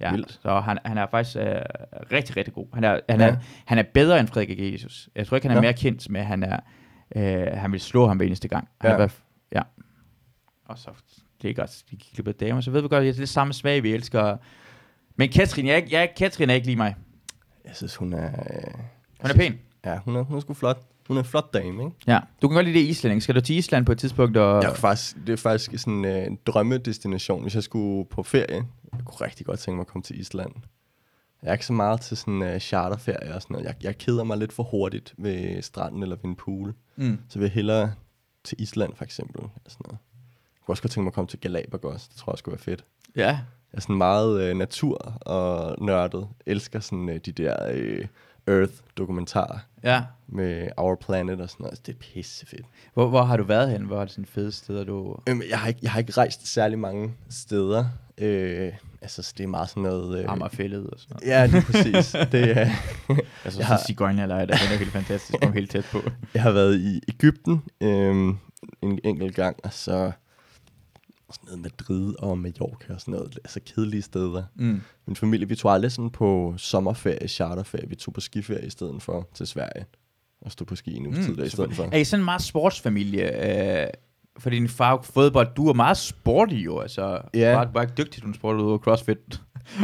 Ja, 0.08 0.12
vildt. 0.12 0.40
så 0.44 0.60
han, 0.60 0.78
han 0.86 0.98
er 0.98 1.08
faktisk 1.12 1.38
øh, 1.38 1.44
rigtig, 2.12 2.38
rigtig 2.38 2.54
god. 2.54 2.68
Han 2.74 2.84
er, 2.84 3.00
han, 3.10 3.22
er, 3.22 3.26
Ja. 3.26 3.36
han 3.66 3.78
er 3.78 3.84
bedre 3.94 4.20
end 4.20 4.28
Frederik 4.28 4.74
Jesus. 4.74 5.10
Jeg 5.16 5.28
tror 5.28 5.38
ikke, 5.38 5.48
han 5.48 5.58
er 5.58 5.62
Nå. 5.62 5.66
mere 5.66 5.74
kendt 5.74 6.10
med, 6.10 6.22
at 6.22 6.28
han, 6.28 6.44
er, 6.44 6.60
øh, 7.16 7.48
han 7.58 7.72
vil 7.72 7.80
slå 7.80 8.08
ham 8.08 8.18
hver 8.18 8.26
eneste 8.26 8.48
gang. 8.48 8.68
Han 8.82 8.92
Ja. 8.92 8.98
ja. 8.98 9.04
Er, 9.04 9.08
ja. 9.52 9.62
Og 10.66 10.78
så 10.78 10.90
ligger 11.42 11.66
de 11.92 11.96
klippet 11.98 12.40
damer, 12.40 12.62
så 12.62 12.72
ved 12.72 12.82
vi 12.82 12.88
godt, 12.88 13.04
at 13.04 13.08
det 13.08 13.16
er 13.16 13.22
det 13.22 13.30
samme 13.30 13.54
smag, 13.54 13.84
vi 13.84 13.94
elsker. 13.94 14.38
Men 15.16 15.30
Katrin, 15.30 15.68
jeg, 15.68 15.78
er 15.78 15.88
jeg, 15.92 16.10
Katrin 16.18 16.50
er 16.50 16.54
ikke 16.54 16.68
lige 16.68 16.78
mig. 16.78 16.96
jeg 17.66 17.76
synes, 17.76 17.96
hun 17.96 18.14
er... 18.14 18.26
Øh, 18.28 18.74
Hun 19.22 19.30
er 19.32 19.36
pæn. 19.36 19.60
ja, 19.86 19.98
hun 19.98 20.16
er, 20.16 20.22
hun 20.22 20.38
er 20.38 20.42
sgu 20.42 20.54
flot. 20.54 20.82
Hun 21.08 21.18
er 21.18 21.22
en 21.22 21.28
flot 21.28 21.54
dame, 21.54 21.84
ikke? 21.84 21.96
Ja. 22.08 22.20
Du 22.42 22.48
kan 22.48 22.56
godt 22.56 22.66
lide 22.66 22.80
det 22.80 22.86
islænding. 22.86 23.24
Skal 23.24 23.36
du 23.36 23.42
til 23.42 23.58
Island 23.58 23.86
på 23.86 23.92
et 23.92 23.98
tidspunkt? 23.98 24.38
Og... 24.38 24.64
Jeg 24.64 24.78
faktisk, 24.78 25.16
det 25.28 25.34
er 25.34 25.38
faktisk 25.38 25.82
sådan 25.82 26.06
øh, 26.06 26.28
en 26.28 26.40
drømmedestination, 26.46 27.42
hvis 27.42 27.56
jeg 27.56 27.64
skulle 27.64 28.06
på 28.10 28.24
ferie. 28.24 28.66
Jeg 28.94 29.06
kunne 29.06 29.28
rigtig 29.28 29.46
godt 29.46 29.60
tænke 29.60 29.76
mig 29.76 29.82
at 29.82 29.88
komme 29.88 30.04
til 30.04 30.20
Island. 30.20 30.52
Jeg 31.44 31.50
er 31.50 31.54
ikke 31.54 31.66
så 31.66 31.74
meget 31.74 32.02
til 32.02 32.18
sådan 32.18 32.42
uh, 32.42 32.60
charterferie 32.60 33.36
og 33.36 33.42
sådan 33.42 33.54
noget. 33.54 33.66
Jeg, 33.66 33.76
jeg 33.84 33.98
keder 33.98 34.24
mig 34.24 34.38
lidt 34.38 34.54
for 34.54 34.64
hurtigt 34.64 35.14
ved 35.18 35.62
stranden 35.62 36.04
eller 36.04 36.16
ved 36.16 36.26
en 36.26 36.36
pool. 36.36 36.74
Mm. 36.96 37.20
Så 37.30 37.40
vil 37.40 37.46
jeg 37.46 37.52
hellere 37.52 37.94
til 38.44 38.62
Island 38.62 38.96
for 38.96 39.04
eksempel. 39.04 39.42
Eller 39.42 39.70
sådan 39.70 39.84
noget. 39.86 39.98
Jeg 40.56 40.66
kunne 40.66 40.74
også 40.74 40.84
godt 40.84 40.92
tænke 40.92 41.04
mig 41.04 41.10
at 41.10 41.14
komme 41.14 41.28
til 41.28 41.40
Galapagos. 41.40 42.08
Det 42.08 42.18
tror 42.18 42.30
jeg 42.30 42.34
også 42.34 42.42
skulle 42.42 42.54
være 42.54 42.64
fedt. 42.64 42.86
Ja. 43.16 43.28
Jeg 43.28 43.78
er 43.78 43.82
sådan 43.82 43.98
meget 43.98 44.42
øh, 44.42 44.58
natur 44.58 45.18
og 45.22 45.76
nørdet. 45.86 46.28
Elsker 46.46 46.80
sådan 46.80 47.10
øh, 47.10 47.18
de 47.26 47.32
der 47.32 47.56
øh, 47.74 48.06
Earth-dokumentarer 48.48 49.60
Ja. 49.84 50.02
med 50.28 50.68
Our 50.78 50.96
Planet 50.96 51.42
og 51.42 51.50
sådan 51.50 51.64
noget. 51.64 51.72
Altså, 51.72 51.84
det 51.86 51.94
er 51.94 51.98
pisse 52.00 52.46
fedt. 52.46 52.66
Hvor, 52.94 53.08
hvor 53.10 53.24
har 53.24 53.38
du 53.38 53.44
været 53.44 53.72
hen? 53.72 53.82
Hvor 53.82 53.98
er 53.98 54.02
det 54.06 54.12
sådan 54.12 54.26
fede 54.26 54.52
steder, 54.52 54.84
du... 54.84 55.16
Øhm, 55.30 55.42
jeg, 55.50 55.60
har 55.60 55.68
ikke, 55.68 55.80
jeg 55.84 55.92
har 55.92 56.00
ikke 56.00 56.12
rejst 56.12 56.48
særlig 56.54 56.80
mange 56.80 57.14
steder. 57.30 57.86
Øh, 58.18 58.74
altså, 59.02 59.24
så 59.24 59.34
det 59.38 59.44
er 59.44 59.48
meget 59.48 59.70
sådan 59.70 59.84
noget... 59.84 60.20
Øh, 60.20 60.26
Amagerfællet 60.32 60.88
og 60.90 61.00
sådan 61.00 61.16
noget. 61.16 61.28
Ja, 61.28 61.46
lige 61.46 61.62
præcis. 61.62 62.12
det, 62.32 62.58
er, 62.58 62.66
Altså 63.10 63.16
Jeg 63.44 63.52
sådan 63.52 63.66
har- 63.66 63.78
en 63.78 63.86
cigøjnerlejr, 63.86 64.46
der 64.46 64.54
er 64.54 64.78
helt 64.78 64.92
fantastisk. 64.92 65.40
Kom 65.42 65.54
helt 65.54 65.72
tæt 65.72 65.86
på. 65.92 66.02
jeg 66.34 66.42
har 66.42 66.52
været 66.52 66.80
i 66.80 67.02
Ægypten 67.10 67.64
øh, 67.82 68.34
en 68.82 69.00
enkelt 69.04 69.36
gang, 69.36 69.56
og 69.64 69.74
så 69.74 70.12
sådan 71.34 71.48
noget 71.48 71.62
Madrid 71.62 72.14
og 72.20 72.38
Mallorca 72.38 72.94
og 72.94 73.02
sådan 73.02 73.12
noget. 73.14 73.40
Altså 73.44 73.60
kedelige 73.66 74.02
steder. 74.02 74.44
Mm. 74.56 74.82
Min 75.08 75.16
familie, 75.16 75.48
vi 75.48 75.56
tog 75.56 75.74
aldrig 75.74 75.92
sådan 75.92 76.10
på 76.10 76.54
sommerferie, 76.58 77.28
charterferie. 77.28 77.90
Vi 77.90 77.96
tog 77.96 78.14
på 78.14 78.22
skiferie 78.22 78.66
i 78.66 78.70
stedet 78.70 79.02
for 79.02 79.28
til 79.34 79.48
Sverige. 79.48 79.86
Og 80.42 80.52
stod 80.52 80.66
på 80.68 80.76
ski 80.76 80.96
en 80.96 81.14
tid 81.14 81.36
der 81.36 81.44
i 81.44 81.50
stedet 81.50 81.76
for. 81.76 81.90
Er 81.92 81.98
I 81.98 82.04
sådan 82.04 82.22
en 82.22 82.26
meget 82.26 82.42
sportsfamilie? 82.42 83.82
Øh, 83.84 83.88
for 84.40 84.50
din 84.50 84.70
far 84.70 85.02
fodbold, 85.02 85.48
du 85.56 85.70
er 85.70 85.74
meget 85.74 85.98
sporty 85.98 86.54
jo, 86.54 86.80
altså. 86.80 87.22
Ja. 87.34 87.54
Bare, 87.56 87.70
bare 87.74 87.84
ikke 87.84 87.94
dygtig 87.98 88.14
til 88.14 88.24
nogle 88.24 88.36
sport 88.36 88.56
ud 88.56 88.70
over 88.70 88.78
crossfit 88.78 89.42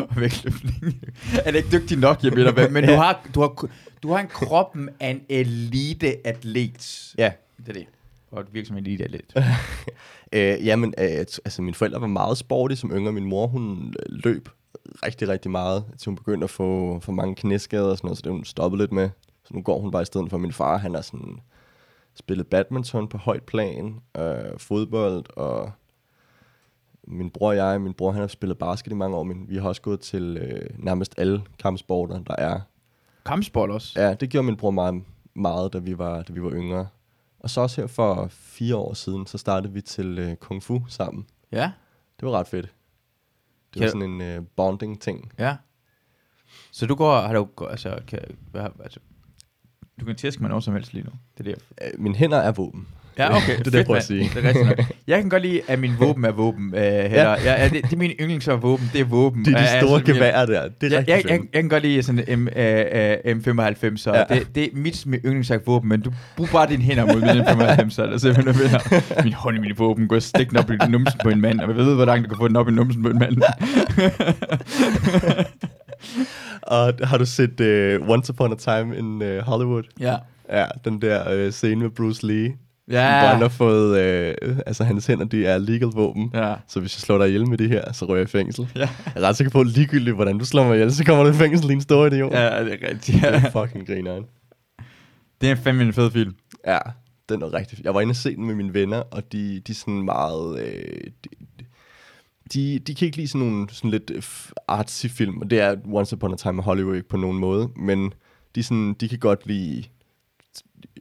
og 0.10 0.16
vægtløftning. 0.22 1.02
er 1.46 1.52
det 1.52 1.56
ikke 1.56 1.80
dygtig 1.80 1.98
nok, 1.98 2.24
jeg 2.24 2.34
mener, 2.34 2.70
men 2.70 2.84
du, 2.84 2.94
har, 2.94 3.22
du, 3.36 3.42
har, 3.42 3.70
du 4.04 4.12
har 4.12 4.20
en 4.20 4.28
kroppen 4.28 4.90
af 5.00 5.10
en 5.10 5.22
elite-atlet. 5.30 7.14
Ja, 7.18 7.32
Det 7.58 7.70
er 7.70 7.74
det. 7.74 7.86
Og 8.32 8.42
et 8.42 8.54
virker 8.54 8.68
som 8.68 8.78
en 8.78 8.86
elite-atlet. 8.86 9.34
Øh, 10.34 10.66
jamen, 10.66 10.94
øh, 10.98 11.06
altså 11.06 11.62
mine 11.62 11.74
forældre 11.74 12.02
var 12.02 12.08
meget 12.08 12.38
sporty 12.38 12.76
som 12.76 12.92
yngre. 12.92 13.12
Min 13.12 13.26
mor, 13.26 13.48
hun 13.48 13.94
øh, 14.00 14.16
løb 14.24 14.50
rigtig, 15.06 15.28
rigtig 15.28 15.52
meget, 15.52 15.86
til 15.98 16.10
hun 16.10 16.16
begyndte 16.16 16.44
at 16.44 16.50
få 16.50 17.00
for 17.00 17.12
mange 17.12 17.36
knæskader 17.36 17.90
og 17.90 17.98
sådan 17.98 18.08
noget, 18.08 18.18
så 18.18 18.22
det 18.22 18.32
hun 18.32 18.46
stoppet 18.46 18.80
lidt 18.80 18.92
med. 18.92 19.10
Så 19.44 19.54
nu 19.54 19.62
går 19.62 19.80
hun 19.80 19.92
bare 19.92 20.02
i 20.02 20.06
stedet 20.06 20.30
for 20.30 20.38
min 20.38 20.52
far. 20.52 20.78
Han 20.78 20.94
har 20.94 21.02
sådan 21.02 21.40
spillet 22.16 22.48
badminton 22.48 23.08
på 23.08 23.18
højt 23.18 23.44
plan, 23.44 23.96
øh, 24.18 24.58
fodbold, 24.58 25.26
og 25.38 25.72
min 27.08 27.30
bror 27.30 27.48
og 27.48 27.56
jeg, 27.56 27.82
min 27.82 27.94
bror 27.94 28.12
han 28.12 28.22
har 28.22 28.28
spillet 28.28 28.58
basket 28.58 28.92
i 28.92 28.96
mange 28.96 29.18
år, 29.18 29.24
men 29.24 29.46
vi 29.50 29.58
har 29.58 29.68
også 29.68 29.82
gået 29.82 30.00
til 30.00 30.38
øh, 30.38 30.70
nærmest 30.84 31.16
alle 31.18 31.42
kampsporter, 31.60 32.24
der 32.24 32.36
er. 32.38 32.60
Kampsport 33.26 33.70
også. 33.70 34.02
Ja, 34.02 34.14
det 34.14 34.30
gjorde 34.30 34.46
min 34.46 34.58
bror 34.58 34.72
meget, 34.72 35.04
meget 35.34 35.74
da, 35.74 35.78
vi 35.78 35.98
var, 35.98 36.22
da 36.22 36.34
vi 36.34 36.44
var 36.44 36.52
yngre. 36.52 36.88
Og 37.40 37.50
så 37.50 37.62
også 37.62 37.82
her 37.82 37.88
for 37.88 38.28
fire 38.30 38.76
år 38.76 38.94
siden, 38.94 39.28
så 39.28 39.38
startede 39.38 39.74
vi 39.74 39.82
til 39.82 40.20
øh, 40.20 40.36
Kung 40.36 40.64
Fu 40.64 40.80
sammen. 40.88 41.28
Ja. 41.52 41.72
Det 42.20 42.28
var 42.28 42.32
ret 42.32 42.48
fedt. 42.48 42.66
Det 42.66 42.74
Kan 43.74 43.82
var 43.82 43.88
sådan 43.88 44.02
en 44.02 44.22
øh, 44.22 44.42
bonding-ting. 44.56 45.32
Ja. 45.40 45.58
Så 46.72 46.86
du 46.86 46.96
går, 46.96 47.22
har 47.22 47.34
du, 47.34 47.48
altså, 47.70 48.00
kan, 48.08 48.20
hvad, 48.52 48.68
altså, 48.84 49.00
du 50.00 50.06
kan 50.06 50.16
tæske 50.16 50.42
mig 50.42 50.50
noget 50.50 50.64
som 50.64 50.74
helst 50.74 50.94
lige 50.94 51.04
nu. 51.04 51.12
Det 51.38 51.48
er 51.48 51.56
det, 51.56 51.64
jeg 51.82 51.94
Øh, 51.94 52.00
Mine 52.00 52.16
hænder 52.16 52.38
er 52.38 52.52
våben. 52.52 52.88
Ja, 53.18 53.36
okay. 53.36 53.58
Det 53.58 53.60
er 53.60 53.64
det, 53.64 53.74
jeg 53.74 53.86
prøver 53.86 53.98
at 54.00 54.06
sige. 54.06 54.32
Det 54.36 54.46
er 54.46 54.48
rigtigt 54.48 54.66
nok. 54.68 54.78
Jeg 55.08 55.22
kan 55.22 55.30
godt 55.30 55.42
lide, 55.42 55.62
at 55.68 55.80
min 55.80 55.92
våben 56.00 56.26
er 56.26 56.32
våben. 56.32 56.74
Øh, 56.76 56.82
ja. 56.82 56.98
ja, 57.30 57.34
ja, 57.46 57.64
det, 57.70 57.84
det 57.84 57.94
er 57.94 57.98
min 57.98 58.12
yndlings 58.12 58.48
af 58.48 58.62
våben, 58.64 58.90
det 58.94 59.02
er 59.02 59.06
våben. 59.06 59.46
Det 59.46 59.54
er 59.54 59.58
de 59.58 59.64
Ja, 59.64 59.80
store 59.82 60.00
altså, 60.00 60.14
geværer 60.14 60.46
der. 60.46 60.70
Det 60.82 60.94
er 60.94 60.98
jeg, 60.98 60.98
rigtig 61.00 61.12
jeg, 61.14 61.24
jeg, 61.30 61.40
jeg, 61.54 61.62
kan 61.62 61.70
godt 61.70 61.84
lide 61.84 62.04
sådan 62.04 62.40
M, 62.40 62.48
øh, 62.48 62.86
øh, 62.94 63.36
M95, 63.36 63.98
så 63.98 64.12
Ja. 64.14 64.20
ja. 64.30 64.36
det, 64.36 64.48
det 64.56 64.64
er 64.64 64.68
mit 64.74 65.04
mit 65.06 65.20
yndlingsagt 65.26 65.68
våben, 65.68 65.90
men 65.90 66.02
du 66.02 66.12
bruger 66.38 66.52
bare 66.52 66.68
dine 66.70 66.84
hænder 66.84 67.06
mod 67.06 67.22
min 67.22 67.30
M95, 67.30 67.90
så 67.90 68.04
er 68.04 68.18
simpelthen 68.18 68.64
vinder. 68.64 69.24
Min 69.24 69.34
hånd 69.34 69.58
i 69.58 69.60
min 69.60 69.74
våben, 69.78 70.08
gå 70.08 70.16
og 70.16 70.22
stik 70.24 70.50
den 70.50 70.58
op 70.58 70.72
i 70.72 70.76
numsen 70.90 71.20
på 71.24 71.30
en 71.30 71.42
mand, 71.42 71.60
og 71.60 71.68
jeg 71.68 71.76
ved, 71.78 71.96
hvor 71.96 72.06
langt 72.06 72.24
du 72.26 72.30
kan 72.30 72.38
få 72.38 72.48
den 72.48 72.56
op 72.56 72.68
i 72.70 72.72
numsen 72.72 73.04
på 73.04 73.10
en 73.10 73.20
mand. 73.20 73.38
Og 76.62 76.94
har 77.04 77.18
du 77.18 77.26
set 77.26 77.60
uh, 78.02 78.10
Once 78.10 78.34
Upon 78.34 78.52
a 78.52 78.56
Time 78.56 78.98
in 78.98 79.22
uh, 79.22 79.38
Hollywood? 79.38 79.84
ja. 80.00 80.16
Ja, 80.52 80.66
den 80.86 81.02
der 81.02 81.46
uh, 81.46 81.52
scene 81.52 81.82
med 81.82 81.90
Bruce 81.90 82.28
Lee. 82.28 82.54
Ja. 82.92 83.10
Han 83.28 83.42
har 83.42 83.48
fået... 83.50 83.90
Uh, 84.48 84.58
altså, 84.66 84.84
hans 84.84 85.06
hænder, 85.08 85.26
de 85.26 85.46
er 85.46 85.58
legal 85.58 85.88
våben. 85.96 86.32
Ja. 86.34 86.56
Så 86.68 86.80
hvis 86.80 86.96
jeg 86.98 87.02
slår 87.02 87.18
dig 87.18 87.28
ihjel 87.28 87.50
med 87.50 87.58
det 87.58 87.70
her, 87.70 87.94
så 87.94 88.06
rører 88.06 88.18
jeg 88.18 88.28
i 88.28 88.32
fængsel. 88.32 88.70
Ja. 88.76 88.80
Jeg 88.80 88.90
er 89.16 89.22
ret 89.22 89.38
sikker 89.38 89.52
på, 89.52 89.64
ligegyldigt, 89.64 90.16
hvordan 90.16 90.38
du 90.38 90.46
slår 90.46 90.64
mig 90.64 90.74
ihjel, 90.76 90.94
så 90.94 91.06
kommer 91.06 91.24
du 91.24 91.30
i 91.30 91.34
fængsel, 91.34 91.70
din 91.70 91.82
store 91.82 92.08
idiot. 92.08 92.34
ja, 92.34 92.64
det 92.64 92.74
er 92.84 92.90
rigtigt. 92.90 93.08
Det 93.22 93.24
Ja. 93.24 93.28
er 93.46 93.52
fucking 93.52 93.88
grineren. 93.88 94.24
Det 95.42 95.50
er 95.52 95.56
fandme 95.56 95.84
en 95.84 95.94
fed 95.94 96.12
film. 96.12 96.36
Ja, 96.68 96.78
den 97.30 97.42
er 97.42 97.54
rigtig 97.54 97.80
Jeg 97.84 97.94
var 97.94 98.02
inde 98.02 98.12
og 98.12 98.16
se 98.16 98.36
den 98.36 98.46
med 98.46 98.56
mine 98.56 98.74
venner, 98.74 98.98
og 98.98 99.32
de, 99.32 99.60
de 99.68 99.72
er 99.72 99.76
sådan 99.76 100.02
meget... 100.02 100.60
Øh, 100.60 101.02
de, 101.24 101.30
de, 102.54 102.80
de 102.80 102.96
kan 102.96 103.06
ikke 103.06 103.18
lide 103.18 103.28
sådan 103.28 103.48
nogle 103.48 103.68
sådan 103.72 103.92
lidt 103.92 104.12
øh, 104.16 104.24
artsy 104.68 105.06
film, 105.08 105.38
og 105.38 105.50
det 105.50 105.60
er 105.60 105.76
Once 105.94 106.16
Upon 106.16 106.34
a 106.34 106.36
Time 106.36 106.54
in 106.54 106.60
Hollywood 106.64 106.96
ikke 106.96 107.10
på 107.10 107.18
nogen 107.18 107.38
måde, 107.40 107.70
men 107.76 108.14
de, 108.56 108.64
sådan, 108.64 108.94
de 108.94 109.10
kan 109.10 109.20
godt 109.20 109.48
lide 109.48 109.84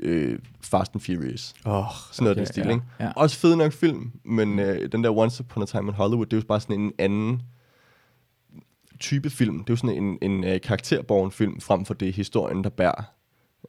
øh, 0.02 0.38
Fast 0.60 0.92
and 0.94 1.00
Furious. 1.00 1.54
Oh, 1.64 1.84
Sådan 2.12 2.24
noget 2.24 2.30
okay, 2.36 2.38
den 2.38 2.46
stil, 2.46 2.62
ja, 2.66 2.70
ikke? 2.70 2.82
Ja. 3.00 3.10
Også 3.16 3.38
fed 3.38 3.56
nok 3.56 3.72
film, 3.72 4.10
men 4.24 4.58
øh, 4.58 4.92
den 4.92 5.04
der 5.04 5.10
Once 5.16 5.40
Upon 5.40 5.62
a 5.62 5.66
Time 5.66 5.88
in 5.88 5.94
Hollywood, 5.94 6.26
det 6.26 6.32
er 6.32 6.36
jo 6.36 6.42
bare 6.48 6.60
sådan 6.60 6.80
en 6.80 6.92
anden 6.98 7.42
type 9.00 9.30
film. 9.30 9.58
Det 9.58 9.70
er 9.70 9.72
jo 9.72 9.76
sådan 9.76 10.02
en, 10.02 10.18
en 10.22 10.44
øh, 10.44 10.60
karakterborgen 10.60 11.30
film, 11.30 11.60
frem 11.60 11.84
for 11.84 11.94
det 11.94 12.08
er 12.08 12.12
historien, 12.12 12.64
der 12.64 12.70
bærer. 12.70 13.02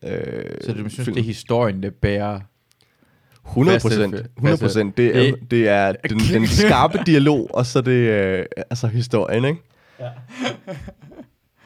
Øh, 0.03 0.43
Så 0.61 0.71
du 0.73 0.77
synes, 0.77 0.95
film. 0.95 1.13
det 1.15 1.21
er 1.21 1.25
historien, 1.25 1.83
der 1.83 1.89
bærer... 1.89 2.39
100 3.47 3.75
Faste- 3.79 3.81
procent. 3.81 4.15
100 4.37 4.57
procent. 4.57 4.97
Det, 4.97 5.15
Det- 5.15 5.29
er, 5.29 5.35
det 5.51 5.67
er 5.67 5.91
den, 6.09 6.19
den 6.33 6.47
skarpe 6.67 6.99
dialog, 7.05 7.49
og 7.55 7.65
så 7.65 7.81
det 7.81 7.91
øh, 7.91 8.45
altså 8.69 8.87
historien, 8.87 9.45
ikke? 9.45 9.61
Ja. 9.99 10.09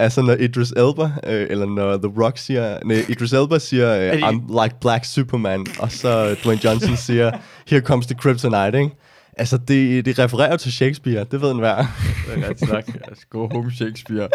Altså 0.02 0.22
når 0.22 0.34
Idris 0.34 0.72
Elba, 0.72 1.04
øh, 1.04 1.48
eller 1.50 1.66
når 1.66 1.98
The 1.98 2.24
Rock 2.24 2.38
siger, 2.38 2.80
nej, 2.86 3.06
Idris 3.10 3.34
Elba 3.34 3.60
siger, 3.60 4.14
øh, 4.14 4.30
I'm 4.30 4.64
like 4.64 4.76
Black 4.82 5.06
Superman, 5.06 5.66
og 5.80 5.92
så 5.92 6.36
Dwayne 6.44 6.62
Johnson 6.66 6.98
siger, 6.98 7.32
Here 7.68 7.82
comes 7.82 8.06
the 8.08 8.16
kryptonite, 8.16 8.78
ikke? 8.80 8.96
Altså, 9.38 9.58
det, 9.58 10.06
det 10.06 10.20
refererer 10.20 10.58
til 10.58 10.72
Shakespeare, 10.72 11.24
det 11.32 11.42
ved 11.42 11.52
en 11.52 11.60
hver. 11.60 11.76
Det 11.76 12.44
er 12.44 12.50
ret 12.50 12.60
snak. 12.60 12.88
Altså, 13.08 13.26
go 13.30 13.48
home 13.48 13.72
Shakespeare. 13.72 14.30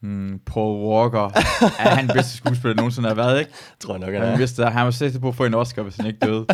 Mm, 0.00 0.40
Paul 0.46 0.86
Walker. 0.88 1.30
Er 1.78 1.88
han 1.94 2.06
den 2.08 2.14
bedste 2.16 2.36
skuespiller, 2.36 2.74
der 2.74 2.80
nogensinde 2.82 3.08
har 3.08 3.14
været, 3.16 3.38
ikke? 3.40 3.50
Tror 3.80 3.94
jeg 3.94 4.00
nok, 4.00 4.12
han 4.14 4.22
Han, 4.22 4.32
er. 4.32 4.36
vidste, 4.36 4.64
han 4.64 4.84
var 4.84 4.90
sikker 4.90 5.18
på 5.18 5.28
at 5.28 5.34
få 5.34 5.44
en 5.44 5.54
Oscar, 5.54 5.82
hvis 5.82 5.96
han 5.96 6.06
ikke 6.06 6.18
døde. 6.26 6.46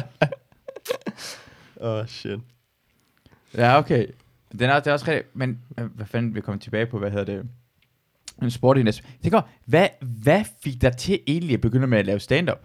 Åh, 1.80 1.90
oh, 2.00 2.06
shit. 2.06 2.38
ja, 3.56 3.78
okay. 3.78 4.06
Den 4.52 4.70
er, 4.70 4.80
det 4.80 4.86
er 4.86 4.92
også 4.92 5.06
rigtigt. 5.08 5.36
Men 5.36 5.58
hvad 5.94 6.06
fanden, 6.06 6.34
vi 6.34 6.40
kommer 6.40 6.61
tilbage 6.61 6.86
på, 6.86 6.98
hvad 6.98 7.11
hedder 7.11 7.24
det? 7.24 7.42
En 8.43 8.51
sport 8.51 8.78
i 8.78 8.82
næste. 8.82 9.03
Det 9.24 9.32
går. 9.32 9.49
Hvad, 9.66 9.88
hvad 10.01 10.45
fik 10.62 10.82
dig 10.82 10.97
til 10.97 11.20
egentlig 11.26 11.55
at 11.55 11.61
begynde 11.61 11.86
med 11.86 11.99
at 11.99 12.07
lave 12.07 12.20
stand-up? 12.20 12.61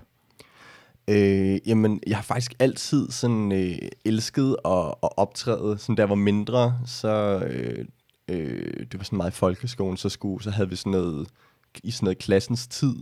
Øh, 1.08 1.58
jamen, 1.68 2.02
jeg 2.08 2.18
har 2.18 2.24
faktisk 2.24 2.54
altid 2.60 3.12
sådan 3.12 3.52
øh, 3.52 3.78
elsket 4.06 4.56
at, 4.66 4.88
at 5.04 5.10
optræde. 5.18 5.78
Sådan 5.78 5.96
da 5.96 6.02
jeg 6.02 6.10
var 6.10 6.16
mindre, 6.16 6.80
så 6.86 7.44
øh, 7.50 7.86
øh, 8.28 8.86
det 8.92 8.98
var 9.00 9.04
sådan 9.04 9.18
meget 9.18 9.32
i 9.32 9.36
folkeskolen, 9.36 9.98
så, 9.98 10.10
skulle, 10.10 10.44
så 10.44 10.52
havde 10.52 10.70
vi 10.70 10.76
sådan 10.76 10.92
noget, 10.92 11.28
i 11.84 11.92
sådan 11.92 12.06
noget 12.06 12.18
klassens 12.18 12.68
tid, 12.68 12.96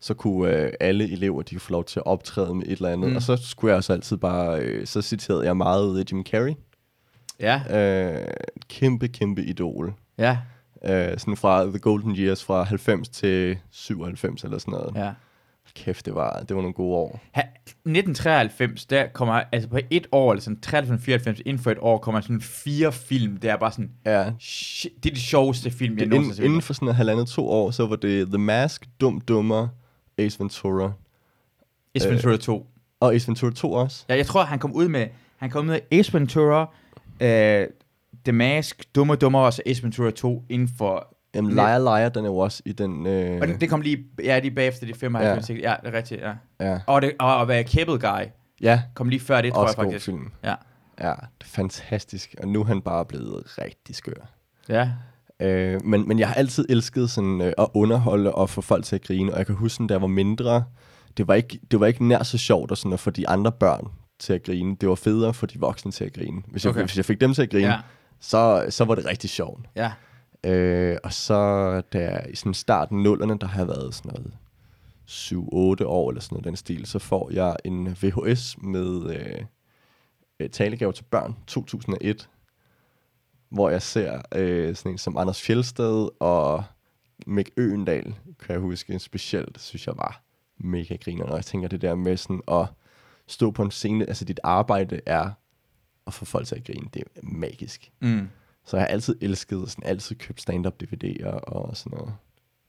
så 0.00 0.14
kunne 0.14 0.56
øh, 0.56 0.72
alle 0.80 1.12
elever, 1.12 1.42
de 1.42 1.54
kunne 1.54 1.60
få 1.60 1.72
lov 1.72 1.84
til 1.84 1.98
at 1.98 2.06
optræde 2.06 2.54
med 2.54 2.66
et 2.66 2.72
eller 2.72 2.88
andet. 2.88 3.10
Mm. 3.10 3.16
Og 3.16 3.22
så 3.22 3.36
skulle 3.36 3.70
jeg 3.70 3.76
også 3.76 3.92
altid 3.92 4.16
bare, 4.16 4.60
øh, 4.60 4.86
så 4.86 5.02
citerede 5.02 5.44
jeg 5.44 5.56
meget 5.56 6.12
Jim 6.12 6.24
Carrey. 6.24 6.54
Ja. 7.40 7.80
Øh, 7.80 8.26
kæmpe, 8.68 9.08
kæmpe 9.08 9.44
idol. 9.44 9.94
Ja. 10.18 10.38
Øh, 10.84 11.18
sådan 11.18 11.36
fra 11.36 11.64
The 11.64 11.78
Golden 11.78 12.16
Years, 12.16 12.44
fra 12.44 12.62
90 12.62 13.08
til 13.08 13.58
97 13.70 14.44
eller 14.44 14.58
sådan 14.58 14.72
noget. 14.72 14.92
Ja. 15.06 15.12
Kæft, 15.74 16.06
det 16.06 16.14
var, 16.14 16.40
det 16.48 16.56
var 16.56 16.62
nogle 16.62 16.74
gode 16.74 16.96
år. 16.96 17.20
Ha, 17.32 17.40
1993, 17.40 18.86
der 18.86 19.06
kommer, 19.12 19.42
altså 19.52 19.68
på 19.68 19.78
et 19.90 20.06
år, 20.12 20.32
eller 20.32 20.42
sådan 20.42 20.60
93, 20.60 21.04
94, 21.04 21.40
inden 21.46 21.62
for 21.62 21.70
et 21.70 21.78
år, 21.80 21.98
kommer 21.98 22.20
sådan 22.20 22.40
fire 22.40 22.92
film, 22.92 23.36
der 23.36 23.52
er 23.52 23.56
bare 23.56 23.72
sådan, 23.72 23.90
Ja, 24.06 24.32
shit, 24.40 24.92
det 25.04 25.10
er 25.10 25.14
de 25.14 25.20
sjoveste 25.20 25.70
film, 25.70 25.92
jeg 25.92 26.00
Det, 26.00 26.08
nogensinde 26.08 26.18
inden, 26.18 26.30
har 26.30 26.34
set. 26.34 26.44
inden 26.44 26.62
for 26.62 26.72
sådan 26.72 26.88
en 26.88 26.94
halvandet 26.94 27.28
to 27.28 27.48
år, 27.48 27.70
så 27.70 27.86
var 27.86 27.96
det 27.96 28.26
The 28.26 28.38
Mask, 28.38 28.88
Dum 29.00 29.20
Dummer, 29.20 29.68
Ace 30.18 30.40
Ventura. 30.40 30.92
Ace 31.94 32.08
Ventura 32.10 32.36
2. 32.36 32.66
Og 33.00 33.14
Ace 33.14 33.26
Ventura 33.28 33.50
2 33.52 33.72
også. 33.72 34.04
Ja, 34.08 34.16
jeg 34.16 34.26
tror, 34.26 34.42
han 34.44 34.58
kom 34.58 34.72
ud 34.72 34.88
med, 34.88 35.06
han 35.36 35.50
kom 35.50 35.64
ud 35.64 35.70
med 35.70 35.80
Ace 35.92 36.12
Ventura, 36.14 36.62
uh, 37.20 37.70
The 38.24 38.32
Mask, 38.32 38.84
Dummer 38.94 39.14
Dummer, 39.14 39.38
og 39.38 39.52
så 39.52 39.62
Ace 39.66 39.82
Ventura 39.82 40.10
2 40.10 40.44
inden 40.50 40.68
for... 40.78 41.16
Jamen, 41.34 41.48
Men- 41.48 41.54
Liar 41.54 41.78
Liar, 41.78 42.08
den 42.08 42.24
er 42.24 42.28
jo 42.28 42.36
også 42.36 42.62
i 42.66 42.72
den... 42.72 43.06
Øh, 43.06 43.40
Og 43.40 43.48
det, 43.48 43.60
det 43.60 43.68
kom 43.70 43.80
lige, 43.80 44.04
ja, 44.24 44.38
lige 44.38 44.50
bagefter 44.54 44.86
de 44.86 44.94
95, 44.94 45.50
ja, 45.50 45.54
ja 45.54 45.74
det 45.82 45.88
er 45.94 45.98
rigtigt, 45.98 46.20
ja. 46.20 46.32
ja, 46.60 46.78
Og, 46.86 47.02
det, 47.02 47.12
og 47.20 47.42
at 47.42 47.48
være 47.48 47.62
Cable 47.62 47.98
Guy 47.98 48.26
ja 48.60 48.82
kom 48.94 49.08
lige 49.08 49.20
før 49.20 49.40
det, 49.42 49.52
tror 49.52 49.62
også 49.62 49.74
jeg 49.78 49.84
god 49.84 49.92
faktisk. 49.92 50.04
film. 50.04 50.30
Ja. 50.44 50.54
Ja, 51.00 51.08
det 51.10 51.14
er 51.40 51.44
fantastisk. 51.44 52.34
Og 52.42 52.48
nu 52.48 52.60
er 52.60 52.64
han 52.64 52.80
bare 52.80 53.04
blevet 53.04 53.42
rigtig 53.58 53.96
skør. 53.96 54.30
Ja. 54.68 54.90
Øh, 55.40 55.84
men, 55.84 56.08
men 56.08 56.18
jeg 56.18 56.28
har 56.28 56.34
altid 56.34 56.66
elsket 56.68 57.10
sådan, 57.10 57.40
øh, 57.40 57.52
at 57.58 57.66
underholde 57.74 58.34
og 58.34 58.50
få 58.50 58.60
folk 58.60 58.84
til 58.84 58.96
at 58.96 59.02
grine. 59.02 59.32
Og 59.32 59.38
jeg 59.38 59.46
kan 59.46 59.54
huske, 59.54 59.74
sådan, 59.74 59.86
da 59.86 59.94
jeg 59.94 60.00
var 60.00 60.06
mindre, 60.08 60.64
det 61.16 61.28
var 61.28 61.34
ikke, 61.34 61.58
det 61.70 61.80
var 61.80 61.86
ikke 61.86 62.04
nær 62.06 62.22
så 62.22 62.38
sjovt 62.38 62.72
at, 62.72 62.78
sådan, 62.78 62.92
at 62.92 63.00
få 63.00 63.10
de 63.10 63.28
andre 63.28 63.52
børn 63.52 63.88
til 64.18 64.32
at 64.32 64.42
grine. 64.42 64.76
Det 64.80 64.88
var 64.88 64.94
federe 64.94 65.34
for 65.34 65.46
de 65.46 65.58
voksne 65.60 65.92
til 65.92 66.04
at 66.04 66.12
grine. 66.12 66.42
Hvis 66.46 66.64
jeg, 66.64 66.70
Okay. 66.70 66.80
hvis 66.82 66.96
jeg 66.96 67.04
fik 67.04 67.20
dem 67.20 67.34
til 67.34 67.42
at 67.42 67.50
grine, 67.50 67.68
Ja. 67.68 67.78
Så, 68.20 68.66
så 68.68 68.84
var 68.84 68.94
det 68.94 69.06
rigtig 69.06 69.30
sjovt. 69.30 69.66
Ja. 69.76 69.92
Øh, 70.44 70.96
og 71.04 71.12
så 71.12 71.82
der 71.92 72.26
i 72.26 72.34
sådan 72.34 72.54
starten 72.54 73.02
nullerne, 73.02 73.38
der 73.38 73.46
har 73.46 73.64
været 73.64 73.94
sådan 73.94 74.10
noget 74.12 74.32
7-8 75.08 75.84
år 75.86 76.10
eller 76.10 76.20
sådan 76.20 76.34
noget 76.34 76.44
den 76.44 76.56
stil, 76.56 76.86
så 76.86 76.98
får 76.98 77.30
jeg 77.32 77.56
en 77.64 77.96
VHS 78.02 78.56
med 78.62 79.14
øh, 79.14 79.44
øh, 80.40 80.50
talegaver 80.50 80.92
til 80.92 81.04
børn 81.04 81.36
2001, 81.46 82.28
hvor 83.48 83.70
jeg 83.70 83.82
ser 83.82 84.22
øh, 84.34 84.76
sådan 84.76 84.92
en 84.92 84.98
som 84.98 85.16
Anders 85.16 85.42
Fjelsted 85.42 86.08
og 86.20 86.64
Mick 87.26 87.50
Øgendal, 87.56 88.14
kan 88.40 88.52
jeg 88.52 88.58
huske 88.58 88.98
specielt, 88.98 89.60
synes 89.60 89.86
jeg 89.86 89.96
var 89.96 90.22
mega 90.58 90.96
griner, 90.96 91.26
når 91.26 91.34
jeg 91.34 91.44
tænker 91.44 91.68
det 91.68 91.82
der 91.82 91.94
med 91.94 92.16
sådan 92.16 92.42
at 92.48 92.66
stå 93.26 93.50
på 93.50 93.62
en 93.62 93.70
scene, 93.70 94.08
altså 94.08 94.24
dit 94.24 94.40
arbejde 94.42 95.00
er 95.06 95.30
at 96.10 96.14
få 96.14 96.24
folk 96.24 96.46
til 96.46 96.54
at 96.54 96.64
grine, 96.64 96.88
det 96.94 97.02
er 97.16 97.20
magisk. 97.22 97.90
Mm. 98.00 98.28
Så 98.64 98.76
jeg 98.76 98.82
har 98.82 98.88
altid 98.88 99.16
elsket, 99.20 99.70
sådan 99.70 99.84
altid 99.86 100.16
købt 100.16 100.40
stand-up 100.40 100.82
DVD'er 100.82 101.26
og 101.28 101.76
sådan 101.76 101.98
noget. 101.98 102.14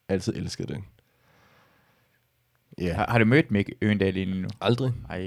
Altid 0.09 0.33
elsket 0.35 0.67
det. 0.69 0.77
Yeah. 2.81 2.95
Har, 2.95 3.05
har 3.09 3.19
du 3.19 3.25
mødt 3.25 3.51
Mick 3.51 3.69
Øgendal 3.81 4.17
endnu? 4.17 4.47
Aldrig. 4.61 4.93
Ej, 5.09 5.19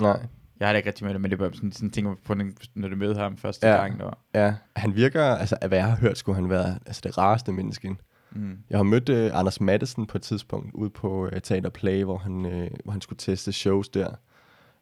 Nej. 0.00 0.26
jeg 0.60 0.68
har 0.68 0.72
da 0.72 0.76
ikke 0.76 0.86
rigtig 0.88 1.04
mødt 1.04 1.14
ham, 1.14 1.20
men 1.20 1.30
det 1.30 1.38
var 1.38 1.50
sådan, 1.54 1.72
sådan 1.72 1.90
ting, 1.90 2.18
på, 2.24 2.34
når 2.74 2.88
du 2.88 2.96
mødte 2.96 3.20
ham 3.20 3.36
første 3.36 3.66
Ja. 3.68 3.76
gang. 3.76 3.98
Der. 4.00 4.18
Ja, 4.34 4.54
han 4.76 4.94
virker, 4.94 5.24
altså 5.24 5.56
af 5.60 5.68
hvad 5.68 5.78
jeg 5.78 5.86
har 5.86 5.96
hørt, 5.96 6.18
skulle 6.18 6.36
han 6.36 6.50
være 6.50 6.78
altså, 6.86 7.00
det 7.04 7.18
rareste 7.18 7.52
menneske. 7.52 7.96
Mm. 8.30 8.58
Jeg 8.70 8.78
har 8.78 8.82
mødt 8.82 9.08
uh, 9.08 9.38
Anders 9.38 9.60
Madsen 9.60 10.06
på 10.06 10.18
et 10.18 10.22
tidspunkt 10.22 10.74
ude 10.74 10.90
på 10.90 11.26
uh, 11.26 11.38
Teater 11.42 11.70
Play, 11.70 12.04
hvor 12.04 12.16
han, 12.18 12.32
uh, 12.44 12.66
hvor 12.84 12.90
han 12.90 13.00
skulle 13.00 13.18
teste 13.18 13.52
shows 13.52 13.88
der. 13.88 14.14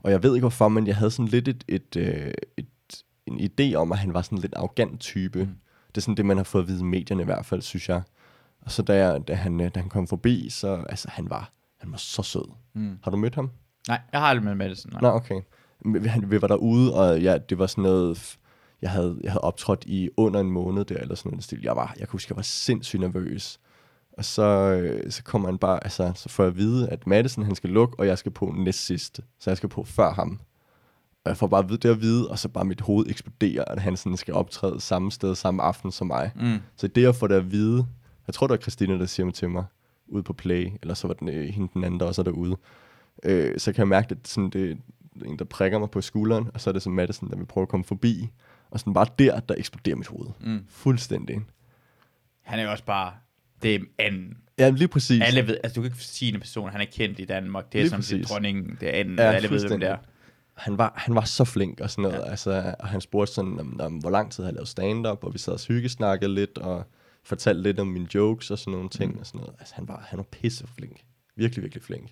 Og 0.01 0.11
jeg 0.11 0.23
ved 0.23 0.35
ikke 0.35 0.43
hvorfor, 0.43 0.69
men 0.69 0.87
jeg 0.87 0.97
havde 0.97 1.11
sådan 1.11 1.29
lidt 1.29 1.49
et, 1.49 1.65
et, 1.69 1.97
uh, 1.97 2.03
et, 2.57 2.67
en 3.29 3.51
idé 3.51 3.75
om, 3.75 3.93
at 3.93 3.99
han 3.99 4.15
var 4.15 4.23
sådan 4.23 4.39
en 4.39 4.43
lidt 4.43 4.55
arrogant 4.57 5.01
type. 5.01 5.39
Mm. 5.39 5.57
Det 5.89 5.97
er 5.97 6.01
sådan 6.01 6.17
det, 6.17 6.27
man 6.27 6.37
har 6.37 6.45
fået 6.45 6.63
at 6.63 6.69
vide 6.69 6.81
i 6.81 6.85
medierne 6.85 7.23
i 7.23 7.25
hvert 7.25 7.47
fald, 7.47 7.63
synes 7.63 7.89
jeg. 7.89 8.03
Og 8.61 8.71
så 8.71 8.83
da, 8.83 9.07
jeg, 9.07 9.29
da, 9.29 9.35
han, 9.35 9.61
øh, 9.61 9.71
da 9.75 9.81
han 9.81 9.89
kom 9.89 10.07
forbi, 10.07 10.51
så 10.51 10.85
altså, 10.89 11.09
han 11.11 11.31
var, 11.31 11.53
han 11.81 11.91
var 11.91 11.99
så 11.99 12.23
sød. 12.23 12.51
Mm. 12.75 12.99
Har 13.03 13.11
du 13.11 13.17
mødt 13.17 13.35
ham? 13.35 13.51
Nej, 13.89 14.01
jeg 14.13 14.21
har 14.21 14.27
aldrig 14.27 14.45
mødt 14.45 14.57
Madison. 14.57 14.93
Nej. 14.93 15.01
Nå, 15.01 15.09
okay. 15.09 15.41
Han, 16.07 16.31
vi 16.31 16.43
var 16.43 16.49
derude, 16.49 16.95
og 16.95 17.21
ja, 17.21 17.39
det 17.39 17.59
var 17.59 17.67
sådan 17.67 17.83
noget... 17.83 18.39
Jeg 18.83 18.91
havde, 18.91 19.19
jeg 19.23 19.33
havde 19.33 19.41
optrådt 19.41 19.85
i 19.87 20.09
under 20.17 20.41
en 20.41 20.51
måned 20.51 20.85
der, 20.85 20.97
eller 20.97 21.15
sådan 21.15 21.31
noget 21.31 21.45
stil. 21.45 21.61
Jeg 21.63 21.77
var, 21.77 21.95
jeg 21.99 22.09
kan 22.09 22.13
huske, 22.13 22.33
jeg 22.33 22.37
var 22.37 22.43
sindssygt 22.43 23.01
nervøs. 23.01 23.61
Og 24.19 24.25
så, 24.25 24.43
øh, 24.43 25.11
så 25.11 25.23
kommer 25.23 25.49
han 25.49 25.59
bare, 25.59 25.85
altså, 25.85 26.13
så 26.15 26.29
får 26.29 26.43
jeg 26.43 26.51
at 26.51 26.57
vide, 26.57 26.89
at 26.89 27.07
Madison, 27.07 27.45
han 27.45 27.55
skal 27.55 27.71
lukke, 27.71 27.99
og 27.99 28.07
jeg 28.07 28.19
skal 28.19 28.33
på 28.33 28.55
næst 28.57 28.87
sidst. 28.87 29.21
Så 29.39 29.51
jeg 29.51 29.57
skal 29.57 29.69
på 29.69 29.85
før 29.85 30.13
ham. 30.13 30.41
Og 31.29 31.31
jeg 31.31 31.37
får 31.37 31.47
bare 31.47 31.67
det 31.69 31.85
at 31.85 32.01
vide, 32.01 32.29
og 32.29 32.39
så 32.39 32.49
bare 32.49 32.65
mit 32.65 32.81
hoved 32.81 33.07
eksploderer, 33.09 33.65
at 33.65 33.83
han 33.83 33.97
sådan 33.97 34.17
skal 34.17 34.35
optræde 34.35 34.81
samme 34.81 35.13
sted, 35.13 35.35
samme 35.35 35.63
aften 35.63 35.93
som 35.93 36.07
mig. 36.07 36.31
Mm. 36.37 36.59
Så 36.77 36.87
det 36.89 37.07
at 37.07 37.17
få 37.17 37.27
det 37.27 37.35
at 37.35 37.53
vide, 37.53 37.87
jeg 38.27 38.35
tror 38.35 38.47
det 38.47 38.51
var 38.51 38.57
Christina, 38.57 38.99
der 38.99 39.07
siger 39.07 39.25
mig 39.27 39.35
til 39.35 39.51
mig, 39.51 39.65
ude 40.07 40.23
på 40.23 40.33
Play, 40.33 40.71
eller 40.83 40.95
så 40.95 41.07
var 41.07 41.15
den, 41.15 41.29
øh, 41.29 41.49
hende 41.49 41.69
den 41.75 41.85
anden, 41.85 42.01
der 42.01 42.07
også 42.07 42.23
er 42.23 42.25
derude, 42.25 42.57
øh, 43.25 43.59
så 43.59 43.73
kan 43.73 43.79
jeg 43.79 43.89
mærke, 43.89 44.07
at 44.11 44.29
sådan, 44.29 44.51
det 44.51 44.71
er 44.71 44.75
en, 45.25 45.39
der 45.39 45.45
prikker 45.45 45.79
mig 45.79 45.91
på 45.91 46.01
skulderen, 46.01 46.51
og 46.55 46.61
så 46.61 46.71
er 46.71 46.73
det 46.73 46.83
så 46.83 46.91
Madison, 46.91 47.31
der 47.31 47.37
vil 47.37 47.47
prøve 47.47 47.63
at 47.63 47.69
komme 47.69 47.85
forbi, 47.85 48.29
og 48.71 48.81
sådan 48.81 48.95
bare 48.95 49.07
der, 49.19 49.41
der 49.41 49.55
eksploderer 49.59 49.97
mit 49.97 50.07
hoved. 50.07 50.29
Mm. 50.41 50.65
Fuldstændig. 50.69 51.41
Han 52.43 52.59
er 52.59 52.63
jo 52.63 52.71
også 52.71 52.85
bare, 52.85 53.13
det 53.63 53.75
er 53.75 53.81
anden. 53.99 54.37
Ja, 54.59 54.69
lige 54.69 54.89
præcis. 54.89 55.23
Alle 55.23 55.47
ved, 55.47 55.57
altså 55.65 55.75
du 55.75 55.81
kan 55.83 55.91
ikke 55.91 56.05
sige 56.05 56.35
en 56.35 56.41
person, 56.41 56.71
han 56.71 56.81
er 56.81 56.87
kendt 56.93 57.19
i 57.19 57.25
Danmark. 57.25 57.73
Det 57.73 57.79
er 57.79 57.83
Lige 57.83 57.91
som 57.91 58.01
det 58.01 58.13
er 58.13 58.17
præcis. 58.17 58.31
dronningen, 58.31 58.77
det 58.81 58.89
er 58.95 59.01
anden, 59.01 59.19
Ja, 59.19 59.23
alle 59.23 59.51
ved, 59.51 59.69
hvem 59.69 59.81
det 59.81 59.89
er. 59.89 59.97
Han 60.59 60.79
var, 60.79 60.93
han 60.97 61.15
var 61.15 61.25
så 61.25 61.45
flink 61.45 61.81
og 61.81 61.91
sådan 61.91 62.03
noget. 62.03 62.25
Ja. 62.25 62.31
Altså, 62.31 62.75
og 62.79 62.89
han 62.89 63.01
spurgte 63.01 63.35
sådan, 63.35 63.61
om, 63.61 63.81
om, 63.81 63.93
hvor 63.93 64.11
lang 64.11 64.33
tid 64.33 64.45
han 64.45 64.55
lavet 64.55 64.69
stand-up, 64.69 65.25
og 65.25 65.35
vi 65.35 65.39
sad 65.39 65.53
og 65.53 65.61
hyggesnakkede 65.69 66.35
lidt, 66.35 66.59
og 66.59 66.85
fortalte 67.25 67.63
lidt 67.63 67.81
om 67.81 67.87
mine 67.87 68.07
jokes 68.15 68.51
og 68.51 68.59
sådan 68.59 68.73
nogle 68.73 68.89
ting. 68.89 69.13
Mm. 69.13 69.21
Og 69.21 69.27
sådan 69.27 69.41
noget. 69.41 69.55
Altså, 69.59 69.75
han 69.75 69.89
var, 69.89 70.07
han 70.09 70.17
var 70.17 70.25
pisse 70.25 70.67
flink. 70.67 71.01
Virkelig, 71.37 71.63
virkelig 71.63 71.85
flink. 71.85 72.11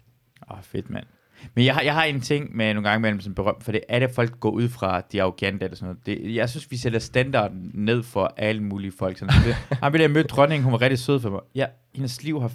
Åh, 0.50 0.58
oh, 0.58 0.62
fedt 0.64 0.90
mand. 0.90 1.06
Men 1.54 1.64
jeg 1.64 1.74
har, 1.74 1.82
jeg 1.82 1.94
har 1.94 2.04
en 2.04 2.20
ting 2.20 2.56
med 2.56 2.74
nogle 2.74 2.88
gange 2.88 3.02
mellem 3.02 3.20
sådan 3.20 3.34
berømt, 3.34 3.64
for 3.64 3.72
det 3.72 3.80
er 3.88 3.98
det, 3.98 4.10
folk 4.10 4.40
går 4.40 4.50
ud 4.50 4.68
fra, 4.68 5.00
de 5.00 5.22
arrogante 5.22 5.64
eller 5.64 5.76
sådan 5.76 5.86
noget. 6.06 6.06
Det, 6.06 6.34
jeg 6.34 6.50
synes, 6.50 6.70
vi 6.70 6.76
sætter 6.76 6.98
standarden 6.98 7.70
ned 7.74 8.02
for 8.02 8.34
alle 8.36 8.62
mulige 8.62 8.92
folk. 8.98 9.18
Sådan, 9.18 9.34
det, 9.44 9.54
han 9.54 9.92
ville 9.92 10.06
have 10.06 10.14
mødt 10.14 10.30
dronningen, 10.30 10.64
hun 10.64 10.72
var 10.72 10.80
rigtig 10.80 10.98
sød 10.98 11.20
for 11.20 11.30
mig. 11.30 11.40
Ja, 11.54 11.66
hendes 11.94 12.22
liv 12.22 12.40
har... 12.40 12.52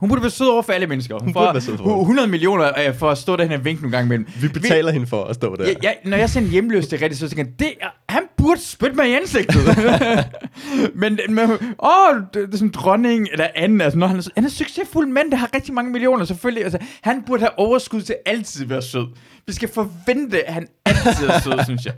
Hun 0.00 0.08
burde 0.08 0.22
være 0.22 0.30
sød 0.30 0.46
over 0.46 0.62
for 0.62 0.72
alle 0.72 0.86
mennesker. 0.86 1.14
Hun, 1.14 1.22
Hun 1.22 1.32
burde 1.32 1.54
være 1.54 1.60
sød 1.60 1.76
for 1.76 1.84
folk. 1.84 2.00
100 2.00 2.28
millioner 2.28 2.86
øh, 2.88 2.94
for 2.94 3.10
at 3.10 3.18
stå 3.18 3.36
derhen 3.36 3.52
og 3.52 3.64
vinke 3.64 3.82
nogle 3.82 3.96
gange 3.96 4.06
imellem. 4.06 4.26
Vi 4.40 4.48
betaler 4.48 4.92
hende 4.92 5.06
for 5.06 5.24
at 5.24 5.34
stå 5.34 5.56
der. 5.56 5.64
Ja, 5.64 5.74
ja, 5.82 5.92
når 6.04 6.16
jeg 6.16 6.30
ser 6.30 6.40
en 6.40 6.46
hjemløs, 6.46 6.92
er 6.92 7.02
rigtig 7.02 7.18
så 7.18 7.28
tænker 7.28 7.44
jeg, 7.44 7.58
det 7.58 7.72
er, 7.80 7.88
han 8.08 8.22
burde 8.36 8.60
spytte 8.60 8.96
mig 8.96 9.10
i 9.10 9.12
ansigtet. 9.12 9.56
men, 11.02 11.18
men 11.28 11.50
åh, 11.78 12.16
det, 12.16 12.34
det, 12.34 12.54
er 12.54 12.58
sådan 12.58 12.70
dronning 12.70 13.28
eller 13.32 13.46
anden, 13.54 13.80
altså, 13.80 13.98
når 13.98 14.06
han, 14.06 14.16
er, 14.18 14.28
han 14.34 14.44
er 14.44 14.48
succesfuld 14.48 15.08
mand, 15.08 15.30
der 15.30 15.36
har 15.36 15.50
rigtig 15.54 15.74
mange 15.74 15.92
millioner, 15.92 16.24
selvfølgelig. 16.24 16.64
Altså, 16.64 16.78
han 17.02 17.22
burde 17.26 17.40
have 17.40 17.58
overskud 17.58 18.02
til 18.02 18.14
altid 18.26 18.62
at 18.62 18.70
være 18.70 18.82
sød. 18.82 19.06
Vi 19.48 19.52
skal 19.52 19.68
forvente, 19.68 20.46
at 20.46 20.54
han 20.54 20.68
altid 20.84 21.26
er 21.26 21.40
sød, 21.40 21.64
synes 21.64 21.86
jeg. 21.86 21.94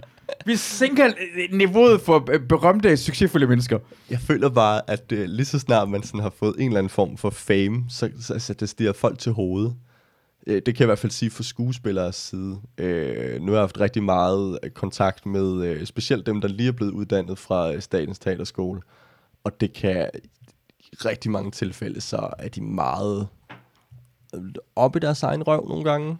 Vi 0.46 0.56
sænker 0.56 1.12
niveauet 1.56 2.00
for 2.00 2.30
øh, 2.30 2.40
berømte, 2.40 2.96
succesfulde 2.96 3.46
mennesker. 3.46 3.78
Jeg 4.10 4.20
føler 4.20 4.48
bare, 4.48 4.90
at 4.90 5.12
øh, 5.12 5.24
lige 5.26 5.46
så 5.46 5.58
snart 5.58 5.88
man 5.88 6.02
sådan 6.02 6.20
har 6.20 6.32
fået 6.38 6.54
en 6.58 6.66
eller 6.66 6.78
anden 6.78 6.90
form 6.90 7.16
for 7.16 7.30
fame, 7.30 7.84
så, 7.88 8.10
så, 8.20 8.38
så 8.38 8.54
det 8.54 8.68
stiger 8.68 8.92
folk 8.92 9.18
til 9.18 9.32
hovedet. 9.32 9.74
Øh, 10.46 10.54
det 10.54 10.64
kan 10.64 10.74
jeg 10.78 10.84
i 10.84 10.86
hvert 10.86 10.98
fald 10.98 11.12
sige 11.12 11.30
fra 11.30 11.42
skuespilleres 11.42 12.16
side. 12.16 12.60
Øh, 12.78 13.40
nu 13.40 13.52
har 13.52 13.58
jeg 13.58 13.62
haft 13.62 13.80
rigtig 13.80 14.02
meget 14.02 14.58
øh, 14.62 14.70
kontakt 14.70 15.26
med 15.26 15.64
øh, 15.64 15.86
specielt 15.86 16.26
dem, 16.26 16.40
der 16.40 16.48
lige 16.48 16.68
er 16.68 16.72
blevet 16.72 16.92
uddannet 16.92 17.38
fra 17.38 17.72
øh, 17.72 17.82
Statens 17.82 18.18
Teaterskole. 18.18 18.80
Og 19.44 19.60
det 19.60 19.72
kan 19.72 20.10
i 20.78 20.90
rigtig 21.04 21.30
mange 21.30 21.50
tilfælde, 21.50 22.00
så 22.00 22.28
er 22.38 22.48
de 22.48 22.60
meget 22.60 23.28
op 24.32 24.42
oppe 24.76 24.98
i 24.98 25.00
deres 25.00 25.22
egen 25.22 25.42
røv 25.42 25.68
nogle 25.68 25.84
gange. 25.84 26.18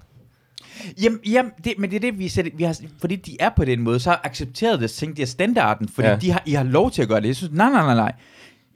Jamen, 1.02 1.18
jamen 1.26 1.52
det, 1.64 1.74
men 1.78 1.90
det 1.90 1.96
er 1.96 2.00
det, 2.00 2.18
vi 2.18 2.28
sætter, 2.28 2.50
vi 2.54 2.64
har, 2.64 2.76
fordi 3.00 3.16
de 3.16 3.36
er 3.40 3.48
på 3.56 3.64
den 3.64 3.80
måde, 3.80 4.00
så 4.00 4.10
har 4.10 4.20
accepteret 4.24 4.80
det, 4.80 4.90
tænkt, 4.90 5.16
det 5.16 5.22
er 5.22 5.26
standarden, 5.26 5.88
fordi 5.88 6.08
ja. 6.08 6.16
De 6.16 6.30
har, 6.30 6.42
I 6.46 6.52
har 6.52 6.64
lov 6.64 6.90
til 6.90 7.02
at 7.02 7.08
gøre 7.08 7.20
det. 7.20 7.26
Jeg 7.26 7.36
synes, 7.36 7.52
nej, 7.52 7.70
nej, 7.70 7.82
nej, 7.82 7.94
nej. 7.94 8.12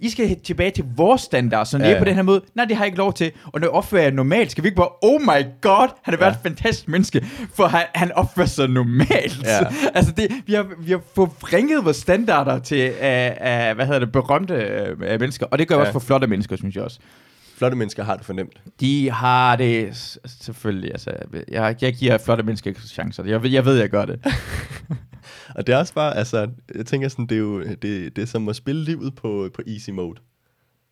I 0.01 0.09
skal 0.11 0.37
tilbage 0.41 0.71
til 0.71 0.85
vores 0.97 1.21
standard, 1.21 1.67
så 1.67 1.79
ja, 1.79 1.89
I 1.89 1.93
er 1.93 1.99
på 1.99 2.05
den 2.05 2.15
her 2.15 2.23
måde, 2.23 2.41
nej, 2.55 2.65
det 2.65 2.77
har 2.77 2.85
jeg 2.85 2.87
ikke 2.89 2.99
lov 2.99 3.13
til, 3.13 3.33
og 3.45 3.61
når 3.61 3.67
jeg 3.67 3.71
opfører 3.71 4.03
jeg 4.03 4.11
normalt, 4.13 4.51
skal 4.51 4.65
vi 4.65 4.69
ikke 4.69 4.77
bare, 4.77 4.89
oh 5.03 5.21
my 5.21 5.47
god, 5.61 5.89
han 6.03 6.15
har 6.15 6.19
været 6.19 6.31
Ja. 6.31 6.37
et 6.37 6.43
fantastisk 6.43 6.89
menneske, 6.89 7.27
for 7.55 7.67
han, 7.67 7.83
han 7.95 8.13
opfører 8.13 8.47
sig 8.47 8.69
normalt. 8.69 9.43
Ja. 9.45 9.59
altså, 9.95 10.13
det, 10.17 10.31
vi 10.47 10.53
har, 10.53 10.67
vi 10.79 10.91
har 10.91 11.01
forvrænget 11.15 11.85
vores 11.85 11.97
standarder 11.97 12.59
til, 12.59 12.89
uh, 12.91 12.95
uh, 12.97 13.77
hvad 13.77 13.87
hedder 13.87 13.99
det, 13.99 14.13
berømte 14.13 14.55
uh, 14.93 15.01
mennesker, 15.21 15.47
og 15.47 15.59
det 15.59 15.69
gør. 15.69 15.75
Ja. 15.75 15.81
også 15.81 15.93
for 15.93 16.01
flotte 16.01 16.27
mennesker, 16.27 16.57
synes 16.57 16.75
jeg 16.77 16.85
også. 16.85 16.99
Flotte 17.65 17.77
mennesker 17.77 18.05
har 18.05 18.17
det 18.17 18.25
fornemt. 18.27 18.61
De 18.81 19.11
har 19.11 19.57
det 19.57 19.97
selvfølgelig. 20.41 20.91
Altså, 20.91 21.11
jeg, 21.49 21.77
jeg 21.83 21.95
giver 21.95 22.19
flotte 22.19 22.45
mennesker 22.45 22.71
ikke 22.71 22.81
chancer. 22.81 23.25
Jeg, 23.25 23.43
ved- 23.43 23.51
jeg 23.51 23.65
ved, 23.65 23.79
jeg 23.79 23.89
gør 23.91 24.05
det. 24.05 24.21
Og 25.57 25.67
det 25.67 25.73
er 25.73 25.77
også 25.79 25.95
bare, 25.95 26.17
altså, 26.17 26.49
jeg 26.75 26.87
tænker 26.87 27.09
sådan, 27.09 27.27
det 27.27 27.35
er 27.35 27.39
jo 27.41 27.63
det, 27.63 27.83
det 28.17 28.19
er 28.19 28.27
som 28.27 28.49
at 28.49 28.57
spille 28.57 28.85
livet 28.85 29.15
på, 29.15 29.49
på 29.55 29.63
easy 29.67 29.91
mode. 29.91 30.21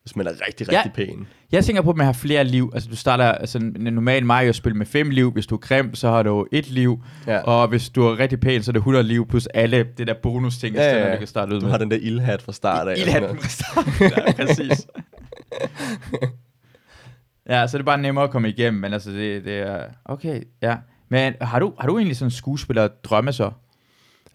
Hvis 0.02 0.16
man 0.16 0.26
er 0.26 0.30
rigtig, 0.48 0.66
Ja. 0.72 0.82
rigtig 0.84 1.06
pæn. 1.08 1.26
Jeg 1.52 1.64
tænker 1.64 1.82
på, 1.82 1.90
at 1.90 1.96
man 1.96 2.06
har 2.06 2.12
flere 2.12 2.44
liv. 2.44 2.70
Altså, 2.74 2.88
du 2.90 2.96
starter 2.96 3.24
altså, 3.24 3.58
en 3.58 3.72
normal 3.94 4.26
Mario 4.26 4.52
spil 4.52 4.76
med 4.76 4.86
fem 4.86 5.10
liv. 5.10 5.32
Hvis 5.32 5.46
du 5.46 5.54
er 5.54 5.58
grim, 5.58 5.94
så 5.94 6.08
har 6.10 6.22
du 6.22 6.46
et 6.52 6.70
liv. 6.70 7.02
Ja. 7.26 7.38
Og 7.38 7.68
hvis 7.68 7.88
du 7.90 8.02
er 8.02 8.18
rigtig 8.18 8.40
pæn, 8.40 8.62
så 8.62 8.70
er 8.70 8.72
det 8.72 8.78
100 8.80 9.04
liv, 9.04 9.28
plus 9.28 9.46
alle 9.46 9.86
det 9.98 10.06
der 10.06 10.14
bonus 10.22 10.58
ting, 10.58 10.74
Ja, 10.76 10.82
ja, 10.98 11.06
ja. 11.06 11.12
du 11.12 11.18
kan 11.18 11.26
starte 11.26 11.54
ud 11.54 11.60
Du 11.60 11.64
med. 11.66 11.70
har 11.70 11.78
den 11.78 11.90
der 11.90 11.96
ildhat 11.96 12.42
fra 12.42 12.52
start 12.52 12.88
af. 12.88 13.20
noget. 13.20 13.40
fra 13.40 13.48
starten. 13.48 13.92
ja, 14.26 14.32
præcis. 14.46 14.86
ja, 17.48 17.66
så 17.66 17.76
er 17.76 17.78
det 17.78 17.86
bare 17.86 17.98
nemmere 17.98 18.24
at 18.24 18.30
komme 18.30 18.48
igennem, 18.48 18.80
men 18.80 18.92
altså, 18.92 19.10
det, 19.10 19.44
det 19.44 19.58
er... 19.58 19.84
Okay, 20.04 20.42
ja. 20.62 20.76
Men 21.08 21.34
har 21.40 21.58
du, 21.58 21.72
har 21.78 21.88
du 21.88 21.98
egentlig 21.98 22.16
sådan 22.16 22.26
en 22.26 22.30
skuespiller 22.30 22.88
drømme 22.88 23.32
så? 23.32 23.50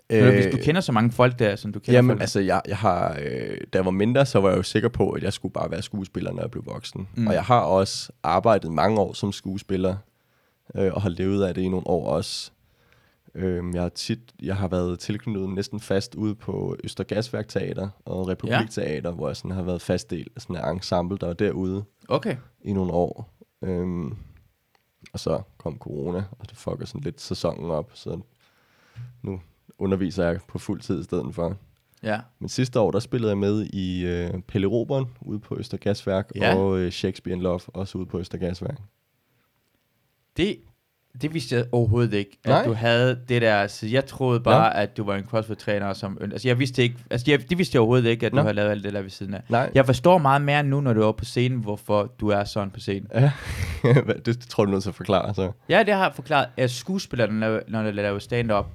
Øh, 0.10 0.34
hvis 0.34 0.46
du 0.52 0.58
kender 0.58 0.82
så 0.82 0.92
mange 0.92 1.12
folk 1.12 1.40
der, 1.40 1.56
som 1.56 1.74
du 1.74 1.80
kender 1.80 1.98
Jamen, 1.98 2.10
folk. 2.10 2.22
altså, 2.22 2.40
jeg, 2.40 2.62
jeg 2.68 2.78
har, 2.78 3.18
øh, 3.20 3.58
da 3.74 3.78
jeg 3.78 3.86
var 3.86 3.92
mindre, 3.92 4.26
så 4.26 4.40
var 4.40 4.50
jeg 4.50 4.58
jo 4.58 4.64
sikker 4.64 4.90
på, 4.90 5.10
at 5.10 5.24
jeg 5.24 5.34
skulle 5.34 5.54
bare 5.54 5.72
være 5.72 5.82
skuespiller, 5.82 6.34
når 6.34 6.42
jeg 6.42 6.52
blev 6.52 6.66
voksen. 6.66 7.08
Mm. 7.16 7.28
Og 7.28 7.34
jeg 7.34 7.44
har 7.44 7.60
også 7.60 8.12
arbejdet 8.24 8.72
mange 8.72 9.00
år 9.00 9.14
som 9.14 9.32
skuespiller, 9.32 9.96
øh, 10.76 10.94
og 10.94 11.02
har 11.02 11.10
levet 11.10 11.44
af 11.44 11.54
det 11.54 11.62
i 11.62 11.70
nogle 11.70 11.88
år 11.88 12.08
også. 12.08 12.52
Øh, 13.38 13.64
jeg 13.74 13.82
har 13.82 13.90
tit, 13.90 14.20
jeg 14.42 14.56
har 14.56 14.68
været 14.68 15.00
tilknyttet 15.00 15.50
næsten 15.50 15.80
fast 15.80 16.16
ude 16.16 16.36
på 16.36 16.76
Østergasværk 16.84 17.48
Teater 17.48 17.90
og 18.06 18.28
Republik 18.28 18.52
Ja. 18.52 18.66
Teater, 18.70 19.12
hvor 19.12 19.28
jeg 19.30 19.36
sådan 19.38 19.52
har 19.52 19.64
været 19.64 19.82
fast 19.82 20.10
del 20.10 20.28
af 20.36 20.42
sådan 20.42 20.56
en 20.70 20.76
ensemble, 20.76 21.18
der 21.18 21.28
var 21.28 21.34
derude 21.34 21.84
Okay. 22.08 22.38
i 22.62 22.74
nogle 22.74 22.92
år. 22.92 23.34
Øhm, 23.62 24.16
og 25.14 25.20
så 25.20 25.42
kom 25.58 25.78
corona, 25.78 26.24
og 26.40 26.50
det 26.50 26.58
fucker 26.58 26.86
sådan 26.86 27.02
lidt 27.02 27.22
sæsonen 27.22 27.72
op, 27.72 27.92
så 27.94 28.20
nu 29.22 29.42
underviser 29.78 30.24
jeg 30.26 30.40
på 30.48 30.58
fuld 30.60 30.82
tid 30.82 31.00
i 31.00 31.04
stedet 31.04 31.36
for. 31.36 31.58
Ja. 32.04 32.20
Men 32.40 32.50
sidste 32.50 32.80
år, 32.80 32.92
der 32.92 33.00
spillede 33.00 33.30
jeg 33.30 33.38
med 33.38 33.66
i 33.66 34.06
øh, 34.06 34.42
Pelle 34.42 34.68
Roberen 34.68 35.06
ude 35.22 35.40
på 35.40 35.58
Østergasværk, 35.58 36.32
Ja. 36.36 36.56
og 36.56 36.80
øh, 36.80 36.92
Shakespeare 36.92 37.36
in 37.38 37.42
Love 37.44 37.60
også 37.68 37.98
ude 37.98 38.06
på 38.06 38.20
Østergasværk. 38.20 38.78
Det, 40.38 40.58
Det 41.22 41.34
vidste 41.34 41.56
jeg 41.56 41.66
overhovedet 41.72 42.14
ikke, 42.14 42.38
at 42.44 42.50
Nej. 42.50 42.64
du 42.66 42.74
havde 42.74 43.20
det 43.30 43.42
der. 43.42 43.68
Så 43.68 43.88
jeg 43.88 44.06
troede 44.06 44.40
bare, 44.40 44.78
at 44.78 44.98
du 44.98 45.04
var 45.04 45.16
en 45.16 45.24
CrossFit-træner, 45.26 45.94
som... 45.94 46.18
Altså, 46.22 46.48
jeg 46.48 46.60
vidste 46.60 46.84
ikke... 46.84 46.96
Altså, 47.10 47.32
jeg, 47.32 47.50
det 47.50 47.58
vidste 47.58 47.76
jeg 47.76 47.80
overhovedet 47.82 48.10
ikke, 48.10 48.26
at 48.26 48.32
du 48.32 48.38
havde 48.38 48.54
lavet 48.54 48.70
alt 48.72 48.84
det 48.84 48.94
der 48.94 49.02
ved 49.02 49.10
siden 49.10 49.34
af. 49.34 49.42
Nej. 49.50 49.70
Jeg 49.76 49.86
forstår 49.86 50.18
meget 50.18 50.42
mere 50.42 50.64
nu, 50.64 50.82
når 50.82 50.94
du 50.94 51.02
er 51.02 51.12
på 51.12 51.26
scenen, 51.26 51.60
hvorfor 51.60 52.12
du 52.20 52.28
er 52.30 52.44
sådan 52.44 52.72
på 52.72 52.80
scenen. 52.80 53.08
Ja. 53.14 53.32
Det, 54.08 54.26
det 54.26 54.40
tror 54.40 54.66
du 54.66 54.70
er 54.72 54.74
nødt 54.74 54.84
til 54.84 54.90
at 54.90 54.96
forklare, 54.96 55.34
så. 55.34 55.52
Ja, 55.70 55.84
det 55.84 55.94
har 55.94 56.04
jeg 56.04 56.12
forklaret. 56.16 56.48
At 56.58 56.72
skuespillere, 56.72 57.32
når 57.68 57.84
de 57.84 57.92
laver- 57.92 58.20
stand-up, 58.20 58.66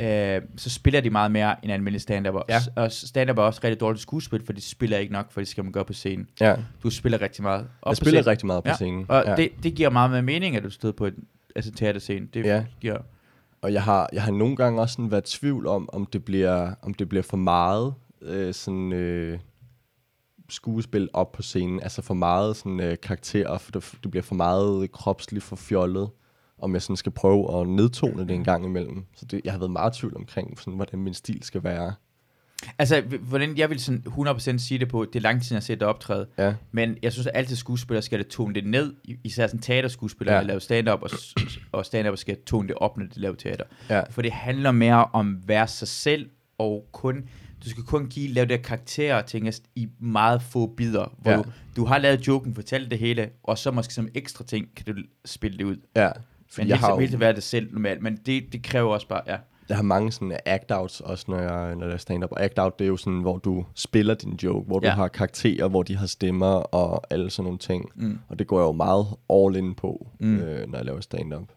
øh, 0.00 0.40
så 0.56 0.70
spiller 0.70 1.00
de 1.00 1.10
meget 1.10 1.30
mere 1.30 1.56
end 1.64 1.72
almindelige 1.72 2.00
stand-up. 2.00 2.34
Ja. 2.48 2.58
Og 2.76 2.92
stand-up 2.92 3.38
er 3.38 3.42
også 3.42 3.60
rigtig 3.64 3.80
dårligt 3.80 4.02
skuespil, 4.02 4.42
for 4.46 4.52
de 4.52 4.60
spiller 4.60 4.98
ikke 4.98 5.12
nok, 5.12 5.32
for 5.32 5.40
det 5.40 5.48
skal 5.48 5.64
man 5.64 5.72
gøre 5.72 5.84
på 5.84 5.92
scenen. 5.92 6.26
Ja. 6.40 6.54
Du 6.82 6.90
spiller 6.90 7.20
rigtig 7.22 7.42
meget. 7.42 7.66
op 7.82 7.90
Jeg 7.90 7.96
spiller 7.96 8.22
scenen. 8.22 8.30
rigtig 8.30 8.46
meget 8.46 8.64
på 8.64 8.68
Ja, 8.68 8.74
scenen. 8.74 9.04
Og 9.08 9.24
ja. 9.26 9.36
det, 9.36 9.48
det 9.62 9.74
giver 9.74 9.90
meget 9.90 10.10
mere 10.10 10.22
mening, 10.22 10.56
at 10.56 10.62
du 10.62 10.70
stod 10.70 10.92
på 10.92 11.06
en 11.06 11.14
altså 11.54 11.72
teaterscene. 11.72 12.26
Det 12.34 12.44
Ja. 12.44 12.64
giver... 12.80 12.98
Og 13.62 13.72
jeg 13.72 13.82
har, 13.82 14.08
jeg 14.12 14.22
har 14.22 14.32
nogle 14.32 14.56
gange 14.56 14.80
også 14.80 14.92
sådan 14.92 15.10
været 15.10 15.34
i 15.34 15.38
tvivl 15.38 15.66
om, 15.66 15.88
om 15.92 16.06
det 16.06 16.24
bliver, 16.24 16.74
om 16.82 16.94
det 16.94 17.08
bliver 17.08 17.22
for 17.22 17.36
meget 17.36 17.94
øh, 18.22 18.54
sådan, 18.54 18.92
øh, 18.92 19.38
skuespil 20.50 21.08
op 21.12 21.32
på 21.32 21.42
scenen. 21.42 21.80
Altså 21.82 22.02
for 22.02 22.14
meget 22.14 22.56
sådan, 22.56 22.80
øh, 22.80 22.96
karakterer, 23.02 23.58
for 23.58 23.72
det, 23.72 23.98
det 24.02 24.10
bliver 24.10 24.22
for 24.22 24.34
meget 24.34 24.92
kropsligt 24.92 25.44
for 25.44 25.56
fjollet. 25.56 26.10
Om 26.58 26.72
jeg 26.74 26.82
sådan 26.82 26.96
skal 26.96 27.12
prøve 27.12 27.60
at 27.60 27.68
nedtone 27.68 28.22
det 28.22 28.30
en 28.30 28.44
gang 28.44 28.64
imellem. 28.64 29.04
Så 29.16 29.24
det, 29.24 29.40
jeg 29.44 29.52
har 29.52 29.58
været 29.58 29.70
meget 29.70 29.96
i 29.96 30.00
tvivl 30.00 30.16
omkring, 30.16 30.58
sådan, 30.58 30.74
hvordan 30.74 30.98
min 30.98 31.14
stil 31.14 31.42
skal 31.42 31.64
være. 31.64 31.94
Altså, 32.78 33.00
hvordan 33.20 33.58
jeg 33.58 33.70
vil 33.70 33.80
sådan 33.80 34.02
100% 34.06 34.58
sige 34.58 34.78
det 34.78 34.88
på, 34.88 35.04
det 35.04 35.16
er 35.16 35.20
lang 35.20 35.42
tid, 35.42 35.48
jeg 35.52 35.56
har 35.56 35.60
set 35.60 35.80
dig 35.80 35.88
optræde, 35.88 36.26
Ja, 36.38 36.54
men 36.72 36.96
jeg 37.02 37.12
synes, 37.12 37.26
at 37.26 37.32
altid 37.36 37.56
skuespillere 37.56 38.02
skal 38.02 38.18
det 38.18 38.28
tone 38.28 38.54
det 38.54 38.66
ned, 38.66 38.94
især 39.24 39.46
sådan 39.46 39.60
teaterskuespillere, 39.60 40.34
Ja. 40.34 40.40
der 40.40 40.46
laver 40.46 40.60
stand-up, 40.60 41.02
og, 41.02 41.10
og 41.72 41.86
stand-up 41.86 42.16
skal 42.18 42.36
tone 42.46 42.68
det 42.68 42.76
op, 42.76 42.98
når 42.98 43.06
de 43.06 43.20
laver 43.20 43.34
teater. 43.36 43.64
ja, 43.90 44.02
For 44.10 44.22
det 44.22 44.32
handler 44.32 44.72
mere 44.72 45.04
om 45.12 45.36
at 45.42 45.48
være 45.48 45.68
sig 45.68 45.88
selv, 45.88 46.28
og 46.58 46.88
kun, 46.92 47.14
du 47.64 47.70
skal 47.70 47.82
kun 47.82 48.06
give, 48.06 48.28
lave 48.32 48.46
det 48.46 48.62
karakterer 48.62 49.22
ting 49.22 49.48
i 49.74 49.88
meget 50.00 50.42
få 50.42 50.66
bidder, 50.66 51.14
hvor 51.18 51.30
Ja. 51.30 51.36
du, 51.36 51.44
du 51.76 51.84
har 51.84 51.98
lavet 51.98 52.26
joken, 52.26 52.54
fortalt 52.54 52.90
det 52.90 52.98
hele, 52.98 53.28
og 53.42 53.58
så 53.58 53.70
måske 53.70 53.94
som 53.94 54.08
ekstra 54.14 54.44
ting, 54.44 54.68
kan 54.76 54.94
du 54.94 55.02
spille 55.24 55.58
det 55.58 55.64
ud. 55.64 55.76
ja. 55.96 56.10
Men 56.58 56.68
jeg 56.68 56.74
helt, 56.76 56.80
har, 56.80 56.86
har 56.88 56.94
jo- 56.94 57.00
helt 57.00 57.20
være 57.20 57.32
det 57.32 57.42
selv 57.42 57.72
normalt, 57.72 58.02
men 58.02 58.16
det, 58.26 58.52
det 58.52 58.62
kræver 58.62 58.92
også 58.94 59.08
bare, 59.08 59.20
ja. 59.26 59.36
Jeg 59.68 59.76
har 59.76 59.82
mange 59.82 60.12
sådan 60.12 60.32
act-outs 60.48 61.00
også, 61.04 61.24
når 61.28 61.38
jeg, 61.38 61.76
når 61.76 61.86
jeg 61.86 61.92
er 61.94 61.98
stand-up. 61.98 62.32
Og 62.32 62.40
act-out, 62.44 62.78
det 62.78 62.84
er 62.84 62.88
jo 62.88 62.96
sådan, 62.96 63.20
hvor 63.20 63.38
du 63.38 63.64
spiller 63.74 64.14
din 64.14 64.38
joke, 64.42 64.66
hvor 64.66 64.78
du 64.78 64.86
Ja. 64.86 64.92
har 64.94 65.08
karakterer, 65.08 65.68
hvor 65.68 65.82
de 65.82 65.96
har 65.96 66.06
stemmer 66.06 66.46
og 66.46 67.02
alle 67.10 67.30
sådan 67.30 67.44
nogle 67.44 67.58
ting. 67.58 67.90
Mm. 67.94 68.18
Og 68.28 68.38
det 68.38 68.46
går 68.46 68.58
jeg 68.60 68.66
jo 68.66 68.72
meget 68.72 69.06
all 69.30 69.56
in 69.56 69.74
på, 69.74 70.06
Mm. 70.20 70.36
øh, 70.38 70.68
når 70.70 70.78
jeg 70.78 70.84
laver 70.84 71.00
stand-up. 71.00 71.48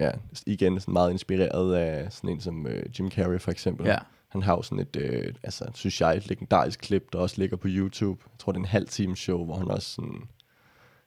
Ja, 0.00 0.10
igen 0.46 0.80
sådan 0.80 0.92
meget 0.92 1.10
inspireret 1.10 1.74
af 1.74 2.12
sådan 2.12 2.30
en 2.30 2.40
som 2.40 2.66
øh, 2.66 2.82
Jim 2.98 3.10
Carrey 3.10 3.40
for 3.40 3.50
eksempel. 3.50 3.86
Ja. 3.86 3.98
Han 4.28 4.42
har 4.42 4.56
jo 4.56 4.62
sådan 4.62 4.78
et, 4.78 4.96
øh, 4.96 5.34
altså, 5.42 5.64
synes 5.74 6.00
jeg, 6.00 6.16
et 6.16 6.28
legendarisk 6.28 6.80
klip, 6.80 7.12
der 7.12 7.18
også 7.18 7.34
ligger 7.38 7.56
på 7.56 7.68
YouTube. 7.70 8.20
Jeg 8.32 8.38
tror, 8.38 8.52
det 8.52 8.56
er 8.58 8.62
en 8.62 8.66
halv 8.68 8.88
time 8.88 9.16
show, 9.16 9.44
hvor 9.44 9.56
han 9.56 9.68
også 9.70 9.88
sådan, 9.90 10.22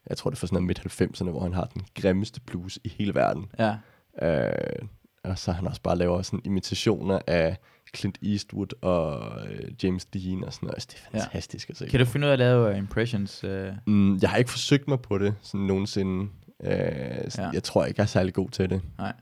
jeg 0.09 0.17
tror, 0.17 0.29
det 0.29 0.37
er 0.37 0.39
fra 0.39 0.47
sådan 0.47 0.63
noget 0.63 0.67
midt-90'erne, 0.67 1.29
hvor 1.29 1.39
han 1.41 1.53
har 1.53 1.65
den 1.65 1.81
grimmeste 2.01 2.41
blues 2.41 2.79
i 2.83 2.89
hele 2.89 3.15
verden. 3.15 3.45
Ja. 3.59 3.75
Øh, 4.21 4.87
og 5.23 5.37
så 5.37 5.51
han 5.51 5.67
også 5.67 5.81
bare 5.81 5.97
laver 5.97 6.21
sådan 6.21 6.41
imitationer 6.45 7.19
af 7.27 7.57
Clint 7.95 8.17
Eastwood 8.23 8.67
og 8.81 9.37
øh, 9.47 9.71
James 9.83 10.05
Dean 10.05 10.43
og 10.43 10.53
sådan 10.53 10.65
noget. 10.67 10.75
Altså, 10.75 10.87
det 10.91 10.97
er 11.13 11.17
Ja. 11.17 11.23
fantastisk 11.23 11.69
at 11.69 11.77
se. 11.77 11.87
Kan 11.87 11.99
du 11.99 12.05
finde 12.05 12.25
ud 12.25 12.29
af 12.29 12.33
at 12.33 12.39
lave 12.39 12.71
uh, 12.71 12.77
impressions? 12.77 13.43
Uh, 13.43 13.49
Mm, 13.85 14.17
jeg 14.17 14.29
har 14.29 14.37
ikke 14.37 14.51
forsøgt 14.51 14.87
mig 14.87 15.01
på 15.01 15.17
det 15.17 15.35
sådan 15.41 15.65
nogensinde. 15.65 16.29
Øh, 16.63 16.71
ja. 16.71 17.21
Ja. 17.37 17.49
Jeg 17.53 17.63
tror 17.63 17.85
ikke, 17.85 17.99
jeg 17.99 18.03
er 18.03 18.07
særlig 18.07 18.33
god 18.33 18.49
til 18.49 18.69
det. 18.69 18.81
nej. 18.97 19.13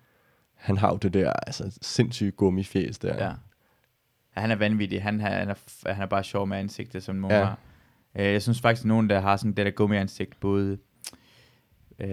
Han 0.56 0.78
har 0.78 0.90
jo 0.90 0.98
det 0.98 1.14
der 1.14 1.34
altså, 1.34 1.78
sindssyge 1.82 2.32
gummifjæs 2.32 2.98
der. 2.98 3.16
Ja. 3.16 3.26
ja. 3.26 3.34
Han 4.30 4.52
er 4.52 4.56
vanvittig. 4.56 5.04
Han, 5.04 5.20
han, 5.20 5.50
er, 5.50 5.54
han 5.94 6.02
er 6.02 6.06
bare 6.06 6.24
sjov 6.24 6.48
med 6.48 6.58
ansigtet, 6.58 7.04
som 7.04 7.16
nogen 7.16 7.32
Ja. 7.32 7.40
ja. 7.40 7.46
har. 7.46 7.58
Uh, 8.16 8.22
jeg 8.22 8.42
synes 8.42 8.62
faktisk, 8.62 8.82
at 8.84 8.88
nogen, 8.88 9.10
der 9.10 9.20
har 9.20 9.38
sådan 9.38 9.54
det 9.54 9.66
der 9.66 9.72
gummi-ansigt, 9.72 10.40
både 10.40 10.78
uh, 12.04 12.08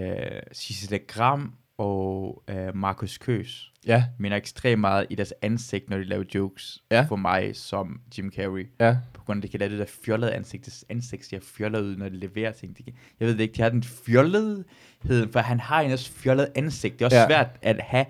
Cecilia 0.54 0.98
Gram 1.08 1.54
og 1.78 2.42
uh, 2.52 2.76
Markus 2.76 3.18
Køs, 3.18 3.72
Ja, 3.86 4.04
minder 4.18 4.36
ekstremt 4.36 4.80
meget 4.80 5.06
i 5.10 5.14
deres 5.14 5.34
ansigt, 5.42 5.90
når 5.90 5.96
de 5.96 6.04
laver 6.04 6.24
jokes 6.34 6.82
Ja. 6.90 7.02
for 7.08 7.16
mig 7.16 7.56
som 7.56 8.00
Jim 8.18 8.32
Carrey. 8.36 8.68
ja. 8.80 8.96
På 9.14 9.24
grund 9.24 9.38
af, 9.38 9.40
at 9.40 9.42
de 9.42 9.48
kan 9.48 9.60
lave 9.60 9.70
det 9.70 9.78
der 9.78 9.84
fjollede 10.04 10.32
ansigt. 10.32 10.66
Deres 10.66 10.84
ansigt 10.88 11.24
ser 11.26 11.38
fjollet 11.42 11.80
ud, 11.80 11.96
når 11.96 12.08
de 12.08 12.16
leverer 12.16 12.52
ting. 12.52 12.78
De 12.78 12.82
kan, 12.82 12.92
jeg 13.20 13.28
ved 13.28 13.34
det 13.34 13.40
ikke, 13.42 13.54
de 13.56 13.62
har 13.62 13.68
den 13.68 13.82
fjollethed, 13.82 15.32
for 15.32 15.38
han 15.40 15.60
har 15.60 15.80
en 15.80 15.92
også 15.92 16.12
fjollet 16.12 16.48
ansigt. 16.54 16.94
Det 16.94 17.00
er 17.02 17.06
også 17.06 17.16
Ja. 17.16 17.22
ja. 17.22 17.28
svært 17.28 17.48
at 17.62 17.80
have... 17.80 18.06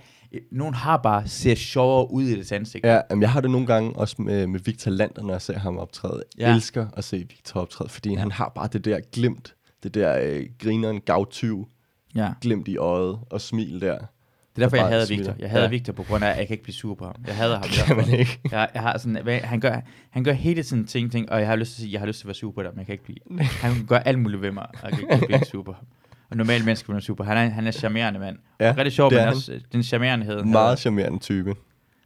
Nogen 0.51 0.75
har 0.75 0.97
bare 0.97 1.29
ser 1.29 1.55
sjovere 1.55 2.11
ud 2.13 2.23
i 2.25 2.35
deres 2.35 2.53
ansigt. 2.53 2.85
ja 2.87 3.01
jamen, 3.11 3.23
jeg 3.23 3.31
har 3.33 3.41
det 3.41 3.51
nogle 3.51 3.67
gange 3.67 3.97
også 3.97 4.23
med, 4.23 4.47
med 4.47 4.61
Victor 4.61 4.91
Lander, 4.91 5.23
når 5.23 5.31
jeg 5.35 5.43
ser 5.43 5.59
ham 5.59 5.79
optræde. 5.79 6.23
Jeg 6.39 6.49
Ja. 6.49 6.55
elsker 6.55 6.87
at 6.97 7.05
se 7.05 7.17
Victor 7.19 7.61
optræde, 7.61 7.89
fordi 7.89 8.15
han 8.15 8.31
har 8.33 8.53
bare 8.55 8.69
det 8.73 8.85
der 8.85 9.01
glimt. 9.13 9.55
Det 9.83 9.95
der 9.95 10.19
øh, 10.23 10.47
grineren 10.59 11.01
gavtyv 11.01 11.69
ja. 12.17 12.33
glimt 12.41 12.69
i 12.69 12.77
øjet 12.77 13.19
og 13.31 13.41
smil 13.41 13.81
der. 13.81 13.99
Det 13.99 14.63
er 14.63 14.69
derfor, 14.69 14.77
jeg 14.77 14.87
hader. 14.87 15.07
Victor. 15.17 15.35
Jeg 15.39 15.51
hader 15.51 15.65
Ja. 15.65 15.71
Victor 15.71 15.93
på 15.93 16.03
grund 16.03 16.25
af, 16.25 16.31
at 16.31 16.37
jeg 16.39 16.47
kan 16.47 16.55
ikke 16.55 16.63
blive 16.65 16.75
sur 16.75 16.95
på 16.95 17.05
ham. 17.05 17.15
Jeg 17.27 17.37
hader 17.37 17.55
ham. 17.59 17.65
Kan 17.87 17.97
man 17.97 18.09
ikke? 18.19 18.39
Jeg, 18.51 18.69
jeg 18.75 18.83
har 18.83 18.99
sådan, 18.99 19.23
hvad- 19.23 19.41
han, 19.41 19.61
gør, 19.61 19.81
han 20.11 20.25
gør 20.25 20.33
hele 20.33 20.63
tiden 20.63 20.87
ting, 20.87 21.13
ting, 21.13 21.33
og 21.33 21.41
jeg 21.41 21.49
har 21.49 21.57
lyst 21.57 21.71
til 21.75 21.81
at 21.81 21.83
sige, 21.83 21.93
jeg 21.93 22.01
har 22.01 22.07
lyst 22.07 22.19
til 22.19 22.25
at 22.25 22.29
være 22.29 22.35
sur 22.35 22.53
på 22.53 22.63
dig, 22.63 22.71
men 22.73 22.79
jeg 22.79 22.87
kan 22.87 22.93
ikke 22.93 23.05
blive. 23.05 23.19
Han 23.41 23.87
gør 23.87 23.99
alt 23.99 24.19
muligt 24.19 24.43
ved 24.43 24.53
mig, 24.53 24.67
og 24.83 24.91
jeg 24.91 24.99
kan 24.99 25.13
ikke 25.13 25.27
blive 25.27 25.45
sur 25.45 25.63
på 25.63 25.73
ham. 25.73 25.85
Og 26.31 26.37
normalt 26.37 26.65
mennesker 26.65 26.87
bliver 26.87 27.01
super. 27.01 27.25
Han 27.25 27.37
er, 27.37 27.49
han 27.49 27.67
er 27.67 27.71
charmerende 27.71 28.19
mand. 28.21 28.39
Ja, 28.61 28.67
Ja, 28.67 28.75
rigtig 28.77 28.93
sjov, 28.93 29.11
det 29.11 29.17
men 29.19 29.25
er 29.29 29.31
også 29.33 29.53
øh, 29.53 29.61
den 29.73 29.83
charmerendehed. 29.83 30.43
Meget 30.43 30.69
har. 30.69 30.77
charmerende 30.77 31.19
type. 31.19 31.55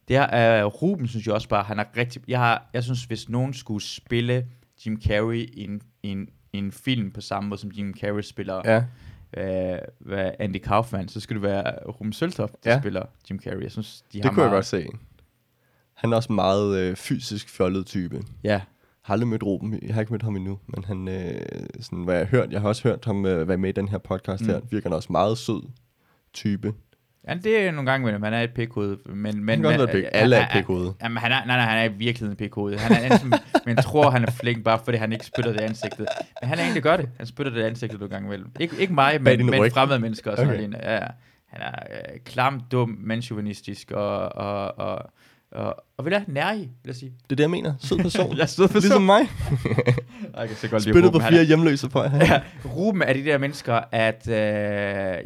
Det 0.08 0.16
er 0.16 0.64
uh, 0.64 0.72
Ruben, 0.82 1.08
synes 1.08 1.26
jeg 1.26 1.34
også 1.34 1.48
bare, 1.48 1.62
han 1.62 1.78
er 1.78 1.84
rigtig... 1.96 2.22
Jeg, 2.28 2.38
har, 2.38 2.70
jeg 2.74 2.84
synes, 2.84 3.04
hvis 3.04 3.28
nogen 3.28 3.54
skulle 3.54 3.84
spille 3.84 4.44
Jim 4.86 5.00
Carrey 5.06 5.36
i 5.52 5.64
en, 5.64 5.80
en, 6.02 6.28
en 6.52 6.72
film 6.72 7.10
på 7.10 7.20
samme 7.20 7.48
måde, 7.48 7.60
som 7.60 7.70
Jim 7.70 7.94
Carrey 8.00 8.22
spiller 8.22 8.60
Ja. 8.64 8.82
Ja. 9.36 9.78
uh, 10.00 10.32
Andy 10.38 10.56
Kaufman, 10.58 11.08
så 11.08 11.20
skulle 11.20 11.42
det 11.42 11.50
være 11.50 11.74
Ruben 11.88 12.12
Søltoft, 12.12 12.64
der 12.64 12.70
Ja. 12.70 12.80
spiller 12.80 13.06
Jim 13.30 13.40
Carrey. 13.40 13.62
Jeg 13.62 13.70
synes, 13.72 14.02
de 14.12 14.18
Det 14.18 14.24
har 14.24 14.32
kunne 14.32 14.42
jeg 14.42 14.50
meget, 14.50 14.56
godt 14.56 14.66
se. 14.66 14.86
Han 15.94 16.12
er 16.12 16.16
også 16.16 16.28
en 16.28 16.34
meget 16.34 16.78
øh, 16.78 16.96
fysisk 16.96 17.48
fjollet 17.48 17.86
type. 17.86 18.22
Ja, 18.44 18.60
har 19.02 19.12
aldrig 19.14 19.28
mødt 19.28 19.42
Ruben. 19.42 19.78
Jeg 19.82 19.94
har 19.94 20.00
ikke 20.00 20.12
mødt 20.12 20.22
ham 20.22 20.36
endnu, 20.36 20.58
men 20.66 20.84
han, 20.84 21.08
øh, 21.08 21.40
sådan, 21.80 22.04
hvad 22.04 22.14
jeg 22.16 22.26
har 22.26 22.30
hørt, 22.30 22.52
jeg 22.52 22.60
har 22.60 22.68
også 22.68 22.82
hørt 22.88 23.04
ham 23.04 23.26
øh, 23.26 23.48
være 23.48 23.58
med 23.58 23.68
i 23.68 23.72
den 23.72 23.88
her 23.88 23.98
podcast. 23.98 24.42
Mm. 24.42 24.48
her, 24.48 24.60
virker 24.70 24.88
han 24.88 24.96
også 24.96 25.12
meget 25.12 25.38
sød 25.38 25.62
type. 26.32 26.74
Ja, 27.28 27.34
det 27.34 27.58
er 27.66 27.70
nogle 27.72 27.90
gange, 27.90 28.12
men 28.12 28.22
han 28.22 28.34
er 28.34 28.40
et 28.42 28.50
pikhoved. 28.54 28.96
Men, 29.06 29.44
men, 29.44 29.62
kan 29.62 29.78
godt 29.78 29.92
være 29.94 30.14
Alle 30.14 30.36
er 30.36 30.40
han- 30.40 30.60
pikhoved. 30.60 30.92
Jamen, 31.02 31.18
han 31.18 31.32
er, 31.32 31.44
nej, 31.46 31.56
nej, 31.56 31.66
han 31.66 31.78
er 31.78 31.84
i 31.84 31.92
virkeligheden 31.92 32.32
en 32.32 32.36
pikhoved. 32.36 32.78
Han 32.78 32.92
er 32.92 33.12
enten, 33.14 33.32
men 33.66 33.76
tror, 33.76 34.10
han 34.10 34.24
er 34.24 34.30
flink, 34.30 34.64
bare 34.64 34.80
fordi 34.84 34.96
han 34.98 35.12
ikke 35.12 35.26
spytter 35.26 35.52
det 35.52 35.60
i 35.60 35.64
ansigtet. 35.64 36.06
Men 36.40 36.48
han 36.48 36.58
er 36.58 36.62
egentlig 36.62 36.82
gør 36.82 36.96
det. 36.96 37.08
Han 37.16 37.26
spytter 37.26 37.52
det 37.52 37.60
i 37.60 37.64
ansigtet 37.64 38.00
nogle 38.00 38.14
gange 38.14 38.26
imellem. 38.26 38.50
Ikke, 38.60 38.76
ikke 38.78 38.92
mig, 38.94 39.22
men, 39.22 39.46
men 39.46 39.60
ryg. 39.60 39.72
fremmede 39.72 39.98
mennesker. 40.00 40.30
Og 40.30 40.36
sådan 40.36 40.54
Okay. 40.54 40.66
okay. 40.68 40.78
ja, 40.92 40.98
han 41.46 41.60
er 41.62 41.72
øh, 41.90 42.20
klam, 42.24 42.60
dum, 42.72 42.96
mandsjuvenistisk 43.00 43.90
og, 43.90 44.18
og, 44.36 44.78
og, 44.78 45.10
og, 45.52 45.76
og 45.98 46.04
vil 46.04 46.10
jeg 46.10 46.24
nærig, 46.26 46.58
vil 46.60 46.70
jeg 46.86 46.94
sige. 46.96 47.10
Det 47.10 47.32
er 47.32 47.36
det, 47.36 47.40
jeg 47.42 47.50
mener. 47.50 47.74
Sød 47.80 47.98
person. 48.08 48.36
Jeg 48.36 48.48
stod 48.48 48.68
for 48.68 48.78
ligesom 48.80 49.02
mig. 49.02 49.20
Jeg 50.38 50.48
kan 50.48 50.56
så 50.56 50.68
godt 50.68 50.84
lide 50.84 50.94
Spyttet 50.94 51.12
på 51.12 51.18
fire 51.18 51.40
er- 51.40 51.42
hjemløse 51.44 51.88
på. 51.88 52.02
Ja, 52.02 52.40
Ruben 52.76 53.02
er 53.02 53.12
de 53.12 53.24
der 53.24 53.38
mennesker, 53.38 53.80
at 53.92 54.28
øh, 54.28 54.34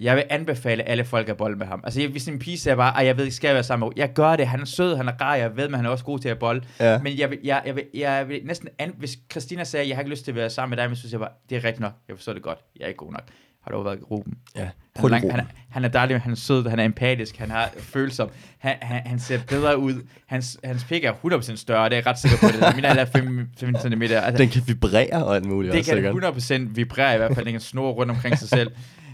jeg 0.05 0.17
vil 0.17 0.25
anbefale 0.31 0.83
alle 0.89 1.05
folk 1.05 1.29
at 1.29 1.37
bolle 1.37 1.57
med 1.59 1.67
ham. 1.67 1.81
Altså, 1.85 2.01
jeg- 2.01 2.11
hvis 2.11 2.29
en 2.29 2.39
pige 2.39 2.59
siger 2.59 2.77
bare, 2.77 3.01
at 3.01 3.07
jeg 3.07 3.17
ved 3.17 3.25
ikke, 3.25 3.37
skal 3.37 3.49
jeg 3.49 3.55
være 3.55 3.63
sammen 3.65 3.81
med 3.81 3.87
Ruben?" 3.87 3.99
Jeg 3.99 4.13
gør 4.13 4.37
det, 4.37 4.47
han 4.47 4.61
er 4.61 4.65
sød, 4.65 4.97
han 4.97 5.09
er 5.09 5.13
rar, 5.21 5.35
jeg 5.37 5.57
ved, 5.57 5.69
men 5.69 5.75
han 5.75 5.87
er 5.87 5.91
også 5.91 6.05
god 6.05 6.19
til 6.19 6.29
at 6.29 6.39
bolle. 6.39 6.63
Ja. 6.81 6.99
Men 6.99 7.19
jeg 7.19 7.31
vil, 7.31 7.39
jeg, 7.45 7.63
jeg, 7.67 7.77
vil, 7.77 7.85
jeg 7.95 8.29
vil 8.29 8.41
næsten, 8.45 8.69
an, 8.79 8.95
hvis 8.99 9.19
Christina 9.31 9.65
sagde, 9.65 9.89
jeg 9.89 9.97
har 9.97 10.01
ikke 10.03 10.11
lyst 10.11 10.25
til 10.25 10.31
at 10.33 10.37
være 10.37 10.51
sammen 10.51 10.71
med 10.71 10.77
dig, 10.83 10.89
men 10.91 10.97
så 10.97 11.01
synes 11.01 11.13
jeg 11.13 11.21
bare, 11.21 11.31
det 11.51 11.57
er 11.57 11.65
rigtigt 11.65 11.81
nok, 11.81 11.93
jeg 12.09 12.17
forstår 12.17 12.33
det 12.33 12.43
godt, 12.43 12.59
jeg 12.77 12.85
er 12.85 12.89
ikke 12.89 12.99
god 12.99 13.13
nok. 13.13 13.25
Har 13.65 13.71
du 13.71 13.83
været 13.83 13.99
Ruben? 14.11 14.35
ja. 14.57 14.69
Han 14.97 15.05
er, 15.05 15.09
lang, 15.09 15.31
han, 15.31 15.41
er, 15.41 15.45
han 15.71 15.85
er 15.85 15.89
dejlig, 15.89 16.21
han 16.21 16.33
er 16.33 16.37
sød, 16.37 16.69
han 16.69 16.79
er 16.79 16.85
empatisk, 16.85 17.37
han 17.37 17.51
har 17.51 17.71
følelser, 17.79 18.27
han, 18.59 18.75
han, 18.83 19.03
han 19.07 19.19
ser 19.19 19.39
bedre 19.49 19.79
ud, 19.79 19.95
hans, 20.27 20.59
hans 20.65 20.85
pik 20.85 21.05
er 21.05 21.13
100% 21.13 21.57
større, 21.57 21.85
det 21.85 21.93
er 21.93 21.97
jeg 21.97 22.07
ret 22.07 22.19
sikker 22.19 22.37
på 22.41 22.47
det. 22.47 22.77
Min 22.77 22.85
er 22.85 23.05
5, 23.05 23.49
5 23.59 23.75
cm. 23.83 24.03
Altså, 24.03 24.43
Den 24.43 24.49
kan 24.49 24.63
vibrere 24.67 25.25
og 25.25 25.37
alt 25.37 25.45
muligt. 25.45 25.73
det 25.73 25.79
også, 25.79 25.91
kan 25.91 26.13
sikkert. 26.43 26.69
100% 26.69 26.75
vibrere 26.75 27.15
i 27.15 27.17
hvert 27.19 27.35
fald, 27.35 27.45
den 27.45 27.53
kan 27.55 27.61
snurre 27.61 27.93
rundt 27.93 28.11
omkring 28.11 28.39
sig 28.39 28.49
selv. 28.49 28.71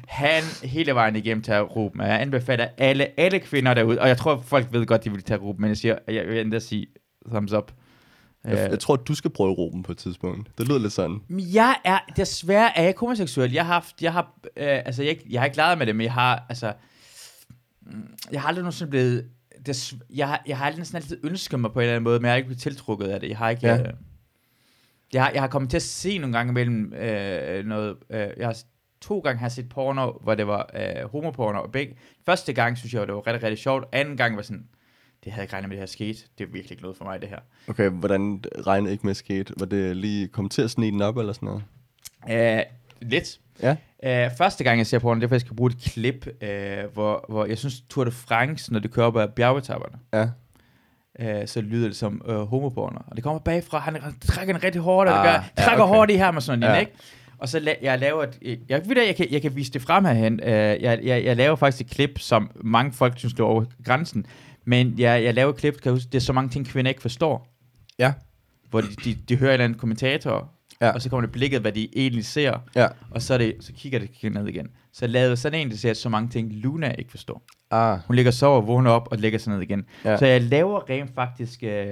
Han 0.08 0.42
hele 0.64 0.94
vejen 0.94 1.16
igennem 1.16 1.42
tager 1.42 1.60
Ruben, 1.62 2.00
og 2.00 2.08
jeg 2.08 2.20
anbefaler 2.20 2.66
alle, 2.78 3.20
alle 3.20 3.38
kvinder 3.38 3.74
derude, 3.74 4.00
og 4.00 4.08
jeg 4.08 4.16
tror, 4.16 4.42
folk 4.46 4.66
ved 4.72 4.86
godt, 4.86 5.04
de 5.04 5.10
vil 5.10 5.22
tage 5.22 5.40
Ruben, 5.40 5.60
men 5.60 5.68
jeg 5.68 5.76
siger, 5.76 5.98
jeg 6.08 6.26
vil 6.28 6.40
endda 6.40 6.58
sige 6.58 6.86
thumbs 7.30 7.52
up. 7.52 7.72
Jeg, 8.44 8.70
jeg 8.70 8.80
tror, 8.80 8.96
du 8.96 9.14
skal 9.14 9.30
prøve 9.30 9.52
Ruben 9.52 9.82
på 9.82 9.92
et 9.92 9.98
tidspunkt. 9.98 10.58
Det 10.58 10.68
lyder 10.68 10.78
lidt 10.78 10.92
sådan. 10.92 11.20
Jeg 11.30 11.76
er, 11.84 11.98
desværre 12.16 12.78
er 12.78 12.82
jeg 12.82 12.94
homoseksuel. 12.96 13.52
Jeg 13.52 13.66
har 13.66 13.72
haft, 13.72 14.02
jeg 14.02 14.12
har, 14.12 14.38
øh, 14.56 14.66
altså 14.66 15.02
jeg, 15.02 15.18
jeg 15.30 15.40
har 15.40 15.44
ikke 15.44 15.56
leget 15.56 15.78
med 15.78 15.86
det, 15.86 15.96
men 15.96 16.04
jeg 16.04 16.12
har, 16.12 16.46
altså, 16.48 16.72
mm, 17.82 18.14
jeg 18.32 18.40
har 18.40 18.48
aldrig 18.48 18.62
nogensinde 18.62 18.90
blevet, 18.90 19.28
des, 19.66 19.94
jeg, 20.14 20.28
har, 20.28 20.42
jeg 20.46 20.58
har 20.58 20.66
aldrig 20.66 20.78
næsten 20.78 20.96
altid 20.96 21.18
ønsket 21.24 21.60
mig 21.60 21.72
på 21.72 21.78
en 21.78 21.82
eller 21.82 21.92
anden 21.92 22.04
måde, 22.04 22.18
men 22.20 22.24
jeg 22.24 22.32
har 22.32 22.36
ikke 22.36 22.46
blevet 22.46 22.60
tiltrukket 22.62 23.06
af 23.06 23.20
det. 23.20 23.28
Jeg 23.28 23.38
har 23.38 23.50
ikke, 23.50 23.66
Ja. 23.66 23.78
øh, 23.78 23.92
jeg, 25.12 25.22
har, 25.24 25.30
jeg 25.30 25.42
har 25.42 25.48
kommet 25.48 25.70
til 25.70 25.76
at 25.76 25.82
se 25.82 26.18
nogle 26.18 26.36
gange 26.36 26.50
imellem 26.50 26.92
øh, 26.94 27.64
noget, 27.66 27.96
øh, 28.10 28.28
jeg 28.36 28.46
har, 28.46 28.56
to 29.00 29.18
gange 29.18 29.38
har 29.38 29.48
set 29.48 29.68
porno, 29.68 30.12
hvor 30.22 30.34
det 30.34 30.46
var 30.46 30.70
øh, 30.74 31.10
homoporno. 31.10 31.60
Og 31.62 31.72
begge, 31.72 31.96
første 32.26 32.52
gang 32.52 32.78
synes 32.78 32.94
jeg, 32.94 33.06
det 33.06 33.14
var 33.14 33.26
rigtig, 33.26 33.42
rigtig 33.42 33.58
sjovt. 33.62 33.84
Anden 33.92 34.16
gang 34.16 34.36
var 34.36 34.42
sådan, 34.42 34.66
det 35.24 35.32
havde 35.32 35.40
jeg 35.40 35.44
ikke 35.44 35.54
regnet 35.54 35.68
med, 35.68 35.76
det 35.76 35.82
her 35.82 35.86
skete. 35.86 36.18
Det 36.38 36.44
er 36.44 36.48
virkelig 36.52 36.70
ikke 36.70 36.82
noget 36.82 36.96
for 36.96 37.04
mig, 37.04 37.20
det 37.20 37.28
her. 37.28 37.38
Okay, 37.68 37.88
hvordan 37.90 38.44
regnede 38.66 38.92
ikke 38.92 39.06
med 39.06 39.14
skete? 39.14 39.54
Var 39.56 39.66
det 39.66 39.96
lige 39.96 40.28
kommet 40.28 40.52
til 40.52 40.62
at 40.62 40.70
snige 40.70 40.92
den 40.92 41.02
op 41.02 41.16
eller 41.16 41.32
sådan 41.32 41.48
noget? 42.26 42.60
Uh, 42.60 42.62
lidt. 43.08 43.40
Ja. 43.62 44.26
Uh, 44.26 44.32
første 44.38 44.64
gang, 44.64 44.78
jeg 44.78 44.86
ser 44.86 44.98
porno, 44.98 45.20
det 45.20 45.24
er 45.24 45.28
faktisk, 45.28 45.44
jeg 45.44 45.48
skal 45.48 45.56
bruge 45.56 45.70
et 45.70 45.78
klip, 45.78 46.26
uh, 46.26 46.92
hvor, 46.94 47.24
hvor 47.28 47.44
jeg 47.46 47.58
synes, 47.58 47.80
Tour 47.90 48.04
de 48.04 48.10
France, 48.10 48.72
når 48.72 48.80
det 48.80 48.90
kører 48.90 49.06
op 49.06 49.16
ad 49.16 49.28
bjergetapperne, 49.28 49.98
Ja. 50.12 51.40
uh, 51.42 51.46
så 51.48 51.60
lyder 51.60 51.86
det 51.88 51.96
som 51.96 52.22
uh, 52.28 52.34
homoporno. 52.34 52.98
Og 53.06 53.16
det 53.16 53.24
kommer 53.24 53.40
bagfra, 53.40 53.78
han, 53.78 53.96
han 54.02 54.14
trækker 54.20 54.54
den 54.54 54.64
rigtig 54.64 54.80
hårdt, 54.80 55.08
og 55.10 55.14
det 55.14 55.20
Ah, 55.20 55.26
gør, 55.26 55.44
ja, 55.58 55.62
trækker 55.64 55.84
okay. 55.84 55.94
hårdt 55.94 56.10
i 56.10 56.14
her 56.16 56.30
med 56.30 56.40
sådan 56.40 56.58
noget, 56.58 56.74
Ja. 56.74 56.80
ikke? 56.80 56.92
Og 57.38 57.48
så 57.48 57.58
la- 57.58 57.84
jeg 57.84 57.98
laver 57.98 58.22
et, 58.42 58.60
jeg, 58.68 58.82
ved, 58.88 59.02
jeg, 59.06 59.16
kan, 59.16 59.26
jeg 59.30 59.42
kan 59.42 59.56
vise 59.56 59.72
det 59.72 59.82
frem 59.82 60.04
herhen. 60.04 60.40
Uh, 60.42 60.48
jeg, 60.48 61.00
jeg, 61.02 61.24
jeg 61.24 61.36
laver 61.36 61.56
faktisk 61.56 61.86
et 61.86 61.90
klip, 61.92 62.18
som 62.18 62.50
mange 62.54 62.92
folk 62.92 63.18
synes, 63.18 63.34
er 63.34 63.42
over 63.44 63.64
grænsen. 63.84 64.26
Men 64.70 64.94
jeg, 64.98 65.24
jeg 65.24 65.34
laver 65.34 65.52
klip, 65.52 65.80
kan 65.82 65.92
huske, 65.92 66.08
det 66.12 66.14
er 66.18 66.20
så 66.20 66.32
mange 66.32 66.50
ting, 66.50 66.66
kvinder 66.66 66.88
ikke 66.88 67.02
forstår. 67.02 67.46
Ja. 67.98 68.12
Hvor 68.70 68.80
de, 68.80 68.86
de, 69.04 69.14
de 69.28 69.36
hører 69.36 69.50
en 69.50 69.52
eller 69.52 69.64
anden 69.64 69.78
kommentator, 69.78 70.50
Ja. 70.82 70.90
og 70.90 71.02
så 71.02 71.10
kommer 71.10 71.20
det 71.26 71.32
blikket, 71.32 71.60
hvad 71.60 71.72
de 71.72 71.88
egentlig 71.96 72.24
ser. 72.24 72.58
Ja. 72.76 72.86
Og 73.10 73.22
så, 73.22 73.34
er 73.34 73.38
det, 73.38 73.54
så 73.60 73.72
kigger 73.72 73.98
det 73.98 74.32
ned 74.32 74.46
igen. 74.48 74.66
Så 74.92 75.04
jeg 75.04 75.10
lavede 75.10 75.36
sådan 75.36 75.60
en, 75.60 75.70
der 75.70 75.76
siger 75.76 75.94
så 75.94 76.08
mange 76.08 76.28
ting, 76.28 76.52
Luna 76.52 76.90
ikke 76.98 77.10
forstår. 77.10 77.42
Ah, 77.70 77.98
Hun 78.06 78.16
ligger 78.16 78.46
og 78.46 78.66
vågner 78.66 78.90
op 78.90 79.08
og 79.10 79.18
lægger 79.18 79.38
sig 79.38 79.52
ned 79.52 79.62
igen. 79.62 79.84
Ja. 80.04 80.16
Så 80.16 80.26
jeg 80.26 80.42
laver 80.42 80.90
rent 80.90 81.14
faktisk 81.14 81.62
øh, 81.62 81.86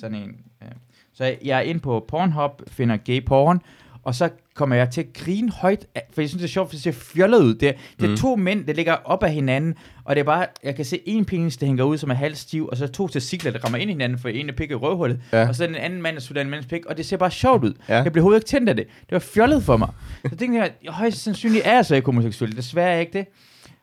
sådan 0.00 0.16
en... 0.16 0.28
Øh. 0.62 0.68
Så 1.14 1.24
jeg, 1.24 1.38
jeg 1.44 1.58
er 1.58 1.62
inde 1.62 1.80
på 1.80 2.04
Pornhub, 2.08 2.62
finder 2.68 2.96
gay 2.96 3.24
porn, 3.24 3.60
og 4.02 4.14
så 4.14 4.28
kommer 4.54 4.76
jeg 4.76 4.90
til 4.90 5.00
at 5.00 5.12
grine 5.14 5.50
højt, 5.52 5.86
af- 5.94 6.06
for 6.14 6.20
jeg 6.20 6.28
synes, 6.28 6.40
det 6.42 6.48
er 6.48 6.52
sjovt, 6.52 6.68
for 6.68 6.72
det 6.72 6.82
ser 6.82 6.92
fjollet 6.92 7.38
ud. 7.42 7.54
Det, 7.54 7.74
det 8.00 8.06
er 8.06 8.10
Mm. 8.10 8.16
to 8.16 8.36
mænd, 8.36 8.64
der 8.66 8.72
ligger 8.72 8.92
op 8.92 9.22
af 9.22 9.32
hinanden, 9.32 9.74
og 10.06 10.16
det 10.16 10.20
er 10.20 10.24
bare, 10.24 10.46
jeg 10.64 10.74
kan 10.76 10.84
se 10.84 11.00
en 11.06 11.24
penis, 11.24 11.56
der 11.56 11.66
hænger 11.66 11.84
ud, 11.84 11.98
som 11.98 12.10
er 12.10 12.14
halvt 12.14 12.38
stiv, 12.38 12.66
og 12.66 12.76
så 12.76 12.86
to 12.88 13.08
testikler, 13.08 13.50
der 13.52 13.58
rammer 13.64 13.78
ind 13.78 13.90
i 13.90 13.92
hinanden, 13.94 14.18
for 14.18 14.28
en 14.28 14.48
er 14.48 14.52
pik 14.52 14.70
i 14.70 14.74
røvhullet, 14.74 15.20
Ja. 15.32 15.48
og 15.48 15.54
så 15.54 15.66
den 15.66 15.74
anden 15.74 16.02
mand, 16.02 16.14
der 16.16 16.20
sutter 16.20 16.42
en 16.42 16.50
mands 16.50 16.66
pik, 16.66 16.86
og 16.86 16.96
det 16.96 17.06
ser 17.06 17.16
bare 17.16 17.30
sjovt 17.30 17.64
ud. 17.64 17.74
Ja. 17.88 17.94
Jeg 18.02 18.12
blev 18.12 18.22
overhovedet 18.22 18.40
ikke 18.40 18.48
tændt 18.48 18.68
af 18.68 18.76
det. 18.76 18.86
Det 18.86 19.12
var 19.12 19.18
fjollet 19.18 19.62
for 19.62 19.76
mig. 19.76 19.88
Så 20.30 20.36
tænkte 20.36 20.58
jeg, 20.60 20.70
højst 20.88 21.22
sandsynligt 21.22 21.66
er 21.66 21.74
jeg 21.74 21.86
så 21.86 21.94
ikke 21.94 22.06
homoseksuel. 22.06 22.56
Desværre 22.56 22.86
er 22.88 22.92
jeg 22.92 23.00
ikke 23.00 23.18
det. 23.18 23.26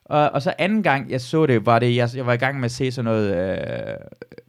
Og, 0.05 0.29
og 0.29 0.41
så 0.41 0.53
anden 0.57 0.83
gang, 0.83 1.11
jeg 1.11 1.21
så 1.21 1.45
det, 1.45 1.65
var 1.65 1.79
det, 1.79 1.95
jeg, 1.95 2.09
jeg 2.15 2.25
var 2.25 2.33
i 2.33 2.37
gang 2.37 2.55
med 2.59 2.65
at 2.65 2.71
se 2.71 2.91
sådan 2.91 3.05
noget, 3.05 3.35
øh, 3.35 3.93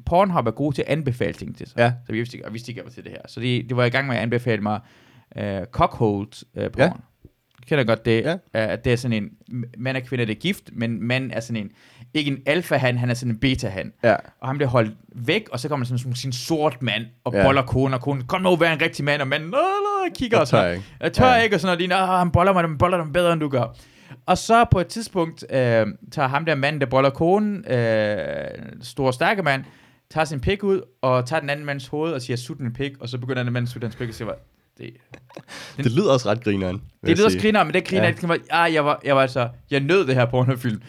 Pornhub 0.06 0.46
er 0.46 0.50
god 0.50 0.72
til 0.72 0.82
at 0.82 0.88
anbefale 0.88 1.32
ting 1.32 1.56
til 1.56 1.66
sig. 1.66 1.78
Ja. 1.78 1.92
Så 2.06 2.12
vi 2.12 2.18
vidste 2.18 2.36
ikke, 2.36 2.46
og 2.46 2.52
vidste 2.52 2.70
ikke, 2.70 2.78
jeg 2.78 2.84
var 2.84 2.90
til 2.90 3.04
det 3.04 3.12
her. 3.12 3.20
Så 3.26 3.40
det, 3.40 3.68
det 3.68 3.76
var 3.76 3.82
jeg 3.82 3.92
i 3.92 3.96
gang 3.96 4.06
med 4.06 4.16
at 4.16 4.22
anbefale 4.22 4.62
mig 4.62 4.80
øh, 5.38 5.60
cockhold 5.70 6.44
øh, 6.56 6.70
porn. 6.70 6.82
Ja. 6.82 6.90
Kender 7.68 7.84
godt 7.84 8.04
det, 8.04 8.22
Ja. 8.24 8.36
at 8.52 8.84
det 8.84 8.92
er 8.92 8.96
sådan 8.96 9.22
en, 9.22 9.30
mand 9.78 9.96
og 9.96 10.02
kvinde, 10.02 10.26
det 10.26 10.36
er 10.36 10.40
gift, 10.40 10.70
men 10.72 11.02
mand 11.08 11.30
er 11.34 11.40
sådan 11.40 11.62
en, 11.62 11.70
ikke 12.14 12.30
en 12.30 12.38
alfa-han, 12.46 12.98
han 12.98 13.10
er 13.10 13.14
sådan 13.14 13.32
en 13.32 13.38
beta-han. 13.38 13.92
ja. 14.04 14.16
Og 14.40 14.48
han 14.48 14.56
bliver 14.56 14.68
holdt 14.70 14.92
væk, 15.14 15.48
og 15.52 15.60
så 15.60 15.68
kommer 15.68 15.86
der 15.86 15.96
sådan 15.96 16.10
en 16.10 16.16
sin 16.16 16.32
sort 16.32 16.82
mand, 16.82 17.04
og 17.24 17.34
Ja. 17.34 17.44
boller 17.44 17.62
konen, 17.62 17.94
og 17.94 18.00
konen, 18.00 18.22
kom 18.26 18.40
nu, 18.42 18.56
vær 18.56 18.72
en 18.72 18.80
rigtig 18.80 19.04
mand, 19.04 19.20
og 19.22 19.28
manden, 19.28 19.48
"Nå, 19.50 19.56
nå," 19.56 20.14
kigger 20.18 20.38
og 20.38 20.46
sådan 20.46 20.62
tør 20.62 20.66
noget. 20.66 20.76
ikke. 20.76 20.96
Jeg 21.00 21.12
tør 21.12 21.34
Ja. 21.34 21.42
ikke, 21.42 21.56
og 21.56 21.60
sådan 21.60 21.78
noget, 21.78 21.90
de, 21.90 22.06
"Nå, 22.06 22.16
han 22.16 22.30
boller 22.30 22.52
mig, 22.52 22.62
han 22.62 22.78
boller 22.78 22.98
dem 22.98 23.12
bedre, 23.12 23.32
end 23.32 23.40
du 23.40 23.48
gør. 23.48 23.76
Og 24.26 24.38
så 24.38 24.64
på 24.70 24.80
et 24.80 24.86
tidspunkt, 24.86 25.44
øh, 25.50 25.86
tager 26.12 26.28
ham 26.28 26.44
der 26.44 26.54
mand, 26.54 26.80
der 26.80 26.86
boller 26.86 27.10
konen, 27.10 27.64
øh, 27.72 28.44
stor 28.82 29.10
stærke 29.10 29.42
mand, 29.42 29.64
tager 30.10 30.24
sin 30.24 30.40
pik 30.40 30.64
ud, 30.64 30.80
og 31.02 31.26
tager 31.26 31.40
den 31.40 31.50
anden 31.50 31.66
mands 31.66 31.86
hoved, 31.86 32.12
og 32.12 32.22
siger, 32.22 32.36
sut 32.36 32.58
en 32.58 32.72
pik, 32.72 32.92
og 33.00 33.08
så 33.08 33.18
begynder 33.18 33.34
den 33.34 33.40
anden 33.40 33.52
mand 33.52 33.62
at 33.64 33.68
sutte 33.68 33.84
hans 33.84 33.96
pik, 33.96 34.08
og 34.08 34.14
siger, 34.14 34.30
"Hvad? 34.76 34.86
det, 34.86 34.94
Det 35.84 35.92
lyder 35.92 36.12
også 36.12 36.30
ret 36.30 36.44
grineren. 36.44 36.76
det 36.76 37.08
jeg 37.08 37.16
lyder 37.16 37.28
sige. 37.28 37.40
skriner, 37.40 37.64
men 37.64 37.74
det 37.74 37.84
griner 37.84 38.02
Ja. 38.02 38.08
ikke. 38.08 38.28
Ah, 38.50 38.74
jeg 38.74 38.84
var, 38.84 39.00
jeg 39.04 39.16
var 39.16 39.22
altså, 39.22 39.48
jeg 39.70 39.80
nød 39.80 40.06
det 40.06 40.14
her 40.14 40.24
pornofilm. 40.26 40.82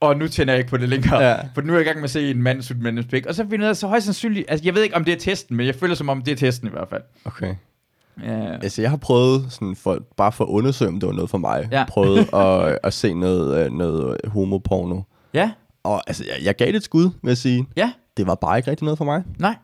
Og 0.00 0.16
nu 0.16 0.28
tænder 0.28 0.52
jeg 0.52 0.58
ikke 0.58 0.70
på 0.70 0.76
det 0.76 0.88
længere. 0.88 1.22
Ja. 1.22 1.36
For 1.54 1.60
nu 1.62 1.72
er 1.72 1.76
jeg 1.76 1.82
i 1.82 1.86
gang 1.86 1.96
med 1.96 2.04
at 2.04 2.10
se 2.10 2.30
en 2.30 2.42
mand 2.42 2.62
sutte 2.62 2.82
mandens 2.82 3.06
pik. 3.06 3.26
Og 3.26 3.34
så 3.34 3.46
finder 3.50 3.66
jeg 3.66 3.76
så 3.76 3.86
højst 3.86 4.04
sandsynligt, 4.04 4.50
altså 4.50 4.64
jeg 4.64 4.74
ved 4.74 4.82
ikke, 4.82 4.96
om 4.96 5.04
det 5.04 5.12
er 5.14 5.18
testen, 5.18 5.56
men 5.56 5.66
jeg 5.66 5.74
føler 5.74 5.94
som 5.94 6.08
om, 6.08 6.22
det 6.22 6.32
er 6.32 6.36
testen 6.36 6.68
i 6.68 6.70
hvert 6.70 6.88
fald. 6.88 7.02
Okay. 7.24 7.54
Ja. 8.22 8.52
Altså, 8.52 8.82
jeg 8.82 8.90
har 8.90 8.96
prøvet 8.96 9.46
sådan 9.52 9.76
for, 9.76 9.98
bare 10.16 10.32
for 10.32 10.44
at 10.44 10.48
undersøge, 10.48 10.88
om 10.88 11.00
det 11.00 11.06
var 11.06 11.12
noget 11.14 11.30
for 11.30 11.38
mig. 11.38 11.68
Ja. 11.72 11.84
Prøvet 11.88 12.28
at, 12.34 12.78
at 12.82 12.92
se 12.94 13.14
noget, 13.14 13.64
øh, 13.66 13.72
noget 13.72 14.16
homoporno. 14.26 15.00
ja, 15.34 15.50
Og 15.84 16.02
altså, 16.06 16.24
jeg, 16.24 16.44
jeg 16.44 16.56
gav 16.56 16.66
det 16.66 16.76
et 16.76 16.82
skud, 16.84 17.02
vil 17.22 17.30
jeg 17.30 17.36
sige. 17.36 17.66
ja, 17.76 17.92
Det 18.16 18.26
var 18.26 18.34
bare 18.34 18.56
ikke 18.58 18.70
rigtig 18.70 18.84
noget 18.84 18.98
for 18.98 19.04
mig. 19.04 19.22
nej. 19.38 19.56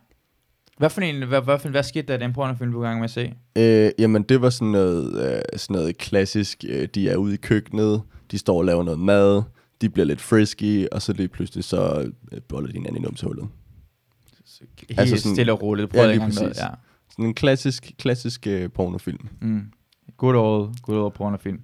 Hvad 0.79 0.91
for 0.91 1.01
en, 1.01 1.29
hvad, 1.29 1.41
hvad, 1.43 1.59
for, 1.59 1.68
hvad 1.68 1.83
skete 1.83 2.07
der 2.09 2.14
i 2.14 2.18
den 2.18 2.33
pornofilm, 2.33 2.72
du 2.72 2.79
var 2.79 2.87
i 2.87 2.89
gang 2.89 3.01
med 3.01 3.05
at 3.05 3.11
se? 3.11 3.35
Øh, 3.59 3.91
jamen, 3.99 4.22
det 4.22 4.43
var 4.43 4.51
sådan 4.51 4.68
noget, 4.72 5.33
øh, 5.35 5.41
sådan 5.57 5.74
noget 5.76 5.99
klassisk. 5.99 6.64
Øh, 6.68 6.89
de 6.95 7.09
er 7.11 7.16
ude 7.16 7.35
i 7.35 7.37
køkkenet, 7.37 8.03
de 8.31 8.39
står 8.39 8.59
og 8.59 8.64
laver 8.64 8.83
noget 8.83 8.99
mad, 9.01 9.43
de 9.81 9.89
bliver 9.91 10.07
lidt 10.07 10.20
frisky, 10.20 10.87
og 10.93 11.03
så 11.03 11.12
lige 11.12 11.29
pludselig 11.29 11.64
så 11.64 12.11
øh, 12.33 12.41
boller 12.49 12.68
de 12.68 12.72
hinanden 12.72 13.03
i 13.03 13.05
numsehullet. 13.05 13.49
Helt 14.89 15.01
Altså 15.01 15.16
sådan- 15.16 15.35
stille 15.35 15.53
og 15.53 15.62
roligt. 15.62 15.95
Ja, 15.95 15.99
Prøv 15.99 16.03
lige 16.07 16.12
ikke 16.14 16.22
engang 16.24 16.35
noget, 16.35 16.51
præcis. 16.51 16.62
Ja. 16.62 16.68
Sådan 17.11 17.24
en 17.24 17.35
klassisk, 17.35 17.93
klassisk 17.99 18.47
øh, 18.47 18.70
pornofilm. 18.70 19.29
Mm. 19.41 19.62
Good 20.16 20.35
old, 20.37 20.74
good 20.83 20.99
old 20.99 21.12
pornofilm. 21.12 21.57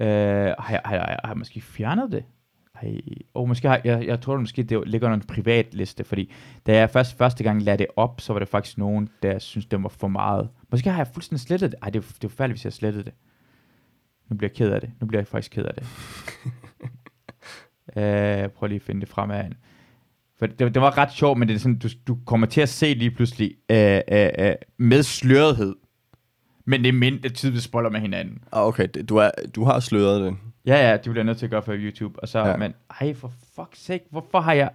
uh, 0.00 0.06
har, 0.06 0.52
jeg, 0.70 0.80
har, 0.84 0.94
jeg, 0.94 1.16
har 1.24 1.30
jeg 1.30 1.38
måske 1.38 1.60
fjernet 1.60 2.12
det? 2.12 2.24
Ej, 2.84 3.00
oh, 3.34 3.48
måske 3.48 3.68
har, 3.68 3.80
jeg, 3.84 4.06
jeg 4.06 4.20
tror 4.20 4.36
måske, 4.36 4.62
det 4.62 4.82
ligger 4.86 5.08
under 5.08 5.16
en 5.16 5.26
privat 5.26 5.74
liste, 5.74 6.04
fordi 6.04 6.32
da 6.66 6.76
jeg 6.76 6.90
først, 6.90 7.18
første 7.18 7.44
gang 7.44 7.62
lagde 7.62 7.78
det 7.78 7.86
op, 7.96 8.20
så 8.20 8.32
var 8.32 8.40
det 8.40 8.48
faktisk 8.48 8.78
nogen, 8.78 9.08
der 9.22 9.38
synes 9.38 9.66
det 9.66 9.82
var 9.82 9.88
for 9.88 10.08
meget. 10.08 10.48
Måske 10.70 10.90
har 10.90 10.96
jeg 10.96 11.06
fuldstændig 11.14 11.40
slettet 11.40 11.70
det. 11.70 11.78
Ej, 11.82 11.90
det 11.90 11.98
er, 11.98 12.02
det 12.02 12.24
er 12.24 12.28
forfærdeligt, 12.28 12.56
hvis 12.56 12.64
jeg 12.64 12.72
slettede 12.72 13.04
det. 13.04 13.12
Nu 14.30 14.36
bliver 14.36 14.50
jeg 14.50 14.56
ked 14.56 14.70
af 14.70 14.80
det. 14.80 14.90
Nu 15.00 15.06
bliver 15.06 15.20
jeg 15.20 15.26
faktisk 15.26 15.52
ked 15.52 15.64
af 15.64 15.74
det. 15.74 15.86
uh, 18.46 18.52
prøv 18.52 18.66
lige 18.66 18.76
at 18.76 18.82
finde 18.82 19.00
det 19.00 19.08
fremad. 19.08 19.44
For 20.38 20.46
det, 20.46 20.74
det 20.74 20.82
var 20.82 20.98
ret 20.98 21.12
sjovt, 21.12 21.38
men 21.38 21.48
det 21.48 21.54
er 21.54 21.58
sådan, 21.58 21.78
du, 21.78 21.88
du 22.06 22.18
kommer 22.26 22.46
til 22.46 22.60
at 22.60 22.68
se 22.68 22.94
lige 22.94 23.10
pludselig 23.10 23.54
uh, 23.72 24.16
uh, 24.16 24.46
uh, 24.46 24.54
med 24.76 25.02
slørethed. 25.02 25.74
Men 26.64 26.82
det 26.82 26.88
er 26.88 26.92
mindre 26.92 27.28
tydeligt 27.28 27.64
spoiler 27.64 27.90
med 27.90 28.00
hinanden. 28.00 28.42
Ah, 28.52 28.66
okay, 28.66 28.88
du, 29.08 29.16
er, 29.16 29.30
du 29.54 29.64
har 29.64 29.80
sløret 29.80 30.20
det. 30.20 30.36
Ja, 30.66 30.90
ja, 30.90 30.96
det 30.96 31.10
bliver 31.10 31.22
nødt 31.24 31.38
til 31.38 31.46
at 31.46 31.50
gøre 31.50 31.62
for 31.62 31.74
YouTube. 31.76 32.20
Og 32.22 32.28
så, 32.28 32.38
Ja. 32.38 32.56
men, 32.56 32.74
ej, 33.00 33.14
for 33.14 33.28
fuck's 33.58 33.76
sake, 33.78 34.04
hvorfor 34.10 34.40
har 34.40 34.52
jeg... 34.52 34.70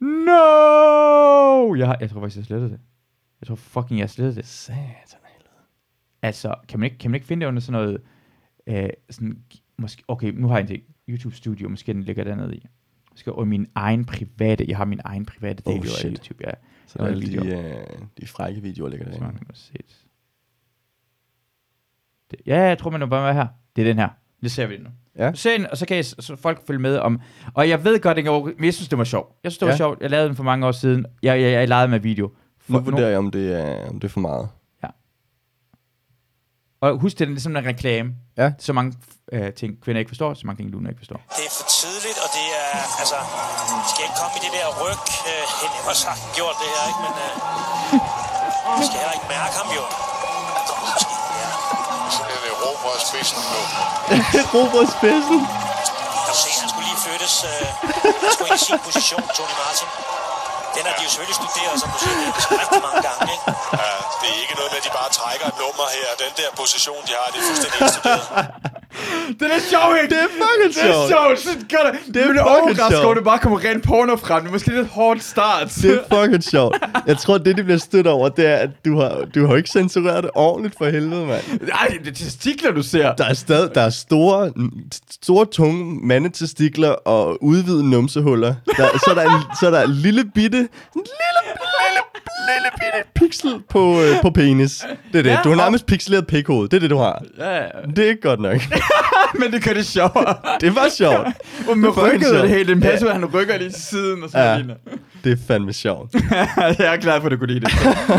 No! 0.00 1.74
Jeg, 1.74 1.86
har, 1.86 1.96
jeg 2.00 2.10
tror 2.10 2.20
faktisk, 2.20 2.36
jeg 2.36 2.44
slettede 2.44 2.70
det. 2.70 2.80
Jeg 3.40 3.46
tror 3.46 3.54
fucking, 3.54 4.00
jeg 4.00 4.10
slettede 4.10 4.36
det. 4.36 4.46
Satan. 4.46 4.84
Altså, 6.22 6.54
kan 6.68 6.80
man 6.80 6.84
ikke, 6.84 6.98
kan 6.98 7.10
man 7.10 7.14
ikke 7.14 7.26
finde 7.26 7.40
det 7.40 7.48
under 7.48 7.60
sådan 7.60 7.82
noget... 7.82 8.02
Øh, 8.66 8.90
sådan, 9.10 9.42
måske, 9.76 10.02
okay, 10.08 10.32
nu 10.32 10.48
har 10.48 10.54
jeg 10.54 10.60
en 10.60 10.66
ting. 10.66 10.82
YouTube 11.08 11.34
Studio, 11.34 11.68
måske 11.68 11.92
den 11.92 12.02
ligger 12.02 12.24
dernede 12.24 12.56
i. 12.56 12.66
Måske 13.10 13.32
over 13.32 13.44
min 13.44 13.66
egen 13.74 14.04
private... 14.04 14.64
Jeg 14.68 14.76
har 14.76 14.84
min 14.84 15.00
egen 15.04 15.26
private 15.26 15.62
Oh, 15.66 15.74
del 15.74 15.82
af 15.82 15.88
shit. 15.88 16.18
YouTube, 16.18 16.44
ja. 16.46 16.50
Så 16.86 16.98
der 16.98 17.04
er 17.04 17.08
alle 17.08 17.26
de, 17.26 17.36
øh, 17.36 17.98
de 18.20 18.26
frække 18.26 18.60
videoer, 18.62 18.88
ligger 18.90 19.12
Så 19.12 19.18
derinde. 19.18 19.38
Det, 22.30 22.40
ja, 22.46 22.60
jeg 22.62 22.78
tror, 22.78 22.90
man 22.90 23.02
er 23.02 23.06
bare 23.06 23.26
med 23.34 23.42
her. 23.42 23.48
Det 23.76 23.82
er 23.82 23.86
den 23.90 23.98
her. 23.98 24.08
Det 24.42 24.52
ser 24.52 24.66
vi 24.66 24.76
nu. 24.76 24.88
Ja. 25.18 25.30
Se 25.34 25.50
den, 25.50 25.66
og 25.70 25.78
så 25.78 25.86
kan 25.86 25.96
jeg, 25.96 26.04
så 26.04 26.36
folk 26.42 26.66
følge 26.66 26.80
med 26.80 26.96
om... 26.98 27.20
Og 27.54 27.68
jeg 27.68 27.84
ved 27.84 28.00
godt, 28.00 28.16
det 28.16 28.24
går, 28.24 28.44
men 28.44 28.64
jeg 28.64 28.74
synes, 28.74 28.88
det 28.88 28.98
var 28.98 29.04
sjovt. 29.04 29.32
Jeg 29.44 29.52
synes, 29.52 29.58
det 29.58 29.66
var 29.66 29.72
Ja. 29.72 29.76
sjovt. 29.76 30.00
Jeg 30.00 30.10
lavede 30.10 30.28
den 30.28 30.36
for 30.36 30.44
mange 30.44 30.66
år 30.66 30.72
siden. 30.72 31.06
Jeg, 31.22 31.40
jeg, 31.40 31.52
jeg 31.52 31.68
legede 31.68 31.88
med 31.88 32.00
video. 32.00 32.30
For, 32.66 32.72
Nu 32.72 32.80
vurderer 32.80 33.08
jeg, 33.08 33.18
om 33.18 33.30
det, 33.30 33.60
er, 33.60 33.88
om 33.88 34.00
det 34.00 34.08
er 34.08 34.12
for 34.12 34.20
meget. 34.20 34.48
og 36.80 36.98
husk, 37.04 37.18
det 37.18 37.24
er 37.36 37.40
sådan 37.40 37.56
en 37.56 37.66
reklame. 37.72 38.08
Ja. 38.42 38.48
Så 38.58 38.72
mange 38.72 38.90
øh, 39.32 39.52
ting, 39.60 39.70
kvinder 39.82 39.98
ikke 39.98 40.08
forstår, 40.14 40.34
så 40.34 40.46
mange 40.46 40.58
ting, 40.60 40.70
Luna 40.74 40.88
ikke 40.92 41.02
forstår. 41.04 41.20
Det 41.38 41.44
er 41.50 41.54
for 41.60 41.66
tidligt, 41.80 42.18
og 42.24 42.28
det 42.36 42.46
er, 42.62 42.70
altså, 43.02 43.18
vi 43.82 43.86
skal 43.92 44.02
ikke 44.06 44.18
komme 44.22 44.34
i 44.38 44.40
det 44.46 44.52
der 44.56 44.66
ryg. 44.82 45.00
Øh, 45.30 45.44
Henning 45.60 45.82
har 45.90 45.96
sagt 46.06 46.20
gjort 46.38 46.56
det 46.62 46.68
her, 46.74 46.82
ikke? 46.90 47.00
Men 47.06 47.14
øh, 47.24 47.32
vi 48.78 48.82
skal 48.88 48.98
heller 49.02 49.16
ikke 49.18 49.28
mærke 49.36 49.54
ham 49.60 49.68
jo. 49.78 49.84
Måske, 52.84 52.86
ja. 52.86 52.86
Så 52.86 52.86
bliver 52.86 52.86
det 52.86 52.86
råber 52.86 52.98
og 52.98 53.00
spidsen 53.06 53.40
nu. 53.54 53.60
Robert 54.54 54.88
Spidsen. 54.96 55.40
Kan 56.24 56.32
du 56.34 56.38
se, 56.44 56.50
han 56.62 56.68
skulle 56.72 56.86
lige 56.90 57.00
flyttes. 57.06 57.34
Øh, 57.50 57.66
han 58.22 58.30
skulle 58.34 58.50
ind 58.54 58.60
i 58.62 58.64
sin 58.70 58.80
position, 58.88 59.22
Tony 59.36 59.54
Martin. 59.62 59.88
Den 60.74 60.82
har 60.86 60.94
de 60.98 61.02
jo 61.06 61.10
selvfølgelig 61.12 61.38
studeret, 61.42 61.76
som 61.82 61.88
du 61.94 61.98
siger, 62.02 62.14
det 62.36 62.42
er 62.54 62.60
rigtig 62.62 62.82
mange 62.88 63.02
gange, 63.08 63.26
ikke? 63.34 63.44
Ja, 63.82 63.92
det 64.20 64.26
er 64.34 64.38
ikke 64.44 64.54
noget 64.60 64.70
med, 64.72 64.78
at 64.82 64.86
de 64.88 64.92
bare 65.00 65.10
trækker 65.18 65.46
et 65.52 65.56
nummer 65.62 65.86
her. 65.96 66.08
Den 66.24 66.32
der 66.40 66.48
position, 66.62 67.00
de 67.08 67.12
har, 67.18 67.26
det 67.32 67.38
er 67.42 67.46
fuldstændig 67.50 67.78
indstuderet. 67.84 68.26
Det 69.40 69.42
er 69.56 69.60
sjovt, 69.70 69.96
ikke? 70.02 70.14
Det 70.14 70.22
er 70.22 70.28
fucking 70.42 70.74
Det 70.74 70.82
er 70.82 70.92
sjovt. 70.92 71.08
sjovt. 71.08 71.38
Så 71.40 71.66
gør 71.76 71.90
det. 71.90 72.14
Det 72.14 72.22
er 72.22 72.26
Men 72.26 72.36
fucking 72.36 72.48
overrasket 72.48 72.86
sjovt. 72.90 73.04
over, 73.04 73.10
at 73.10 73.16
det 73.16 73.24
bare 73.24 73.38
kommer 73.38 73.58
rent 73.64 73.82
porno 73.84 74.16
frem. 74.16 74.40
Det 74.42 74.48
er 74.48 74.52
måske 74.52 74.70
lidt 74.70 74.86
hårdt 74.88 75.24
start. 75.24 75.72
Det 75.82 75.94
er 76.10 76.22
fucking 76.22 76.44
sjovt. 76.44 76.76
Jeg 77.06 77.18
tror, 77.18 77.38
det, 77.38 77.56
de 77.56 77.62
bliver 77.64 77.78
stødt 77.78 78.06
over, 78.06 78.28
det 78.28 78.46
er, 78.46 78.56
at 78.56 78.70
du 78.84 79.00
har, 79.00 79.24
du 79.34 79.46
har 79.46 79.56
ikke 79.56 79.70
censureret 79.70 80.22
det 80.24 80.30
ordentligt 80.34 80.74
for 80.78 80.84
helvede, 80.84 81.26
mand. 81.26 81.42
Ej, 81.72 81.86
det 82.04 82.08
er 82.08 82.14
testikler, 82.14 82.70
du 82.72 82.82
ser. 82.82 83.14
Der 83.14 83.24
er 83.24 83.34
stadig 83.34 83.74
der 83.74 83.80
er 83.82 83.90
store, 83.90 84.52
store 85.22 85.46
tunge 85.46 86.00
mandetestikler 86.06 86.90
og 86.90 87.44
udvidede 87.44 87.90
numsehuller. 87.90 88.54
Der, 88.76 88.98
så, 89.04 89.10
er 89.10 89.14
der 89.14 89.22
en, 89.22 89.42
så 89.60 89.66
er 89.66 89.70
der 89.70 89.82
en 89.82 89.90
lille 89.92 90.24
bitte, 90.24 90.58
en 90.58 90.66
lille, 90.94 91.04
lille, 91.44 91.67
lille 92.48 92.68
bitte 92.74 93.10
pixel 93.14 93.62
på, 93.70 94.00
øh, 94.02 94.22
på 94.22 94.30
penis. 94.30 94.84
Det 95.12 95.18
er 95.18 95.22
det. 95.22 95.30
Ja, 95.30 95.38
Du 95.44 95.48
har 95.48 95.50
og- 95.50 95.62
nærmest 95.62 95.86
pixeleret 95.86 96.26
pikhoved. 96.26 96.68
Det 96.68 96.76
er 96.76 96.80
det, 96.80 96.90
du 96.90 96.96
har. 96.96 97.22
Ja, 97.38 97.54
ja. 97.56 97.66
Det 97.96 97.98
er 98.04 98.08
ikke 98.08 98.20
godt 98.22 98.40
nok. 98.40 98.60
men 99.40 99.52
det 99.52 99.64
gør 99.64 99.72
det 99.72 99.86
sjovere. 99.86 100.34
Det 100.60 100.74
var 100.74 100.88
sjovt. 100.96 101.26
Og 101.70 101.78
med 101.78 101.96
rykket 101.96 102.36
og 102.36 102.42
det 102.42 102.50
hele, 102.50 102.72
den 102.72 102.80
passer, 102.80 103.06
ja. 103.06 103.12
han 103.12 103.24
rykker 103.26 103.58
lige 103.58 103.70
til 103.70 103.82
siden, 103.82 104.22
og 104.22 104.30
så 104.30 104.38
Ja. 104.38 104.52
ja. 104.56 104.62
Det 105.24 105.32
er 105.32 105.36
fandme 105.48 105.72
sjovt. 105.72 106.14
jeg 106.14 106.94
er 106.94 106.96
glad 106.96 107.20
for, 107.20 107.26
at 107.26 107.32
du 107.32 107.36
kunne 107.36 107.52
lide 107.52 107.60
det. 107.60 107.70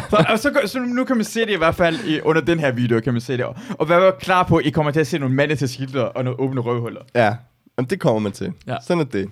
Så, 0.10 0.26
og 0.30 0.40
så, 0.40 0.52
så, 0.66 0.80
nu 0.80 1.04
kan 1.04 1.16
man 1.16 1.26
se 1.26 1.40
det 1.40 1.50
i 1.50 1.56
hvert 1.58 1.76
fald 1.76 2.00
i, 2.06 2.22
under 2.22 2.42
den 2.42 2.60
her 2.60 2.72
video, 2.72 3.00
kan 3.00 3.14
man 3.14 3.22
se 3.22 3.38
det. 3.38 3.46
Og 3.80 3.90
vær 3.90 4.12
klar 4.12 4.44
på, 4.44 4.58
at 4.58 4.66
I 4.66 4.70
kommer 4.70 4.92
til 4.92 5.00
at 5.00 5.08
se 5.08 5.18
nogle 5.18 5.36
mande 5.36 5.56
til 5.56 5.70
skilter 5.70 6.02
og 6.02 6.24
nogle 6.24 6.40
åbne 6.40 6.62
røvhuller. 6.62 7.02
Ja, 7.16 7.34
Jamen, 7.78 7.90
det 7.90 8.00
kommer 8.00 8.20
man 8.20 8.32
til. 8.32 8.54
Ja. 8.68 8.76
Sådan 8.88 9.02
er 9.02 9.06
det. 9.06 9.30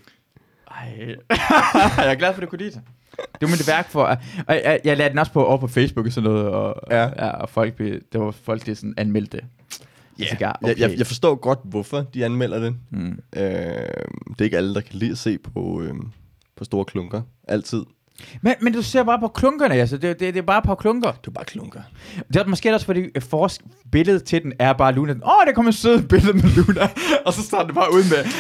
Ej. 0.72 1.16
jeg 1.98 2.12
er 2.12 2.16
glad 2.16 2.34
for, 2.34 2.38
at 2.38 2.46
du 2.46 2.50
kunne 2.50 2.60
lide 2.60 2.72
det. 2.72 2.82
Det 3.18 3.42
var 3.42 3.48
mit 3.48 3.68
værk 3.68 3.90
for... 3.90 4.04
Og 4.48 4.56
jeg, 4.56 4.80
jeg 4.84 4.98
lagde 4.98 5.10
den 5.10 5.20
også 5.20 5.32
på 5.32 5.46
over 5.46 5.58
på 5.58 5.68
Facebook 5.68 6.06
og 6.06 6.12
sådan 6.12 6.30
noget, 6.30 6.48
og, 6.48 6.76
Ja. 6.92 7.04
ja, 7.04 7.30
og 7.30 7.50
folk, 7.50 7.78
der 8.14 8.20
var 8.20 8.32
folk, 8.32 8.66
der 8.66 8.74
sådan 8.74 8.94
anmeldte 8.98 9.38
det. 9.38 9.46
Ja, 10.20 10.26
Så 10.26 10.36
jeg, 10.40 10.56
jeg, 10.62 10.80
jeg, 10.80 10.98
jeg 10.98 11.08
forstår 11.08 11.36
godt, 11.36 11.60
hvorfor 11.64 12.02
de 12.02 12.26
anmelder 12.26 12.60
det. 12.60 12.76
Mm. 12.90 13.20
Øh, 13.36 13.42
det 13.42 14.40
er 14.40 14.44
ikke 14.44 14.58
alle, 14.58 14.74
der 14.74 14.82
kan 14.82 14.96
lide 15.00 15.12
at 15.12 15.18
se 15.18 15.38
på, 15.38 15.82
øh, 15.82 15.94
på 16.56 16.64
store 16.64 16.86
klunker. 16.86 17.22
Altid. 17.48 17.84
Men, 18.42 18.54
men 18.62 18.74
du 18.74 18.82
ser 18.82 19.04
bare 19.04 19.20
på 19.20 19.28
klunkerne, 19.28 19.74
altså. 19.76 19.98
Det, 19.98 20.20
det, 20.20 20.34
det 20.34 20.38
er 20.40 20.44
bare 20.46 20.62
på 20.62 20.76
klunker. 20.76 21.12
Det 21.12 21.28
er 21.28 21.32
bare 21.32 21.46
klunker. 21.46 21.80
Det 22.28 22.36
er 22.36 22.46
måske 22.48 22.74
også, 22.74 22.86
fordi 22.86 23.00
øh, 23.16 23.22
forsk 23.30 23.62
billedet 23.92 24.24
til 24.24 24.44
den 24.44 24.54
er 24.60 24.74
bare 24.74 24.94
Luna. 24.94 25.12
Åh, 25.14 25.18
oh, 25.24 25.46
der 25.48 25.54
kommer 25.54 25.70
et 25.72 25.76
sødt 25.76 26.08
billede 26.10 26.34
med 26.34 26.44
Luna. 26.56 26.90
og 27.26 27.34
så 27.34 27.42
starter 27.42 27.66
det 27.66 27.76
bare 27.76 27.94
ud 27.94 28.04
med 28.10 28.32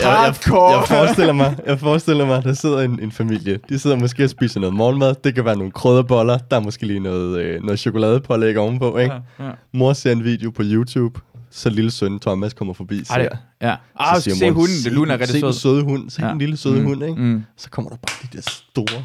Jeg, 0.00 0.08
hardcore. 0.16 0.70
jeg, 0.70 0.78
jeg, 0.80 0.88
forestiller 0.98 1.32
mig, 1.32 1.56
jeg 1.66 1.80
forestiller 1.80 2.26
mig, 2.26 2.44
der 2.44 2.52
sidder 2.52 2.80
en, 2.80 2.98
en 3.02 3.12
familie. 3.12 3.58
De 3.68 3.78
sidder 3.78 3.96
måske 3.96 4.24
og 4.24 4.30
spiser 4.30 4.60
noget 4.60 4.74
morgenmad. 4.74 5.14
Det 5.24 5.34
kan 5.34 5.44
være 5.44 5.56
nogle 5.56 5.72
krydderboller. 5.72 6.38
Der 6.38 6.56
er 6.56 6.60
måske 6.60 6.86
lige 6.86 7.00
noget, 7.00 7.38
øh, 7.40 7.62
noget 7.62 7.80
chokoladepålæg 7.80 8.58
ovenpå. 8.58 8.98
Ikke? 8.98 9.14
Ja, 9.38 9.44
ja. 9.46 9.50
Mor 9.74 9.92
ser 9.92 10.12
en 10.12 10.24
video 10.24 10.50
på 10.50 10.62
YouTube. 10.64 11.20
Så 11.50 11.70
lille 11.70 11.90
søn 11.90 12.20
Thomas 12.20 12.52
kommer 12.54 12.74
forbi. 12.74 12.98
Ej, 12.98 13.04
ser. 13.04 13.36
ja. 13.62 13.74
Ah, 13.98 14.20
siger 14.20 14.34
se 14.34 14.44
moren, 14.44 14.54
hunden. 14.54 14.74
Det 14.84 14.92
Luna 14.92 15.12
er 15.14 15.18
rigtig 15.20 15.40
Se 15.40 15.46
den 15.46 15.52
sød. 15.52 15.60
søde 15.60 15.82
hund. 15.84 16.10
Se 16.10 16.22
Ja. 16.24 16.28
den 16.30 16.38
lille 16.38 16.56
søde 16.56 16.80
Mm, 16.80 16.84
hund, 16.86 17.02
ikke? 17.04 17.14
mm. 17.22 17.44
Så 17.56 17.70
kommer 17.70 17.90
der 17.90 17.96
bare 17.96 18.28
de 18.32 18.36
der 18.36 18.42
store 18.42 19.04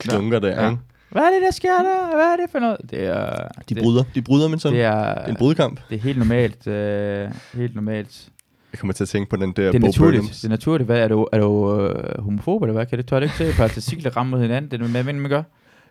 klunker 0.00 0.38
der, 0.38 0.48
Ja. 0.62 0.70
ikke? 0.70 0.82
Hvad 1.10 1.22
er 1.22 1.30
det, 1.30 1.42
der 1.42 1.50
sker 1.50 1.68
der? 1.76 2.16
Hvad 2.16 2.24
er 2.24 2.36
det 2.36 2.46
for 2.52 2.58
noget? 2.58 2.76
Det 2.90 3.04
er... 3.06 3.48
De 3.68 3.74
det, 3.74 3.82
bryder. 3.82 4.04
De 4.14 4.22
bryder, 4.22 4.48
men 4.48 4.58
sådan. 4.58 4.78
det 4.78 4.84
Det 4.84 4.92
er, 4.92 5.24
en 5.24 5.36
brudkamp. 5.36 5.80
det 5.90 5.96
er 5.96 6.00
helt 6.00 6.18
normalt. 6.18 6.66
Øh, 6.66 7.28
helt 7.54 7.74
normalt. 7.74 8.28
Jeg 8.72 8.78
kommer 8.80 8.92
til 8.92 9.04
at 9.04 9.08
tænke 9.08 9.30
på 9.30 9.36
den 9.36 9.52
der 9.52 9.66
Det 9.66 9.74
er 9.74 9.80
Bo 9.80 9.86
naturligt. 9.86 10.20
Burnhams. 10.20 10.40
Det 10.40 10.44
er 10.44 10.48
naturligt. 10.48 10.86
Hvad, 10.86 10.98
er 10.98 11.08
du, 11.08 11.28
er 11.32 11.38
du 11.38 11.80
øh, 11.80 12.22
homofob, 12.24 12.62
eller 12.62 12.72
hvad? 12.72 12.86
Kan 12.86 12.98
det 12.98 13.06
tør 13.06 13.20
det 13.20 13.26
ikke 13.26 13.52
se? 13.52 13.56
Par 13.56 13.68
testikler 13.68 14.16
ramme 14.16 14.30
mod 14.30 14.40
hinanden. 14.40 14.70
Det 14.70 14.80
er 14.82 14.88
noget, 14.88 15.16
man 15.16 15.30
gør. 15.30 15.42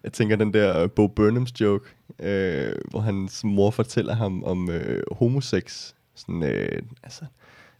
Jeg 0.03 0.13
tænker 0.13 0.35
den 0.35 0.53
der 0.53 0.83
uh, 0.83 0.89
Bo 0.89 1.07
Burnhams 1.07 1.61
joke, 1.61 1.89
øh, 2.19 2.71
hvor 2.89 2.99
hans 2.99 3.43
mor 3.43 3.71
fortæller 3.71 4.15
ham 4.15 4.43
om 4.43 4.69
øh, 4.69 5.03
homosex. 5.11 5.91
Sådan, 6.15 6.43
øh, 6.43 6.81
altså, 7.03 7.21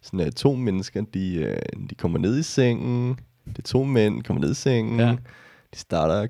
sådan 0.02 0.20
øh, 0.20 0.32
to 0.32 0.56
mennesker, 0.56 1.04
de, 1.14 1.36
øh, 1.36 1.58
de 1.90 1.96
kommer 1.96 2.20
ned 2.20 2.40
i 2.40 2.44
sengen. 2.44 3.20
Det 3.46 3.58
er 3.58 3.62
to 3.68 3.84
mænd, 3.84 4.24
kommer 4.24 4.42
ned 4.42 4.52
i 4.52 4.56
sengen. 4.56 5.00
Ja. 5.00 5.16
De 5.74 5.80
starter 5.80 6.28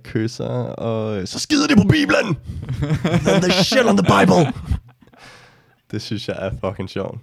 og 0.79 1.17
øh, 1.21 1.27
så 1.27 1.39
skider 1.39 1.67
de 1.67 1.75
på 1.75 1.87
Bibelen! 1.87 2.37
And 3.33 3.41
they 3.43 3.51
shit 3.51 3.85
on 3.85 3.97
the 3.97 4.07
Bible! 4.19 4.53
det 5.91 6.01
synes 6.01 6.27
jeg 6.27 6.35
er 6.39 6.51
fucking 6.65 6.89
sjovt. 6.89 7.17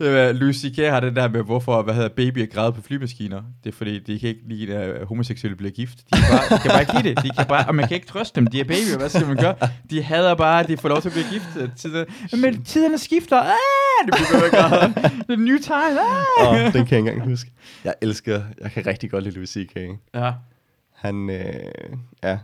Øh, 0.00 0.30
Louis 0.34 0.56
C.K. 0.56 0.76
har 0.76 1.00
det 1.00 1.16
der 1.16 1.28
med, 1.28 1.42
hvorfor 1.42 1.82
hvad 1.82 1.94
hedder, 1.94 2.08
babyer 2.08 2.46
græder 2.46 2.70
på 2.70 2.82
flymaskiner. 2.82 3.42
Det 3.64 3.72
er 3.72 3.76
fordi, 3.76 3.98
de 3.98 4.18
kan 4.18 4.28
ikke 4.28 4.40
lide, 4.48 4.74
at 4.74 5.06
homoseksuelle 5.06 5.56
bliver 5.56 5.70
gift. 5.70 5.98
De 5.98 6.04
kan, 6.20 6.24
bare, 6.30 6.56
de 6.56 6.62
kan 6.62 6.70
bare 6.70 6.80
ikke 6.80 6.92
lide 7.02 7.14
det. 7.14 7.24
De 7.24 7.30
kan 7.30 7.46
bare, 7.46 7.64
og 7.68 7.74
man 7.74 7.88
kan 7.88 7.94
ikke 7.94 8.06
trøste 8.06 8.40
dem. 8.40 8.46
De 8.46 8.60
er 8.60 8.64
babyer. 8.64 8.98
Hvad 8.98 9.08
skal 9.08 9.26
man 9.26 9.36
gøre? 9.36 9.54
De 9.90 10.02
hader 10.02 10.34
bare, 10.34 10.60
at 10.60 10.68
de 10.68 10.76
får 10.76 10.88
lov 10.88 11.00
til 11.02 11.08
at 11.08 11.12
blive 11.12 11.26
gift. 11.32 11.48
øh, 11.56 11.68
Tiden, 11.76 12.06
men 12.42 12.64
tiderne 12.64 12.98
skifter. 12.98 13.36
Ah, 13.36 14.06
det 14.06 14.14
med 14.32 14.50
at. 14.50 14.90
The 15.28 15.36
new 15.36 15.56
time. 15.58 16.00
Ah. 16.40 16.48
Og 16.48 16.56
den 16.58 16.72
kan 16.72 16.74
jeg 16.74 16.80
ikke 16.80 16.96
engang 16.96 17.24
huske. 17.30 17.50
Jeg 17.84 17.94
elsker, 18.02 18.42
jeg 18.62 18.70
kan 18.72 18.86
rigtig 18.86 19.10
godt 19.10 19.24
lide 19.24 19.34
Louis 19.34 19.48
C.K. 19.50 19.76
Ja. 20.14 20.32
Han, 21.06 21.30
øh, 21.30 21.96
ja. 22.22 22.38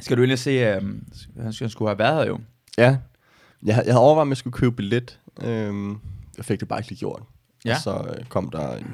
Skal 0.00 0.16
du 0.16 0.22
egentlig 0.22 0.38
se, 0.38 0.50
øh, 0.50 0.72
han 0.72 1.02
skulle- 1.52 1.64
han 1.66 1.70
skulle 1.70 1.88
have 1.88 1.98
været 1.98 2.16
her 2.16 2.26
jo. 2.26 2.38
Ja. 2.78 2.84
Jeg, 2.88 2.98
jeg 3.62 3.74
havde 3.84 3.98
overvejet, 3.98 4.22
om 4.22 4.28
jeg 4.28 4.36
skulle 4.36 4.54
købe 4.54 4.76
billet. 4.76 5.20
Øhm, 5.42 5.90
jeg 6.36 6.44
fik 6.44 6.60
det 6.60 6.68
bare 6.68 6.78
ikke 6.78 6.88
lige 6.90 6.98
gjort. 6.98 7.22
Ja. 7.64 7.74
Og 7.74 7.80
så 7.80 8.14
øh, 8.18 8.24
kom 8.24 8.50
der 8.50 8.76
en, 8.76 8.84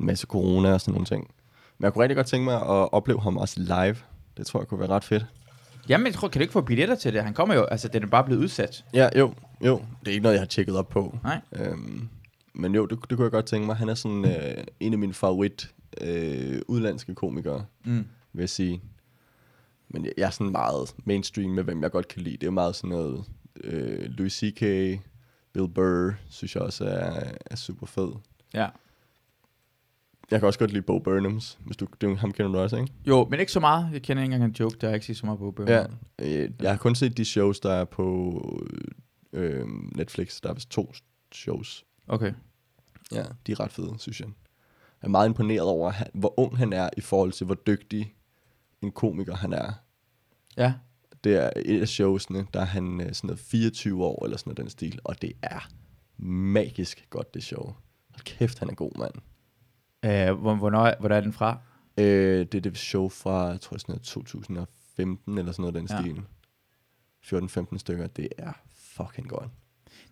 en 0.00 0.06
masse 0.06 0.26
corona 0.26 0.72
og 0.72 0.80
sådan 0.80 0.92
nogle 0.92 1.06
ting. 1.06 1.30
Men 1.78 1.84
jeg 1.84 1.92
kunne 1.92 2.02
rigtig 2.02 2.16
godt 2.16 2.26
tænke 2.26 2.44
mig 2.44 2.54
at 2.56 2.92
opleve 2.92 3.20
ham 3.20 3.36
også 3.36 3.60
live. 3.60 3.96
Det 4.36 4.46
tror 4.46 4.60
jeg 4.60 4.68
kunne 4.68 4.80
være 4.80 4.88
ret 4.88 5.04
fedt. 5.04 5.26
Jamen, 5.88 6.06
jeg 6.06 6.14
tror, 6.14 6.28
kan 6.28 6.38
du 6.38 6.42
ikke 6.42 6.52
få 6.52 6.60
billetter 6.60 6.94
til 6.94 7.12
det? 7.14 7.24
Han 7.24 7.34
kommer 7.34 7.54
jo, 7.54 7.64
altså, 7.64 7.88
den 7.88 8.02
er 8.02 8.06
bare 8.06 8.24
blevet 8.24 8.40
udsat. 8.42 8.84
Ja, 8.94 9.08
jo, 9.18 9.34
jo. 9.64 9.82
Det 10.00 10.08
er 10.08 10.12
ikke 10.12 10.22
noget, 10.22 10.34
jeg 10.34 10.40
har 10.40 10.46
tjekket 10.46 10.76
op 10.76 10.88
på. 10.88 11.18
Nej. 11.24 11.40
Øhm, 11.52 12.08
men 12.54 12.74
jo, 12.74 12.86
det, 12.86 12.98
det 13.10 13.16
kunne 13.16 13.24
jeg 13.24 13.32
godt 13.32 13.46
tænke 13.46 13.66
mig. 13.66 13.76
Han 13.76 13.88
er 13.88 13.94
sådan 13.94 14.24
øh, 14.24 14.64
en 14.80 14.92
af 14.92 14.98
mine 14.98 15.14
favorit 15.14 15.70
øh, 16.00 16.62
udlandske 16.68 17.14
komikere, 17.14 17.64
Mm. 17.84 18.04
vil 18.32 18.42
jeg 18.42 18.48
sige. 18.48 18.82
Men 19.88 20.04
jeg, 20.04 20.12
jeg 20.16 20.26
er 20.26 20.30
sådan 20.30 20.52
meget 20.52 20.94
mainstream 21.04 21.50
med, 21.50 21.64
hvem 21.64 21.82
jeg 21.82 21.90
godt 21.90 22.08
kan 22.08 22.22
lide. 22.22 22.36
Det 22.36 22.46
er 22.46 22.50
meget 22.50 22.76
sådan 22.76 22.90
noget 22.90 23.24
øh, 23.64 24.02
Louis 24.10 24.32
C.K., 24.32 24.60
Bill 25.52 25.68
Burr, 25.68 26.12
synes 26.28 26.54
jeg 26.54 26.62
også 26.62 26.84
er, 26.84 27.32
er 27.46 27.56
super 27.56 27.86
fed. 27.86 28.08
Ja. 28.54 28.68
Jeg 30.30 30.40
kan 30.40 30.46
også 30.46 30.58
godt 30.58 30.70
lide 30.70 30.82
Bo 30.82 30.98
Burnhams, 30.98 31.58
hvis 31.60 31.76
du, 31.76 31.86
det, 32.00 32.18
ham 32.18 32.32
kender 32.32 32.52
du 32.52 32.58
også, 32.58 32.76
ikke? 32.76 32.92
Jo, 33.06 33.24
men 33.30 33.40
ikke 33.40 33.52
så 33.52 33.60
meget. 33.60 33.88
Jeg 33.92 34.02
kender 34.02 34.22
ikke 34.22 34.34
engang 34.34 34.50
en 34.50 34.56
joke, 34.60 34.76
der 34.80 34.88
er 34.88 34.94
ikke 34.94 35.14
så 35.14 35.26
meget 35.26 35.38
på 35.38 35.50
bøger. 35.50 35.86
Ja. 36.18 36.44
Øh, 36.44 36.50
jeg 36.60 36.70
har 36.70 36.76
kun 36.78 36.94
set 36.94 37.16
de 37.16 37.24
shows, 37.24 37.60
der 37.60 37.72
er 37.72 37.84
på 37.84 38.42
øh, 39.32 39.66
Netflix. 39.96 40.40
Der 40.40 40.48
er 40.50 40.54
vist 40.54 40.70
to 40.70 40.92
shows. 41.32 41.84
Okay. 42.08 42.32
Ja, 43.12 43.22
de 43.46 43.52
er 43.52 43.60
ret 43.60 43.72
fede, 43.72 43.94
synes 43.98 44.20
jeg. 44.20 44.28
Jeg 45.02 45.08
er 45.08 45.10
meget 45.10 45.28
imponeret 45.28 45.60
over, 45.68 45.90
han- 45.90 46.10
hvor 46.14 46.40
ung 46.40 46.56
han 46.58 46.72
er 46.72 46.90
i 46.96 47.00
forhold 47.00 47.32
til, 47.32 47.46
hvor 47.46 47.54
dygtig 47.54 48.14
en 48.82 48.92
komiker 48.92 49.34
han 49.34 49.52
er. 49.52 49.72
Ja. 50.56 50.74
Det 51.24 51.36
er 51.36 51.50
et 51.56 51.80
af 51.80 51.88
showsene, 51.88 52.46
der 52.54 52.60
er 52.60 52.64
han 52.64 53.00
øh, 53.00 53.12
sådan 53.14 53.28
noget 53.28 53.40
24 53.40 54.04
år, 54.04 54.24
eller 54.24 54.36
sådan 54.36 54.50
noget 54.50 54.56
den 54.58 54.70
stil, 54.70 55.00
og 55.04 55.22
det 55.22 55.32
er 55.42 55.68
magisk 56.22 57.06
godt, 57.10 57.34
det 57.34 57.42
show. 57.44 57.64
Hold 58.10 58.24
kæft, 58.24 58.58
han 58.58 58.70
er 58.70 58.74
god, 58.74 58.98
mand. 58.98 59.14
Øh, 60.04 60.40
hvor, 60.40 60.54
hvornår, 60.54 60.92
hvornår 61.00 61.16
er 61.16 61.20
den 61.20 61.32
fra? 61.32 61.58
Øh, 61.98 62.38
det 62.46 62.54
er 62.54 62.60
det 62.60 62.78
show 62.78 63.08
fra, 63.08 63.44
jeg 63.46 63.60
tror 63.60 63.76
sådan 63.76 63.92
noget 63.92 64.02
2015, 64.02 65.38
eller 65.38 65.52
sådan 65.52 65.62
noget 65.62 65.74
den 65.74 65.86
Ja. 65.90 66.00
stil. 66.02 66.22
14-15 67.74 67.78
stykker, 67.78 68.06
det 68.06 68.28
er 68.38 68.52
fucking 68.74 69.28
godt. 69.28 69.50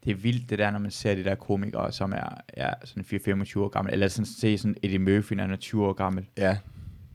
Det 0.05 0.11
er 0.11 0.15
vildt, 0.15 0.51
det 0.51 0.59
der, 0.59 0.71
når 0.71 0.79
man 0.79 0.91
ser 0.91 1.15
de 1.15 1.25
der 1.25 1.35
komikere, 1.35 1.93
som 1.93 2.13
er, 2.13 2.41
er 2.49 2.75
sådan 2.85 3.05
4-25 3.43 3.59
år 3.61 3.69
gammel. 3.69 3.93
Eller 3.93 4.09
sådan 4.09 4.27
se 4.27 4.59
sådan 4.59 4.77
Eddie 4.83 4.99
Murphy, 4.99 5.33
når 5.35 5.43
han 5.45 5.53
er 5.53 5.57
20 5.57 5.87
år 5.87 5.93
gammel. 5.93 6.27
Ja, 6.37 6.59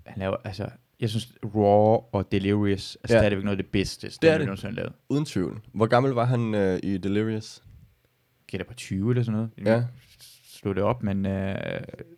Han 0.05 0.19
laver, 0.19 0.35
altså, 0.43 0.69
jeg 0.99 1.09
synes, 1.09 1.33
Raw 1.55 1.97
og 2.11 2.31
Delirious 2.31 2.95
er 3.03 3.13
Ja. 3.13 3.19
stadigvæk 3.19 3.43
noget 3.43 3.57
af 3.57 3.63
det 3.63 3.71
bedste, 3.71 4.07
Det 4.21 4.23
er 4.29 4.37
det 4.37 4.45
nogensinde 4.47 4.73
har 4.73 4.75
lavet. 4.75 4.93
uden 5.09 5.25
tvivl. 5.25 5.61
Hvor 5.73 5.85
gammel 5.85 6.11
var 6.11 6.25
han 6.25 6.55
øh, 6.55 6.79
i 6.83 6.97
Delirious? 6.97 7.63
Gætter 8.47 8.65
på 8.67 8.73
20 8.73 9.09
eller 9.09 9.23
sådan 9.23 9.49
noget. 9.57 9.75
Ja. 9.77 9.83
Slå 10.45 10.73
det 10.73 10.83
op, 10.83 11.03
men 11.03 11.25
øh, 11.25 11.55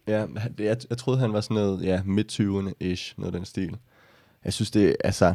Ja, 0.07 0.26
jeg, 0.60 0.77
jeg 0.89 0.98
troede, 0.98 1.19
han 1.19 1.34
var 1.34 1.41
sådan 1.41 1.56
noget, 1.56 1.84
ja, 1.84 2.02
midt-20'erne-ish, 2.06 3.14
noget 3.18 3.34
af 3.34 3.39
den 3.39 3.45
stil. 3.45 3.77
Jeg 4.45 4.53
synes, 4.53 4.72
det 4.72 4.95
altså... 5.03 5.34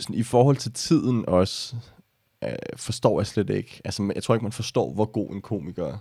Sådan, 0.00 0.16
I 0.16 0.22
forhold 0.22 0.56
til 0.56 0.72
tiden 0.72 1.24
også, 1.28 1.76
øh, 2.44 2.52
forstår 2.76 3.20
jeg 3.20 3.26
slet 3.26 3.50
ikke. 3.50 3.80
Altså, 3.84 4.12
jeg 4.14 4.22
tror 4.22 4.34
ikke, 4.34 4.42
man 4.44 4.52
forstår, 4.52 4.92
hvor 4.92 5.04
god 5.04 5.30
en 5.34 5.42
komiker 5.42 5.98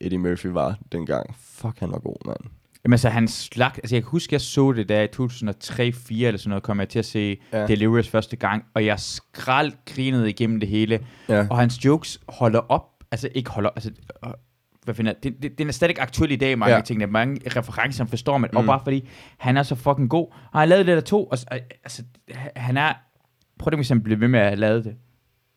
Eddie 0.00 0.18
Murphy 0.18 0.46
var 0.46 0.78
dengang. 0.92 1.34
Fuck, 1.40 1.78
han 1.80 1.90
var 1.92 1.98
god, 1.98 2.26
mand. 2.26 2.40
Jamen 2.84 2.92
altså, 2.92 3.08
han 3.08 3.28
slag... 3.28 3.70
Altså, 3.76 3.96
jeg 3.96 4.02
kan 4.02 4.10
huske, 4.10 4.34
jeg 4.34 4.40
så 4.40 4.72
det 4.72 4.88
der 4.88 5.02
i 5.02 5.06
2003-4 5.06 6.24
eller 6.26 6.38
sådan 6.38 6.48
noget, 6.48 6.62
kom 6.62 6.80
jeg 6.80 6.88
til 6.88 6.98
at 6.98 7.04
se 7.04 7.36
Ja. 7.52 7.66
Delirious 7.66 8.08
første 8.08 8.36
gang, 8.36 8.64
og 8.74 8.86
jeg 8.86 9.00
skrald 9.00 9.72
grinede 9.86 10.28
igennem 10.30 10.60
det 10.60 10.68
hele. 10.68 11.06
Ja. 11.28 11.46
Og 11.50 11.58
hans 11.58 11.84
jokes 11.84 12.20
holder 12.28 12.58
op, 12.60 12.82
altså 13.10 13.28
ikke 13.34 13.50
holder, 13.50 13.70
altså, 13.70 13.90
øh, 14.26 14.30
hvad 14.84 14.94
finder 14.94 15.12
det, 15.12 15.34
det, 15.42 15.58
den 15.58 15.68
er 15.68 15.72
stadig 15.72 15.98
aktuel 16.00 16.30
i 16.30 16.36
dag, 16.36 16.58
mange 16.58 16.74
Ja. 16.74 16.80
ting, 16.80 17.00
der 17.00 17.06
er 17.06 17.10
mange 17.10 17.40
referencer, 17.56 18.04
forstår 18.04 18.38
man, 18.38 18.50
mm. 18.52 18.56
Og 18.56 18.64
bare 18.64 18.80
fordi, 18.84 19.08
han 19.38 19.56
er 19.56 19.62
så 19.62 19.74
fucking 19.74 20.10
god, 20.10 20.26
og 20.52 20.60
han 20.60 20.68
lavet 20.68 20.86
det 20.86 20.94
der 20.96 21.00
to, 21.02 21.24
og, 21.24 21.38
altså, 21.84 22.02
han 22.56 22.76
er, 22.76 22.92
prøv 23.58 23.72
at 23.72 23.78
eksempel 23.78 24.04
blive 24.04 24.20
ved 24.20 24.28
med 24.28 24.40
at 24.40 24.58
lavet 24.58 24.84
det. 24.84 24.96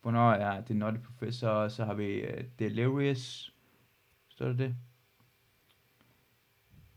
Hvornår 0.08 0.32
er 0.32 0.60
det 0.60 0.76
Naughty 0.76 0.98
Professor, 0.98 1.68
så 1.68 1.84
har 1.84 1.94
vi 1.94 2.22
uh, 2.22 2.44
Delirious, 2.58 3.52
står 4.28 4.46
der 4.46 4.52
det? 4.52 4.74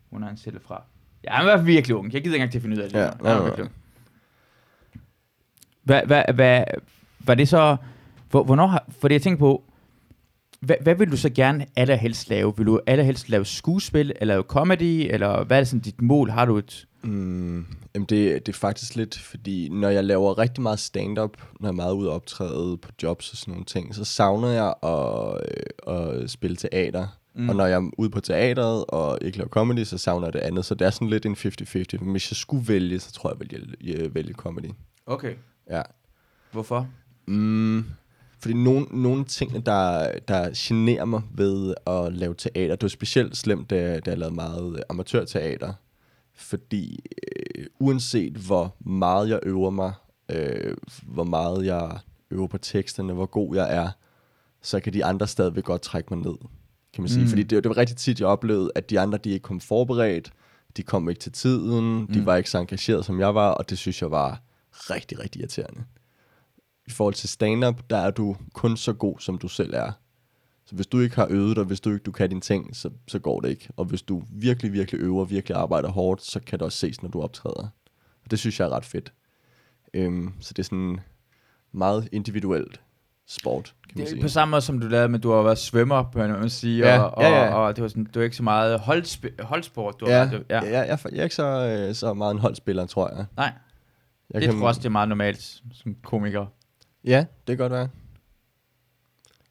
Hvornår 0.10 0.26
er 0.26 0.30
han 0.30 0.38
selv 0.38 0.62
fra? 0.62 0.84
Ja, 1.24 1.32
han 1.32 1.46
var 1.46 1.58
virkelig 1.58 1.96
ung. 1.96 2.14
Jeg 2.14 2.24
gider 2.24 2.36
ikke 2.36 2.36
engang 2.36 2.52
til 2.52 2.58
at 2.58 2.62
finde 2.62 2.78
ud 2.78 2.82
af 2.82 2.90
det. 2.90 3.00
Ja, 3.00 3.10
nej, 3.10 3.50
nej, 3.50 3.62
ung. 3.62 3.72
Hvad, 5.84 6.02
hvad, 6.06 6.24
hvad, 6.34 6.64
var 7.20 7.36
det 7.36 7.48
så... 7.48 7.78
Hvor, 8.30 8.44
hvornår 8.44 8.68
har... 8.68 8.86
Fordi 8.90 9.14
jeg 9.14 9.22
tænker 9.22 9.40
på... 9.40 9.64
hvad, 10.62 10.76
hvad 10.82 10.96
vil 10.96 11.12
du 11.12 11.18
så 11.18 11.30
gerne 11.30 11.66
allerhelst 11.76 12.30
lave? 12.30 12.54
Vil 12.58 12.66
du 12.66 12.80
allerhelst 12.88 13.30
lave 13.30 13.46
skuespil, 13.46 14.14
eller 14.16 14.34
lave 14.34 14.44
comedy, 14.44 15.08
eller 15.14 15.44
hvad 15.44 15.58
er 15.58 15.62
det 15.62 15.68
sådan 15.68 15.80
dit 15.80 16.02
mål? 16.02 16.30
Har 16.30 16.46
du 16.46 16.58
et... 16.58 16.88
Mm, 17.04 17.66
jamen 17.96 18.06
det, 18.06 18.46
det 18.46 18.54
er 18.54 18.58
faktisk 18.58 18.96
lidt, 18.96 19.20
fordi 19.20 19.70
når 19.70 19.90
jeg 19.90 20.04
laver 20.04 20.38
rigtig 20.38 20.62
meget 20.62 20.80
stand-up, 20.80 21.38
når 21.60 21.68
jeg 21.68 21.72
er 21.72 21.76
meget 21.76 21.94
ude 21.94 22.10
og 22.10 22.16
optræde 22.16 22.78
på 22.78 22.90
jobs 23.04 23.32
og 23.32 23.38
sådan 23.38 23.52
nogle 23.52 23.66
ting, 23.66 23.96
så 23.96 24.06
savner 24.06 24.48
jeg 24.48 24.74
at, 24.84 25.42
øh, 25.88 26.22
at 26.22 26.30
spille 26.30 26.58
teater. 26.58 27.08
Mm. 27.36 27.50
Og 27.50 27.56
når 27.56 27.66
jeg 27.66 27.76
er 27.76 27.90
ude 27.98 28.10
på 28.10 28.20
teateret 28.20 28.86
og 28.88 29.18
ikke 29.22 29.38
laver 29.38 29.50
comedy, 29.50 29.84
så 29.84 29.98
savner 29.98 30.28
jeg 30.28 30.34
det 30.34 30.40
andet. 30.40 30.66
Så 30.66 30.76
det 30.76 30.86
er 30.86 30.90
sådan 30.90 31.10
lidt 31.10 31.26
en 31.26 31.34
50-50. 31.34 32.04
Men 32.04 32.12
hvis 32.12 32.32
jeg 32.32 32.38
skulle 32.38 32.68
vælge, 32.68 33.00
så 33.00 33.12
tror 33.12 33.30
jeg, 33.30 33.52
jeg 33.52 33.60
vil 33.60 33.76
vælge, 33.82 34.16
vælge 34.16 34.34
comedy. 34.34 34.72
Okay. 35.06 35.34
Ja. 35.70 35.82
Hvorfor? 36.52 36.88
Mm, 37.26 37.86
fordi 38.42 38.54
nogle, 38.54 38.86
nogle 38.92 39.26
ting, 39.26 39.66
der, 39.66 40.12
der 40.28 40.50
generer 40.56 41.06
mig 41.06 41.22
ved 41.34 41.74
at 41.88 42.14
lave 42.14 42.34
teater, 42.38 42.76
det 42.76 42.82
var 42.84 42.88
specielt 42.90 43.38
slemt, 43.38 43.70
da, 43.70 44.00
da 44.00 44.10
jeg 44.12 44.18
lavede 44.20 44.36
meget 44.36 44.84
amatørteater. 44.90 45.74
Fordi 46.36 47.00
øh, 47.58 47.66
uanset 47.80 48.34
hvor 48.34 48.76
meget 48.80 49.30
jeg 49.30 49.40
øver 49.44 49.70
mig, 49.70 49.94
øh, 50.32 50.76
hvor 51.04 51.24
meget 51.24 51.66
jeg 51.66 52.00
øver 52.32 52.48
på 52.48 52.58
teksterne, 52.58 53.14
hvor 53.14 53.26
god 53.26 53.56
jeg 53.56 53.76
er, 53.76 53.90
så 54.62 54.80
kan 54.80 54.94
de 54.94 55.06
andre 55.06 55.28
stadigvæk 55.28 55.64
godt 55.64 55.82
trække 55.82 56.14
mig 56.16 56.26
ned, 56.26 56.38
kan 56.94 57.02
man 57.02 57.10
sige. 57.10 57.22
Mm. 57.24 57.28
Fordi 57.30 57.44
det, 57.44 57.64
det 57.64 57.70
var 57.70 57.78
rigtig 57.78 57.98
tit, 57.98 58.20
jeg 58.20 58.28
oplevede, 58.28 58.72
at 58.76 58.90
de 58.90 59.00
andre, 59.00 59.18
de 59.18 59.30
ikke 59.30 59.44
kom 59.44 59.60
forberedt, 59.60 60.32
de 60.78 60.84
kom 60.84 61.10
ikke 61.10 61.20
til 61.22 61.32
tiden, 61.32 62.08
de 62.14 62.20
Mm. 62.20 62.26
var 62.26 62.36
ikke 62.36 62.50
så 62.50 62.58
engageret, 62.60 63.06
som 63.06 63.20
jeg 63.20 63.36
var, 63.36 63.50
og 63.52 63.70
det 63.70 63.78
synes 63.78 64.02
jeg 64.02 64.12
var 64.12 64.42
rigtig, 64.74 65.20
rigtig 65.20 65.40
irriterende. 65.40 65.84
I 66.92 66.94
forhold 66.94 67.14
til 67.14 67.30
stand-up, 67.30 67.82
der 67.90 67.98
er 67.98 68.12
du 68.12 68.36
kun 68.54 68.78
så 68.78 68.94
god, 68.94 69.20
som 69.20 69.38
du 69.38 69.48
selv 69.48 69.74
er. 69.74 69.92
Så 70.66 70.76
hvis 70.76 70.88
du 70.88 71.00
ikke 71.00 71.16
har 71.16 71.28
øvet 71.30 71.56
dig, 71.56 71.64
hvis 71.64 71.80
du 71.80 71.90
ikke 71.92 72.04
du 72.04 72.12
kan 72.12 72.30
dine 72.30 72.42
ting, 72.42 72.76
så, 72.76 72.90
så 73.08 73.20
går 73.20 73.40
det 73.40 73.50
ikke. 73.50 73.70
Og 73.78 73.86
hvis 73.86 74.02
du 74.02 74.24
virkelig, 74.30 74.74
virkelig 74.74 75.02
øver, 75.02 75.26
virkelig 75.26 75.58
arbejder 75.58 75.90
hårdt, 75.90 76.22
så 76.22 76.40
kan 76.40 76.60
det 76.60 76.66
også 76.66 76.78
ses, 76.78 77.02
når 77.02 77.10
du 77.10 77.22
optræder. 77.22 77.68
Og 78.26 78.32
det 78.32 78.40
synes 78.40 78.60
jeg 78.60 78.66
er 78.66 78.70
ret 78.70 78.86
fedt. 78.86 79.14
Øhm, 79.94 80.34
så 80.40 80.54
det 80.54 80.60
er 80.60 80.64
sådan 80.64 81.00
meget 81.72 82.10
individuelt 82.12 82.82
sport, 83.28 83.64
kan 83.90 83.92
man 83.96 83.98
Det 83.98 84.04
er 84.12 84.16
sige. 84.16 84.22
på 84.22 84.28
samme 84.28 84.50
måde, 84.52 84.62
som 84.62 84.80
du 84.80 84.88
lavede, 84.88 85.10
men 85.10 85.22
du 85.22 85.32
har 85.32 85.42
været 85.42 85.58
svømmer, 85.58 86.04
på 86.12 86.22
at 86.22 86.52
sige, 86.52 86.78
Ja, 86.88 87.00
og, 87.00 87.18
og, 87.18 87.24
ja, 87.24 87.44
ja. 87.46 87.54
og, 87.54 87.76
det 87.76 87.82
var 87.82 87.88
sådan, 87.88 88.04
du 88.14 88.20
er 88.20 88.24
ikke 88.24 88.36
så 88.36 88.44
meget 88.44 88.80
holdspil, 88.80 89.32
holdsport, 89.40 89.96
du 90.00 90.06
har 90.06 90.14
Ja, 90.14 90.30
været, 90.30 90.46
ja. 90.50 90.56
ja. 90.56 90.62
Jeg, 90.80 90.88
jeg, 90.88 91.00
er- 91.04 91.10
jeg 91.12 91.20
er 91.20 91.24
ikke 91.24 91.36
så, 91.36 91.86
øh, 91.90 91.96
så 91.96 92.14
meget 92.14 92.32
en 92.34 92.40
holdspiller, 92.40 92.86
tror 92.86 93.10
jeg. 93.16 93.26
Nej, 93.38 93.54
jeg 94.34 94.42
det 94.42 94.50
tror 94.50 94.58
jeg 94.58 94.64
også, 94.68 94.80
det 94.80 94.86
er 94.86 94.90
meget 94.90 95.10
normalt 95.10 95.62
som 95.74 95.96
komiker. 96.04 96.46
Ja, 97.04 97.26
det 97.48 97.58
kan 97.58 97.58
godt 97.58 97.72
være. 97.72 97.90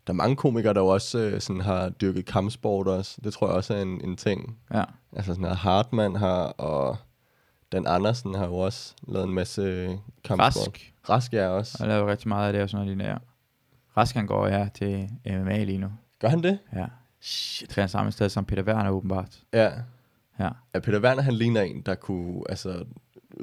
Der 0.07 0.13
er 0.13 0.17
mange 0.17 0.37
komikere, 0.37 0.75
der 0.75 0.81
jo 0.81 0.87
også 0.87 1.19
øh, 1.19 1.41
sådan 1.41 1.61
har 1.61 1.89
dyrket 1.89 2.27
kampsport 2.27 2.89
også. 2.89 3.21
Det 3.25 3.33
tror 3.33 3.47
jeg 3.47 3.57
også 3.57 3.75
er 3.75 3.83
en, 3.83 4.05
en 4.05 4.17
ting. 4.17 4.59
Ja. 4.75 4.85
Altså 5.17 5.33
sådan 5.33 5.43
noget 5.43 5.57
Hartmann 5.57 6.17
har, 6.17 6.43
og 6.43 6.97
Dan 7.73 7.87
Andersen 7.87 8.35
har 8.35 8.47
jo 8.47 8.55
også 8.55 8.95
lavet 9.09 9.27
en 9.27 9.35
masse 9.35 9.89
kampsport. 10.25 10.69
Rask. 10.69 10.95
Rask 11.09 11.35
er 11.35 11.47
også. 11.47 11.77
Og 11.81 11.89
laver 11.89 12.11
rigtig 12.11 12.29
meget 12.29 12.47
af 12.47 12.53
det 12.53 12.63
og 12.63 12.71
sådan 12.71 12.87
noget 12.87 12.97
lignende, 12.97 13.11
ja. 13.11 13.19
Rask 13.97 14.15
han 14.15 14.27
går, 14.27 14.47
ja, 14.47 14.69
til 14.75 15.11
MMA 15.27 15.65
lige 15.65 15.79
nu. 15.79 15.89
Gør 16.19 16.29
han 16.29 16.43
det? 16.43 16.59
Ja. 16.73 16.87
Shit. 17.21 17.69
Træner 17.69 17.87
samme 17.87 18.13
sted 18.13 18.29
som 18.29 18.45
Peter 18.45 18.63
Werner, 18.63 18.91
åbenbart. 18.91 19.43
Ja. 19.53 19.73
Ja. 20.39 20.51
ja. 20.75 20.81
Peter 20.81 21.01
Werner, 21.01 21.23
han 21.23 21.35
ligner 21.35 21.61
en, 21.61 21.81
der 21.81 21.95
kunne 21.95 22.43
altså, 22.49 22.85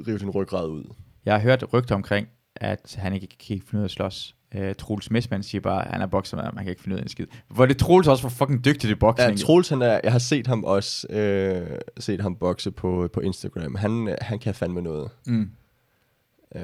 rive 0.06 0.18
din 0.18 0.30
ryggrad 0.30 0.68
ud. 0.68 0.84
Jeg 1.24 1.34
har 1.34 1.40
hørt 1.40 1.64
rygter 1.72 1.94
omkring, 1.94 2.28
at 2.60 2.96
han 2.98 3.12
ikke 3.12 3.28
kan 3.48 3.60
finde 3.66 3.76
ud 3.76 3.80
af 3.80 3.84
at 3.84 3.90
slås. 3.90 4.34
Uh, 4.58 4.60
Troels 4.78 5.10
Messmann 5.10 5.42
siger 5.42 5.60
bare, 5.60 5.84
at 5.86 5.92
han 5.92 6.02
er 6.02 6.06
bokser, 6.06 6.36
men 6.36 6.46
man 6.54 6.64
kan 6.64 6.70
ikke 6.70 6.82
finde 6.82 6.94
ud 6.94 6.98
af 6.98 7.02
en 7.02 7.08
skid. 7.08 7.26
Hvor 7.48 7.66
det 7.66 7.76
Troels 7.76 8.08
også 8.08 8.22
var 8.22 8.30
fucking 8.30 8.64
dygtig 8.64 8.90
i 8.90 8.94
boksning. 8.94 9.30
Ja, 9.38 9.44
Troels, 9.44 9.68
han 9.68 9.82
er, 9.82 10.00
jeg 10.04 10.12
har 10.12 10.18
set 10.18 10.46
ham 10.46 10.64
også, 10.64 11.06
øh, 11.10 11.78
set 11.98 12.20
ham 12.20 12.36
bokse 12.36 12.70
på, 12.70 13.08
på 13.12 13.20
Instagram. 13.20 13.74
Han, 13.74 14.08
øh, 14.08 14.14
han 14.20 14.38
kan 14.38 14.54
fandme 14.54 14.82
noget. 14.82 15.10
mm. 15.26 15.50
Øh, 16.56 16.62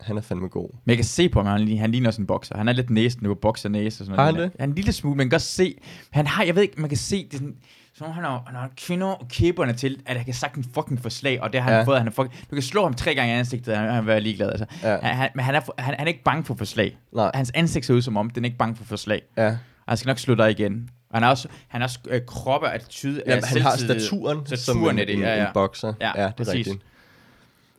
han 0.00 0.16
er 0.16 0.20
fandme 0.20 0.48
god. 0.48 0.68
Men 0.72 0.90
jeg 0.90 0.96
kan 0.96 1.04
se 1.04 1.28
på 1.28 1.42
ham, 1.42 1.58
han, 1.60 1.78
han 1.78 1.90
ligner 1.90 2.08
også 2.08 2.20
en 2.20 2.26
bokser. 2.26 2.56
Han 2.56 2.68
er 2.68 2.72
lidt 2.72 2.90
næsen 2.90 3.20
nu, 3.22 3.34
bokser 3.34 3.68
næse 3.68 4.02
og 4.02 4.06
sådan 4.06 4.18
Har 4.18 4.30
noget. 4.32 4.36
han 4.42 4.50
det? 4.50 4.60
Han 4.60 4.68
er 4.68 4.70
en 4.70 4.74
lille 4.76 4.92
smule, 4.92 5.16
man 5.16 5.26
kan 5.26 5.30
godt 5.30 5.42
se. 5.42 5.78
Han 6.10 6.26
har, 6.26 6.44
jeg 6.44 6.54
ved 6.54 6.62
ikke, 6.62 6.80
man 6.80 6.88
kan 6.90 6.98
se, 6.98 7.24
det 7.24 7.32
sådan, 7.32 7.56
så 7.98 8.04
han 8.04 8.24
har, 8.24 8.42
han 8.46 8.54
har 8.56 8.70
kvinder 8.76 9.06
og 9.06 9.28
kæberne 9.28 9.72
til, 9.72 10.02
at 10.06 10.16
han 10.16 10.24
kan 10.24 10.34
sagt 10.34 10.54
en 10.56 10.64
fucking 10.74 11.02
forslag, 11.02 11.40
og 11.42 11.52
det 11.52 11.60
har 11.62 11.70
han 11.70 11.80
Ja. 11.80 11.84
fået. 11.86 11.98
Han 11.98 12.06
er 12.06 12.12
fucking, 12.12 12.34
du 12.50 12.54
kan 12.56 12.62
slå 12.62 12.82
ham 12.82 12.94
tre 12.94 13.14
gange 13.14 13.34
i 13.34 13.38
ansigtet, 13.38 13.76
han, 13.76 13.90
han 13.90 14.04
vil 14.04 14.06
være 14.06 14.20
ligeglad. 14.20 14.50
Altså. 14.50 14.66
Ja. 14.82 14.98
Han, 15.02 15.16
han, 15.16 15.30
men 15.34 15.44
han 15.44 15.54
er, 15.54 15.60
han, 15.78 15.94
han 15.98 16.06
er 16.06 16.08
ikke 16.08 16.22
bange 16.22 16.44
for 16.44 16.54
forslag. 16.54 16.98
Nej. 17.12 17.30
Hans 17.34 17.50
ansigt 17.54 17.86
ser 17.86 17.94
ud 17.94 18.02
som 18.02 18.16
om, 18.16 18.30
den 18.30 18.44
er 18.44 18.46
ikke 18.46 18.58
bange 18.58 18.76
for 18.76 18.84
forslag. 18.84 19.22
Ja. 19.36 19.46
Og 19.48 19.56
han 19.88 19.96
skal 19.96 20.08
nok 20.08 20.18
slå 20.18 20.34
dig 20.34 20.50
igen. 20.50 20.90
Og 21.10 21.16
han 21.16 21.22
har 21.22 21.30
også, 21.30 21.48
han 21.68 21.80
har 21.80 21.86
også 21.88 21.98
øh, 22.08 22.20
kroppe 22.26 22.66
og 22.66 22.74
attitude. 22.74 23.22
af 23.26 23.30
Jamen, 23.30 23.44
han 23.44 23.62
har 23.62 23.70
selvtillid. 23.76 24.00
staturen, 24.00 24.46
som 24.46 24.56
Staturen 24.56 24.98
en, 24.98 25.08
det, 25.08 25.20
ja, 25.20 25.34
ja. 25.36 25.46
en 25.46 25.52
bokser. 25.54 25.92
Ja, 26.00 26.06
ja 26.14 26.22
det 26.22 26.26
er 26.28 26.30
præcis. 26.30 26.54
rigtigt. 26.54 26.78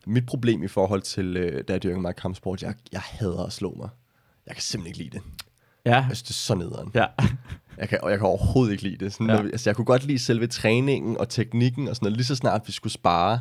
Mit 0.05 0.25
problem 0.25 0.63
i 0.63 0.67
forhold 0.67 1.01
til, 1.01 1.37
øh, 1.37 1.63
da 1.67 1.73
jeg 1.73 1.83
dyrker 1.83 1.99
meget 1.99 2.15
kampsport, 2.15 2.61
jeg, 2.61 2.73
jeg 2.91 3.01
hader 3.03 3.45
at 3.45 3.53
slå 3.53 3.73
mig. 3.77 3.89
Jeg 4.47 4.55
kan 4.55 4.61
simpelthen 4.61 5.01
ikke 5.01 5.03
lide 5.17 5.25
det. 5.25 5.33
Ja. 5.85 5.95
Jeg 5.95 6.03
synes, 6.05 6.21
det 6.21 6.29
er 6.29 6.33
så 6.33 6.55
nederen. 6.55 6.91
Ja. 6.93 7.05
Jeg 7.77 7.89
kan, 7.89 7.99
og 8.03 8.11
jeg 8.11 8.19
kan 8.19 8.27
overhovedet 8.27 8.71
ikke 8.71 8.83
lide 8.83 9.05
det. 9.05 9.13
Sådan, 9.13 9.27
Ja. 9.27 9.35
når 9.35 9.43
vi, 9.43 9.49
altså, 9.49 9.69
jeg 9.69 9.75
kunne 9.75 9.85
godt 9.85 10.05
lide 10.05 10.19
selve 10.19 10.47
træningen 10.47 11.17
og 11.17 11.29
teknikken 11.29 11.87
og 11.87 11.95
sådan 11.95 12.05
noget. 12.05 12.17
Lige 12.17 12.25
så 12.25 12.35
snart 12.35 12.61
vi 12.67 12.71
skulle 12.71 12.93
spare, 12.93 13.39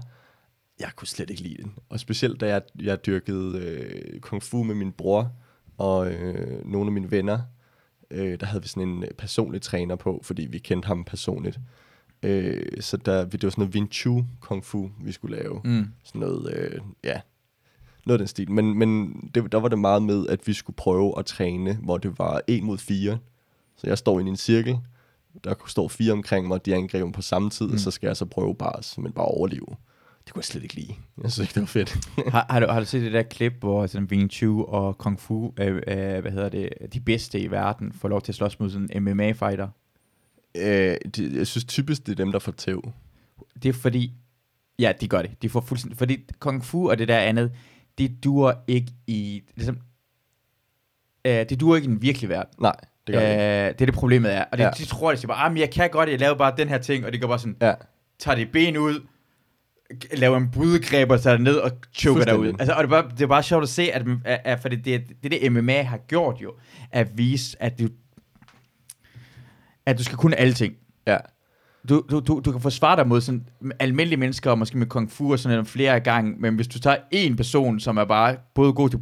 jeg 0.81 0.89
kunne 0.97 1.09
slet 1.09 1.31
ikke 1.31 1.43
lide 1.43 1.57
det. 1.57 1.67
Og 1.89 2.01
specielt 2.01 2.41
da 2.41 2.47
jeg, 2.49 2.63
jeg 2.83 3.07
dyrkede 3.07 3.59
øh, 3.59 4.21
kung 4.21 4.43
fu 4.43 4.63
med 4.63 4.75
min 4.75 4.93
bror 4.93 5.33
og 5.79 6.13
øh, 6.13 6.67
nogle 6.67 6.89
af 6.89 6.93
mine 6.93 7.11
venner, 7.11 7.39
øh, 8.11 8.41
der 8.41 8.47
havde 8.47 8.63
vi 8.63 8.69
sådan 8.69 8.89
en 8.89 9.05
personlig 9.19 9.63
træner 9.63 9.97
på, 9.97 10.21
fordi 10.25 10.47
vi 10.47 10.59
kendte 10.59 10.87
ham 10.87 11.05
personligt. 11.05 11.59
Øh, 12.23 12.63
så 12.81 12.97
der, 12.97 13.25
det 13.25 13.43
var 13.43 13.51
sådan 13.51 13.63
noget 13.63 13.75
Wing 13.75 13.93
Chun 13.93 14.27
kung 14.41 14.65
fu, 14.65 14.91
vi 15.05 15.13
skulle 15.13 15.37
lave. 15.37 15.61
Mm. 15.65 15.87
Sådan 16.05 16.21
noget, 16.21 16.55
øh, 16.57 16.81
ja, 17.05 17.21
noget 18.07 18.15
af 18.15 18.19
den 18.19 18.29
stil. 18.29 18.51
Men, 18.51 18.79
men 18.79 19.21
det, 19.35 19.53
der 19.53 19.61
var 19.61 19.69
det 19.69 19.79
meget 19.79 20.03
med, 20.03 20.27
at 20.27 20.47
vi 20.47 20.53
skulle 20.53 20.77
prøve 20.77 21.19
at 21.19 21.27
træne, 21.27 21.79
hvor 21.83 21.99
det 21.99 22.19
var 22.19 22.41
en 22.49 22.65
mod 22.65 22.79
fire. 22.79 23.19
Så 23.85 23.91
jeg 23.91 23.99
står 23.99 24.21
inde 24.21 24.29
i 24.29 24.31
en 24.31 24.37
cirkel, 24.37 24.79
der 25.45 25.55
står 25.67 25.89
fire 25.89 26.13
omkring 26.13 26.49
mig, 26.49 26.67
de 26.67 26.75
angriber 26.75 27.07
mig 27.07 27.15
på 27.15 27.23
samme 27.23 27.51
tid, 27.51 27.67
mm. 27.67 27.79
så 27.79 27.91
skal 27.91 28.07
jeg 28.07 28.17
så 28.17 28.25
prøve 28.25 28.55
bare, 28.55 29.03
men 29.03 29.13
bare 29.13 29.27
overleve. 29.27 29.67
Det 30.25 30.33
kunne 30.33 30.41
jeg 30.41 30.45
slet 30.45 30.63
ikke 30.63 30.75
lide. 30.75 30.95
Jeg 31.23 31.33
synes 31.33 31.49
ikke, 31.49 31.55
det 31.55 31.61
var 31.61 31.67
fedt. 31.67 32.09
har, 32.33 32.47
har, 32.51 32.61
du, 32.61 32.67
har 32.67 32.81
du 32.81 32.87
set 32.87 33.03
det 33.03 33.13
der 33.13 33.23
klip, 33.23 33.53
hvor 33.61 33.87
sådan 33.87 34.09
Wing 34.11 34.31
Chun 34.31 34.65
og 34.69 34.99
Kung 34.99 35.21
Fu, 35.21 35.53
øh, 35.61 35.83
øh, 35.87 36.21
hvad 36.21 36.31
hedder 36.31 36.49
det, 36.49 36.69
de 36.95 37.01
bedste 37.01 37.41
i 37.41 37.51
verden, 37.51 37.93
får 37.93 38.09
lov 38.09 38.23
til 38.23 38.33
at 38.33 38.37
slås 38.37 38.61
mod 38.61 38.71
sådan 38.71 38.89
en 38.93 39.05
MMA-fighter? 39.05 39.69
øh, 40.55 40.97
de, 41.17 41.39
jeg 41.39 41.47
synes 41.47 41.65
typisk, 41.65 42.07
det 42.07 42.13
er 42.13 42.17
dem, 42.17 42.33
der 42.33 42.39
får 42.39 42.53
tæv. 42.53 42.93
Det 43.63 43.69
er 43.69 43.73
fordi, 43.73 44.13
ja, 44.79 44.93
de 45.01 45.09
gør 45.09 45.23
det. 45.23 45.43
De 45.43 45.49
får 45.49 45.61
fuldstændig, 45.61 45.99
fordi 45.99 46.19
Kung 46.39 46.65
Fu 46.65 46.91
og 46.91 46.99
det 46.99 47.09
der 47.09 47.19
andet, 47.19 47.53
det 47.99 48.25
duer 48.25 48.53
ikke 48.67 48.93
i, 49.07 49.43
ligesom, 49.57 49.79
øh, 51.25 51.49
det 51.49 51.61
duer 51.61 51.77
ikke 51.77 51.87
i 51.87 51.91
den 51.91 52.03
virkelige 52.03 52.29
verden. 52.29 52.55
Nej, 52.59 52.77
det 53.07 53.15
gør 53.15 53.21
Øh, 53.23 53.29
det 53.29 53.81
er 53.81 53.87
det 53.87 53.95
problemet 53.95 54.35
er. 54.35 54.45
Og 54.53 54.59
det, 54.59 54.65
Ja. 54.65 54.71
de 54.79 54.85
tror, 54.85 55.11
de 55.11 55.17
siger 55.17 55.29
bare, 55.29 55.45
ah, 55.47 55.53
men 55.53 55.59
jeg 55.61 55.71
kan 55.71 55.91
godt, 55.91 56.09
jeg 56.11 56.21
laver 56.21 56.35
bare 56.35 56.53
den 56.57 56.69
her 56.69 56.79
ting, 56.79 57.07
og 57.07 57.13
det 57.13 57.21
går 57.21 57.29
bare 57.29 57.39
sådan, 57.39 57.57
Ja, 57.61 57.75
tager 58.19 58.35
det 58.37 58.53
ben 58.53 58.77
ud, 58.77 59.07
laver 60.17 60.37
en 60.37 60.51
brydegreb 60.51 61.11
og 61.11 61.21
tager 61.21 61.37
det 61.37 61.45
ned 61.45 61.57
og 61.57 61.71
choker 61.95 62.25
derud. 62.25 62.37
Fuldstændig. 62.37 62.61
Altså, 62.61 62.73
og 62.75 62.85
det 62.85 62.93
er, 62.93 63.03
bare, 63.03 63.11
det 63.11 63.23
er 63.23 63.27
bare 63.27 63.43
sjovt 63.43 63.63
at 63.63 63.69
se, 63.69 63.83
at, 63.93 64.03
at, 64.25 64.41
at 64.45 64.61
for 64.61 64.69
det, 64.69 64.85
det, 64.85 65.03
det, 65.23 65.31
det 65.31 65.53
MMA 65.53 65.83
har 65.83 65.97
gjort 65.97 66.37
jo, 66.43 66.53
at 66.93 67.19
vise, 67.19 67.57
at 67.63 67.79
du, 67.79 67.89
at 69.87 69.99
du 69.99 70.05
skal 70.05 70.19
kunne 70.19 70.37
alting. 70.37 70.75
ja. 71.07 71.17
Du, 71.89 72.03
du, 72.11 72.21
du, 72.21 72.41
du 72.45 72.53
kan 72.53 72.61
forsvare 72.61 72.97
dig 72.97 73.09
mod 73.09 73.21
sådan 73.21 73.47
almindelige 73.81 74.21
mennesker, 74.21 74.51
og 74.51 74.59
måske 74.59 74.79
med 74.79 74.87
kung 74.87 75.11
fu 75.11 75.33
og 75.33 75.39
sådan 75.39 75.55
noget 75.57 75.69
flere 75.69 76.01
gang, 76.01 76.41
men 76.41 76.55
hvis 76.55 76.69
du 76.69 76.79
tager 76.81 76.97
en 77.11 77.37
person, 77.37 77.81
som 77.81 77.97
er 77.97 78.05
bare 78.05 78.37
både 78.55 78.73
god 78.73 78.91
til 78.91 78.99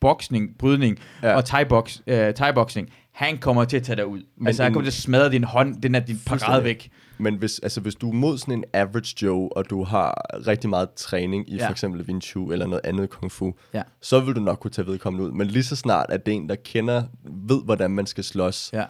boksning, 0.00 0.58
brydning 0.58 0.98
Ja. 1.22 1.34
og 1.36 1.42
thai-box, 1.48 2.00
øh, 2.06 2.34
thai-boxing, 2.40 2.86
han 3.16 3.38
kommer 3.38 3.64
til 3.64 3.76
at 3.76 3.82
tage 3.82 3.96
dig 3.96 4.06
ud. 4.06 4.22
Men 4.36 4.46
altså, 4.46 4.62
han 4.62 4.72
kommer 4.72 4.90
til 4.90 4.96
at 4.96 5.02
smadre 5.02 5.30
din 5.30 5.44
hånd, 5.44 5.82
den 5.82 5.94
er 5.94 6.00
din 6.00 6.20
parade 6.26 6.64
væk. 6.64 6.90
Men 7.18 7.34
hvis, 7.34 7.58
altså, 7.58 7.80
hvis 7.80 7.94
du 7.94 8.08
er 8.08 8.12
mod 8.14 8.38
sådan 8.38 8.54
en 8.54 8.64
average 8.72 9.24
Joe, 9.26 9.56
og 9.56 9.70
du 9.70 9.84
har 9.84 10.22
rigtig 10.46 10.70
meget 10.70 10.90
træning 10.96 11.50
i 11.50 11.56
Ja. 11.56 11.66
for 11.66 11.70
eksempel 11.70 12.02
Wing 12.02 12.22
Chun 12.22 12.52
eller 12.52 12.66
noget 12.66 12.80
andet 12.84 13.10
kung 13.10 13.32
fu, 13.32 13.54
Ja. 13.74 13.82
så 14.00 14.20
vil 14.20 14.34
du 14.34 14.40
nok 14.40 14.58
kunne 14.58 14.70
tage 14.70 14.86
vedkommende 14.86 15.26
ud. 15.26 15.32
Men 15.32 15.46
lige 15.46 15.62
så 15.64 15.76
snart, 15.76 16.06
at 16.08 16.26
det 16.26 16.32
er 16.32 16.36
en, 16.36 16.48
der 16.48 16.54
kender, 16.64 17.02
ved, 17.24 17.64
hvordan 17.64 17.90
man 17.90 18.06
skal 18.06 18.24
slås, 18.24 18.70
Ja. 18.72 18.84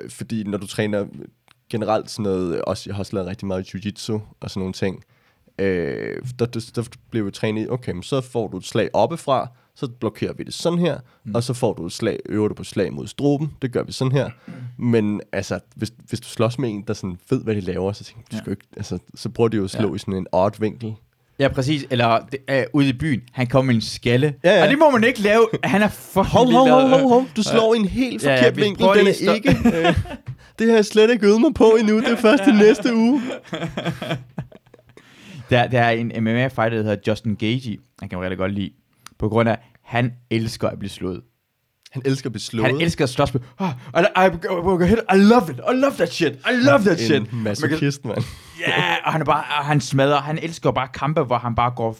øh, 0.00 0.10
fordi 0.10 0.42
når 0.44 0.58
du 0.58 0.66
træner 0.66 1.06
generelt 1.70 2.10
sådan 2.10 2.22
noget, 2.22 2.62
også, 2.62 2.82
jeg 2.86 2.94
har 2.94 3.00
også 3.00 3.16
lavet 3.16 3.28
rigtig 3.28 3.46
meget 3.46 3.74
jiu-jitsu 3.74 4.12
og 4.40 4.50
sådan 4.50 4.60
nogle 4.60 4.72
ting, 4.72 5.04
øh, 5.58 6.16
der, 6.38 6.46
der, 6.46 6.70
der 6.74 6.82
bliver 7.10 7.24
vi 7.24 7.30
trænet 7.30 7.62
i, 7.62 7.68
okay, 7.68 7.92
men 7.92 8.02
så 8.02 8.20
får 8.20 8.48
du 8.48 8.56
et 8.56 8.64
slag 8.64 8.90
oppefra, 8.92 9.48
så 9.76 9.88
blokerer 10.00 10.32
vi 10.32 10.44
det 10.44 10.54
sådan 10.54 10.78
her, 10.78 10.98
mm. 11.24 11.34
og 11.34 11.42
så 11.42 11.54
får 11.54 11.72
du 11.72 11.86
et 11.86 11.92
slag, 11.92 12.18
øver 12.28 12.48
du 12.48 12.54
på 12.54 12.64
slag 12.64 12.92
mod 12.92 13.06
struben, 13.06 13.52
det 13.62 13.72
gør 13.72 13.82
vi 13.82 13.92
sådan 13.92 14.12
her. 14.12 14.30
Men 14.78 15.20
altså, 15.32 15.60
hvis, 15.76 15.92
hvis 16.08 16.20
du 16.20 16.28
slås 16.28 16.58
med 16.58 16.70
en, 16.70 16.84
der 16.86 16.94
sådan 16.94 17.18
ved, 17.30 17.44
hvad 17.44 17.54
de 17.54 17.60
laver, 17.60 17.92
så, 17.92 18.04
tænker, 18.04 18.22
du 18.30 18.36
Ja. 18.46 18.50
ikke, 18.50 18.64
altså, 18.76 18.98
så 19.14 19.28
prøver 19.28 19.48
de 19.48 19.56
jo 19.56 19.64
at 19.64 19.70
slå 19.70 19.88
Ja. 19.88 19.94
i 19.94 19.98
sådan 19.98 20.14
en 20.14 20.26
odd 20.32 20.60
vinkel. 20.60 20.94
Ja, 21.38 21.48
præcis. 21.48 21.86
Eller 21.90 22.18
uh, 22.50 22.56
ude 22.72 22.88
i 22.88 22.92
byen, 22.92 23.20
han 23.32 23.46
kom 23.46 23.64
med 23.64 23.74
en 23.74 23.80
skalle. 23.80 24.34
Ja, 24.44 24.56
ja. 24.56 24.62
Og 24.62 24.68
det 24.70 24.78
må 24.78 24.90
man 24.90 25.04
ikke 25.04 25.20
lave. 25.20 25.48
Han 25.64 25.82
er 25.82 25.88
fucking 25.88 26.26
hov, 26.26 26.46
hov, 26.52 26.66
ligeglad. 26.66 27.00
hov, 27.00 27.08
hov. 27.08 27.26
Du 27.36 27.42
slår 27.42 27.74
i 27.74 27.78
en 27.78 27.84
helt 27.88 28.24
Ja, 28.24 28.30
ja, 28.30 28.36
forkert 28.38 28.56
vi 28.56 28.62
vinkel. 28.62 28.86
Den 28.86 29.06
er 29.28 29.32
ikke... 29.34 29.50
Øh, 29.50 29.96
det 30.58 30.68
har 30.68 30.74
jeg 30.74 30.84
slet 30.84 31.10
ikke 31.10 31.26
øvet 31.26 31.40
mig 31.40 31.54
på 31.54 31.76
endnu. 31.80 32.00
Det 32.00 32.08
er 32.08 32.16
først 32.16 32.44
til 32.44 32.54
næste 32.54 32.94
uge. 32.94 33.22
Der, 35.50 35.66
der 35.66 35.80
er 35.80 35.90
en 35.90 36.06
MMA-fighter, 36.24 36.76
der 36.76 36.82
hedder 36.82 36.96
Justin 37.08 37.34
Gagey. 37.34 37.80
Han 38.00 38.08
kan 38.08 38.18
man 38.18 38.22
rigtig 38.22 38.38
godt 38.38 38.52
lide. 38.52 38.70
På 39.22 39.28
grund 39.28 39.48
af, 39.48 39.58
han 39.82 40.12
elsker 40.30 40.68
at 40.68 40.78
blive 40.78 40.90
slået. 40.90 41.20
Han 41.92 42.02
elsker 42.04 42.28
at 42.28 42.32
blive 42.32 42.40
slået. 42.42 42.66
Han 42.66 42.80
elsker 42.80 43.04
at 43.04 43.08
slås 43.10 43.34
med, 43.34 43.40
oh, 43.58 43.68
I, 43.94 43.98
I, 43.98 44.84
I, 44.84 45.16
I 45.16 45.18
love 45.18 45.42
it, 45.50 45.56
I 45.56 45.74
love 45.74 45.92
that 45.92 46.12
shit, 46.12 46.32
I 46.32 46.64
love 46.66 46.78
that 46.84 47.00
shit. 47.00 47.32
En 47.32 47.42
masochist, 47.42 48.04
mand. 48.04 48.18
Ja, 48.68 48.96
og 49.04 49.12
han 49.12 49.20
er 49.20 49.24
bare, 49.24 49.44
og 49.58 49.64
han 49.66 49.80
smadrer, 49.80 50.20
han 50.20 50.38
elsker 50.38 50.70
bare 50.70 50.88
kampe, 50.94 51.22
hvor 51.22 51.38
han 51.38 51.54
bare 51.54 51.70
går, 51.70 51.96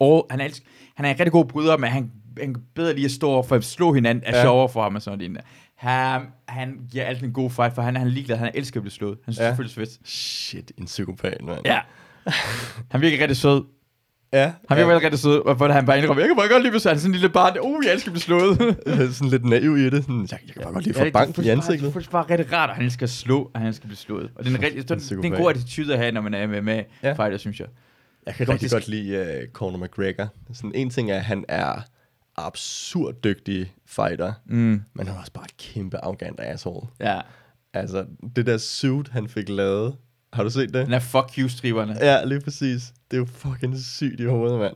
all, 0.00 0.22
han, 0.30 0.40
elsker, 0.40 0.66
han 0.96 1.04
er 1.06 1.10
en 1.10 1.20
rigtig 1.20 1.32
god 1.32 1.44
bryder, 1.44 1.76
men 1.76 1.90
han, 1.90 2.10
han 2.40 2.56
bedre 2.74 2.94
lige 2.94 3.04
at 3.04 3.10
stå 3.10 3.42
for 3.42 3.56
at 3.56 3.64
slå 3.64 3.92
hinanden, 3.92 4.24
er 4.26 4.36
Ja. 4.36 4.42
sjovere 4.44 4.68
for 4.68 4.82
ham 4.82 4.94
og 4.94 5.02
sådan 5.02 5.18
noget. 5.18 5.44
Han, 5.76 6.22
han 6.48 6.78
giver 6.92 7.04
altid 7.04 7.24
en 7.26 7.32
god 7.32 7.50
fight, 7.50 7.74
for 7.74 7.82
han, 7.82 7.96
han 7.96 8.06
er 8.06 8.10
ligeglad, 8.10 8.36
han 8.36 8.50
elsker 8.54 8.80
at 8.80 8.82
blive 8.82 8.92
slået. 8.92 9.18
Han 9.24 9.34
synes 9.34 9.44
Ja. 9.44 9.50
selvfølgelig 9.50 9.74
fedt. 9.74 10.08
Shit, 10.08 10.72
en 10.78 10.84
psykopat, 10.86 11.36
mand. 11.42 11.60
Ja. 11.64 11.80
Han 12.90 13.00
virker 13.00 13.18
rigtig 13.18 13.36
sød. 13.36 13.62
Ja. 14.40 14.52
Han 14.68 14.76
virker 14.78 14.92
ja. 14.92 14.98
rigtig 14.98 15.18
sød, 15.18 15.42
for 15.58 15.68
han 15.72 15.86
bare 15.86 15.98
indrømmer, 15.98 16.20
jeg 16.22 16.28
kan 16.28 16.36
bare 16.36 16.48
godt 16.48 16.62
lide, 16.62 16.70
hvis 16.70 16.84
han 16.84 16.92
er 16.94 16.96
sådan 16.98 17.10
en 17.10 17.12
lille 17.14 17.28
barn, 17.28 17.56
uh, 17.62 17.84
jeg 17.84 17.92
elsker 17.92 18.08
at 18.08 18.12
blive 18.12 18.22
slået. 18.22 18.76
ja. 18.86 19.10
sådan 19.10 19.28
lidt 19.28 19.44
naiv 19.44 19.76
i 19.76 19.90
det. 19.90 20.02
Sådan, 20.04 20.28
jeg, 20.30 20.38
jeg 20.46 20.54
kan 20.54 20.62
bare 20.62 20.72
godt 20.72 20.84
lide 20.86 21.00
at 21.00 21.06
få 21.06 21.12
bank 21.12 21.38
i 21.38 21.48
ansigtet. 21.48 21.94
Det 21.94 22.06
er 22.06 22.10
bare 22.10 22.30
rigtig 22.30 22.52
rart, 22.52 22.70
at 22.70 22.76
han 22.76 22.90
at 23.02 23.10
slå, 23.10 23.50
og 23.54 23.60
han 23.60 23.68
at 23.68 23.80
blive 23.82 23.96
slået. 23.96 24.30
Og 24.36 24.44
det 24.44 24.52
er 24.52 24.56
en, 24.56 24.62
rigtig, 24.64 24.82
det 24.82 24.90
er, 24.90 24.94
det 24.94 25.12
er 25.12 25.22
en 25.22 25.32
god 25.42 25.50
attitude 25.50 25.92
at 25.92 25.98
have, 25.98 26.12
når 26.12 26.20
man 26.20 26.34
er 26.34 26.46
med, 26.46 26.62
med 26.62 26.74
Ja. 27.02 27.08
ja. 27.08 27.12
fighter, 27.12 27.38
synes 27.38 27.60
jeg. 27.60 27.68
Jeg 28.26 28.34
kan 28.34 28.48
rigtig 28.48 28.70
godt 28.70 28.88
lide 28.88 29.20
uh, 29.46 29.52
Conor 29.52 29.78
McGregor. 29.84 30.28
Sådan, 30.52 30.72
en 30.74 30.90
ting 30.90 31.10
er, 31.10 31.16
at 31.16 31.24
han 31.24 31.44
er 31.48 31.82
absurd 32.36 33.14
dygtig 33.24 33.72
fighter, 33.86 34.32
Mm. 34.46 34.56
men 34.94 35.06
han 35.06 35.08
er 35.08 35.20
også 35.20 35.32
bare 35.32 35.44
et 35.44 35.56
kæmpe 35.56 35.96
arrogant 35.96 36.40
asshole. 36.40 36.86
Ja. 37.00 37.20
Altså, 37.74 38.04
det 38.36 38.46
der 38.46 38.58
suit, 38.58 39.08
han 39.08 39.28
fik 39.28 39.48
lavet, 39.48 39.94
har 40.32 40.42
du 40.42 40.50
set 40.50 40.74
det? 40.74 40.86
Den 40.86 40.94
er 40.94 40.98
fuck 40.98 41.38
you-striberne. 41.38 41.96
Ja, 42.00 42.24
lige 42.24 42.40
præcis. 42.40 42.92
Det 43.14 43.20
er 43.20 43.22
jo 43.22 43.50
fucking 43.50 43.76
sygt 43.78 44.20
i 44.20 44.24
hovedet, 44.24 44.58
mand. 44.58 44.74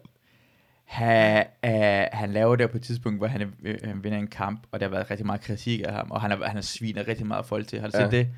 Han, 0.85 1.47
uh, 1.67 2.19
han 2.19 2.33
laver 2.33 2.57
det 2.57 2.71
på 2.71 2.77
et 2.77 2.83
tidspunkt, 2.83 3.19
hvor 3.19 3.27
han, 3.27 3.53
øh, 3.65 3.79
han 3.85 4.05
vinder 4.05 4.19
en 4.19 4.27
kamp, 4.27 4.67
og 4.73 4.81
der 4.81 4.87
har 4.87 4.91
været 4.91 5.11
rigtig 5.11 5.27
meget 5.27 5.41
kritik 5.41 5.81
af 5.85 5.93
ham, 5.93 6.11
og 6.11 6.21
han 6.21 6.31
har, 6.31 6.39
han 6.47 6.55
har 6.55 6.63
svinet 6.63 7.09
rigtig 7.09 7.27
meget 7.27 7.47
folk 7.47 7.67
til. 7.67 7.81
Har 7.81 7.89
du 7.89 7.99
Ja. 7.99 8.05
set 8.05 8.13
det? 8.13 8.29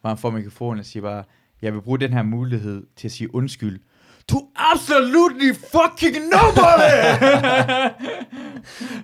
Hvor 0.00 0.08
han 0.10 0.18
får 0.18 0.30
mikrofonen 0.30 0.78
og 0.78 0.84
siger 0.84 1.02
bare, 1.02 1.24
jeg 1.62 1.74
vil 1.74 1.80
bruge 1.80 1.98
den 1.98 2.12
her 2.12 2.22
mulighed 2.22 2.86
til 2.96 3.08
at 3.08 3.12
sige 3.12 3.34
undskyld. 3.34 3.80
To 4.30 4.38
absolutely 4.54 5.52
fucking 5.74 6.16
nobody! 6.36 6.96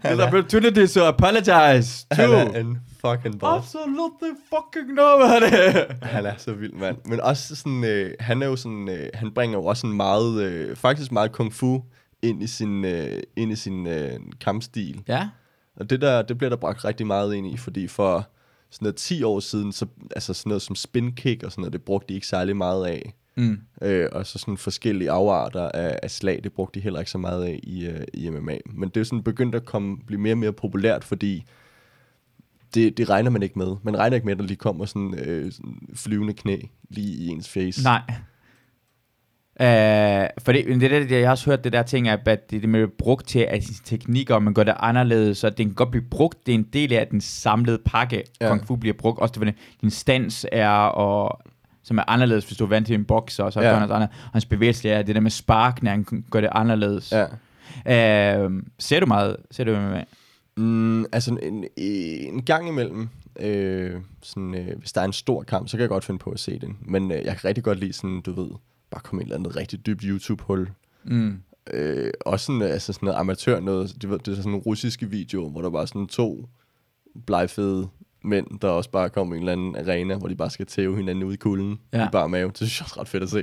This 0.04 0.20
opportunity 0.20 0.86
to 0.86 1.06
apologize 1.08 2.06
to 2.16 2.22
Han 2.22 2.32
er 2.32 2.60
en 2.60 2.78
fucking 3.00 3.38
boss. 3.38 3.74
absolutely 3.74 4.30
fucking 4.50 4.94
nobody! 4.94 5.86
Han 6.14 6.26
er 6.26 6.34
så 6.38 6.52
vild, 6.52 6.72
mand. 6.72 6.96
Men 7.04 7.20
også 7.20 7.56
sådan, 7.56 7.84
øh, 7.84 8.14
han 8.20 8.42
er 8.42 8.46
jo 8.46 8.56
sådan, 8.56 8.88
øh, 8.88 9.08
han 9.14 9.32
bringer 9.34 9.58
jo 9.58 9.64
også 9.64 9.80
sådan 9.80 9.96
meget, 9.96 10.42
øh, 10.42 10.76
faktisk 10.76 11.12
meget 11.12 11.32
kung 11.32 11.52
fu 11.52 11.82
ind 12.22 12.42
i 12.42 12.46
sin, 12.46 12.84
øh, 12.84 13.22
ind 13.36 13.52
i 13.52 13.56
sin 13.56 13.86
øh, 13.86 14.12
kampstil. 14.40 15.02
ja. 15.08 15.28
Og 15.76 15.90
det 15.90 16.00
der, 16.00 16.22
det 16.22 16.38
bliver 16.38 16.48
der 16.50 16.56
bragt 16.56 16.84
rigtig 16.84 17.06
meget 17.06 17.34
ind 17.34 17.46
i, 17.46 17.56
fordi 17.56 17.88
for 17.88 18.28
sådan 18.70 18.84
noget 18.86 18.96
10 18.96 19.22
år 19.22 19.40
siden, 19.40 19.72
så, 19.72 19.86
altså 20.16 20.34
sådan 20.34 20.50
noget 20.50 20.62
som 20.62 20.76
spin 20.76 21.12
kick 21.12 21.42
og 21.42 21.52
sådan 21.52 21.62
noget, 21.62 21.72
det 21.72 21.82
brugte 21.82 22.08
de 22.08 22.14
ikke 22.14 22.26
særlig 22.26 22.56
meget 22.56 22.86
af. 22.86 23.14
Mm. 23.36 23.60
Øh, 23.82 24.08
og 24.12 24.26
så 24.26 24.38
sådan 24.38 24.56
forskellige 24.56 25.10
afarter 25.10 25.68
af, 25.68 25.98
af 26.02 26.10
slag, 26.10 26.40
det 26.44 26.52
brugte 26.52 26.80
de 26.80 26.82
heller 26.82 27.00
ikke 27.00 27.10
så 27.10 27.18
meget 27.18 27.44
af 27.44 27.60
i, 27.62 27.86
øh, 27.86 28.00
i 28.14 28.30
MMA. 28.30 28.58
Men 28.66 28.88
det 28.88 29.00
er 29.00 29.04
sådan 29.04 29.22
begyndt 29.22 29.54
at 29.54 29.64
komme, 29.64 29.98
blive 30.06 30.20
mere 30.20 30.34
og 30.34 30.38
mere 30.38 30.52
populært, 30.52 31.04
fordi 31.04 31.44
det, 32.74 32.98
det 32.98 33.10
regner 33.10 33.30
man 33.30 33.42
ikke 33.42 33.58
med. 33.58 33.76
Man 33.82 33.98
regner 33.98 34.14
ikke 34.14 34.24
med, 34.24 34.32
at 34.32 34.38
der 34.38 34.44
lige 34.44 34.56
kommer 34.56 34.84
sådan, 34.84 35.18
øh, 35.18 35.52
sådan 35.52 35.78
flyvende 35.94 36.32
knæ 36.32 36.56
lige 36.88 37.16
i 37.16 37.26
ens 37.26 37.48
face. 37.48 37.82
Nej. 37.84 38.02
Uh, 39.60 40.28
for 40.44 40.52
det, 40.52 40.80
det 40.80 40.90
der, 40.90 41.16
jeg 41.16 41.26
har 41.26 41.30
også 41.30 41.50
hørt 41.50 41.64
det 41.64 41.72
der 41.72 41.82
ting, 41.82 42.08
at 42.08 42.26
det, 42.26 42.50
det 42.50 42.68
med 42.68 42.88
brugt 42.88 43.28
til 43.28 43.38
at 43.38 43.62
teknikker, 43.84 44.34
og 44.34 44.42
man 44.42 44.54
gør 44.54 44.62
det 44.62 44.74
anderledes, 44.78 45.38
så 45.38 45.50
det 45.50 45.66
kan 45.66 45.74
godt 45.74 45.90
blive 45.90 46.04
brugt, 46.10 46.46
det 46.46 46.54
er 46.54 46.58
en 46.58 46.68
del 46.72 46.92
af 46.92 47.06
den 47.06 47.20
samlede 47.20 47.78
pakke, 47.84 48.22
ja. 48.40 48.48
Kung 48.48 48.66
Fu 48.66 48.76
bliver 48.76 48.94
brugt, 48.98 49.18
også 49.18 49.32
det, 49.32 49.38
hvordan 49.38 49.54
din 49.80 49.90
stans 49.90 50.46
er, 50.52 50.68
og 50.68 51.40
som 51.86 51.98
er 51.98 52.02
anderledes, 52.06 52.44
hvis 52.46 52.58
du 52.58 52.64
er 52.64 52.68
vant 52.68 52.86
til 52.86 52.94
en 52.94 53.04
bokser, 53.04 53.44
og 53.44 53.52
så 53.52 53.60
Ja. 53.60 53.66
gør 53.68 53.78
han 53.78 53.88
noget 53.88 54.02
andet. 54.02 54.16
Hans 54.32 54.44
er 54.84 55.02
det 55.02 55.14
der 55.14 55.20
med 55.20 55.30
spark, 55.30 55.82
når 55.82 55.90
han 55.90 56.24
gør 56.30 56.40
det 56.40 56.50
anderledes. 56.52 57.12
Ja. 57.86 58.44
Uh, 58.46 58.52
ser 58.78 59.00
du 59.00 59.06
meget, 59.06 59.36
ser 59.50 59.64
du 59.64 59.70
med? 59.72 60.02
Mm, 60.56 61.04
altså 61.12 61.38
en, 61.42 61.64
en 61.76 62.42
gang 62.42 62.68
imellem, 62.68 63.08
øh, 63.40 64.00
sådan, 64.22 64.54
øh, 64.54 64.78
hvis 64.78 64.92
der 64.92 65.00
er 65.00 65.04
en 65.04 65.12
stor 65.12 65.42
kamp, 65.42 65.68
så 65.68 65.76
kan 65.76 65.80
jeg 65.80 65.88
godt 65.88 66.04
finde 66.04 66.18
på 66.18 66.30
at 66.30 66.40
se 66.40 66.58
den. 66.58 66.76
Men 66.82 67.12
øh, 67.12 67.24
jeg 67.24 67.36
kan 67.36 67.44
rigtig 67.44 67.64
godt 67.64 67.78
lide 67.80 67.92
sådan, 67.92 68.20
du 68.20 68.32
ved, 68.32 68.50
bare 68.90 69.00
komme 69.04 69.22
i 69.22 69.22
et 69.22 69.26
eller 69.26 69.38
andet 69.38 69.56
rigtig 69.56 69.86
dybt 69.86 70.02
YouTube-hul. 70.02 70.68
Mm. 71.04 71.40
Øh, 71.72 72.10
også 72.26 72.46
sådan, 72.46 72.62
altså 72.62 72.92
sådan 72.92 73.06
noget 73.06 73.18
amatør 73.20 73.60
noget, 73.60 74.02
det, 74.02 74.10
var- 74.10 74.16
det 74.16 74.28
er 74.28 74.36
sådan 74.36 74.50
nogle 74.50 74.62
russiske 74.66 75.10
videoer, 75.10 75.50
hvor 75.50 75.62
der 75.62 75.70
bare 75.70 75.86
sådan 75.86 76.06
to 76.06 76.48
blegfede 77.26 77.88
mænd, 78.24 78.60
der 78.62 78.68
også 78.68 78.90
bare 78.90 79.10
kommer 79.10 79.34
i 79.34 79.36
en 79.36 79.42
eller 79.42 79.52
anden 79.52 79.76
arena, 79.76 80.16
hvor 80.16 80.28
de 80.28 80.36
bare 80.36 80.50
skal 80.50 80.66
tæve 80.66 80.96
hinanden 80.96 81.24
ud 81.24 81.32
i 81.32 81.36
kulden 81.36 81.78
ja. 81.92 81.98
Ja. 81.98 82.06
i 82.06 82.08
bare 82.12 82.28
mave. 82.28 82.48
Det 82.48 82.56
synes 82.56 82.80
jeg 82.80 82.84
også 82.84 83.00
ret 83.00 83.08
fedt 83.08 83.22
at 83.22 83.30
se. 83.30 83.42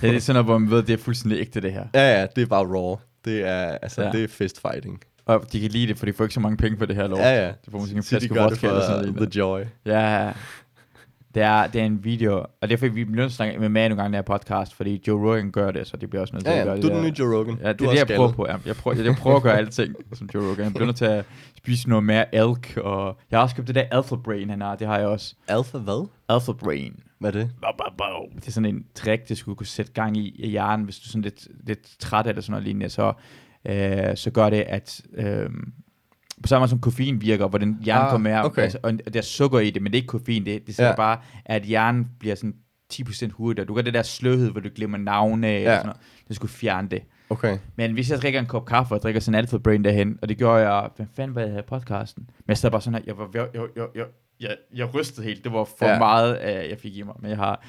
Det 0.00 0.16
er 0.16 0.20
sådan 0.20 0.34
noget, 0.34 0.46
hvor 0.46 0.58
man 0.58 0.70
ved, 0.70 0.82
det 0.82 0.92
er 0.92 0.96
fuldstændig 0.96 1.40
ægte, 1.40 1.60
det 1.60 1.72
her. 1.72 1.86
Ja, 1.94 2.20
ja, 2.20 2.26
det 2.36 2.42
er 2.42 2.46
bare 2.46 2.64
raw. 2.64 2.96
Det 3.24 3.48
er, 3.48 3.78
altså, 3.82 4.02
ja. 4.02 4.06
Ja. 4.06 4.12
det 4.12 4.24
er 4.24 4.28
fist 4.28 4.60
fighting. 4.60 5.00
Og 5.26 5.52
de 5.52 5.60
kan 5.60 5.70
lide 5.70 5.86
det, 5.86 5.98
for 5.98 6.06
de 6.06 6.12
får 6.12 6.24
ikke 6.24 6.34
så 6.34 6.40
mange 6.40 6.56
penge 6.56 6.78
for 6.78 6.86
det 6.86 6.96
her 6.96 7.06
lov. 7.06 7.18
Ja, 7.18 7.44
ja. 7.44 7.48
De 7.48 7.70
får 7.70 7.78
måske 7.78 7.96
en 7.96 8.02
flaske 8.02 8.34
vodka 8.34 8.66
eller 8.66 8.82
sådan 8.82 9.12
noget. 9.12 9.32
the 9.32 9.40
joy. 9.40 9.62
Ja, 9.86 10.32
det 11.34 11.42
er, 11.42 11.66
det 11.66 11.80
er 11.80 11.84
en 11.84 12.04
video, 12.04 12.38
og 12.38 12.48
det 12.62 12.72
er 12.72 12.76
fordi, 12.76 12.92
vi 12.92 13.04
bliver 13.04 13.16
nødt 13.22 13.32
til 13.32 13.42
at 13.42 13.46
snakke 13.48 13.58
med 13.58 13.68
nogle 13.68 13.88
gange, 13.88 14.04
den 14.04 14.14
her 14.14 14.22
podcast, 14.22 14.74
fordi 14.74 15.02
Joe 15.08 15.30
Rogan 15.30 15.50
gør 15.50 15.70
det, 15.70 15.86
så 15.86 15.96
det 15.96 16.10
bliver 16.10 16.22
også 16.22 16.34
nødt 16.34 16.44
til 16.44 16.52
Ja, 16.52 16.58
at 16.58 16.64
gøre 16.64 16.74
ja, 16.74 16.76
det. 16.76 16.82
du 16.82 16.88
er 16.88 16.94
den 16.94 17.04
nye 17.04 17.14
Joe 17.18 17.38
Rogan. 17.38 17.58
Ja, 17.62 17.68
det 17.68 17.78
du 17.78 17.84
er 17.84 17.90
det, 17.90 17.98
jeg 17.98 18.16
prøver 18.16 18.32
på. 18.32 18.46
Ja. 18.48 18.56
Jeg, 18.66 18.76
prøver, 18.76 18.96
jeg, 18.96 19.06
jeg 19.06 19.14
prøver 19.14 19.36
at 19.36 19.42
gøre 19.42 19.56
alting 19.58 19.94
som 20.12 20.28
Joe 20.34 20.50
Rogan. 20.50 20.64
Jeg 20.64 20.72
bliver 20.72 20.86
nødt 20.86 20.96
til 20.96 21.04
at 21.04 21.24
spise 21.58 21.88
noget 21.88 22.04
mere 22.04 22.34
elk, 22.34 22.76
og 22.76 23.18
jeg 23.30 23.38
har 23.38 23.42
også 23.42 23.56
købt 23.56 23.66
det 23.68 23.74
der 23.74 23.84
Alpha 23.90 24.16
Brain, 24.16 24.50
han 24.50 24.60
har. 24.60 24.76
Det 24.76 24.86
har 24.86 24.98
jeg 24.98 25.06
også. 25.08 25.34
Alpha 25.48 25.78
hvad? 25.78 26.08
Alpha 26.28 26.52
Brain. 26.52 26.94
Hvad 27.18 27.34
er 27.34 27.38
det? 27.38 27.50
Det 28.36 28.46
er 28.48 28.52
sådan 28.52 28.74
en 28.74 28.84
trick, 28.94 29.28
det 29.28 29.38
skulle 29.38 29.56
kunne 29.56 29.66
sætte 29.66 29.92
gang 29.92 30.16
i, 30.16 30.28
i 30.38 30.48
hjernen, 30.48 30.84
hvis 30.84 30.98
du 30.98 31.06
er 31.06 31.10
sådan 31.10 31.22
lidt, 31.22 31.48
lidt 31.66 31.98
træt 31.98 32.26
eller 32.26 32.42
sådan 32.42 32.52
noget 32.52 32.64
lignende, 32.64 32.88
så, 32.88 33.12
øh, 33.68 34.16
så 34.16 34.30
gør 34.30 34.50
det, 34.50 34.60
at 34.60 35.00
øh, 35.16 35.50
på 36.44 36.48
samme 36.48 36.60
måde 36.62 36.70
som 36.70 36.80
koffein 36.80 37.20
virker, 37.20 37.48
hvor 37.48 37.58
den 37.58 37.78
hjernen 37.82 38.04
Ah, 38.06 38.10
kommer 38.10 38.30
mere, 38.30 38.44
okay. 38.44 38.62
altså, 38.62 38.78
og 38.82 38.92
der 39.14 39.18
er 39.18 39.22
sukker 39.22 39.58
i 39.60 39.70
det, 39.70 39.82
men 39.82 39.92
det 39.92 39.98
er 39.98 40.00
ikke 40.02 40.06
koffein, 40.08 40.46
det, 40.46 40.66
det 40.66 40.74
siger 40.74 40.88
Ja. 40.88 40.94
bare, 40.96 41.18
at 41.44 41.62
hjernen 41.62 42.06
bliver 42.20 42.34
sådan 42.34 42.54
10% 42.92 43.30
hurtigere. 43.32 43.66
Du 43.66 43.74
gør 43.74 43.82
det 43.82 43.94
der 43.94 44.02
sløhed, 44.02 44.50
hvor 44.50 44.60
du 44.60 44.68
glemmer 44.74 44.98
navne, 44.98 45.46
ja. 45.46 45.54
eller 45.56 45.70
Ja. 45.70 45.76
sådan 45.76 45.86
noget. 45.86 46.00
Det 46.28 46.36
skulle 46.36 46.52
fjerne 46.52 46.88
det. 46.88 47.02
Okay. 47.30 47.58
Men 47.76 47.92
hvis 47.92 48.10
jeg 48.10 48.18
drikker 48.18 48.40
en 48.40 48.46
kop 48.46 48.66
kaffe 48.66 48.94
og 48.94 49.02
drikker 49.02 49.20
sådan 49.20 49.38
Alpha 49.38 49.56
Brain 49.58 49.84
derhen, 49.84 50.18
og 50.22 50.28
det 50.28 50.38
gjorde 50.38 50.70
jeg, 50.70 50.88
hvad 50.96 51.06
fanden 51.16 51.34
var 51.34 51.40
jeg 51.40 51.50
her 51.52 51.58
i 51.58 51.62
podcasten? 51.68 52.24
Men 52.38 52.44
jeg 52.48 52.58
sad 52.58 52.70
bare 52.70 52.80
sådan 52.80 52.94
her, 52.94 53.02
jeg, 53.06 53.18
var, 53.18 53.30
jeg, 53.34 53.46
jeg, 53.54 53.62
jeg, 53.76 53.86
jeg, 53.94 54.04
jeg, 54.40 54.56
jeg 54.74 54.94
rystede 54.94 55.26
helt, 55.26 55.44
det 55.44 55.52
var 55.52 55.64
for 55.64 55.86
Ja. 55.86 55.92
ja. 55.92 55.98
meget, 55.98 56.38
uh, 56.38 56.70
jeg 56.70 56.78
fik 56.78 56.96
i 56.96 57.02
mig, 57.02 57.14
men 57.20 57.30
jeg 57.30 57.38
har, 57.38 57.64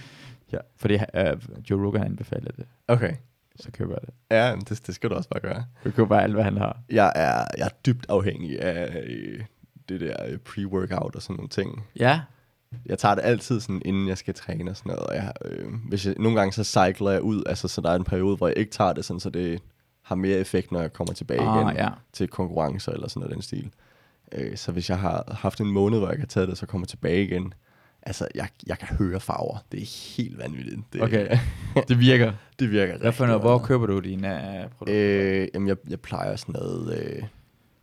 ja, 0.53 0.57
fordi 0.77 0.93
uh, 0.95 1.69
Joe 1.69 1.85
Rogan 1.87 2.03
anbefalede 2.03 2.53
det, 2.57 2.65
Okay. 2.87 3.13
Så 3.55 3.71
køber 3.71 3.93
jeg 3.93 4.01
det. 4.01 4.13
Ja, 4.31 4.55
det, 4.69 4.87
det 4.87 4.95
skal 4.95 5.09
du 5.09 5.15
også 5.15 5.29
bare 5.29 5.39
gøre. 5.41 5.65
Jeg 5.85 5.93
køber 5.93 6.07
bare 6.09 6.23
alt, 6.23 6.33
hvad 6.33 6.43
han 6.43 6.57
har. 6.57 6.77
Jeg 6.89 7.11
er, 7.15 7.45
jeg 7.57 7.65
er 7.65 7.69
dybt 7.85 8.05
afhængig 8.09 8.61
af 8.61 9.03
øh, 9.07 9.43
det 9.89 10.01
der 10.01 10.15
øh, 10.27 10.37
pre-workout 10.49 11.11
og 11.15 11.21
sådan 11.21 11.35
nogle 11.35 11.49
ting. 11.49 11.83
Ja, 11.99 12.21
Jeg 12.85 12.97
tager 12.99 13.15
det 13.15 13.21
altid 13.25 13.59
sådan, 13.59 13.81
inden 13.85 14.07
jeg 14.07 14.17
skal 14.17 14.33
træne 14.33 14.71
og 14.71 14.77
sådan 14.77 14.89
noget. 14.89 15.03
Og 15.07 15.15
jeg, 15.15 15.33
øh, 15.45 15.73
hvis 15.89 16.05
jeg, 16.05 16.15
nogle 16.19 16.37
gange 16.39 16.53
så 16.53 16.63
cykler 16.63 17.11
jeg 17.11 17.21
ud, 17.21 17.43
altså 17.45 17.67
så 17.67 17.81
der 17.81 17.89
er 17.91 17.95
en 17.95 18.03
periode, 18.03 18.37
hvor 18.37 18.47
jeg 18.47 18.57
ikke 18.57 18.71
tager 18.71 18.93
det, 18.93 19.05
sådan, 19.05 19.19
så 19.19 19.29
det 19.29 19.61
har 20.01 20.15
mere 20.15 20.37
effekt, 20.37 20.71
når 20.71 20.81
jeg 20.81 20.93
kommer 20.93 21.13
tilbage 21.13 21.41
Ah, 21.41 21.61
igen 21.67 21.77
ja. 21.77 21.89
til 22.13 22.27
konkurrencer 22.27 22.91
eller 22.91 23.07
sådan 23.07 23.19
noget 23.19 23.33
den 23.35 23.41
stil. 23.41 23.69
Øh, 24.31 24.57
så 24.57 24.71
hvis 24.71 24.89
jeg 24.89 24.99
har 24.99 25.35
haft 25.41 25.61
en 25.61 25.71
måned, 25.71 25.99
hvor 25.99 26.09
jeg 26.09 26.17
kan 26.17 26.27
tage 26.27 26.47
det, 26.47 26.57
så 26.57 26.65
kommer 26.65 26.85
jeg 26.85 26.89
tilbage 26.89 27.23
igen. 27.23 27.53
Altså, 28.05 28.27
jeg, 28.35 28.47
jeg 28.67 28.79
kan 28.79 28.97
høre 28.97 29.19
farver. 29.19 29.57
Det 29.71 29.81
er 29.81 30.15
helt 30.17 30.37
vanvittigt. 30.37 30.79
Det, 30.93 31.01
okay. 31.01 31.37
det 31.89 31.99
virker. 31.99 32.33
det 32.59 32.71
virker 32.71 32.97
Hvad 32.97 33.11
for 33.11 33.25
noget, 33.25 33.41
hvor 33.41 33.57
køber 33.57 33.85
du 33.85 33.99
dine 33.99 34.27
uh, 34.27 34.71
produkter? 34.71 35.41
Øh, 35.41 35.47
jamen, 35.53 35.67
jeg, 35.67 35.77
jeg 35.89 35.99
plejer 35.99 36.35
sådan 36.35 36.53
noget, 36.53 36.97
øh, 36.97 37.23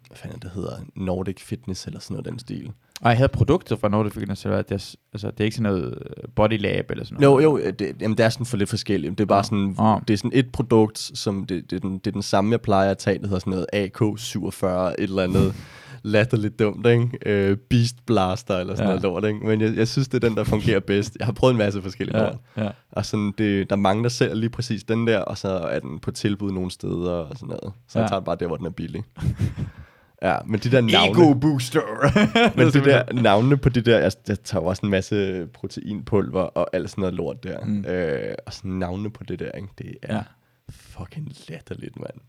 hvad 0.06 0.16
fanden 0.16 0.40
det 0.40 0.50
hedder, 0.54 0.76
Nordic 0.96 1.40
Fitness 1.40 1.86
eller 1.86 2.00
sådan 2.00 2.14
noget 2.14 2.26
den 2.26 2.38
stil. 2.38 2.72
Og 3.00 3.10
jeg 3.10 3.16
havde 3.16 3.28
produkter 3.28 3.76
fra 3.76 3.88
Nordic 3.88 4.12
Fitness, 4.12 4.44
eller 4.44 4.62
det 4.62 4.72
er, 4.72 4.96
altså, 5.12 5.30
det 5.30 5.40
er 5.40 5.44
ikke 5.44 5.56
sådan 5.56 5.72
noget 5.72 5.98
øh, 6.06 6.28
Body 6.34 6.60
Lab 6.60 6.90
eller 6.90 7.04
sådan 7.04 7.20
noget? 7.20 7.44
Jo, 7.44 7.50
jo, 7.50 7.58
øh, 7.58 7.72
det, 7.72 7.96
jamen, 8.00 8.18
det 8.18 8.24
er 8.24 8.28
sådan 8.28 8.46
for 8.46 8.56
lidt 8.56 8.70
forskelligt. 8.70 9.18
Det 9.18 9.24
er 9.24 9.28
bare 9.28 9.44
sådan, 9.44 9.74
Nå. 9.78 10.00
det 10.08 10.14
er 10.14 10.18
sådan 10.18 10.30
et 10.34 10.52
produkt, 10.52 10.98
som 10.98 11.44
det, 11.46 11.70
det, 11.70 11.76
er 11.76 11.80
den, 11.80 11.98
det 11.98 12.06
er 12.06 12.12
den 12.12 12.22
samme, 12.22 12.50
jeg 12.50 12.60
plejer 12.60 12.90
at 12.90 12.98
tage. 12.98 13.18
Det 13.18 13.28
hedder 13.28 13.38
sådan 13.38 13.50
noget 13.50 13.66
AK47, 13.74 14.66
et 14.66 14.94
eller 14.98 15.22
andet. 15.22 15.54
latterligt 16.04 16.58
dumt, 16.58 16.86
ikke? 16.86 17.08
Øh, 17.26 17.56
Beast 17.56 18.06
Blaster 18.06 18.56
eller 18.58 18.74
sådan 18.74 18.88
Ja. 18.90 18.96
noget 19.00 19.02
lort, 19.02 19.24
ikke? 19.24 19.46
Men 19.46 19.60
jeg, 19.60 19.76
jeg 19.76 19.88
synes, 19.88 20.08
det 20.08 20.24
er 20.24 20.28
den, 20.28 20.36
der 20.36 20.44
fungerer 20.44 20.80
bedst. 20.80 21.16
Jeg 21.18 21.26
har 21.26 21.32
prøvet 21.32 21.52
en 21.52 21.58
masse 21.58 21.82
forskellige 21.82 22.18
Ja, 22.18 22.24
lort. 22.24 22.36
ja. 22.56 22.68
Og 22.92 23.06
sådan, 23.06 23.32
det, 23.38 23.70
der 23.70 23.76
er 23.76 23.80
mange, 23.80 24.02
der 24.02 24.08
sælger 24.08 24.34
lige 24.34 24.50
præcis 24.50 24.84
den 24.84 25.06
der, 25.06 25.18
og 25.18 25.38
så 25.38 25.48
er 25.48 25.78
den 25.80 25.98
på 25.98 26.10
tilbud 26.10 26.52
nogle 26.52 26.70
steder 26.70 27.10
og 27.12 27.36
sådan 27.36 27.48
noget. 27.48 27.72
Så 27.88 27.98
Ja. 27.98 28.02
jeg 28.02 28.10
tager 28.10 28.20
bare 28.20 28.36
der, 28.40 28.46
hvor 28.46 28.56
den 28.56 28.66
er 28.66 28.70
billig. 28.70 29.04
ja, 30.22 30.36
men 30.46 30.60
de 30.60 30.70
der 30.70 30.80
navne... 30.80 31.10
Ego 31.22 31.34
booster. 31.34 31.80
Men 32.56 32.66
det 32.66 32.84
der 32.84 33.12
navnene 33.12 33.56
på 33.56 33.68
det 33.68 33.86
der, 33.86 33.98
jeg, 33.98 34.12
jeg 34.28 34.40
tager 34.40 34.62
også 34.64 34.80
en 34.86 34.90
masse 34.90 35.46
proteinpulver 35.46 36.40
og 36.42 36.68
alt 36.72 36.90
sådan 36.90 37.02
noget 37.02 37.14
lort 37.14 37.44
der. 37.44 37.64
Mm. 37.64 37.84
Øh, 37.84 38.34
og 38.46 38.52
sådan 38.52 38.70
navnene 38.70 39.10
på 39.10 39.24
det 39.24 39.38
der, 39.38 39.50
ikke? 39.50 39.68
det 39.78 39.96
er 40.02 40.14
ja. 40.16 40.22
fucking 40.70 41.28
latterligt, 41.48 41.96
mand. 42.00 42.20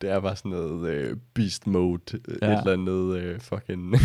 Det 0.00 0.10
er 0.10 0.20
bare 0.20 0.36
sådan 0.36 0.50
noget 0.50 0.88
øh, 0.90 1.16
beast 1.34 1.66
mode, 1.66 2.00
ja. 2.42 2.46
Ja. 2.46 2.52
et 2.52 2.58
eller 2.58 2.72
andet 2.72 3.16
øh, 3.18 3.40
fucking... 3.40 3.94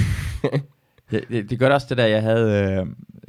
Ja, 1.11 1.19
det, 1.29 1.49
det 1.49 1.59
gør 1.59 1.65
det 1.65 1.73
også 1.73 1.87
det 1.89 1.97
der, 1.97 2.05
jeg 2.05 2.21
havde, 2.21 2.77
øh, 2.81 2.85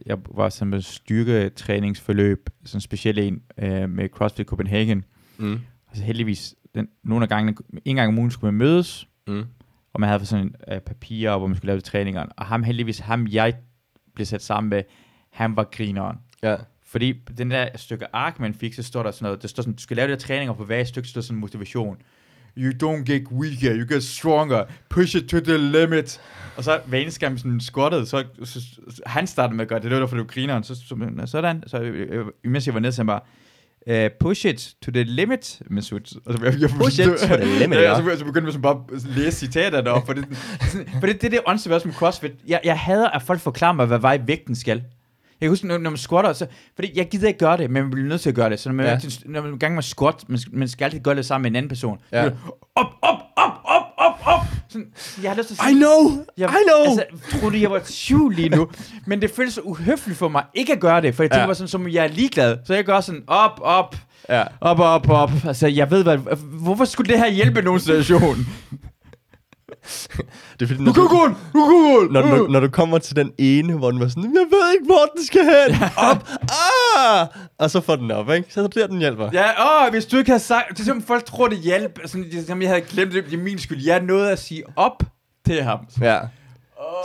jeg 0.07 0.19
var 0.35 0.49
sådan 0.49 0.71
med 0.71 0.81
styrketræningsforløb, 0.81 2.51
sådan 2.65 2.81
specielt 2.81 3.19
en 3.19 3.43
øh, 3.59 3.91
med 3.91 4.09
CrossFit 4.09 4.47
Copenhagen. 4.47 5.05
mm. 5.39 5.61
Altså 5.89 6.05
heldigvis, 6.05 6.55
den, 6.75 6.89
nogle 7.05 7.23
af 7.23 7.29
gangene, 7.29 7.57
en 7.85 7.97
gang 7.97 8.09
om 8.09 8.19
ugen 8.19 8.31
skulle 8.31 8.53
man 8.53 8.59
mødes, 8.59 9.09
Mm. 9.27 9.45
og 9.93 10.01
man 10.01 10.09
havde 10.09 10.27
sådan 10.27 10.55
øh, 10.73 10.81
papirer, 10.81 11.39
hvor 11.39 11.47
man 11.47 11.57
skulle 11.57 11.67
lave 11.67 11.77
de 11.77 11.85
træninger. 11.85 12.27
Og 12.37 12.47
ham 12.47 12.63
heldigvis, 12.63 12.99
ham 12.99 13.27
jeg 13.27 13.55
blev 14.15 14.27
sat 14.27 14.43
sammen 14.43 14.71
med, 14.71 14.83
han 15.31 15.57
var 15.57 15.65
grineren. 15.65 16.17
Ja. 16.43 16.57
Fordi 16.87 17.13
den 17.39 17.51
der 17.51 17.69
stykke 17.77 18.07
ark, 18.17 18.41
man 18.41 18.55
fik, 18.55 18.75
så 18.75 18.83
står 18.83 19.03
der 19.03 19.11
sådan 19.11 19.27
noget, 19.27 19.43
der 19.43 19.49
står 19.49 19.63
sådan, 19.63 19.75
du 19.75 19.83
skal 19.83 19.97
lave 19.97 20.07
de 20.07 20.13
her 20.13 20.19
træninger 20.19 20.53
på 20.55 20.65
hver 20.65 20.85
stykke, 20.85 21.09
så 21.09 21.11
står 21.11 21.21
sådan 21.21 21.41
motivation. 21.41 21.97
You 22.57 22.73
don't 22.83 23.05
get 23.05 23.23
weaker, 23.33 23.75
you 23.75 23.95
get 23.95 24.05
stronger, 24.05 24.65
push 24.89 25.17
it 25.17 25.29
to 25.29 25.41
the 25.41 25.59
limit. 25.59 26.21
Og 26.57 26.65
så 26.65 26.81
hver 26.87 26.99
eneste 26.99 27.21
gang 27.21 27.39
sådan 27.39 27.61
squattet, 27.61 28.09
så, 28.09 28.25
så, 28.45 28.61
så, 28.91 29.03
han 29.07 29.27
startede 29.27 29.57
med 29.57 29.65
at 29.65 29.69
gøre 29.69 29.79
det, 29.79 29.85
det 29.85 29.93
var 29.93 29.99
derfor, 29.99 30.17
det 30.17 30.27
var 30.27 30.33
grineren. 30.33 30.65
Så, 30.65 30.75
så, 30.75 30.97
sådan, 31.27 31.63
så 31.67 31.79
øh, 31.79 32.27
imens 32.45 32.67
jeg 32.67 32.75
var 32.75 32.81
nede, 32.81 32.93
så 32.93 32.99
han 32.99 33.07
bare, 33.07 33.21
Uh, 33.91 34.09
push 34.21 34.47
it 34.47 34.75
to 34.83 34.91
the 34.91 35.03
limit, 35.03 35.63
Masud. 35.71 36.21
Og 36.27 36.35
så, 36.35 36.45
jeg, 36.45 36.61
jeg, 36.61 36.71
Push 36.71 37.01
it 37.01 37.07
to 37.07 37.27
the 37.37 37.59
limit, 37.59 37.79
ja. 37.79 37.97
så, 37.97 38.19
så 38.19 38.25
begyndte 38.25 38.47
jeg 38.47 38.53
sådan 38.53 38.63
bare 38.63 38.85
at 38.93 39.05
læse 39.17 39.39
citaterne 39.39 39.91
op, 39.91 40.07
for 40.07 40.13
det, 40.13 40.25
for 41.01 41.07
det, 41.07 41.23
det 41.23 41.25
er 41.25 41.31
det 41.31 41.41
åndssvagt 41.47 41.75
også 41.75 41.89
med 41.89 41.95
CrossFit. 41.95 42.33
Jeg, 42.47 42.61
jeg 42.65 42.79
hader, 42.79 43.09
at 43.09 43.23
folk 43.23 43.41
forklarer 43.41 43.73
mig, 43.73 43.87
hvad 43.87 43.99
vej 43.99 44.21
vægten 44.27 44.55
skal. 44.55 44.83
Jeg 45.45 45.49
kan 45.49 45.53
huske, 45.53 45.67
når, 45.67 45.79
når 45.79 45.91
man 45.91 45.97
squatter, 45.97 46.33
så, 46.33 46.47
fordi 46.75 46.93
jeg 46.95 47.09
gider 47.09 47.27
ikke 47.29 47.39
gøre 47.39 47.57
det, 47.57 47.71
men 47.71 47.83
man 47.83 47.91
bliver 47.91 48.09
nødt 48.09 48.21
til 48.21 48.29
at 48.29 48.35
gøre 48.35 48.51
det. 48.51 48.61
Så 48.61 48.69
når 48.69 48.75
man, 48.77 48.87
ja. 48.87 48.99
Når 49.25 49.43
man 49.43 49.59
gang 49.59 49.75
med 49.75 49.83
squat, 49.83 50.15
man, 50.29 50.39
man 50.53 50.69
skal 50.69 50.85
altid 50.85 51.01
gøre 51.01 51.15
det 51.15 51.27
sammen 51.27 51.43
med 51.43 51.51
en 51.51 51.57
anden 51.57 51.69
person. 51.69 51.99
Ja. 52.13 52.25
Op, 52.27 52.33
op, 53.03 53.19
op, 53.37 53.53
op, 53.65 53.83
op, 53.99 54.13
op. 54.25 54.41
Sådan, 54.69 54.87
jeg 55.23 55.31
har 55.31 55.37
lyst 55.37 55.49
til 55.49 55.55
at 55.55 55.61
I 55.67 55.69
sige, 55.69 55.77
know! 55.79 56.25
jeg, 56.39 56.49
I 56.51 56.53
know! 56.69 56.85
Altså, 56.99 57.39
troede, 57.41 57.61
jeg 57.63 57.71
var 57.71 57.81
syv 57.85 58.29
lige 58.29 58.49
nu. 58.49 58.69
Men 59.07 59.23
det 59.23 59.31
føles 59.31 59.55
så 59.55 59.61
uhøfligt 59.61 60.19
for 60.19 60.29
mig 60.29 60.45
ikke 60.55 60.73
at 60.73 60.81
gøre 60.81 61.01
det, 61.03 61.15
for 61.15 61.23
jeg 61.23 61.31
tænker 61.31 61.41
Ja. 61.41 61.47
bare 61.47 61.55
sådan, 61.55 61.69
som 61.69 61.89
jeg 61.89 62.05
er 62.05 62.09
ligeglad. 62.09 62.57
Så 62.65 62.75
jeg 62.75 62.85
gør 62.85 63.01
sådan, 63.01 63.23
op, 63.27 63.61
op, 63.63 63.97
Ja. 64.29 64.43
op, 64.61 64.79
op, 64.81 65.09
op. 65.11 65.31
Altså, 65.47 65.67
jeg 65.67 65.91
ved, 65.91 66.03
hvad, 66.03 66.19
hvorfor 66.63 66.85
skulle 66.85 67.13
det 67.13 67.19
her 67.19 67.29
hjælpe 67.31 67.63
nogen 67.63 67.81
situation? 67.81 68.37
Det 70.53 70.63
er 70.63 70.67
fordi, 70.67 70.83
når 70.83 70.93
du, 70.93 71.09
kan 71.09 71.19
gå. 71.19 71.29
når, 72.13 72.23
når, 72.23 72.49
når 72.49 72.61
du 72.61 72.69
kommer 72.69 72.99
til 72.99 73.17
den 73.17 73.33
ene, 73.39 73.73
hvor 73.73 73.91
den 73.91 74.01
var 74.01 74.09
sådan, 74.09 74.23
jeg 74.23 74.47
ved 74.51 74.73
ikke, 74.75 74.87
hvor 74.87 75.13
den 75.17 75.25
skal 75.25 75.41
hen. 75.41 75.83
Op! 76.11 76.29
Ah! 76.43 77.27
Og 77.59 77.71
så 77.71 77.81
får 77.81 77.97
den 77.97 78.11
op, 78.11 78.31
ikke? 78.31 78.53
Så 78.53 78.63
er 78.63 78.67
der, 78.67 78.87
den 78.87 78.99
hjælper. 78.99 79.31
Ja, 79.33 79.87
åh, 79.87 79.91
hvis 79.91 80.07
du 80.07 80.17
ikke 80.17 80.31
havde 80.31 80.43
sagt... 80.43 80.69
Det 80.71 80.81
er 80.81 80.85
simpelthen, 80.85 81.07
folk 81.07 81.25
tror, 81.25 81.49
det 81.49 81.59
hjælp. 81.59 81.99
Sådan, 82.07 82.31
det, 82.31 82.39
er 82.39 82.45
som 82.47 82.63
jeg 82.63 82.71
havde 82.71 82.81
glemt 82.81 83.13
det. 83.13 83.25
Det 83.25 83.35
er 83.39 83.43
min 83.43 83.59
skyld. 83.59 83.85
Jeg 83.85 84.01
nåede 84.01 84.31
at 84.31 84.39
sige 84.39 84.63
op 84.77 85.03
til 85.47 85.63
ham. 85.63 85.79
Ja. 86.01 86.19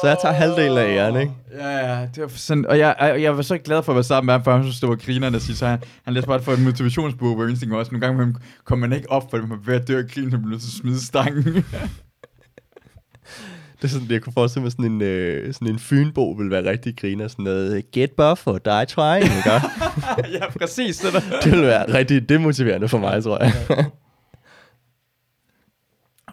Så 0.01 0.07
jeg 0.07 0.17
tager 0.21 0.33
halvdelen 0.33 0.77
af 0.77 0.95
æren, 0.95 1.15
ikke? 1.15 1.33
Ja, 1.59 1.69
ja, 1.69 2.07
det 2.15 2.23
var 2.23 2.27
sådan, 2.27 2.65
og 2.65 2.79
jeg, 2.79 2.95
jeg, 2.99 3.21
jeg 3.21 3.35
var 3.37 3.41
så 3.41 3.57
glad 3.57 3.83
for 3.83 3.91
at 3.91 3.95
være 3.95 4.03
sammen 4.03 4.25
med 4.25 4.33
ham, 4.33 4.43
for 4.43 4.51
han 4.51 4.63
synes, 4.63 4.79
det 4.79 4.89
var 4.89 4.95
grinerne 4.95 5.35
at 5.35 5.41
sige, 5.41 5.55
så 5.55 5.67
han, 5.67 5.79
han 6.03 6.13
læste 6.13 6.27
bare 6.27 6.41
for 6.41 6.53
en 6.53 6.63
motivationsbog, 6.63 7.43
eneste 7.43 7.65
gang 7.65 7.79
også, 7.79 7.91
nogle 7.91 8.07
gange 8.07 8.35
kom 8.63 8.77
man 8.77 8.93
ikke 8.93 9.11
op, 9.11 9.29
for 9.29 9.37
man 9.37 9.49
var 9.49 9.59
ved 9.65 9.75
at 9.75 9.87
dø 9.87 9.97
af 9.97 10.07
grin, 10.07 10.31
så 10.31 10.37
blev 10.37 10.49
nødt 10.49 10.61
til 10.61 10.67
at 10.67 10.73
smide 10.73 11.05
stangen. 11.05 11.65
Det 13.81 13.83
er 13.83 13.87
sådan, 13.87 14.11
jeg 14.11 14.21
kunne 14.21 14.33
forestille 14.33 14.63
mig, 14.63 14.71
sådan 14.71 14.85
en, 14.85 15.01
øh, 15.01 15.53
sådan 15.53 15.67
en 15.67 15.79
fynbo 15.79 16.31
vil 16.31 16.51
være 16.51 16.69
rigtig 16.69 16.97
griner. 16.97 17.27
Sådan 17.27 17.43
noget, 17.43 17.91
get 17.91 18.11
buff 18.11 18.47
or 18.47 18.57
die 18.57 18.85
trying, 18.85 19.23
ikke? 19.23 19.51
ja, 20.37 20.49
præcis. 20.59 20.97
Det 20.97 21.13
der. 21.13 21.19
det 21.43 21.51
vil 21.51 21.61
være 21.61 21.93
rigtig 21.93 22.29
demotiverende 22.29 22.87
for 22.87 22.97
mig, 22.97 23.23
tror 23.23 23.43
jeg. 23.43 23.53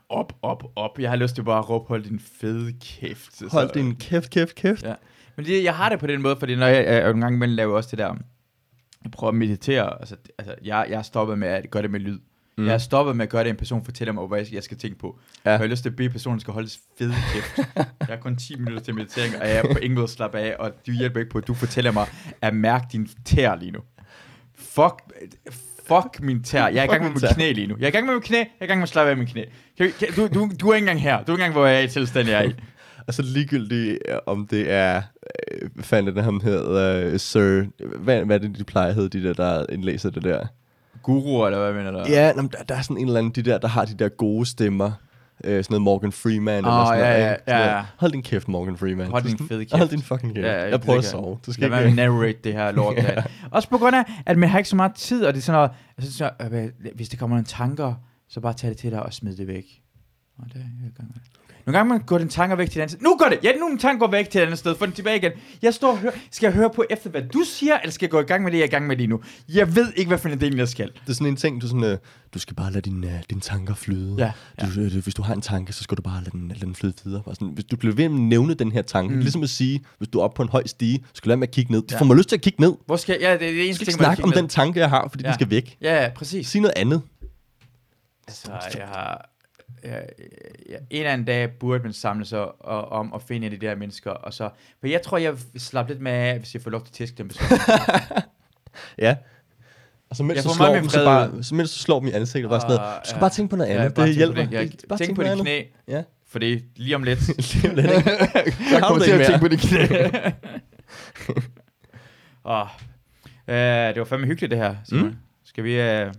Op, 0.08 0.32
op, 0.42 0.64
op. 0.76 0.98
Jeg 0.98 1.10
har 1.10 1.16
lyst 1.16 1.34
til 1.34 1.44
bare 1.44 1.58
at 1.58 1.70
råbe, 1.70 1.88
hold 1.88 2.02
din 2.02 2.20
fede 2.20 2.72
kæft. 2.80 3.42
Hold 3.52 3.72
din 3.74 3.96
kæft, 3.96 4.30
kæft, 4.30 4.54
kæft. 4.54 4.82
Ja. 4.82 4.94
Men 5.36 5.46
det, 5.46 5.64
jeg 5.64 5.74
har 5.74 5.88
det 5.88 5.98
på 5.98 6.06
den 6.06 6.22
måde, 6.22 6.36
fordi 6.36 6.56
når 6.56 6.66
jeg, 6.66 6.84
jeg, 6.84 6.94
jeg 7.02 7.10
en 7.10 7.20
gang 7.20 7.34
imellem 7.34 7.56
laver 7.56 7.76
også 7.76 7.90
det 7.90 7.98
der, 7.98 8.14
jeg 9.04 9.10
prøver 9.10 9.30
at 9.30 9.34
meditere, 9.34 9.98
altså, 10.00 10.16
altså 10.38 10.54
jeg, 10.64 10.86
jeg 10.88 10.98
har 10.98 11.02
stoppet 11.02 11.38
med 11.38 11.48
at 11.48 11.70
gøre 11.70 11.82
det 11.82 11.90
med 11.90 12.00
lyd. 12.00 12.18
Mm. 12.58 12.64
Jeg 12.64 12.72
har 12.72 12.78
stoppet 12.78 13.16
med 13.16 13.24
at 13.24 13.28
gøre 13.30 13.44
det, 13.44 13.50
en 13.50 13.56
person 13.56 13.84
fortæller 13.84 14.12
mig, 14.12 14.26
hvad 14.26 14.44
jeg- 14.52 14.62
skal 14.62 14.76
tænke 14.78 14.98
på. 14.98 15.18
Ja. 15.44 15.50
Jeg 15.50 15.58
har 15.58 15.66
lyst 15.66 15.82
til 15.82 15.90
at 15.90 15.96
bede 15.96 16.10
personen 16.10 16.40
skal 16.40 16.54
holde 16.54 16.68
fede 16.98 17.14
kæft. 17.34 17.56
jeg 17.76 17.86
har 18.08 18.16
kun 18.16 18.36
10 18.36 18.56
minutter 18.58 18.82
til 18.82 18.94
meditering, 18.94 19.34
og 19.40 19.48
jeg 19.48 19.56
er 19.56 19.62
på 19.72 19.78
ingen 19.78 19.94
måde 19.98 20.08
slappe 20.08 20.38
af, 20.38 20.56
og 20.58 20.70
du 20.86 20.92
hjælper 20.92 21.20
ikke 21.20 21.30
på, 21.30 21.38
at 21.38 21.46
du 21.46 21.54
fortæller 21.54 21.92
mig 21.92 22.06
at 22.42 22.54
mærke 22.54 22.86
din 22.92 23.08
tær 23.24 23.54
lige 23.54 23.70
nu. 23.70 23.80
Fuck, 24.58 24.94
fuck 25.88 26.20
min 26.22 26.42
tær. 26.42 26.66
Jeg 26.68 26.76
er 26.78 26.84
i 26.84 26.86
gang 26.86 27.02
med 27.02 27.10
min 27.10 27.18
mit 27.22 27.30
knæ 27.34 27.52
lige 27.52 27.66
nu. 27.66 27.76
Jeg 27.78 27.84
er 27.84 27.88
i 27.88 27.90
gang 27.90 28.06
med 28.06 28.14
mit 28.14 28.24
knæ, 28.24 28.36
jeg 28.38 28.46
er 28.60 28.64
i 28.64 28.66
gang 28.68 28.78
med 28.78 28.82
at 28.82 28.88
slappe 28.88 29.10
af 29.10 29.16
mit 29.16 29.28
knæ. 29.28 29.44
Kan, 29.78 29.92
kan, 29.98 30.08
du, 30.16 30.26
du, 30.34 30.50
du 30.60 30.68
er 30.68 30.74
ikke 30.74 30.84
engang 30.84 31.02
her. 31.02 31.12
Du 31.24 31.32
er 31.32 31.36
ikke 31.36 31.44
engang, 31.44 31.52
hvor 31.52 31.66
jeg 31.66 31.76
er 31.76 31.80
i 31.84 31.88
tilstand, 31.88 32.28
jeg 32.28 32.44
er 32.44 32.48
i. 32.48 32.54
Og 33.08 33.14
så 33.14 33.22
ligegyldigt, 33.22 33.98
øh, 34.08 34.14
om 34.26 34.46
det 34.46 34.70
er, 34.70 35.02
øh, 35.62 35.68
hvad 35.74 35.84
fanden 35.84 36.08
er 36.08 36.14
det, 36.14 36.24
ham 36.24 36.40
hedder, 36.40 37.06
øh, 37.12 37.18
Sir, 37.18 37.64
hvad, 37.98 38.24
hvad 38.24 38.36
er 38.36 38.40
det, 38.48 38.58
de 38.58 38.64
plejer 38.64 38.88
at 38.88 38.94
hedde, 38.94 39.18
de 39.18 39.28
der, 39.28 39.32
der 39.34 39.66
indlæser 39.68 40.10
det 40.10 40.24
der? 40.24 40.46
Guru, 41.06 41.46
eller 41.46 41.58
hvad 41.58 41.72
mener 41.72 41.90
du? 41.90 41.98
Ja, 42.08 42.32
nå, 42.32 42.42
men 42.42 42.50
der, 42.58 42.62
der 42.62 42.74
er 42.74 42.80
sådan 42.82 42.96
en 42.96 43.06
eller 43.06 43.18
anden, 43.18 43.32
de 43.32 43.42
der, 43.42 43.58
der 43.58 43.68
har 43.68 43.84
de 43.84 43.94
der 43.94 44.08
gode 44.08 44.46
stemmer. 44.46 44.92
Øh, 45.44 45.64
sådan 45.64 45.64
noget 45.70 45.82
Morgan 45.82 46.12
Freeman 46.12 46.56
eller 46.56 46.80
Åh, 46.80 46.86
sådan 46.86 47.00
ja, 47.00 47.18
noget. 47.18 47.36
ja, 47.46 47.58
ja, 47.58 47.66
ja. 47.66 47.72
noget, 47.72 47.86
Hold 47.96 48.12
din 48.12 48.22
kæft, 48.22 48.48
Morgan 48.48 48.76
Freeman. 48.76 49.06
Hold 49.06 49.22
Det 49.22 49.38
din 49.38 49.48
fede 49.48 49.64
kæft. 49.64 49.76
Hold 49.78 49.88
din 49.88 50.02
fucking 50.02 50.34
kæft. 50.34 50.46
Ja, 50.46 50.62
jeg 50.62 50.70
jeg 50.70 50.80
prøver 50.80 50.98
at 50.98 51.04
sove. 51.04 51.38
Du 51.46 51.52
skal 51.52 51.70
med 51.70 51.78
ikke... 51.78 52.02
at 52.02 52.10
narrate 52.10 52.38
det 52.44 52.52
her 52.52 52.72
lort. 52.78 52.96
ja. 52.96 53.22
Også 53.50 53.68
på 53.68 53.78
grund 53.78 53.96
af, 53.96 54.04
at 54.26 54.38
man 54.38 54.48
har 54.48 54.58
ikke 54.58 54.70
så 54.70 54.76
meget 54.76 54.94
tid, 54.94 55.24
og 55.24 55.34
det 55.34 55.40
er 55.40 55.42
sådan 55.42 55.56
noget, 55.56 55.70
altså, 55.98 56.12
så, 56.12 56.30
øh, 56.52 56.92
hvis 56.94 57.08
der 57.08 57.16
kommer 57.16 57.36
nogle 57.36 57.46
tanker, 57.46 57.94
så 58.28 58.40
bare 58.40 58.52
tag 58.52 58.70
det 58.70 58.78
til 58.78 58.90
dig 58.90 59.02
og 59.02 59.12
smid 59.12 59.36
det 59.36 59.46
væk. 59.46 59.64
Og 60.38 60.44
det 60.48 60.54
jeg 60.54 60.92
gang 60.96 61.08
med. 61.14 61.20
Nogle 61.66 61.78
gange 61.78 61.88
man 61.88 62.00
går 62.06 62.18
den 62.18 62.28
tanker 62.28 62.56
væk 62.56 62.70
til 62.70 62.78
et 62.78 62.82
andet 62.82 62.90
sted. 62.90 63.02
Nu 63.02 63.16
går 63.16 63.28
det! 63.28 63.38
Ja, 63.42 63.52
nu 63.60 63.68
den 63.70 63.78
tanke 63.78 63.98
går 63.98 64.10
væk 64.10 64.30
til 64.30 64.38
et 64.40 64.42
andet 64.44 64.58
sted. 64.58 64.76
Få 64.76 64.86
den 64.86 64.92
tilbage 64.94 65.16
igen. 65.16 65.32
Jeg 65.62 65.74
står 65.74 65.90
og 65.90 65.98
hører. 65.98 66.12
Skal 66.30 66.46
jeg 66.46 66.54
høre 66.54 66.70
på 66.70 66.84
efter, 66.90 67.10
hvad 67.10 67.22
du 67.22 67.42
siger, 67.46 67.78
eller 67.78 67.92
skal 67.92 68.06
jeg 68.06 68.10
gå 68.10 68.20
i 68.20 68.22
gang 68.22 68.42
med 68.44 68.52
det, 68.52 68.58
jeg 68.58 68.62
er 68.62 68.68
i 68.68 68.70
gang 68.70 68.86
med 68.86 68.96
lige 68.96 69.06
nu? 69.06 69.20
Jeg 69.48 69.76
ved 69.76 69.92
ikke, 69.96 70.08
hvad 70.08 70.18
for 70.18 70.28
en 70.28 70.40
del 70.40 70.56
jeg 70.56 70.68
skal. 70.68 70.90
Det 70.92 71.08
er 71.08 71.12
sådan 71.12 71.26
en 71.26 71.36
ting, 71.36 71.60
du 71.62 71.66
sådan, 71.68 71.84
øh, 71.84 71.98
du 72.34 72.38
skal 72.38 72.54
bare 72.56 72.72
lade 72.72 72.80
dine, 72.90 73.06
øh, 73.06 73.22
dine 73.30 73.40
tanker 73.40 73.74
flyde. 73.74 74.14
Ja, 74.18 74.32
Du, 74.60 74.80
øh, 74.80 75.02
hvis 75.02 75.14
du 75.14 75.22
har 75.22 75.34
en 75.34 75.40
tanke, 75.40 75.72
så 75.72 75.82
skal 75.82 75.96
du 75.96 76.02
bare 76.02 76.20
lade 76.20 76.30
den, 76.30 76.48
lade 76.48 76.60
den 76.60 76.74
flyde 76.74 76.94
videre. 77.04 77.22
Bare 77.22 77.34
sådan, 77.34 77.48
hvis 77.48 77.64
du 77.64 77.76
bliver 77.76 77.94
ved 77.94 78.08
med 78.08 78.18
at 78.18 78.22
nævne 78.22 78.54
den 78.54 78.72
her 78.72 78.82
tanke, 78.82 79.14
mm. 79.14 79.20
ligesom 79.20 79.42
at 79.42 79.50
sige, 79.50 79.84
hvis 79.98 80.08
du 80.08 80.18
er 80.18 80.22
oppe 80.24 80.36
på 80.36 80.42
en 80.42 80.48
høj 80.48 80.66
stige, 80.66 80.98
så 80.98 81.10
skal 81.14 81.24
du 81.26 81.30
lade 81.30 81.40
med 81.40 81.48
at 81.48 81.54
kigge 81.54 81.72
ned. 81.72 81.82
Det 81.82 81.92
Ja. 81.92 81.98
får 81.98 82.04
mig 82.04 82.16
lyst 82.16 82.28
til 82.28 82.36
at 82.36 82.42
kigge 82.42 82.60
ned. 82.60 82.72
Hvor 82.86 82.96
skal 82.96 83.12
jeg? 83.12 83.20
Ja, 83.20 83.32
det 83.46 83.48
er 83.48 83.52
det 83.52 83.64
eneste 83.66 83.84
ting, 83.84 83.94
snakke 83.98 84.22
om 84.24 84.30
kigge 84.30 84.40
den 84.40 84.48
tanke, 84.48 84.80
jeg 84.80 84.88
har, 84.90 85.08
fordi 85.10 85.24
Ja. 85.24 85.28
den 85.28 85.34
skal 85.34 85.50
væk. 85.50 85.64
ned. 85.64 85.90
Ja, 85.90 86.02
ja, 86.02 86.10
præcis. 86.16 86.48
Sig 86.48 86.60
noget 86.60 86.74
andet. 86.76 87.02
Altså, 88.28 88.50
jeg 88.78 88.86
har... 88.86 89.30
En 89.86 89.92
eller 90.90 91.10
anden 91.12 91.26
dag 91.26 91.50
burde 91.58 91.82
man 91.82 91.92
samle 91.92 92.24
sig 92.24 92.62
og, 92.62 92.88
om 92.88 93.12
at 93.14 93.22
finde 93.22 93.50
de 93.50 93.56
der 93.56 93.74
mennesker, 93.74 94.10
og 94.10 94.34
så... 94.34 94.50
For 94.80 94.86
jeg 94.86 95.02
tror, 95.02 95.18
jeg 95.18 95.32
vil 95.32 95.60
slappe 95.60 95.92
lidt 95.92 96.02
med 96.02 96.12
af, 96.12 96.38
hvis 96.38 96.54
jeg 96.54 96.62
får 96.62 96.70
lov 96.70 96.80
til 96.80 96.88
at 96.88 96.92
tæske 96.92 97.16
dem. 97.18 97.30
Ja. 98.98 99.16
Og 100.10 100.16
så 100.16 100.22
mens 100.22 100.42
får 100.42 100.54
slår 100.54 100.74
dem, 100.74 100.88
så, 100.88 101.04
bare, 101.04 101.42
så 101.42 101.54
mens 101.54 101.72
du 101.72 101.78
slår 101.78 101.98
dem 102.00 102.08
i 102.08 102.12
ansigtet, 102.12 102.50
bare 102.50 102.60
sådan 102.60 102.76
noget, 102.76 102.94
du 103.04 103.08
skal 103.08 103.16
ja. 103.16 103.20
bare 103.20 103.30
tænke 103.30 103.50
på 103.50 103.56
noget 103.56 103.70
andet. 103.70 103.94
bare 103.94 104.06
det 104.06 104.14
tænk 104.16 104.34
på 104.36 104.42
hjælper. 104.42 104.58
det. 104.60 104.70
Jeg, 104.72 104.88
Bare 104.88 104.98
tænk 104.98 105.16
på 105.16 105.22
dit 105.22 105.30
andet. 105.30 105.44
knæ, 105.46 105.62
Ja. 105.88 106.02
fordi 106.26 106.64
lige 106.76 106.94
om 106.96 107.02
lidt, 107.02 107.20
Lige 107.54 107.70
om 107.70 107.76
lidt, 107.76 107.90
ikke? 107.90 108.10
jeg 108.72 108.82
kommer 108.82 109.04
til 109.04 109.10
at 109.10 109.26
tænke 109.26 109.40
på 109.40 109.48
dit 109.48 109.60
knæ. 109.60 109.78
Åh, 112.44 112.66
øh, 113.48 113.56
det 113.94 113.98
var 113.98 114.04
fandme 114.04 114.26
hyggeligt 114.26 114.50
det 114.50 114.58
her, 114.58 114.76
Simon. 114.84 115.06
Mm. 115.06 115.16
Skal 115.44 115.64
vi... 115.64 115.80
Øh, 115.80 116.14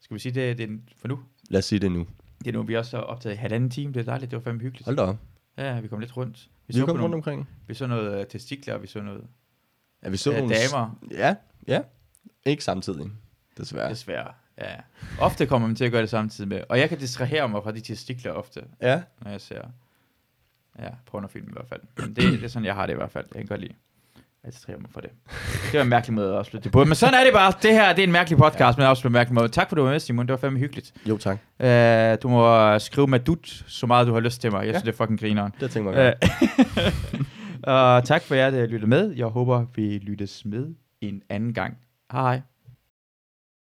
skal 0.00 0.14
vi 0.14 0.20
sige 0.20 0.32
det, 0.32 0.58
det 0.58 0.64
er 0.64 0.76
for 1.00 1.08
nu? 1.08 1.18
Lad 1.50 1.58
os 1.58 1.64
sige 1.64 1.78
det 1.78 1.92
nu. 1.92 2.06
Det 2.44 2.46
er 2.46 2.52
nu, 2.52 2.62
vi 2.62 2.76
også 2.76 2.96
har 2.96 3.04
optaget 3.04 3.34
i 3.34 3.38
halvanden 3.38 3.70
time. 3.70 3.92
Det 3.92 4.00
er 4.00 4.04
dejligt, 4.04 4.30
det 4.30 4.36
var 4.36 4.42
fandme 4.42 4.62
hyggeligt. 4.62 4.84
Hold 4.84 4.96
da 4.96 5.02
op. 5.02 5.16
Ja, 5.58 5.80
vi 5.80 5.88
kom 5.88 6.00
lidt 6.00 6.16
rundt. 6.16 6.38
Vi, 6.38 6.50
Vi 6.66 6.72
så, 6.72 6.86
kommer 6.86 6.92
rundt 6.92 7.00
nogle, 7.00 7.14
omkring. 7.14 7.48
vi 7.66 7.74
så 7.74 7.86
noget 7.86 8.20
øh, 8.20 8.26
testikler, 8.26 8.74
og 8.74 8.82
vi 8.82 8.86
så 8.86 9.02
noget 9.02 9.24
Ja, 10.02 10.08
vi 10.08 10.16
så 10.16 10.32
øh, 10.32 10.38
nogle... 10.38 10.54
damer. 10.54 10.98
Ja, 11.10 11.34
ja. 11.68 11.80
Ikke 12.46 12.64
samtidig, 12.64 13.10
desværre. 13.58 13.90
Desværre. 13.90 14.32
Ja. 14.58 14.74
Ofte 15.20 15.46
kommer 15.46 15.68
man 15.68 15.76
til 15.76 15.84
at 15.84 15.92
gøre 15.92 16.02
det 16.02 16.10
samtidig 16.10 16.48
med. 16.48 16.62
Og 16.68 16.78
jeg 16.78 16.88
kan 16.88 16.98
distrahere 16.98 17.48
mig 17.48 17.62
fra 17.62 17.72
de 17.72 17.80
testikler 17.80 18.32
ofte, 18.32 18.64
Ja, 18.80 19.02
når 19.22 19.30
jeg 19.30 19.40
ser 19.40 19.62
ja, 20.78 20.90
pornofilm 21.06 21.48
i 21.48 21.52
hvert 21.52 21.68
fald. 21.68 21.80
Men 21.96 22.08
det, 22.16 22.16
det 22.16 22.44
er 22.44 22.48
sådan, 22.48 22.66
jeg 22.66 22.74
har 22.74 22.86
det 22.86 22.92
i 22.92 22.96
hvert 22.96 23.10
fald. 23.10 23.26
Jeg 23.34 23.40
kan 23.40 23.46
godt 23.48 23.60
lide. 23.60 23.74
Jeg 24.44 24.52
stræber 24.52 24.80
mig 24.80 24.90
for 24.90 25.00
det. 25.00 25.10
Det 25.72 25.74
var 25.78 25.82
en 25.82 25.88
mærkelig 25.88 26.14
måde 26.14 26.36
at 26.38 26.46
slutte 26.46 26.64
det 26.64 26.72
på. 26.72 26.84
Men 26.84 26.94
sådan 26.94 27.14
er 27.14 27.24
det 27.24 27.32
bare. 27.32 27.52
Det 27.62 27.72
her 27.72 27.92
det 27.92 27.98
er 27.98 28.06
en 28.06 28.12
mærkelig 28.12 28.38
podcast, 28.38 28.78
men 28.78 28.86
også 28.86 29.02
på 29.02 29.08
en 29.08 29.12
mærkelig 29.12 29.34
måde. 29.34 29.48
Tak 29.48 29.68
for, 29.68 29.74
at 29.74 29.76
du 29.76 29.82
var 29.82 29.90
med, 29.90 30.00
Simon. 30.00 30.26
Det 30.26 30.32
var 30.32 30.36
fandme 30.38 30.58
hyggeligt. 30.58 30.92
Jo, 31.06 31.16
tak. 31.16 31.38
Uh, 31.60 32.22
du 32.22 32.28
må 32.28 32.78
skrive 32.78 33.06
Madut 33.06 33.64
så 33.66 33.86
meget, 33.86 34.06
du 34.06 34.12
har 34.12 34.20
lyst 34.20 34.40
til 34.40 34.52
mig. 34.52 34.66
Jeg 34.66 34.74
synes, 34.74 34.82
det 34.82 34.92
er 34.92 34.96
fucking 34.96 35.20
grineren. 35.20 35.52
Det 35.60 35.70
tænker 35.70 35.92
jeg 35.92 36.14
Uh, 37.66 37.72
og 37.74 38.04
tak 38.04 38.22
for 38.22 38.34
jer, 38.34 38.50
der 38.50 38.66
lyttede 38.66 38.90
med. 38.90 39.12
Jeg 39.16 39.26
håber, 39.26 39.64
vi 39.74 39.98
lyttes 39.98 40.44
med 40.44 40.66
en 41.00 41.22
anden 41.30 41.54
gang. 41.54 41.76
Hej. 42.12 42.40